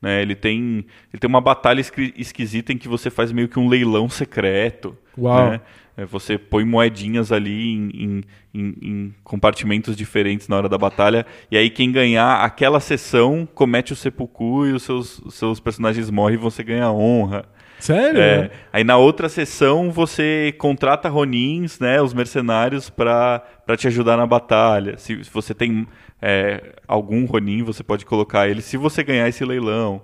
Né? 0.04 0.22
Ele, 0.22 0.36
tem, 0.36 0.86
ele 1.14 1.18
tem 1.20 1.30
uma 1.30 1.40
batalha 1.40 1.80
esqui- 1.80 2.14
esquisita 2.18 2.74
em 2.74 2.78
que 2.78 2.90
você 2.90 3.10
faz 3.10 3.32
meio 3.32 3.48
que 3.48 3.58
um 3.58 3.70
leilão 3.70 4.10
secreto. 4.10 4.98
Uau. 5.18 5.52
né? 5.52 5.62
É, 5.96 6.04
Você 6.06 6.38
põe 6.38 6.66
moedinhas 6.66 7.32
ali 7.32 7.72
em, 7.72 7.90
em- 7.94 8.24
em- 8.54 8.76
em 8.82 9.16
compartimentos 9.24 9.96
diferentes 9.96 10.50
na 10.50 10.58
hora 10.58 10.68
da 10.68 10.78
batalha. 10.78 11.26
E 11.50 11.56
aí, 11.58 11.70
quem 11.70 11.90
ganhar 11.90 12.44
aquela 12.44 12.82
sessão 12.82 13.48
comete 13.56 13.94
o 13.94 13.96
seppuku 13.96 14.66
e 14.66 14.74
os 14.74 14.84
seus, 14.84 15.20
os 15.20 15.36
seus 15.36 15.60
personagens 15.62 16.10
morrem 16.10 16.36
e 16.36 16.42
você 16.42 16.64
ganha 16.66 16.92
honra. 16.92 17.46
Sério? 17.80 18.20
É, 18.22 18.50
aí 18.72 18.84
na 18.84 18.96
outra 18.98 19.28
sessão 19.30 19.92
você 19.92 20.54
contrata 20.58 21.10
Ronins, 21.10 21.80
né, 21.80 22.02
os 22.02 22.14
mercenários, 22.14 22.90
para 22.90 23.42
te 23.78 23.88
ajudar 23.88 24.16
na 24.18 24.26
batalha. 24.26 24.98
Se, 24.98 25.22
se 25.24 25.30
você 25.32 25.54
tem 25.54 25.86
é, 26.26 26.76
algum 26.88 27.26
Ronin, 27.26 27.64
você 27.64 27.84
pode 27.84 28.06
colocar 28.06 28.48
ele 28.48 28.62
se 28.62 28.78
você 28.78 29.04
ganhar 29.04 29.28
esse 29.28 29.44
leilão. 29.44 30.02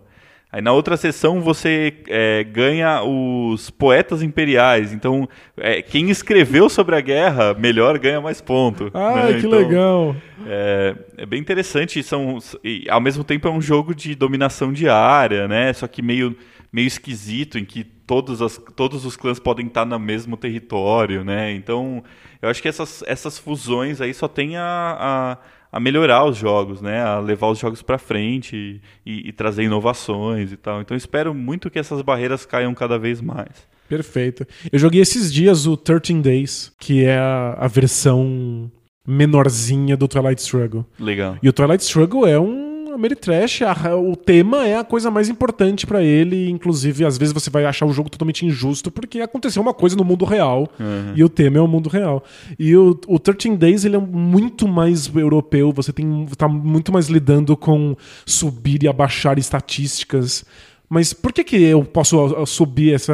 Aí 0.51 0.61
na 0.61 0.73
outra 0.73 0.97
sessão 0.97 1.39
você 1.39 1.93
é, 2.07 2.43
ganha 2.43 3.01
os 3.03 3.69
poetas 3.69 4.21
imperiais. 4.21 4.91
Então, 4.91 5.29
é, 5.55 5.81
quem 5.81 6.09
escreveu 6.09 6.67
sobre 6.67 6.95
a 6.97 6.99
guerra 6.99 7.53
melhor 7.53 7.97
ganha 7.97 8.19
mais 8.19 8.41
ponto. 8.41 8.91
Ah, 8.93 9.27
né? 9.27 9.39
que 9.39 9.47
Então, 9.47 9.59
legal. 9.59 10.15
é, 10.45 10.95
é 11.19 11.25
bem 11.25 11.39
interessante. 11.39 12.03
São, 12.03 12.37
e, 12.65 12.85
ao 12.89 12.99
mesmo 12.99 13.23
tempo 13.23 13.47
é 13.47 13.51
um 13.51 13.61
jogo 13.61 13.95
de 13.95 14.13
dominação 14.13 14.73
diária, 14.73 15.47
né? 15.47 15.71
Só 15.71 15.87
que 15.87 16.01
meio, 16.01 16.35
meio 16.73 16.87
esquisito, 16.87 17.57
em 17.57 17.63
que 17.63 17.83
todos, 17.83 18.41
as, 18.41 18.59
todos 18.75 19.05
os 19.05 19.15
clãs 19.15 19.39
podem 19.39 19.67
estar 19.67 19.85
no 19.85 19.99
mesmo 19.99 20.35
território, 20.35 21.23
né? 21.23 21.53
Então, 21.53 22.03
eu 22.41 22.49
acho 22.49 22.61
que 22.61 22.67
essas, 22.67 23.03
essas 23.05 23.37
fusões 23.37 24.01
aí 24.01 24.13
só 24.13 24.27
tem 24.27 24.57
a, 24.57 24.97
a, 24.99 25.37
a 25.71 25.79
melhorar 25.79 26.25
os 26.25 26.37
jogos, 26.37 26.81
né? 26.81 27.01
A 27.01 27.19
levar 27.19 27.47
os 27.47 27.59
jogos 27.59 27.81
para 27.81 27.97
frente 27.97 28.55
e, 28.55 28.81
e- 29.05 29.29
e 29.29 29.31
trazer 29.31 29.63
inovações 29.63 30.51
e 30.51 30.57
tal. 30.57 30.81
Então, 30.81 30.95
espero 30.97 31.33
muito 31.33 31.69
que 31.69 31.77
essas 31.79 32.01
barreiras 32.01 32.45
caiam 32.45 32.73
cada 32.73 32.97
vez 32.97 33.21
mais. 33.21 33.67
Perfeito. 33.87 34.45
Eu 34.71 34.77
joguei 34.79 35.01
esses 35.01 35.33
dias 35.33 35.65
o 35.65 35.75
13 35.75 36.13
Days, 36.21 36.71
que 36.79 37.03
é 37.05 37.17
a, 37.17 37.53
a 37.59 37.67
versão 37.67 38.71
menorzinha 39.07 39.97
do 39.97 40.07
Twilight 40.07 40.41
Struggle. 40.41 40.85
Legal. 40.99 41.37
E 41.41 41.49
o 41.49 41.53
Twilight 41.53 41.83
Struggle 41.83 42.27
é 42.27 42.39
um 42.39 42.68
Ameritrash, 42.99 43.61
a- 43.63 43.95
o 43.95 44.15
tema 44.15 44.67
é 44.67 44.77
a 44.77 44.83
coisa 44.83 45.09
mais 45.09 45.29
importante 45.29 45.87
pra 45.87 46.03
ele, 46.03 46.49
inclusive 46.49 47.05
às 47.05 47.17
vezes 47.17 47.33
você 47.33 47.49
vai 47.49 47.65
achar 47.65 47.85
o 47.85 47.93
jogo 47.93 48.09
totalmente 48.09 48.45
injusto 48.45 48.91
porque 48.91 49.21
aconteceu 49.21 49.61
uma 49.61 49.73
coisa 49.73 49.95
no 49.95 50.03
mundo 50.03 50.25
real 50.25 50.67
e 51.15 51.23
o 51.23 51.29
tema 51.29 51.57
é 51.57 51.61
o 51.61 51.67
mundo 51.67 51.89
real. 51.89 52.23
E 52.57 52.75
o, 52.75 52.99
o 53.07 53.17
13 53.17 53.55
Days 53.57 53.85
ele 53.85 53.95
é 53.95 53.99
muito 53.99 54.67
mais 54.67 55.07
europeu, 55.15 55.71
você 55.71 55.91
tem 55.93 56.25
tá 56.37 56.47
muito 56.47 56.91
mais 56.91 57.07
lidando 57.07 57.55
com 57.57 57.95
subir 58.25 58.83
e 58.83 58.87
abaixar 58.87 59.39
estatísticas. 59.39 60.43
Mas 60.89 61.13
por 61.13 61.31
que, 61.31 61.43
que 61.43 61.55
eu 61.61 61.83
posso 61.83 62.45
subir 62.45 62.93
essa, 62.95 63.13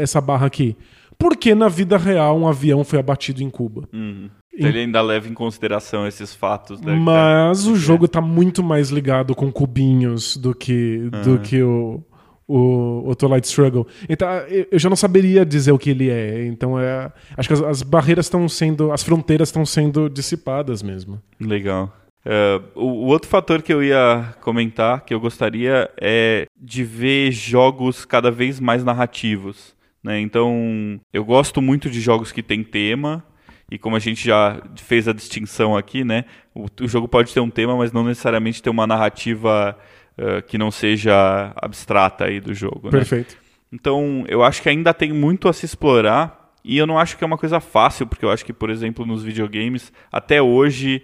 essa 0.00 0.20
barra 0.20 0.46
aqui? 0.46 0.76
Porque 1.16 1.54
na 1.54 1.68
vida 1.68 1.96
real 1.96 2.36
um 2.38 2.46
avião 2.48 2.82
foi 2.82 2.98
abatido 2.98 3.40
em 3.42 3.48
Cuba. 3.48 3.88
Então, 4.56 4.68
ele 4.68 4.80
ainda 4.80 5.02
leva 5.02 5.28
em 5.28 5.34
consideração 5.34 6.06
esses 6.06 6.34
fatos, 6.34 6.80
né? 6.80 6.94
Mas 6.94 7.66
o 7.66 7.74
jogo 7.74 8.06
tá 8.06 8.20
muito 8.20 8.62
mais 8.62 8.90
ligado 8.90 9.34
com 9.34 9.50
cubinhos 9.50 10.36
do 10.36 10.54
que, 10.54 11.10
do 11.24 11.40
que 11.40 11.60
o, 11.60 12.02
o, 12.46 13.10
o 13.10 13.14
Twilight 13.14 13.46
Struggle. 13.46 13.86
Então 14.08 14.28
eu 14.70 14.78
já 14.78 14.88
não 14.88 14.96
saberia 14.96 15.44
dizer 15.44 15.72
o 15.72 15.78
que 15.78 15.90
ele 15.90 16.08
é. 16.08 16.46
Então 16.46 16.78
é, 16.78 17.10
acho 17.36 17.48
que 17.48 17.54
as, 17.54 17.62
as 17.62 17.82
barreiras 17.82 18.26
estão 18.26 18.48
sendo. 18.48 18.92
As 18.92 19.02
fronteiras 19.02 19.48
estão 19.48 19.66
sendo 19.66 20.08
dissipadas 20.08 20.82
mesmo. 20.82 21.20
Legal. 21.40 21.92
É, 22.24 22.60
o, 22.74 22.86
o 22.86 23.06
outro 23.06 23.28
fator 23.28 23.60
que 23.60 23.72
eu 23.72 23.82
ia 23.82 24.34
comentar, 24.40 25.04
que 25.04 25.12
eu 25.12 25.20
gostaria, 25.20 25.90
é 26.00 26.46
de 26.58 26.82
ver 26.84 27.30
jogos 27.32 28.04
cada 28.04 28.30
vez 28.30 28.60
mais 28.60 28.84
narrativos. 28.84 29.74
Né? 30.02 30.20
Então, 30.20 31.00
eu 31.12 31.24
gosto 31.24 31.60
muito 31.62 31.88
de 31.90 32.00
jogos 32.00 32.30
que 32.32 32.42
têm 32.42 32.62
tema, 32.62 33.24
e 33.74 33.78
como 33.78 33.96
a 33.96 33.98
gente 33.98 34.24
já 34.24 34.62
fez 34.76 35.08
a 35.08 35.12
distinção 35.12 35.76
aqui, 35.76 36.04
né? 36.04 36.26
O, 36.54 36.66
o 36.80 36.86
jogo 36.86 37.08
pode 37.08 37.34
ter 37.34 37.40
um 37.40 37.50
tema, 37.50 37.76
mas 37.76 37.90
não 37.90 38.04
necessariamente 38.04 38.62
ter 38.62 38.70
uma 38.70 38.86
narrativa 38.86 39.76
eh, 40.16 40.42
que 40.42 40.56
não 40.56 40.70
seja 40.70 41.52
abstrata 41.56 42.26
aí 42.26 42.38
do 42.38 42.54
jogo. 42.54 42.82
né? 42.84 42.90
Perfeito. 42.92 43.36
Então, 43.72 44.24
eu 44.28 44.44
acho 44.44 44.62
que 44.62 44.68
ainda 44.68 44.94
tem 44.94 45.12
muito 45.12 45.48
a 45.48 45.52
se 45.52 45.66
explorar 45.66 46.52
e 46.64 46.78
eu 46.78 46.86
não 46.86 46.96
acho 46.96 47.18
que 47.18 47.24
é 47.24 47.26
uma 47.26 47.36
coisa 47.36 47.58
fácil, 47.58 48.06
porque 48.06 48.24
eu 48.24 48.30
acho 48.30 48.44
que, 48.44 48.52
por 48.52 48.70
exemplo, 48.70 49.04
nos 49.04 49.24
videogames, 49.24 49.92
até 50.12 50.40
hoje, 50.40 51.02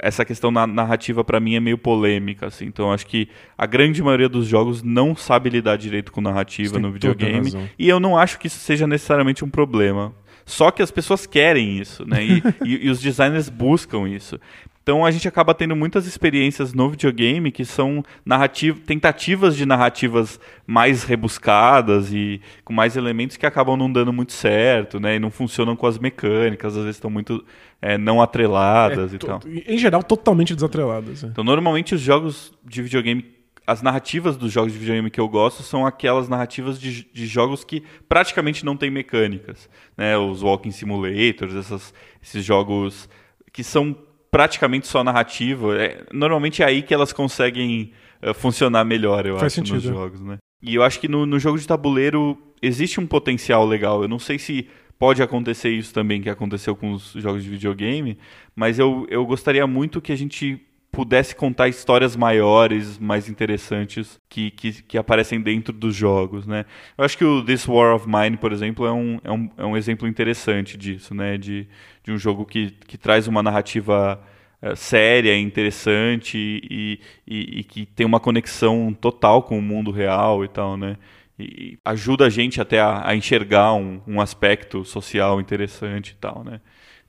essa 0.00 0.24
questão 0.24 0.50
na 0.50 0.66
narrativa 0.66 1.22
para 1.22 1.38
mim 1.38 1.54
é 1.54 1.60
meio 1.60 1.78
polêmica, 1.78 2.46
assim. 2.46 2.66
Então, 2.66 2.86
eu 2.86 2.92
acho 2.92 3.06
que 3.06 3.28
a 3.56 3.64
grande 3.64 4.02
maioria 4.02 4.28
dos 4.28 4.48
jogos 4.48 4.82
não 4.82 5.14
sabe 5.14 5.50
lidar 5.50 5.76
direito 5.76 6.10
com 6.10 6.20
narrativa 6.20 6.80
no 6.80 6.90
videogame 6.90 7.70
e 7.78 7.88
eu 7.88 8.00
não 8.00 8.18
acho 8.18 8.40
que 8.40 8.48
isso 8.48 8.58
seja 8.58 8.88
necessariamente 8.88 9.44
um 9.44 9.48
problema. 9.48 10.12
Só 10.44 10.70
que 10.70 10.82
as 10.82 10.90
pessoas 10.90 11.26
querem 11.26 11.78
isso, 11.78 12.04
né? 12.06 12.24
E, 12.24 12.42
e- 12.64 12.86
e 12.86 12.90
os 12.90 13.00
designers 13.00 13.48
buscam 13.48 14.08
isso. 14.08 14.38
Então 14.82 15.06
a 15.06 15.12
gente 15.12 15.28
acaba 15.28 15.54
tendo 15.54 15.76
muitas 15.76 16.08
experiências 16.08 16.74
no 16.74 16.90
videogame 16.90 17.52
que 17.52 17.64
são 17.64 18.02
narrativ 18.26 18.78
tentativas 18.80 19.56
de 19.56 19.64
narrativas 19.64 20.40
mais 20.66 21.04
rebuscadas 21.04 22.12
e 22.12 22.40
com 22.64 22.72
mais 22.72 22.96
elementos 22.96 23.36
que 23.36 23.46
acabam 23.46 23.76
não 23.76 23.90
dando 23.92 24.12
muito 24.12 24.32
certo, 24.32 24.98
né? 24.98 25.14
E 25.14 25.18
não 25.20 25.30
funcionam 25.30 25.76
com 25.76 25.86
as 25.86 25.98
mecânicas, 26.00 26.72
às 26.76 26.82
vezes 26.82 26.96
estão 26.96 27.08
muito 27.10 27.44
é, 27.80 27.96
não 27.96 28.20
atreladas 28.20 29.12
É, 29.12 29.14
e 29.14 29.18
tal. 29.20 29.40
Em 29.46 29.78
geral, 29.78 30.02
totalmente 30.02 30.52
desatreladas. 30.52 31.22
é. 31.22 31.28
Então, 31.28 31.44
normalmente 31.44 31.94
os 31.94 32.00
jogos 32.00 32.52
de 32.64 32.82
videogame, 32.82 33.24
as 33.66 33.82
narrativas 33.82 34.36
dos 34.36 34.52
jogos 34.52 34.72
de 34.72 34.78
videogame 34.78 35.10
que 35.10 35.20
eu 35.20 35.28
gosto 35.28 35.62
são 35.62 35.86
aquelas 35.86 36.28
narrativas 36.28 36.80
de, 36.80 37.04
de 37.12 37.26
jogos 37.26 37.64
que 37.64 37.82
praticamente 38.08 38.64
não 38.64 38.76
têm 38.76 38.90
mecânicas, 38.90 39.68
né? 39.96 40.16
Os 40.16 40.42
walking 40.42 40.70
simulators, 40.70 41.54
essas, 41.54 41.94
esses 42.22 42.44
jogos 42.44 43.08
que 43.52 43.62
são 43.62 43.96
praticamente 44.30 44.86
só 44.86 45.04
narrativa. 45.04 45.80
É, 45.80 46.04
normalmente 46.12 46.62
é 46.62 46.66
aí 46.66 46.82
que 46.82 46.92
elas 46.92 47.12
conseguem 47.12 47.92
eh, 48.20 48.32
funcionar 48.32 48.84
melhor, 48.84 49.26
eu 49.26 49.38
Faz 49.38 49.52
acho, 49.52 49.60
nos 49.60 49.70
sentido. 49.70 49.94
jogos, 49.94 50.20
né? 50.20 50.38
E 50.62 50.74
eu 50.74 50.82
acho 50.82 50.98
que 50.98 51.08
no, 51.08 51.26
no 51.26 51.38
jogo 51.38 51.58
de 51.58 51.66
tabuleiro 51.66 52.38
existe 52.60 53.00
um 53.00 53.06
potencial 53.06 53.66
legal. 53.66 54.02
Eu 54.02 54.08
não 54.08 54.18
sei 54.18 54.38
se 54.38 54.68
pode 54.98 55.22
acontecer 55.22 55.70
isso 55.70 55.92
também 55.92 56.22
que 56.22 56.30
aconteceu 56.30 56.76
com 56.76 56.92
os 56.92 57.12
jogos 57.14 57.42
de 57.42 57.50
videogame, 57.50 58.16
mas 58.54 58.78
eu, 58.78 59.04
eu 59.10 59.26
gostaria 59.26 59.66
muito 59.66 60.00
que 60.00 60.12
a 60.12 60.16
gente 60.16 60.64
pudesse 60.92 61.34
contar 61.34 61.68
histórias 61.68 62.14
maiores, 62.14 62.98
mais 62.98 63.26
interessantes 63.26 64.20
que, 64.28 64.50
que, 64.50 64.82
que 64.82 64.98
aparecem 64.98 65.40
dentro 65.40 65.72
dos 65.72 65.96
jogos, 65.96 66.46
né? 66.46 66.66
Eu 66.98 67.04
acho 67.04 67.16
que 67.16 67.24
o 67.24 67.42
This 67.42 67.66
War 67.66 67.94
of 67.94 68.06
Mine, 68.06 68.36
por 68.36 68.52
exemplo, 68.52 68.86
é 68.86 68.92
um, 68.92 69.18
é 69.24 69.32
um, 69.32 69.50
é 69.56 69.64
um 69.64 69.76
exemplo 69.76 70.06
interessante 70.06 70.76
disso, 70.76 71.14
né? 71.14 71.38
De, 71.38 71.66
de 72.04 72.12
um 72.12 72.18
jogo 72.18 72.44
que, 72.44 72.72
que 72.86 72.98
traz 72.98 73.26
uma 73.26 73.42
narrativa 73.42 74.22
eh, 74.60 74.76
séria, 74.76 75.36
interessante 75.38 76.36
e, 76.38 77.00
e, 77.26 77.60
e 77.60 77.64
que 77.64 77.86
tem 77.86 78.04
uma 78.04 78.20
conexão 78.20 78.92
total 78.92 79.42
com 79.42 79.58
o 79.58 79.62
mundo 79.62 79.90
real 79.90 80.44
e 80.44 80.48
tal, 80.48 80.76
né? 80.76 80.98
E 81.38 81.78
ajuda 81.84 82.26
a 82.26 82.30
gente 82.30 82.60
até 82.60 82.80
a, 82.80 83.08
a 83.08 83.16
enxergar 83.16 83.72
um, 83.74 84.00
um 84.06 84.20
aspecto 84.20 84.84
social 84.84 85.40
interessante 85.40 86.10
e 86.10 86.16
tal, 86.16 86.44
né? 86.44 86.60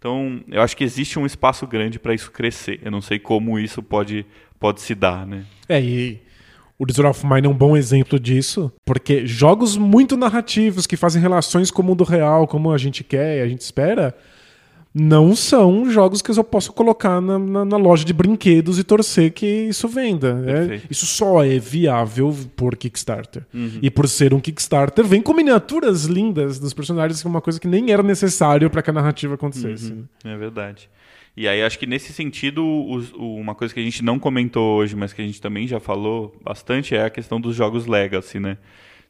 Então, 0.04 0.42
eu 0.52 0.62
acho 0.62 0.76
que 0.76 0.84
existe 0.84 1.18
um 1.18 1.26
espaço 1.26 1.66
grande 1.66 1.98
para 1.98 2.14
isso 2.14 2.30
crescer. 2.30 2.78
Eu 2.84 2.92
não 2.92 3.00
sei 3.00 3.18
como 3.18 3.58
isso 3.58 3.82
pode, 3.82 4.26
pode 4.60 4.82
se 4.82 4.94
dar, 4.94 5.26
né? 5.26 5.46
É, 5.70 5.82
e 5.82 6.20
o 6.78 6.86
Desert 6.86 7.08
of 7.08 7.26
Mine 7.26 7.48
é 7.48 7.50
um 7.50 7.54
bom 7.54 7.78
exemplo 7.78 8.20
disso, 8.20 8.70
porque 8.86 9.26
jogos 9.26 9.78
muito 9.78 10.18
narrativos 10.18 10.86
que 10.86 10.98
fazem 10.98 11.22
relações 11.22 11.72
com 11.72 11.82
o 11.82 11.86
mundo 11.86 12.04
real, 12.04 12.46
como 12.50 12.74
a 12.74 12.78
gente 12.78 13.02
quer 13.02 13.38
e 13.38 13.42
a 13.44 13.48
gente 13.48 13.62
espera, 13.62 14.14
não 14.94 15.36
são 15.36 15.90
jogos 15.90 16.22
que 16.22 16.30
eu 16.30 16.44
posso 16.44 16.72
colocar 16.72 17.20
na, 17.20 17.40
na, 17.40 17.66
na 17.66 17.78
loja 17.78 18.06
de 18.06 18.14
brinquedos 18.14 18.78
e 18.78 18.84
torcer 18.84 19.32
que 19.32 19.46
isso 19.46 19.88
venda. 19.88 20.44
É, 20.46 20.82
isso 20.90 21.08
só 21.08 21.44
é 21.44 21.58
viável 21.58 22.36
por 22.56 22.76
Kickstarter. 22.76 23.44
Uhum. 23.52 23.80
E 23.82 23.90
por 23.90 24.08
ser 24.08 24.34
um 24.34 24.40
Kickstarter, 24.40 25.04
vem 25.04 25.22
com 25.22 25.34
miniaturas 25.34 26.06
lindas 26.06 26.60
dos 26.60 26.74
personagens, 26.74 27.22
que 27.22 27.28
é 27.28 27.30
uma 27.30 27.42
coisa 27.42 27.60
que 27.60 27.68
nem 27.68 27.92
era 27.92 28.04
necessário 28.04 28.70
para 28.70 28.84
que 28.84 28.92
a 28.92 28.94
narrativa 28.94 29.34
acontecesse. 29.34 29.92
Uhum. 29.92 30.06
Né? 30.24 30.34
É 30.34 30.38
verdade. 30.38 30.88
E 31.36 31.48
aí 31.48 31.64
acho 31.64 31.80
que 31.80 31.88
nesse 31.88 32.14
sentido, 32.14 32.64
os, 32.64 33.12
uma 33.14 33.56
coisa 33.56 33.74
que 33.74 33.80
a 33.80 33.84
gente 33.84 34.04
não 34.04 34.20
comentou 34.20 34.78
hoje, 34.78 34.96
mas 34.96 35.12
que 35.12 35.22
a 35.24 35.26
gente 35.26 35.42
também 35.42 35.68
já 35.68 35.80
falou 35.80 36.36
bastante, 36.44 36.96
é 36.96 37.06
a 37.06 37.10
questão 37.10 37.42
dos 37.42 37.56
jogos 37.56 37.88
Legacy, 37.88 38.40
né? 38.40 38.58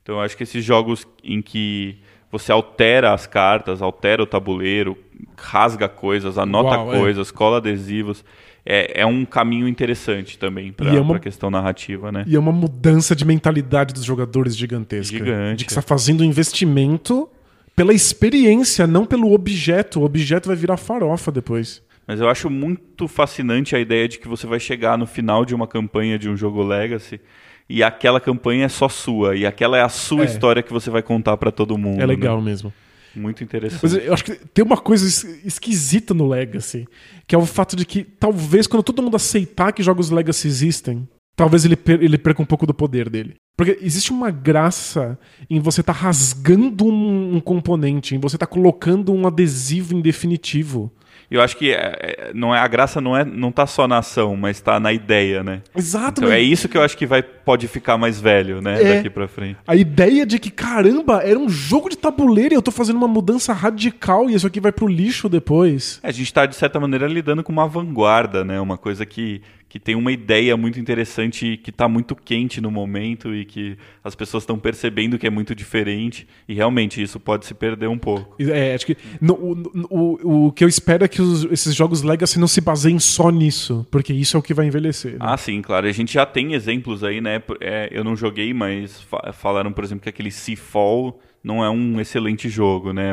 Então 0.02 0.22
acho 0.22 0.36
que 0.38 0.44
esses 0.44 0.64
jogos 0.64 1.06
em 1.22 1.42
que 1.42 1.98
você 2.34 2.52
altera 2.52 3.14
as 3.14 3.28
cartas, 3.28 3.80
altera 3.80 4.24
o 4.24 4.26
tabuleiro, 4.26 4.98
rasga 5.38 5.88
coisas, 5.88 6.36
anota 6.40 6.78
Uau, 6.80 6.92
é. 6.92 6.98
coisas, 6.98 7.30
é. 7.30 7.32
cola 7.32 7.58
adesivos. 7.58 8.26
É, 8.66 9.02
é 9.02 9.06
um 9.06 9.24
caminho 9.24 9.68
interessante 9.68 10.40
também 10.40 10.72
para 10.72 10.90
é 10.96 10.98
a 10.98 11.20
questão 11.20 11.52
narrativa, 11.52 12.12
né? 12.12 12.24
E 12.26 12.36
é 12.36 12.40
uma 12.40 12.52
mudança 12.52 13.16
de 13.16 13.24
mentalidade 13.24 13.94
dos 13.94 14.04
jogadores 14.04 14.58
gigantesca. 14.58 15.16
Gigante. 15.16 15.60
De 15.60 15.66
que 15.66 15.72
está 15.72 15.82
fazendo 15.82 16.22
um 16.22 16.24
investimento 16.24 17.30
pela 17.76 17.94
experiência, 17.94 18.88
não 18.88 19.06
pelo 19.06 19.32
objeto. 19.32 20.00
O 20.00 20.04
objeto 20.04 20.48
vai 20.48 20.56
virar 20.56 20.78
farofa 20.78 21.32
depois. 21.32 21.84
Mas 22.08 22.20
eu 22.20 22.28
acho 22.28 22.50
muito 22.50 23.08
fascinante 23.08 23.76
a 23.76 23.80
ideia 23.80 24.08
de 24.08 24.18
que 24.18 24.28
você 24.28 24.48
vai 24.48 24.60
chegar 24.60 24.98
no 24.98 25.06
final 25.06 25.46
de 25.46 25.54
uma 25.54 25.68
campanha 25.68 26.18
de 26.18 26.28
um 26.28 26.36
jogo 26.36 26.64
Legacy 26.64 27.22
e 27.70 27.84
aquela 27.84 28.20
campanha 28.20 28.66
é 28.66 28.70
só 28.70 28.90
sua 28.90 29.36
e 29.36 29.46
aquela 29.46 29.78
é 29.78 29.82
a 29.82 29.90
sua 29.90 30.24
é. 30.24 30.26
história 30.26 30.64
que 30.64 30.74
você 30.74 30.90
vai 30.90 31.02
contar 31.02 31.38
para 31.38 31.52
todo 31.52 31.78
mundo. 31.78 32.02
É 32.02 32.06
legal 32.06 32.38
né? 32.38 32.46
mesmo. 32.46 32.74
Muito 33.16 33.44
interessante. 33.44 33.80
Mas 33.84 33.94
eu 33.94 34.14
acho 34.14 34.24
que 34.24 34.34
tem 34.34 34.66
uma 34.66 34.78
coisa 34.78 35.06
esquisita 35.46 36.14
no 36.14 36.28
Legacy, 36.28 36.88
que 37.28 37.36
é 37.36 37.38
o 37.38 37.46
fato 37.46 37.76
de 37.76 37.86
que 37.86 38.04
talvez 38.04 38.66
quando 38.66 38.84
todo 38.84 39.04
mundo 39.04 39.16
aceitar 39.16 39.72
que 39.72 39.84
jogos 39.84 40.10
Legacy 40.10 40.48
existem, 40.48 41.08
talvez 41.36 41.64
ele, 41.64 41.76
per 41.76 42.02
ele 42.02 42.18
perca 42.18 42.42
um 42.42 42.46
pouco 42.46 42.66
do 42.66 42.74
poder 42.74 43.10
dele. 43.10 43.36
Porque 43.56 43.78
existe 43.82 44.12
uma 44.12 44.32
graça 44.32 45.18
em 45.48 45.60
você 45.60 45.82
estar 45.82 45.94
tá 45.94 46.00
rasgando 46.00 46.86
um, 46.86 47.36
um, 47.36 47.40
componente, 47.40 48.16
em 48.16 48.20
você 48.20 48.36
estar 48.36 48.48
tá 48.48 48.52
colocando 48.52 49.14
um 49.14 49.28
adesivo 49.28 49.94
em 49.94 50.02
definitivo 50.02 50.92
eu 51.30 51.42
acho 51.42 51.58
que 51.58 51.72
é, 51.72 51.76
é, 51.76 52.32
não 52.34 52.54
é 52.54 52.60
a 52.60 52.68
graça 52.68 53.02
não 53.02 53.16
é 53.16 53.24
não 53.26 53.52
tá 53.52 53.66
só 53.66 53.88
na 53.88 54.00
ação, 54.00 54.36
mas 54.36 54.58
está 54.58 54.80
na 54.80 54.94
ideia, 54.94 55.44
né? 55.44 55.62
Exato. 55.76 56.22
Então 56.22 56.32
é 56.32 56.40
isso 56.40 56.70
que 56.70 56.78
eu 56.78 56.82
acho 56.82 56.98
que 56.98 57.06
vai 57.06 57.22
pode 57.22 57.68
ficar 57.68 57.98
mais 57.98 58.22
velho, 58.22 58.62
né, 58.62 58.82
é, 58.82 58.96
daqui 58.96 59.10
para 59.10 59.28
frente. 59.28 59.58
A 59.68 59.76
ideia 59.76 60.26
de 60.26 60.40
que 60.40 60.50
caramba, 60.50 61.22
era 61.24 61.38
um 61.38 61.50
jogo 61.50 61.90
de 61.90 61.98
tabuleiro 61.98 62.54
e 62.54 62.58
eu 62.58 62.62
tô 62.62 62.72
fazendo 62.72 62.98
uma 62.98 63.08
mudança 63.08 63.54
radical 63.54 64.30
e 64.30 64.36
isso 64.36 64.48
aqui 64.48 64.60
vai 64.60 64.72
pro 64.72 64.88
lixo 64.88 65.28
depois. 65.28 66.00
É, 66.04 66.08
a 66.08 66.12
gente 66.12 66.34
tá 66.34 66.46
de 66.46 66.56
certa 66.56 66.80
maneira 66.80 67.08
lidando 67.08 67.44
com 67.44 67.52
uma 67.52 67.68
vanguarda, 67.68 68.44
né? 68.44 68.60
Uma 68.60 68.78
coisa 68.78 69.06
que 69.06 69.42
que 69.74 69.80
tem 69.80 69.96
uma 69.96 70.12
ideia 70.12 70.56
muito 70.56 70.80
interessante 70.80 71.58
que 71.58 71.72
está 71.72 71.88
muito 71.88 72.16
quente 72.16 72.62
no 72.62 72.70
momento 72.70 73.34
e 73.34 73.44
que 73.44 73.76
as 74.04 74.14
pessoas 74.14 74.44
estão 74.44 74.60
percebendo 74.60 75.18
que 75.18 75.26
é 75.26 75.32
muito 75.32 75.56
diferente 75.56 76.28
e 76.48 76.54
realmente 76.54 77.02
isso 77.02 77.20
pode 77.20 77.48
se 77.48 77.56
perder 77.56 77.88
um 77.88 77.98
pouco. 77.98 78.36
É, 78.40 78.76
acho 78.76 78.86
que 78.86 78.96
no, 79.20 79.34
o, 79.34 79.88
o, 79.90 80.46
o 80.46 80.52
que 80.52 80.64
eu 80.64 80.68
espero 80.68 81.04
é 81.04 81.08
que 81.08 81.20
os, 81.20 81.46
esses 81.46 81.74
jogos 81.74 82.04
Legacy 82.04 82.38
não 82.38 82.46
se 82.46 82.62
baseiem 82.62 83.00
só 83.00 83.32
nisso, 83.32 83.84
porque 83.90 84.14
isso 84.14 84.38
é 84.38 84.40
o 84.40 84.44
que 84.44 84.54
vai 84.54 84.68
envelhecer. 84.68 85.14
Né? 85.14 85.18
Ah, 85.20 85.38
sim, 85.38 85.60
claro. 85.60 85.88
A 85.88 85.92
gente 85.92 86.14
já 86.14 86.24
tem 86.24 86.54
exemplos 86.54 87.04
aí, 87.04 87.20
né? 87.20 87.42
É, 87.60 87.90
eu 87.92 88.04
não 88.04 88.16
joguei, 88.16 88.54
mas 88.54 89.04
falaram, 89.34 89.74
por 89.74 89.84
exemplo, 89.84 90.04
que 90.04 90.10
aquele 90.10 90.30
Seafall 90.30 91.20
não 91.44 91.66
é 91.66 91.70
um 91.72 92.00
excelente 92.00 92.48
jogo, 92.48 92.94
né? 92.94 93.10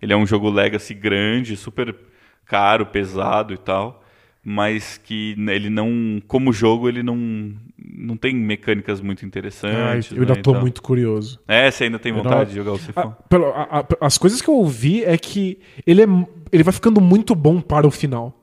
Ele 0.00 0.12
é 0.12 0.16
um 0.16 0.24
jogo 0.24 0.48
Legacy 0.48 0.94
grande, 0.94 1.56
super 1.56 1.92
caro, 2.46 2.86
pesado 2.86 3.52
e 3.52 3.58
tal 3.58 4.03
mas 4.44 5.00
que 5.02 5.34
ele 5.48 5.70
não, 5.70 6.20
como 6.28 6.52
jogo, 6.52 6.86
ele 6.86 7.02
não, 7.02 7.52
não 7.78 8.14
tem 8.14 8.34
mecânicas 8.34 9.00
muito 9.00 9.24
interessantes. 9.24 10.12
eu 10.12 10.20
ainda 10.20 10.34
né, 10.34 10.42
tô 10.42 10.54
muito 10.54 10.82
curioso. 10.82 11.40
É, 11.48 11.70
você 11.70 11.84
ainda 11.84 11.98
tem 11.98 12.12
vontade 12.12 12.36
não... 12.36 12.44
de 12.44 12.54
jogar 12.54 12.72
o 12.72 12.78
Sifão? 12.78 13.16
as 14.00 14.18
coisas 14.18 14.42
que 14.42 14.48
eu 14.48 14.54
ouvi 14.54 15.02
é 15.02 15.16
que 15.16 15.58
ele, 15.86 16.02
é, 16.02 16.06
ele 16.52 16.62
vai 16.62 16.74
ficando 16.74 17.00
muito 17.00 17.34
bom 17.34 17.60
para 17.60 17.86
o 17.86 17.90
final. 17.90 18.38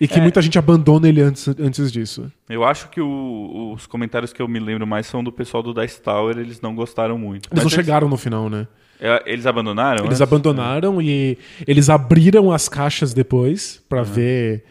E 0.00 0.08
que 0.08 0.18
é. 0.18 0.22
muita 0.22 0.40
gente 0.40 0.58
abandona 0.58 1.06
ele 1.08 1.20
antes, 1.20 1.46
antes 1.48 1.92
disso. 1.92 2.32
Eu 2.48 2.64
acho 2.64 2.88
que 2.88 3.02
o, 3.02 3.74
os 3.74 3.86
comentários 3.86 4.32
que 4.32 4.40
eu 4.40 4.48
me 4.48 4.58
lembro 4.58 4.86
mais 4.86 5.06
são 5.06 5.22
do 5.22 5.30
pessoal 5.30 5.62
do 5.62 5.74
Dice 5.74 6.00
Tower, 6.00 6.38
eles 6.38 6.58
não 6.58 6.74
gostaram 6.74 7.18
muito. 7.18 7.50
Eles 7.50 7.64
Mas 7.64 7.64
não 7.64 7.68
eles... 7.68 7.74
chegaram 7.74 8.08
no 8.08 8.16
final, 8.16 8.48
né? 8.48 8.66
É, 8.98 9.22
eles 9.26 9.46
abandonaram? 9.46 10.04
Eles 10.04 10.12
antes? 10.12 10.20
abandonaram 10.22 11.02
e 11.02 11.36
eles 11.66 11.90
abriram 11.90 12.50
as 12.50 12.68
caixas 12.68 13.12
depois 13.12 13.82
para 13.88 14.02
ver 14.02 14.64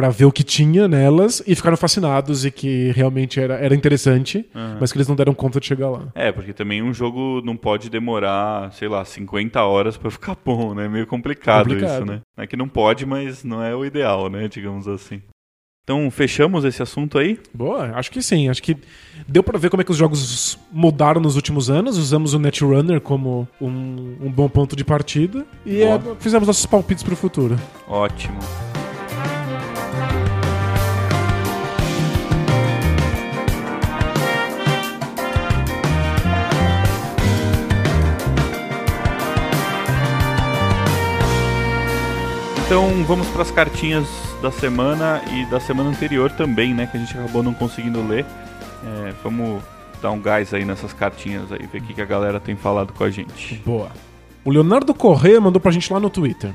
para 0.00 0.08
ver 0.08 0.24
o 0.24 0.32
que 0.32 0.42
tinha 0.42 0.88
nelas 0.88 1.42
e 1.46 1.54
ficaram 1.54 1.76
fascinados 1.76 2.46
e 2.46 2.50
que 2.50 2.90
realmente 2.92 3.38
era, 3.38 3.56
era 3.56 3.74
interessante, 3.74 4.48
uhum. 4.54 4.78
mas 4.80 4.90
que 4.90 4.96
eles 4.96 5.06
não 5.06 5.14
deram 5.14 5.34
conta 5.34 5.60
de 5.60 5.66
chegar 5.66 5.90
lá. 5.90 6.08
É, 6.14 6.32
porque 6.32 6.54
também 6.54 6.82
um 6.82 6.94
jogo 6.94 7.42
não 7.44 7.54
pode 7.54 7.90
demorar, 7.90 8.72
sei 8.72 8.88
lá, 8.88 9.04
50 9.04 9.62
horas 9.62 9.98
para 9.98 10.10
ficar 10.10 10.34
bom, 10.42 10.72
né? 10.72 10.88
Meio 10.88 11.06
complicado, 11.06 11.68
complicado, 11.68 11.96
isso, 11.96 12.04
né? 12.06 12.22
É 12.34 12.46
que 12.46 12.56
não 12.56 12.66
pode, 12.66 13.04
mas 13.04 13.44
não 13.44 13.62
é 13.62 13.76
o 13.76 13.84
ideal, 13.84 14.30
né? 14.30 14.48
Digamos 14.48 14.88
assim. 14.88 15.20
Então, 15.84 16.10
fechamos 16.10 16.64
esse 16.64 16.82
assunto 16.82 17.18
aí? 17.18 17.38
Boa, 17.52 17.90
acho 17.96 18.10
que 18.10 18.22
sim. 18.22 18.48
Acho 18.48 18.62
que 18.62 18.78
deu 19.28 19.42
para 19.42 19.58
ver 19.58 19.68
como 19.68 19.82
é 19.82 19.84
que 19.84 19.90
os 19.90 19.98
jogos 19.98 20.58
mudaram 20.72 21.20
nos 21.20 21.36
últimos 21.36 21.68
anos. 21.68 21.98
Usamos 21.98 22.32
o 22.32 22.38
Netrunner 22.38 23.02
como 23.02 23.46
um, 23.60 24.16
um 24.22 24.32
bom 24.32 24.48
ponto 24.48 24.74
de 24.74 24.84
partida 24.84 25.44
e 25.66 25.82
é, 25.82 26.00
fizemos 26.20 26.46
nossos 26.46 26.64
palpites 26.64 27.04
para 27.04 27.12
o 27.12 27.16
futuro. 27.16 27.58
Ótimo. 27.86 28.38
Então 42.70 43.02
vamos 43.02 43.26
para 43.26 43.42
as 43.42 43.50
cartinhas 43.50 44.06
da 44.40 44.52
semana 44.52 45.20
e 45.34 45.44
da 45.46 45.58
semana 45.58 45.90
anterior 45.90 46.30
também, 46.30 46.72
né? 46.72 46.86
Que 46.86 46.96
a 46.96 47.00
gente 47.00 47.18
acabou 47.18 47.42
não 47.42 47.52
conseguindo 47.52 48.00
ler. 48.06 48.24
É, 48.86 49.12
vamos 49.24 49.60
dar 50.00 50.12
um 50.12 50.20
gás 50.20 50.54
aí 50.54 50.64
nessas 50.64 50.92
cartinhas 50.92 51.50
aí, 51.50 51.66
ver 51.66 51.78
o 51.78 51.82
que, 51.82 51.94
que 51.94 52.00
a 52.00 52.04
galera 52.04 52.38
tem 52.38 52.54
falado 52.54 52.92
com 52.92 53.02
a 53.02 53.10
gente. 53.10 53.60
Boa. 53.66 53.90
O 54.44 54.52
Leonardo 54.52 54.94
Corrêa 54.94 55.40
mandou 55.40 55.60
pra 55.60 55.72
gente 55.72 55.92
lá 55.92 55.98
no 55.98 56.08
Twitter. 56.08 56.54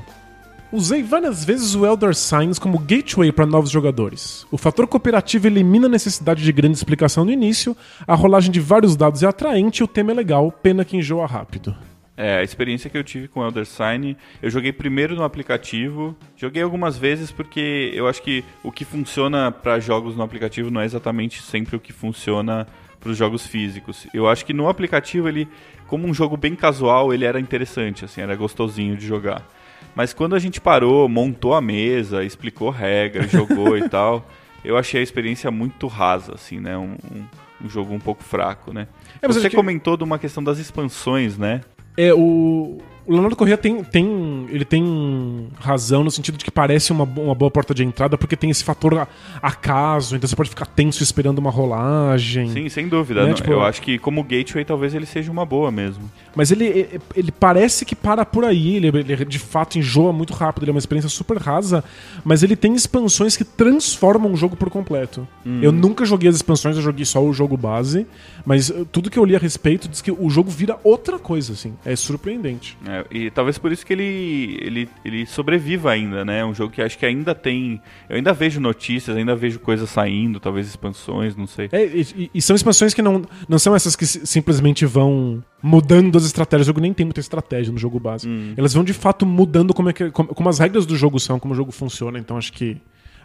Usei 0.72 1.02
várias 1.02 1.44
vezes 1.44 1.74
o 1.74 1.84
Elder 1.84 2.14
Signs 2.14 2.58
como 2.58 2.78
gateway 2.78 3.30
para 3.30 3.44
novos 3.44 3.68
jogadores. 3.68 4.46
O 4.50 4.56
fator 4.56 4.86
cooperativo 4.86 5.46
elimina 5.46 5.84
a 5.84 5.90
necessidade 5.90 6.42
de 6.42 6.50
grande 6.50 6.78
explicação 6.78 7.26
no 7.26 7.30
início, 7.30 7.76
a 8.06 8.14
rolagem 8.14 8.50
de 8.50 8.58
vários 8.58 8.96
dados 8.96 9.22
é 9.22 9.26
atraente 9.26 9.82
e 9.82 9.84
o 9.84 9.86
tema 9.86 10.12
é 10.12 10.14
legal, 10.14 10.50
pena 10.50 10.82
que 10.82 10.96
enjoa 10.96 11.26
rápido. 11.26 11.76
É, 12.16 12.38
a 12.38 12.42
experiência 12.42 12.88
que 12.88 12.96
eu 12.96 13.04
tive 13.04 13.28
com 13.28 13.44
Elder 13.44 13.66
Sign, 13.66 14.16
eu 14.40 14.48
joguei 14.48 14.72
primeiro 14.72 15.14
no 15.14 15.22
aplicativo, 15.22 16.16
joguei 16.34 16.62
algumas 16.62 16.96
vezes 16.96 17.30
porque 17.30 17.90
eu 17.94 18.08
acho 18.08 18.22
que 18.22 18.42
o 18.62 18.72
que 18.72 18.86
funciona 18.86 19.52
para 19.52 19.78
jogos 19.78 20.16
no 20.16 20.22
aplicativo 20.22 20.70
não 20.70 20.80
é 20.80 20.86
exatamente 20.86 21.42
sempre 21.42 21.76
o 21.76 21.80
que 21.80 21.92
funciona 21.92 22.66
para 22.98 23.10
os 23.10 23.18
jogos 23.18 23.46
físicos. 23.46 24.06
Eu 24.14 24.26
acho 24.26 24.46
que 24.46 24.54
no 24.54 24.68
aplicativo 24.68 25.28
ele, 25.28 25.46
como 25.86 26.06
um 26.06 26.14
jogo 26.14 26.38
bem 26.38 26.56
casual, 26.56 27.12
ele 27.12 27.26
era 27.26 27.38
interessante, 27.38 28.04
assim, 28.04 28.22
era 28.22 28.34
gostosinho 28.34 28.96
de 28.96 29.06
jogar. 29.06 29.46
Mas 29.94 30.14
quando 30.14 30.34
a 30.34 30.38
gente 30.38 30.60
parou, 30.60 31.08
montou 31.08 31.54
a 31.54 31.60
mesa, 31.60 32.24
explicou 32.24 32.70
regras, 32.70 33.28
jogou 33.32 33.76
e 33.76 33.88
tal, 33.90 34.26
eu 34.64 34.76
achei 34.76 35.00
a 35.00 35.02
experiência 35.02 35.50
muito 35.50 35.86
rasa, 35.86 36.34
assim, 36.34 36.60
né? 36.60 36.76
Um, 36.76 36.96
um, 37.14 37.24
um 37.64 37.68
jogo 37.68 37.94
um 37.94 38.00
pouco 38.00 38.24
fraco, 38.24 38.72
né? 38.72 38.88
É, 39.20 39.28
Você 39.28 39.48
comentou 39.50 39.96
de 39.96 40.04
uma 40.04 40.18
questão 40.18 40.42
das 40.42 40.58
expansões, 40.58 41.38
né? 41.38 41.60
É, 41.96 42.12
o, 42.12 42.76
o 43.06 43.12
Leonardo 43.12 43.36
Corrêa 43.36 43.56
tem, 43.56 43.84
tem, 43.84 44.46
ele 44.50 44.64
tem 44.64 45.48
razão 45.58 46.02
no 46.02 46.10
sentido 46.10 46.36
de 46.36 46.44
que 46.44 46.50
parece 46.50 46.90
uma, 46.90 47.04
uma 47.04 47.34
boa 47.34 47.50
porta 47.50 47.72
de 47.72 47.84
entrada 47.84 48.18
porque 48.18 48.36
tem 48.36 48.50
esse 48.50 48.64
fator 48.64 49.06
acaso, 49.40 50.16
então 50.16 50.28
você 50.28 50.34
pode 50.34 50.50
ficar 50.50 50.66
tenso 50.66 51.02
esperando 51.02 51.38
uma 51.38 51.50
rolagem. 51.50 52.50
Sim, 52.50 52.68
sem 52.68 52.88
dúvida. 52.88 53.24
Né? 53.24 53.34
Tipo, 53.34 53.52
eu 53.52 53.62
acho 53.62 53.80
que 53.80 53.96
como 53.98 54.22
gateway 54.24 54.64
talvez 54.64 54.92
ele 54.92 55.06
seja 55.06 55.30
uma 55.30 55.46
boa 55.46 55.70
mesmo. 55.70 56.10
Mas 56.34 56.50
ele, 56.50 57.00
ele 57.14 57.30
parece 57.30 57.84
que 57.84 57.94
para 57.94 58.24
por 58.24 58.44
aí, 58.44 58.76
ele, 58.76 58.88
ele 58.88 59.24
de 59.24 59.38
fato 59.38 59.78
enjoa 59.78 60.12
muito 60.12 60.34
rápido, 60.34 60.64
ele 60.64 60.70
é 60.70 60.74
uma 60.74 60.78
experiência 60.78 61.08
super 61.08 61.38
rasa, 61.38 61.84
mas 62.24 62.42
ele 62.42 62.56
tem 62.56 62.74
expansões 62.74 63.36
que 63.36 63.44
transformam 63.44 64.32
o 64.32 64.36
jogo 64.36 64.56
por 64.56 64.68
completo. 64.68 65.26
Hum. 65.46 65.60
Eu 65.62 65.70
nunca 65.70 66.04
joguei 66.04 66.28
as 66.28 66.36
expansões, 66.36 66.76
eu 66.76 66.82
joguei 66.82 67.04
só 67.04 67.22
o 67.22 67.32
jogo 67.32 67.56
base, 67.56 68.06
mas 68.44 68.72
tudo 68.90 69.10
que 69.10 69.18
eu 69.18 69.24
li 69.24 69.36
a 69.36 69.38
respeito 69.38 69.88
diz 69.88 70.02
que 70.02 70.10
o 70.10 70.28
jogo 70.28 70.50
vira 70.50 70.78
outra 70.82 71.18
coisa, 71.18 71.52
assim. 71.52 71.74
É 71.84 71.94
surpreendente. 71.94 72.76
É, 72.86 72.95
É, 72.96 73.04
e 73.10 73.30
talvez 73.30 73.58
por 73.58 73.72
isso 73.72 73.84
que 73.84 73.92
ele, 73.92 74.58
ele, 74.60 74.88
ele 75.04 75.26
sobreviva 75.26 75.90
ainda, 75.90 76.24
né? 76.24 76.44
Um 76.44 76.54
jogo 76.54 76.72
que 76.72 76.80
acho 76.80 76.98
que 76.98 77.04
ainda 77.04 77.34
tem. 77.34 77.80
Eu 78.08 78.16
ainda 78.16 78.32
vejo 78.32 78.60
notícias, 78.60 79.16
ainda 79.16 79.34
vejo 79.34 79.58
coisas 79.58 79.90
saindo, 79.90 80.40
talvez 80.40 80.66
expansões, 80.66 81.36
não 81.36 81.46
sei. 81.46 81.68
É, 81.72 81.84
e, 81.84 82.30
e, 82.34 82.42
são 82.42 82.56
expansões 82.56 82.94
que 82.94 83.02
não, 83.02 83.22
não 83.48 83.58
são 83.58 83.74
essas 83.74 83.94
que 83.94 84.06
simplesmente 84.06 84.86
vão 84.86 85.42
mudando 85.62 86.16
as 86.16 86.24
estratégias. 86.24 86.66
O 86.66 86.70
jogo 86.70 86.80
nem 86.80 86.94
tem 86.94 87.04
muita 87.04 87.20
estratégia 87.20 87.72
no 87.72 87.78
jogo 87.78 88.00
básico. 88.00 88.32
Hum. 88.32 88.54
Elas 88.56 88.72
vão 88.72 88.84
de 88.84 88.92
fato 88.92 89.26
mudando 89.26 89.74
como, 89.74 89.90
é 89.90 89.92
que, 89.92 90.10
como, 90.10 90.28
como 90.28 90.48
as 90.48 90.58
regras 90.58 90.86
do 90.86 90.96
jogo 90.96 91.18
são, 91.20 91.38
como 91.38 91.52
o 91.54 91.56
jogo 91.56 91.72
funciona. 91.72 92.18
Então 92.18 92.36
acho 92.36 92.52
que. 92.52 92.76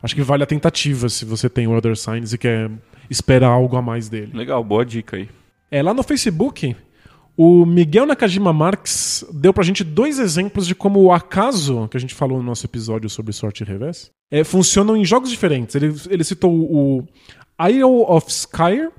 Acho 0.04 0.16
que 0.16 0.24
vale 0.24 0.42
a 0.42 0.48
tentativa 0.48 1.08
se 1.10 1.24
você 1.24 1.48
tem 1.48 1.68
o 1.68 1.78
Other 1.78 1.96
Signs 1.96 2.34
e 2.34 2.38
quer 2.38 2.72
esperar 3.08 3.50
algo 3.50 3.78
a 3.78 3.84
mais 3.84 4.10
dele. 4.10 4.32
Legal, 4.34 4.64
boa 4.64 4.84
dica 4.84 5.16
aí. 5.16 5.30
É, 5.70 5.84
lá 5.84 5.94
no 5.94 6.02
Facebook, 6.02 6.76
o 7.38 7.66
Miguel 7.66 8.06
Nakajima 8.06 8.52
Marx 8.54 9.26
deu 9.34 9.54
pra 9.54 9.64
gente 9.64 9.84
dois 9.84 10.20
exemplos 10.20 10.68
de 10.68 10.76
como 10.76 11.02
o 11.02 11.12
acaso, 11.12 11.88
que 11.90 11.98
a 11.98 12.00
gente 12.00 12.14
falou 12.14 12.38
no 12.38 12.44
nosso 12.44 12.66
episódio 12.66 13.10
sobre 13.10 13.34
sorte 13.34 13.64
e 13.64 13.66
revés, 13.66 14.12
é, 14.30 14.44
funcionam 14.44 14.96
em 14.96 15.06
jogos 15.06 15.30
diferentes. 15.30 15.76
Ele, 15.76 15.94
ele 16.10 16.24
citou 16.24 16.52
o 16.54 17.08
Isle 17.68 17.84
of 17.84 18.30
Skyr. 18.30 18.92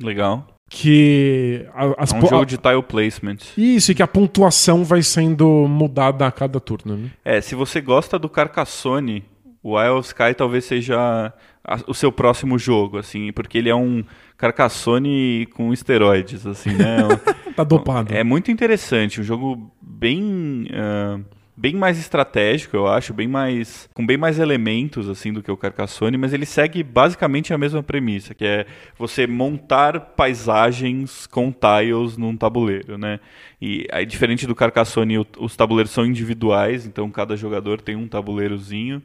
Legal. 0.00 0.46
Que. 0.68 1.66
As, 1.96 2.12
é 2.12 2.16
um 2.16 2.20
jogo 2.20 2.44
de 2.44 2.56
tile 2.56 2.82
placement. 2.82 3.38
Isso, 3.56 3.92
e 3.92 3.94
que 3.94 4.02
a 4.02 4.08
pontuação 4.08 4.82
vai 4.82 5.02
sendo 5.02 5.46
mudada 5.68 6.26
a 6.26 6.32
cada 6.32 6.58
turno. 6.58 6.96
Né? 6.96 7.10
É, 7.24 7.40
se 7.40 7.54
você 7.54 7.80
gosta 7.80 8.18
do 8.18 8.28
Carcassonne, 8.28 9.24
o 9.62 9.80
Isle 9.80 9.98
of 9.98 10.08
Sky 10.08 10.34
talvez 10.36 10.64
seja 10.64 11.32
o 11.86 11.94
seu 11.94 12.12
próximo 12.12 12.58
jogo, 12.58 12.98
assim, 12.98 13.32
porque 13.32 13.58
ele 13.58 13.70
é 13.70 13.74
um 13.74 14.04
Carcassone 14.36 15.46
com 15.54 15.72
esteroides, 15.72 16.46
assim, 16.46 16.70
né? 16.70 16.98
tá 17.54 17.64
dopado. 17.64 18.12
É 18.12 18.24
muito 18.24 18.50
interessante, 18.50 19.20
um 19.20 19.24
jogo 19.24 19.70
bem 19.80 20.66
uh, 20.70 21.24
bem 21.56 21.74
mais 21.74 21.98
estratégico, 21.98 22.76
eu 22.76 22.86
acho, 22.86 23.14
bem 23.14 23.28
mais 23.28 23.88
com 23.94 24.04
bem 24.04 24.16
mais 24.16 24.38
elementos 24.38 25.08
assim 25.08 25.32
do 25.32 25.42
que 25.42 25.50
o 25.50 25.56
Carcassone, 25.56 26.16
mas 26.16 26.32
ele 26.32 26.46
segue 26.46 26.82
basicamente 26.82 27.54
a 27.54 27.58
mesma 27.58 27.82
premissa, 27.82 28.34
que 28.34 28.44
é 28.44 28.66
você 28.98 29.26
montar 29.26 30.00
paisagens 30.00 31.26
com 31.26 31.52
tiles 31.52 32.16
num 32.16 32.36
tabuleiro, 32.36 32.98
né? 32.98 33.20
E 33.60 33.86
aí 33.92 34.04
diferente 34.04 34.46
do 34.46 34.54
Carcassone, 34.54 35.24
os 35.38 35.56
tabuleiros 35.56 35.92
são 35.92 36.04
individuais, 36.04 36.86
então 36.86 37.10
cada 37.10 37.36
jogador 37.36 37.80
tem 37.80 37.94
um 37.94 38.08
tabuleirozinho. 38.08 39.02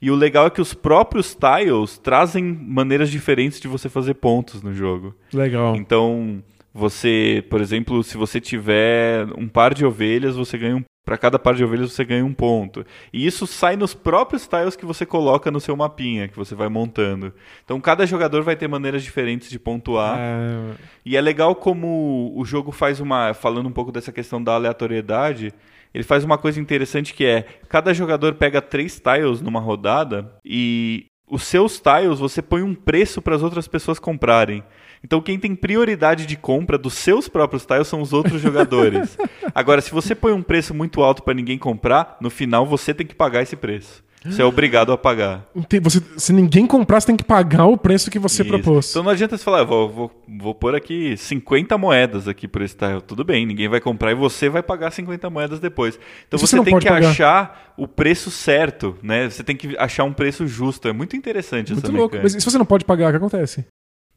E 0.00 0.10
o 0.10 0.14
legal 0.14 0.46
é 0.46 0.50
que 0.50 0.60
os 0.60 0.74
próprios 0.74 1.34
tiles 1.34 1.98
trazem 1.98 2.44
maneiras 2.44 3.10
diferentes 3.10 3.60
de 3.60 3.68
você 3.68 3.88
fazer 3.88 4.14
pontos 4.14 4.62
no 4.62 4.74
jogo. 4.74 5.14
Legal. 5.32 5.76
Então, 5.76 6.42
você, 6.72 7.44
por 7.48 7.60
exemplo, 7.60 8.02
se 8.02 8.16
você 8.16 8.40
tiver 8.40 9.26
um 9.36 9.48
par 9.48 9.72
de 9.72 9.84
ovelhas, 9.84 10.36
você 10.36 10.58
ganha 10.58 10.76
um 10.76 10.84
para 11.06 11.16
cada 11.16 11.38
par 11.38 11.54
de 11.54 11.62
ovelhas 11.62 11.92
você 11.92 12.04
ganha 12.04 12.24
um 12.24 12.34
ponto. 12.34 12.84
E 13.12 13.24
isso 13.24 13.46
sai 13.46 13.76
nos 13.76 13.94
próprios 13.94 14.44
tiles 14.48 14.74
que 14.74 14.84
você 14.84 15.06
coloca 15.06 15.52
no 15.52 15.60
seu 15.60 15.76
mapinha, 15.76 16.26
que 16.26 16.36
você 16.36 16.52
vai 16.52 16.68
montando. 16.68 17.32
Então 17.64 17.80
cada 17.80 18.04
jogador 18.04 18.42
vai 18.42 18.56
ter 18.56 18.66
maneiras 18.66 19.04
diferentes 19.04 19.48
de 19.48 19.56
pontuar. 19.56 20.18
É... 20.18 20.74
E 21.04 21.16
é 21.16 21.20
legal 21.20 21.54
como 21.54 22.32
o 22.34 22.44
jogo 22.44 22.72
faz 22.72 22.98
uma. 22.98 23.32
Falando 23.32 23.68
um 23.68 23.72
pouco 23.72 23.92
dessa 23.92 24.10
questão 24.10 24.42
da 24.42 24.54
aleatoriedade, 24.54 25.54
ele 25.94 26.04
faz 26.04 26.24
uma 26.24 26.38
coisa 26.38 26.60
interessante 26.60 27.14
que 27.14 27.24
é: 27.24 27.46
cada 27.68 27.92
jogador 27.92 28.34
pega 28.34 28.60
três 28.62 29.00
tiles 29.00 29.40
numa 29.40 29.60
rodada 29.60 30.32
e 30.44 31.06
os 31.28 31.42
seus 31.42 31.80
tiles 31.80 32.18
você 32.18 32.40
põe 32.40 32.62
um 32.62 32.74
preço 32.74 33.20
para 33.20 33.34
as 33.34 33.42
outras 33.42 33.66
pessoas 33.66 33.98
comprarem. 33.98 34.62
Então 35.02 35.20
quem 35.20 35.38
tem 35.38 35.54
prioridade 35.54 36.26
de 36.26 36.36
compra 36.36 36.78
dos 36.78 36.94
seus 36.94 37.28
próprios 37.28 37.66
tiles 37.66 37.88
são 37.88 38.00
os 38.00 38.12
outros 38.12 38.40
jogadores. 38.40 39.18
Agora, 39.54 39.80
se 39.80 39.90
você 39.90 40.14
põe 40.14 40.32
um 40.32 40.42
preço 40.42 40.74
muito 40.74 41.02
alto 41.02 41.22
para 41.22 41.34
ninguém 41.34 41.58
comprar, 41.58 42.16
no 42.20 42.30
final 42.30 42.64
você 42.66 42.94
tem 42.94 43.06
que 43.06 43.14
pagar 43.14 43.42
esse 43.42 43.56
preço. 43.56 44.05
Você 44.30 44.42
é 44.42 44.44
obrigado 44.44 44.92
a 44.92 44.98
pagar. 44.98 45.46
Você, 45.82 46.00
se 46.16 46.32
ninguém 46.32 46.66
comprar, 46.66 47.00
você 47.00 47.08
tem 47.08 47.16
que 47.16 47.24
pagar 47.24 47.66
o 47.66 47.76
preço 47.76 48.10
que 48.10 48.18
você 48.18 48.42
Isso. 48.42 48.50
propôs. 48.50 48.90
Então 48.90 49.02
não 49.02 49.10
adianta 49.10 49.36
você 49.36 49.44
falar, 49.44 49.64
vou, 49.64 49.88
vou, 49.88 50.22
vou 50.40 50.54
pôr 50.54 50.74
aqui 50.74 51.16
50 51.16 51.76
moedas 51.78 52.28
aqui 52.28 52.46
por 52.48 52.62
esse 52.62 52.76
tile. 52.76 53.00
Tudo 53.00 53.24
bem, 53.24 53.46
ninguém 53.46 53.68
vai 53.68 53.80
comprar 53.80 54.12
e 54.12 54.14
você 54.14 54.48
vai 54.48 54.62
pagar 54.62 54.90
50 54.90 55.28
moedas 55.30 55.60
depois. 55.60 55.98
Então 56.26 56.38
você, 56.38 56.56
você 56.56 56.64
tem 56.64 56.78
que 56.78 56.88
pagar? 56.88 57.10
achar 57.10 57.74
o 57.76 57.86
preço 57.86 58.30
certo, 58.30 58.96
né? 59.02 59.28
Você 59.28 59.42
tem 59.42 59.56
que 59.56 59.76
achar 59.78 60.04
um 60.04 60.12
preço 60.12 60.46
justo. 60.46 60.88
É 60.88 60.92
muito 60.92 61.16
interessante 61.16 61.72
muito 61.72 61.86
essa 61.86 61.96
louco. 61.96 62.16
Mas 62.22 62.32
se 62.32 62.44
você 62.44 62.58
não 62.58 62.66
pode 62.66 62.84
pagar, 62.84 63.08
o 63.08 63.10
que 63.10 63.16
acontece? 63.16 63.66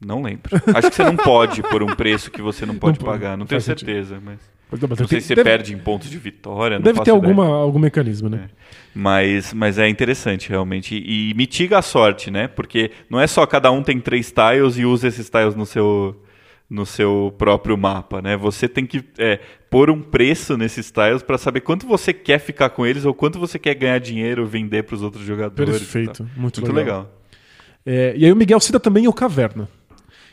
Não 0.04 0.22
lembro. 0.22 0.56
Acho 0.74 0.90
que 0.90 0.96
você 0.96 1.04
não 1.04 1.16
pode 1.16 1.62
por 1.62 1.82
um 1.82 1.94
preço 1.94 2.30
que 2.30 2.40
você 2.40 2.64
não 2.64 2.76
pode 2.78 2.98
não 2.98 3.06
pagar. 3.06 3.36
Não 3.36 3.46
tenho 3.46 3.60
certeza, 3.60 4.20
mas. 4.22 4.38
Não 4.70 5.06
sei 5.06 5.20
se 5.20 5.28
você 5.28 5.34
deve, 5.34 5.50
perde 5.50 5.74
em 5.74 5.78
pontos 5.78 6.08
de 6.08 6.18
vitória. 6.18 6.78
deve 6.78 7.02
ter 7.02 7.10
alguma, 7.10 7.46
algum 7.46 7.78
mecanismo, 7.78 8.28
né? 8.28 8.48
É. 8.48 8.50
Mas, 8.94 9.52
mas 9.52 9.78
é 9.78 9.88
interessante, 9.88 10.48
realmente. 10.48 10.94
E, 10.94 11.30
e, 11.30 11.34
mitiga 11.34 11.78
a 11.78 11.82
sorte, 11.82 12.30
né? 12.30 12.46
Porque 12.46 12.90
não 13.08 13.20
é 13.20 13.26
só 13.26 13.44
cada 13.46 13.70
um 13.72 13.82
tem 13.82 14.00
três 14.00 14.32
tiles 14.32 14.78
e 14.78 14.84
usa 14.84 15.08
esses 15.08 15.28
tiles 15.28 15.54
no 15.54 15.66
seu, 15.66 16.22
no 16.68 16.86
seu 16.86 17.34
próprio 17.36 17.76
mapa, 17.76 18.22
né? 18.22 18.36
Você 18.36 18.68
tem 18.68 18.86
que 18.86 19.04
é, 19.18 19.40
pôr 19.68 19.90
um 19.90 20.00
preço 20.00 20.56
nesses 20.56 20.90
tiles 20.90 21.22
para 21.22 21.36
saber 21.36 21.60
quanto 21.60 21.86
você 21.86 22.12
quer 22.12 22.38
ficar 22.38 22.70
com 22.70 22.86
eles 22.86 23.04
ou 23.04 23.12
quanto 23.12 23.38
você 23.38 23.58
quer 23.58 23.74
ganhar 23.74 23.98
dinheiro 23.98 24.46
vender 24.46 24.84
para 24.84 24.94
os 24.94 25.02
outros 25.02 25.24
jogadores. 25.24 25.78
Perfeito, 25.78 26.22
muito, 26.36 26.60
muito 26.60 26.72
legal. 26.72 27.00
legal. 27.00 27.20
É, 27.84 28.14
e 28.16 28.24
aí 28.24 28.32
o 28.32 28.36
Miguel 28.36 28.60
cita 28.60 28.78
também 28.78 29.08
o 29.08 29.12
Caverna 29.12 29.68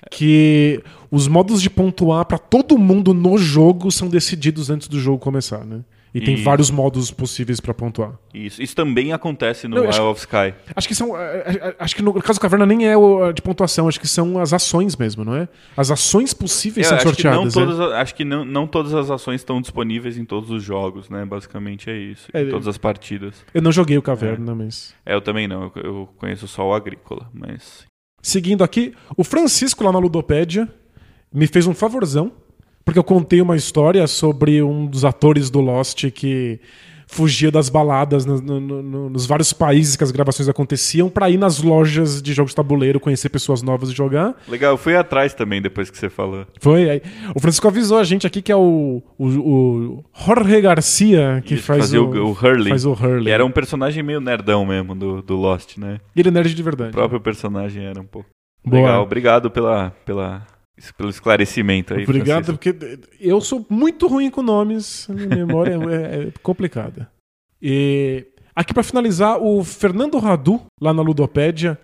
que 0.10 0.82
os 1.12 1.28
modos 1.28 1.62
de 1.62 1.70
pontuar 1.70 2.26
para 2.26 2.38
todo 2.38 2.78
mundo 2.78 3.14
no 3.14 3.38
jogo 3.38 3.92
são 3.92 4.08
decididos 4.08 4.70
antes 4.70 4.88
do 4.88 5.00
jogo 5.00 5.20
começar, 5.20 5.66
né? 5.66 5.82
E 6.14 6.22
tem 6.22 6.42
vários 6.42 6.72
modos 6.72 7.12
possíveis 7.12 7.60
para 7.60 7.74
pontuar. 7.74 8.14
Isso. 8.34 8.62
Isso 8.62 8.76
também 8.76 9.14
acontece 9.14 9.68
no 9.68 9.78
Isle 9.86 10.00
of 10.00 10.20
Sky. 10.20 10.54
Acho 10.76 10.88
que 10.88 10.96
são. 10.96 11.16
É, 11.16 11.38
é, 11.38 11.52
é, 11.70 11.76
acho 11.78 11.96
que 11.96 12.02
no 12.02 12.14
caso 12.14 12.40
da 12.40 12.42
caverna 12.42 12.66
nem 12.66 12.88
é 12.88 12.98
o 12.98 13.32
de 13.32 13.42
pontuação, 13.42 13.88
acho 13.88 14.00
que 14.00 14.08
são 14.08 14.40
as 14.40 14.52
ações 14.52 14.96
mesmo, 14.96 15.24
não 15.24 15.36
é? 15.36 15.48
As 15.76 15.92
ações 15.92 16.34
possíveis 16.34 16.88
são 16.88 16.98
acho 16.98 17.08
sorteadas. 17.08 17.54
Que 17.54 17.60
não 17.60 17.68
todas, 17.68 17.92
Acho 17.94 18.16
que 18.16 18.26
não, 18.26 18.46
não 18.46 18.66
todas 18.66 18.96
as 18.96 19.12
ações 19.12 19.42
estão 19.42 19.62
disponíveis 19.62 20.18
em 20.18 20.26
todos 20.26 20.50
os 20.50 20.64
jogos, 20.64 21.10
né? 21.10 21.24
Basicamente 21.24 21.90
é 21.90 21.98
isso. 21.98 22.30
É, 22.34 22.42
em 22.42 22.50
todas 22.50 22.68
as 22.68 22.78
partidas. 22.78 23.46
Eu 23.54 23.62
não 23.62 23.72
joguei 23.72 23.98
o 23.98 24.02
caverna, 24.02 24.56
mas. 24.56 24.96
É, 25.06 25.14
eu 25.14 25.22
também 25.22 25.48
não. 25.48 25.72
Eu, 25.76 25.84
eu 25.84 26.10
conheço 26.18 26.48
só 26.48 26.68
o 26.68 26.74
agrícola, 26.74 27.30
mas 27.32 27.86
Seguindo 28.22 28.64
aqui, 28.64 28.94
o 29.16 29.24
Francisco 29.24 29.84
lá 29.84 29.92
na 29.92 30.00
Ludopédia 30.00 30.68
me 31.34 31.48
fez 31.48 31.68
um 31.68 31.74
favorzão, 31.74 32.32
porque 32.84 33.00
eu 33.00 33.04
contei 33.04 33.42
uma 33.42 33.56
história 33.56 34.06
sobre 34.08 34.62
um 34.62 34.86
dos 34.86 35.04
atores 35.04 35.50
do 35.50 35.60
Lost 35.60 36.10
que 36.12 36.60
fugia 37.08 37.50
das 37.50 37.70
baladas 37.70 38.26
no, 38.26 38.40
no, 38.42 38.60
no, 38.60 39.10
nos 39.10 39.26
vários 39.26 39.54
países 39.54 39.96
que 39.96 40.04
as 40.04 40.12
gravações 40.12 40.50
aconteciam 40.50 41.10
para 41.10 41.30
ir 41.30 41.38
nas 41.38 41.64
lojas 41.64 42.22
de 42.22 42.34
jogos 42.34 42.52
de 42.52 42.56
tabuleiro, 42.58 43.00
conhecer 43.00 43.30
pessoas 43.30 43.64
novas 43.64 43.90
e 43.90 43.94
jogar. 43.94 44.36
Legal, 44.48 44.74
eu 44.74 44.78
fui 44.78 44.96
atrás 44.96 45.34
também 45.34 45.62
depois 45.62 45.90
que 45.90 45.98
você 45.98 46.10
falou. 46.10 46.46
Foi, 46.60 46.90
aí. 46.90 47.02
O 47.34 47.40
Francisco 47.40 47.68
avisou 47.68 47.98
a 47.98 48.04
gente 48.04 48.28
aqui 48.28 48.42
que 48.42 48.52
é 48.52 48.56
o, 48.56 49.02
o, 49.18 49.26
o 49.26 50.04
Jorge 50.14 50.62
Garcia 50.62 51.42
que 51.46 51.56
Isso, 51.56 51.64
faz 51.64 51.94
o, 51.94 52.04
o, 52.04 52.32
Hurley. 52.32 52.70
Faz 52.70 52.86
o 52.86 52.92
Hurley. 52.92 53.28
E 53.28 53.32
era 53.32 53.46
um 53.46 53.52
personagem 53.52 54.04
meio 54.04 54.20
nerdão 54.20 54.66
mesmo 54.66 54.94
do, 54.94 55.22
do 55.22 55.36
Lost, 55.36 55.78
né? 55.78 56.00
E 56.16 56.20
ele 56.20 56.30
é 56.30 56.32
nerd 56.32 56.54
de 56.54 56.64
verdade. 56.64 56.90
O 56.90 56.94
próprio 56.94 57.22
personagem 57.22 57.86
era 57.86 58.00
um 58.00 58.06
pouco. 58.06 58.30
Boa. 58.66 58.82
Legal, 58.82 59.04
obrigado 59.04 59.50
pela, 59.50 59.92
pela 60.06 60.46
pelo 60.98 61.10
esclarecimento 61.10 61.94
aí. 61.94 62.04
Obrigado, 62.04 62.46
Francisco. 62.46 62.76
porque 62.78 63.00
eu 63.20 63.42
sou 63.42 63.66
muito 63.70 64.08
ruim 64.08 64.30
com 64.30 64.42
nomes, 64.42 65.08
minha 65.10 65.46
memória 65.46 65.74
é, 65.74 66.28
é 66.28 66.32
complicada. 66.42 67.10
E 67.62 68.26
aqui 68.56 68.74
para 68.74 68.84
finalizar, 68.84 69.42
o 69.42 69.64
Fernando 69.64 70.20
Radu, 70.20 70.62
lá 70.80 70.94
na 70.94 71.02
Ludopédia, 71.02 71.80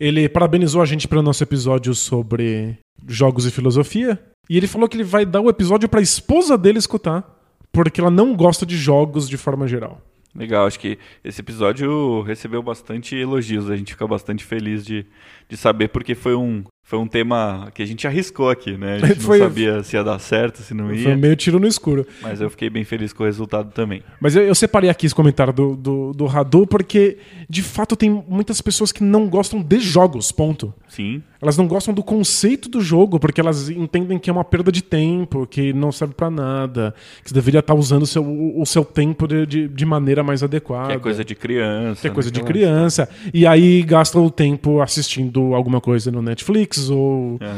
ele 0.00 0.28
parabenizou 0.28 0.82
a 0.82 0.86
gente 0.86 1.06
pelo 1.06 1.22
nosso 1.22 1.42
episódio 1.42 1.94
sobre 1.94 2.78
jogos 3.06 3.46
e 3.46 3.50
filosofia. 3.50 4.20
E 4.48 4.56
ele 4.56 4.66
falou 4.66 4.88
que 4.88 4.96
ele 4.96 5.04
vai 5.04 5.24
dar 5.24 5.40
o 5.40 5.48
episódio 5.48 5.88
para 5.88 6.00
a 6.00 6.02
esposa 6.02 6.58
dele 6.58 6.78
escutar, 6.78 7.24
porque 7.70 8.00
ela 8.00 8.10
não 8.10 8.34
gosta 8.34 8.66
de 8.66 8.76
jogos 8.76 9.28
de 9.28 9.36
forma 9.36 9.68
geral. 9.68 10.00
Legal, 10.34 10.66
acho 10.66 10.80
que 10.80 10.98
esse 11.22 11.40
episódio 11.40 12.22
recebeu 12.22 12.62
bastante 12.62 13.14
elogios, 13.14 13.70
a 13.70 13.76
gente 13.76 13.92
fica 13.92 14.06
bastante 14.06 14.44
feliz 14.44 14.84
de, 14.84 15.06
de 15.48 15.56
saber, 15.56 15.88
porque 15.88 16.14
foi 16.14 16.34
um, 16.34 16.64
foi 16.92 16.98
um 16.98 17.06
tema 17.06 17.70
que 17.72 17.82
a 17.82 17.86
gente 17.86 18.06
arriscou 18.06 18.50
aqui, 18.50 18.76
né? 18.76 18.96
A 19.02 19.06
gente 19.08 19.20
foi, 19.20 19.38
não 19.38 19.46
sabia 19.46 19.82
se 19.82 19.96
ia 19.96 20.04
dar 20.04 20.18
certo, 20.18 20.60
se 20.60 20.74
não 20.74 20.92
ia. 20.92 21.04
Foi 21.04 21.16
meio 21.16 21.34
tiro 21.34 21.58
no 21.58 21.66
escuro. 21.66 22.06
Mas 22.20 22.38
eu 22.38 22.50
fiquei 22.50 22.68
bem 22.68 22.84
feliz 22.84 23.14
com 23.14 23.22
o 23.22 23.26
resultado 23.26 23.70
também. 23.72 24.02
Mas 24.20 24.36
eu, 24.36 24.42
eu 24.42 24.54
separei 24.54 24.90
aqui 24.90 25.06
esse 25.06 25.14
comentário 25.14 25.54
do, 25.54 25.74
do, 25.74 26.12
do 26.12 26.26
Radu, 26.26 26.66
porque 26.66 27.16
de 27.48 27.62
fato 27.62 27.96
tem 27.96 28.22
muitas 28.28 28.60
pessoas 28.60 28.92
que 28.92 29.02
não 29.02 29.26
gostam 29.26 29.62
de 29.62 29.80
jogos, 29.80 30.30
ponto. 30.30 30.74
Sim. 30.86 31.22
Elas 31.42 31.58
não 31.58 31.66
gostam 31.66 31.92
do 31.92 32.04
conceito 32.04 32.68
do 32.68 32.80
jogo, 32.80 33.18
porque 33.18 33.40
elas 33.40 33.68
entendem 33.68 34.16
que 34.16 34.30
é 34.30 34.32
uma 34.32 34.44
perda 34.44 34.70
de 34.70 34.80
tempo, 34.80 35.44
que 35.44 35.72
não 35.72 35.90
serve 35.90 36.14
para 36.14 36.30
nada, 36.30 36.94
que 37.20 37.30
você 37.30 37.34
deveria 37.34 37.58
estar 37.58 37.74
usando 37.74 38.02
o 38.02 38.06
seu, 38.06 38.24
o 38.24 38.64
seu 38.64 38.84
tempo 38.84 39.26
de, 39.26 39.66
de, 39.66 39.84
maneira 39.84 40.22
mais 40.22 40.44
adequada. 40.44 40.90
Que 40.90 40.92
é 40.92 40.98
coisa 41.00 41.24
de 41.24 41.34
criança. 41.34 42.00
Que 42.00 42.06
é 42.06 42.10
coisa 42.10 42.30
de 42.30 42.40
criança. 42.44 43.08
E 43.34 43.44
aí 43.44 43.82
gasta 43.82 44.20
o 44.20 44.30
tempo 44.30 44.80
assistindo 44.80 45.52
alguma 45.52 45.80
coisa 45.80 46.12
no 46.12 46.22
Netflix 46.22 46.88
ou. 46.88 47.38
É. 47.40 47.52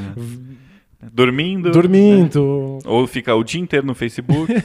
Dormindo. 1.13 1.71
dormindo. 1.71 2.79
né? 2.83 2.91
Ou 2.91 3.07
fica 3.07 3.35
o 3.35 3.45
dia 3.45 3.61
inteiro 3.61 3.87
no 3.87 3.95
Facebook. 3.95 4.51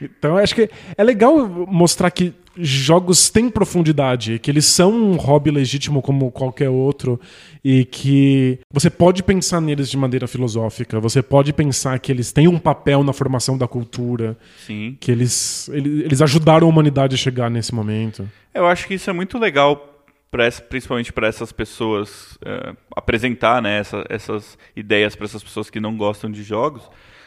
Então, 0.00 0.32
eu 0.32 0.38
acho 0.38 0.56
que 0.56 0.68
é 0.96 1.04
legal 1.04 1.48
mostrar 1.68 2.10
que 2.10 2.34
jogos 2.56 3.30
têm 3.30 3.48
profundidade, 3.50 4.38
que 4.38 4.50
eles 4.50 4.64
são 4.66 4.92
um 4.92 5.16
hobby 5.16 5.50
legítimo 5.50 6.00
como 6.00 6.30
qualquer 6.30 6.68
outro 6.70 7.20
e 7.64 7.84
que 7.84 8.58
você 8.72 8.88
pode 8.90 9.22
pensar 9.22 9.60
neles 9.60 9.90
de 9.90 9.96
maneira 9.96 10.26
filosófica, 10.28 11.00
você 11.00 11.22
pode 11.22 11.52
pensar 11.52 11.98
que 11.98 12.12
eles 12.12 12.30
têm 12.32 12.46
um 12.48 12.58
papel 12.58 13.02
na 13.02 13.12
formação 13.12 13.58
da 13.58 13.66
cultura, 13.66 14.36
Sim. 14.66 14.96
que 15.00 15.10
eles, 15.10 15.68
ele- 15.70 16.02
eles 16.04 16.22
ajudaram 16.22 16.66
a 16.66 16.70
humanidade 16.70 17.14
a 17.14 17.18
chegar 17.18 17.50
nesse 17.50 17.74
momento. 17.74 18.28
Eu 18.52 18.66
acho 18.66 18.86
que 18.86 18.94
isso 18.94 19.10
é 19.10 19.12
muito 19.12 19.38
legal, 19.38 20.02
principalmente 20.68 21.12
para 21.12 21.26
essas 21.28 21.52
pessoas, 21.52 22.36
eh, 22.44 22.74
apresentar 22.94 23.62
né, 23.62 23.78
essa- 23.80 24.04
essas 24.08 24.58
ideias 24.76 25.14
para 25.16 25.24
essas 25.26 25.42
pessoas 25.42 25.70
que 25.70 25.80
não 25.80 25.96
gostam 25.96 26.30
de 26.30 26.42
jogos. 26.42 26.82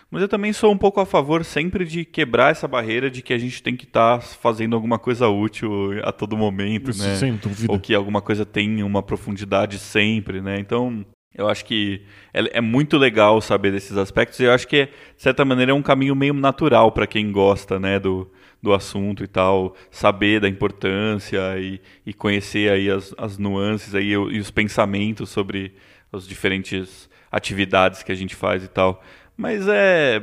Mas 0.09 0.21
eu 0.21 0.27
também 0.27 0.53
sou 0.53 0.71
um 0.71 0.77
pouco 0.77 1.01
a 1.01 1.05
favor 1.05 1.43
sempre 1.43 1.85
de 1.85 2.05
quebrar 2.05 2.51
essa 2.51 2.67
barreira 2.67 3.09
de 3.09 3.21
que 3.21 3.33
a 3.33 3.37
gente 3.37 3.61
tem 3.61 3.75
que 3.75 3.83
estar 3.83 4.21
fazendo 4.21 4.75
alguma 4.75 4.97
coisa 4.97 5.27
útil 5.27 5.99
a 6.03 6.11
todo 6.13 6.37
momento, 6.37 6.87
né? 6.97 7.15
Sem 7.15 7.35
dúvida. 7.35 7.71
Ou 7.71 7.79
que 7.79 7.93
alguma 7.93 8.21
coisa 8.21 8.45
tem 8.45 8.81
uma 8.83 9.03
profundidade 9.03 9.77
sempre, 9.77 10.41
né? 10.41 10.57
Então, 10.59 11.05
eu 11.35 11.49
acho 11.49 11.65
que 11.65 12.01
é, 12.33 12.57
é 12.57 12.61
muito 12.61 12.97
legal 12.97 13.39
saber 13.41 13.71
desses 13.71 13.97
aspectos. 13.97 14.39
E 14.39 14.43
eu 14.43 14.51
acho 14.51 14.67
que, 14.67 14.85
de 14.85 15.21
certa 15.21 15.43
maneira, 15.43 15.71
é 15.71 15.75
um 15.75 15.83
caminho 15.83 16.15
meio 16.15 16.33
natural 16.33 16.91
para 16.91 17.05
quem 17.05 17.31
gosta, 17.31 17.77
né, 17.77 17.99
do, 17.99 18.31
do 18.61 18.73
assunto 18.73 19.23
e 19.23 19.27
tal, 19.27 19.75
saber 19.91 20.39
da 20.39 20.49
importância 20.49 21.59
e, 21.59 21.79
e 22.05 22.13
conhecer 22.13 22.71
aí 22.71 22.89
as, 22.89 23.13
as 23.17 23.37
nuances 23.37 23.93
aí 23.93 24.11
e 24.11 24.39
os 24.39 24.49
pensamentos 24.49 25.29
sobre 25.29 25.73
as 26.11 26.27
diferentes 26.27 27.09
atividades 27.31 28.01
que 28.01 28.11
a 28.11 28.15
gente 28.15 28.35
faz 28.35 28.63
e 28.63 28.67
tal. 28.67 29.03
Mas 29.37 29.67
é 29.67 30.21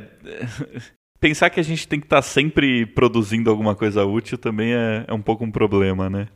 pensar 1.19 1.49
que 1.49 1.59
a 1.59 1.63
gente 1.63 1.87
tem 1.87 1.99
que 1.99 2.05
estar 2.05 2.21
sempre 2.21 2.85
produzindo 2.85 3.49
alguma 3.49 3.75
coisa 3.75 4.05
útil 4.05 4.37
também 4.37 4.73
é, 4.73 5.05
é 5.07 5.13
um 5.13 5.21
pouco 5.21 5.43
um 5.43 5.51
problema, 5.51 6.09
né? 6.09 6.27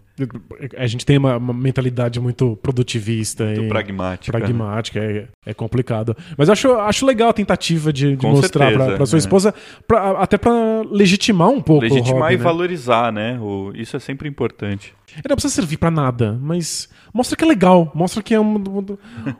A 0.77 0.87
gente 0.87 1.05
tem 1.05 1.17
uma, 1.17 1.37
uma 1.37 1.53
mentalidade 1.53 2.19
muito 2.19 2.57
produtivista 2.61 3.45
Muito 3.45 3.63
e 3.63 3.67
pragmática. 3.69 4.37
né? 4.37 4.39
pragmática, 4.45 4.99
é, 4.99 5.27
é 5.45 5.53
complicado. 5.53 6.15
Mas 6.37 6.49
acho, 6.49 6.71
acho 6.73 7.05
legal 7.05 7.29
a 7.29 7.33
tentativa 7.33 7.91
de, 7.93 8.15
de 8.15 8.25
mostrar 8.27 8.71
pra 8.73 9.05
sua 9.05 9.17
é. 9.17 9.19
esposa, 9.19 9.53
pra- 9.87 10.11
até 10.21 10.37
pra 10.37 10.51
legitimar 10.89 11.49
um 11.49 11.61
pouco 11.61 11.83
Legitimar 11.83 12.21
hobby, 12.23 12.33
e 12.33 12.37
né? 12.37 12.43
valorizar, 12.43 13.11
né? 13.11 13.39
O, 13.41 13.71
isso 13.75 13.95
é 13.95 13.99
sempre 13.99 14.27
importante. 14.29 14.93
Ele 15.11 15.23
não 15.27 15.35
precisa 15.35 15.53
servir 15.55 15.77
pra 15.77 15.89
nada, 15.89 16.37
mas 16.39 16.87
mostra 17.11 17.35
que 17.35 17.43
é 17.43 17.47
legal, 17.47 17.91
mostra 17.95 18.21
que 18.21 18.33
é 18.33 18.39
uma, 18.39 18.59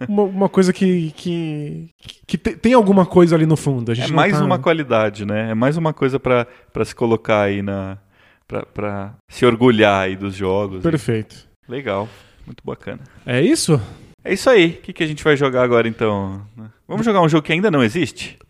uma, 0.08 0.24
uma 0.24 0.50
coisa 0.50 0.74
que, 0.74 1.12
que, 1.16 1.90
que 2.26 2.38
te- 2.40 2.56
tem 2.56 2.74
alguma 2.74 3.06
coisa 3.06 3.36
ali 3.36 3.46
no 3.46 3.56
fundo. 3.56 3.92
É 3.92 4.08
mais 4.08 4.34
tá- 4.38 4.44
uma 4.44 4.58
qualidade, 4.58 5.26
né? 5.26 5.52
É 5.52 5.54
mais 5.54 5.78
uma 5.78 5.94
coisa 5.94 6.20
pra 6.20 6.48
se 6.84 6.96
colocar 6.96 7.42
aí 7.44 7.62
na. 7.62 7.98
Pra, 8.50 8.64
pra 8.64 9.14
se 9.30 9.46
orgulhar 9.46 10.02
aí 10.02 10.16
dos 10.16 10.34
jogos. 10.34 10.82
Perfeito. 10.82 11.36
Legal. 11.68 12.10
Muito 12.48 12.64
bacana. 12.66 13.00
É 13.24 13.40
isso? 13.40 13.80
É 14.24 14.34
isso 14.34 14.50
aí. 14.50 14.70
O 14.70 14.82
que, 14.82 14.92
que 14.92 15.04
a 15.04 15.08
gente 15.08 15.24
vai 15.24 15.38
jogar 15.38 15.62
agora 15.62 15.88
então? 15.88 16.42
Vamos 16.88 17.06
jogar 17.06 17.22
um 17.22 17.30
jogo 17.30 17.44
que 17.44 17.54
ainda 17.54 17.70
não 17.70 17.84
existe? 17.84 18.40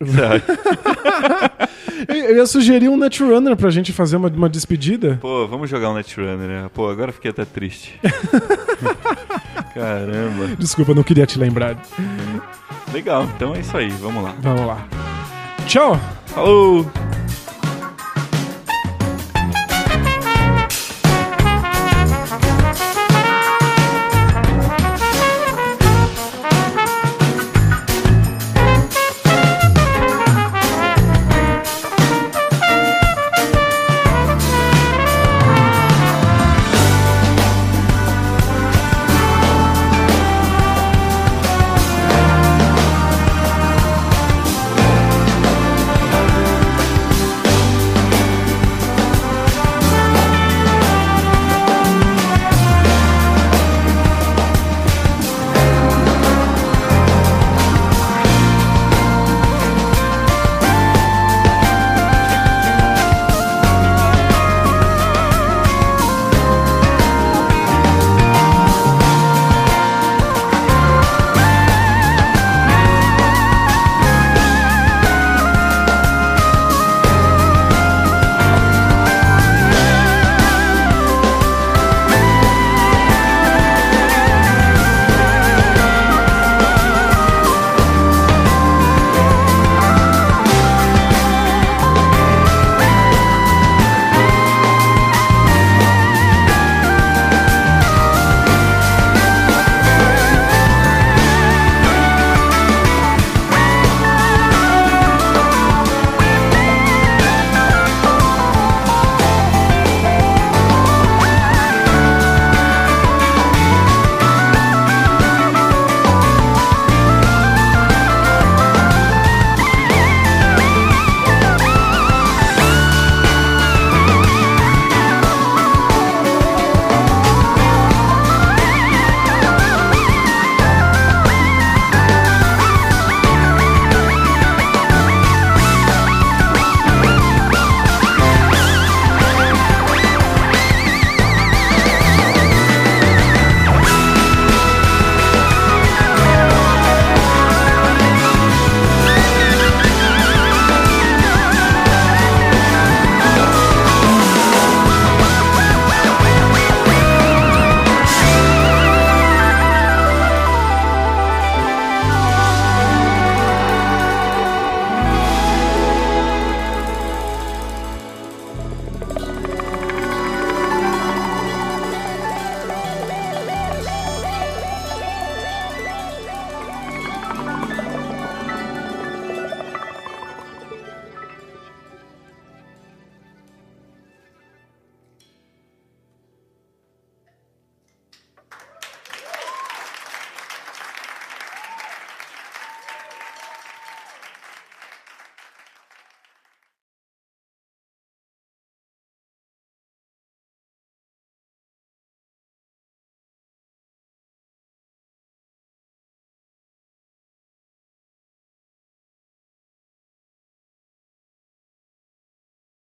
Eu 2.08 2.36
ia 2.36 2.46
sugerir 2.46 2.88
um 2.88 2.96
Netrunner 2.96 3.54
pra 3.56 3.68
gente 3.68 3.92
fazer 3.92 4.16
uma, 4.16 4.28
uma 4.28 4.48
despedida. 4.48 5.18
Pô, 5.20 5.46
vamos 5.46 5.68
jogar 5.68 5.90
um 5.90 5.94
Netrunner, 5.94 6.48
né? 6.48 6.70
Pô, 6.72 6.88
agora 6.88 7.12
fiquei 7.12 7.30
até 7.30 7.44
triste. 7.44 8.00
Caramba. 9.74 10.56
Desculpa, 10.58 10.94
não 10.94 11.02
queria 11.02 11.26
te 11.26 11.38
lembrar. 11.38 11.76
Legal, 12.90 13.24
então 13.36 13.54
é 13.54 13.60
isso 13.60 13.76
aí. 13.76 13.90
Vamos 13.90 14.24
lá. 14.24 14.34
Vamos 14.40 14.66
lá. 14.66 14.88
Tchau! 15.66 16.00
Falou! 16.28 16.90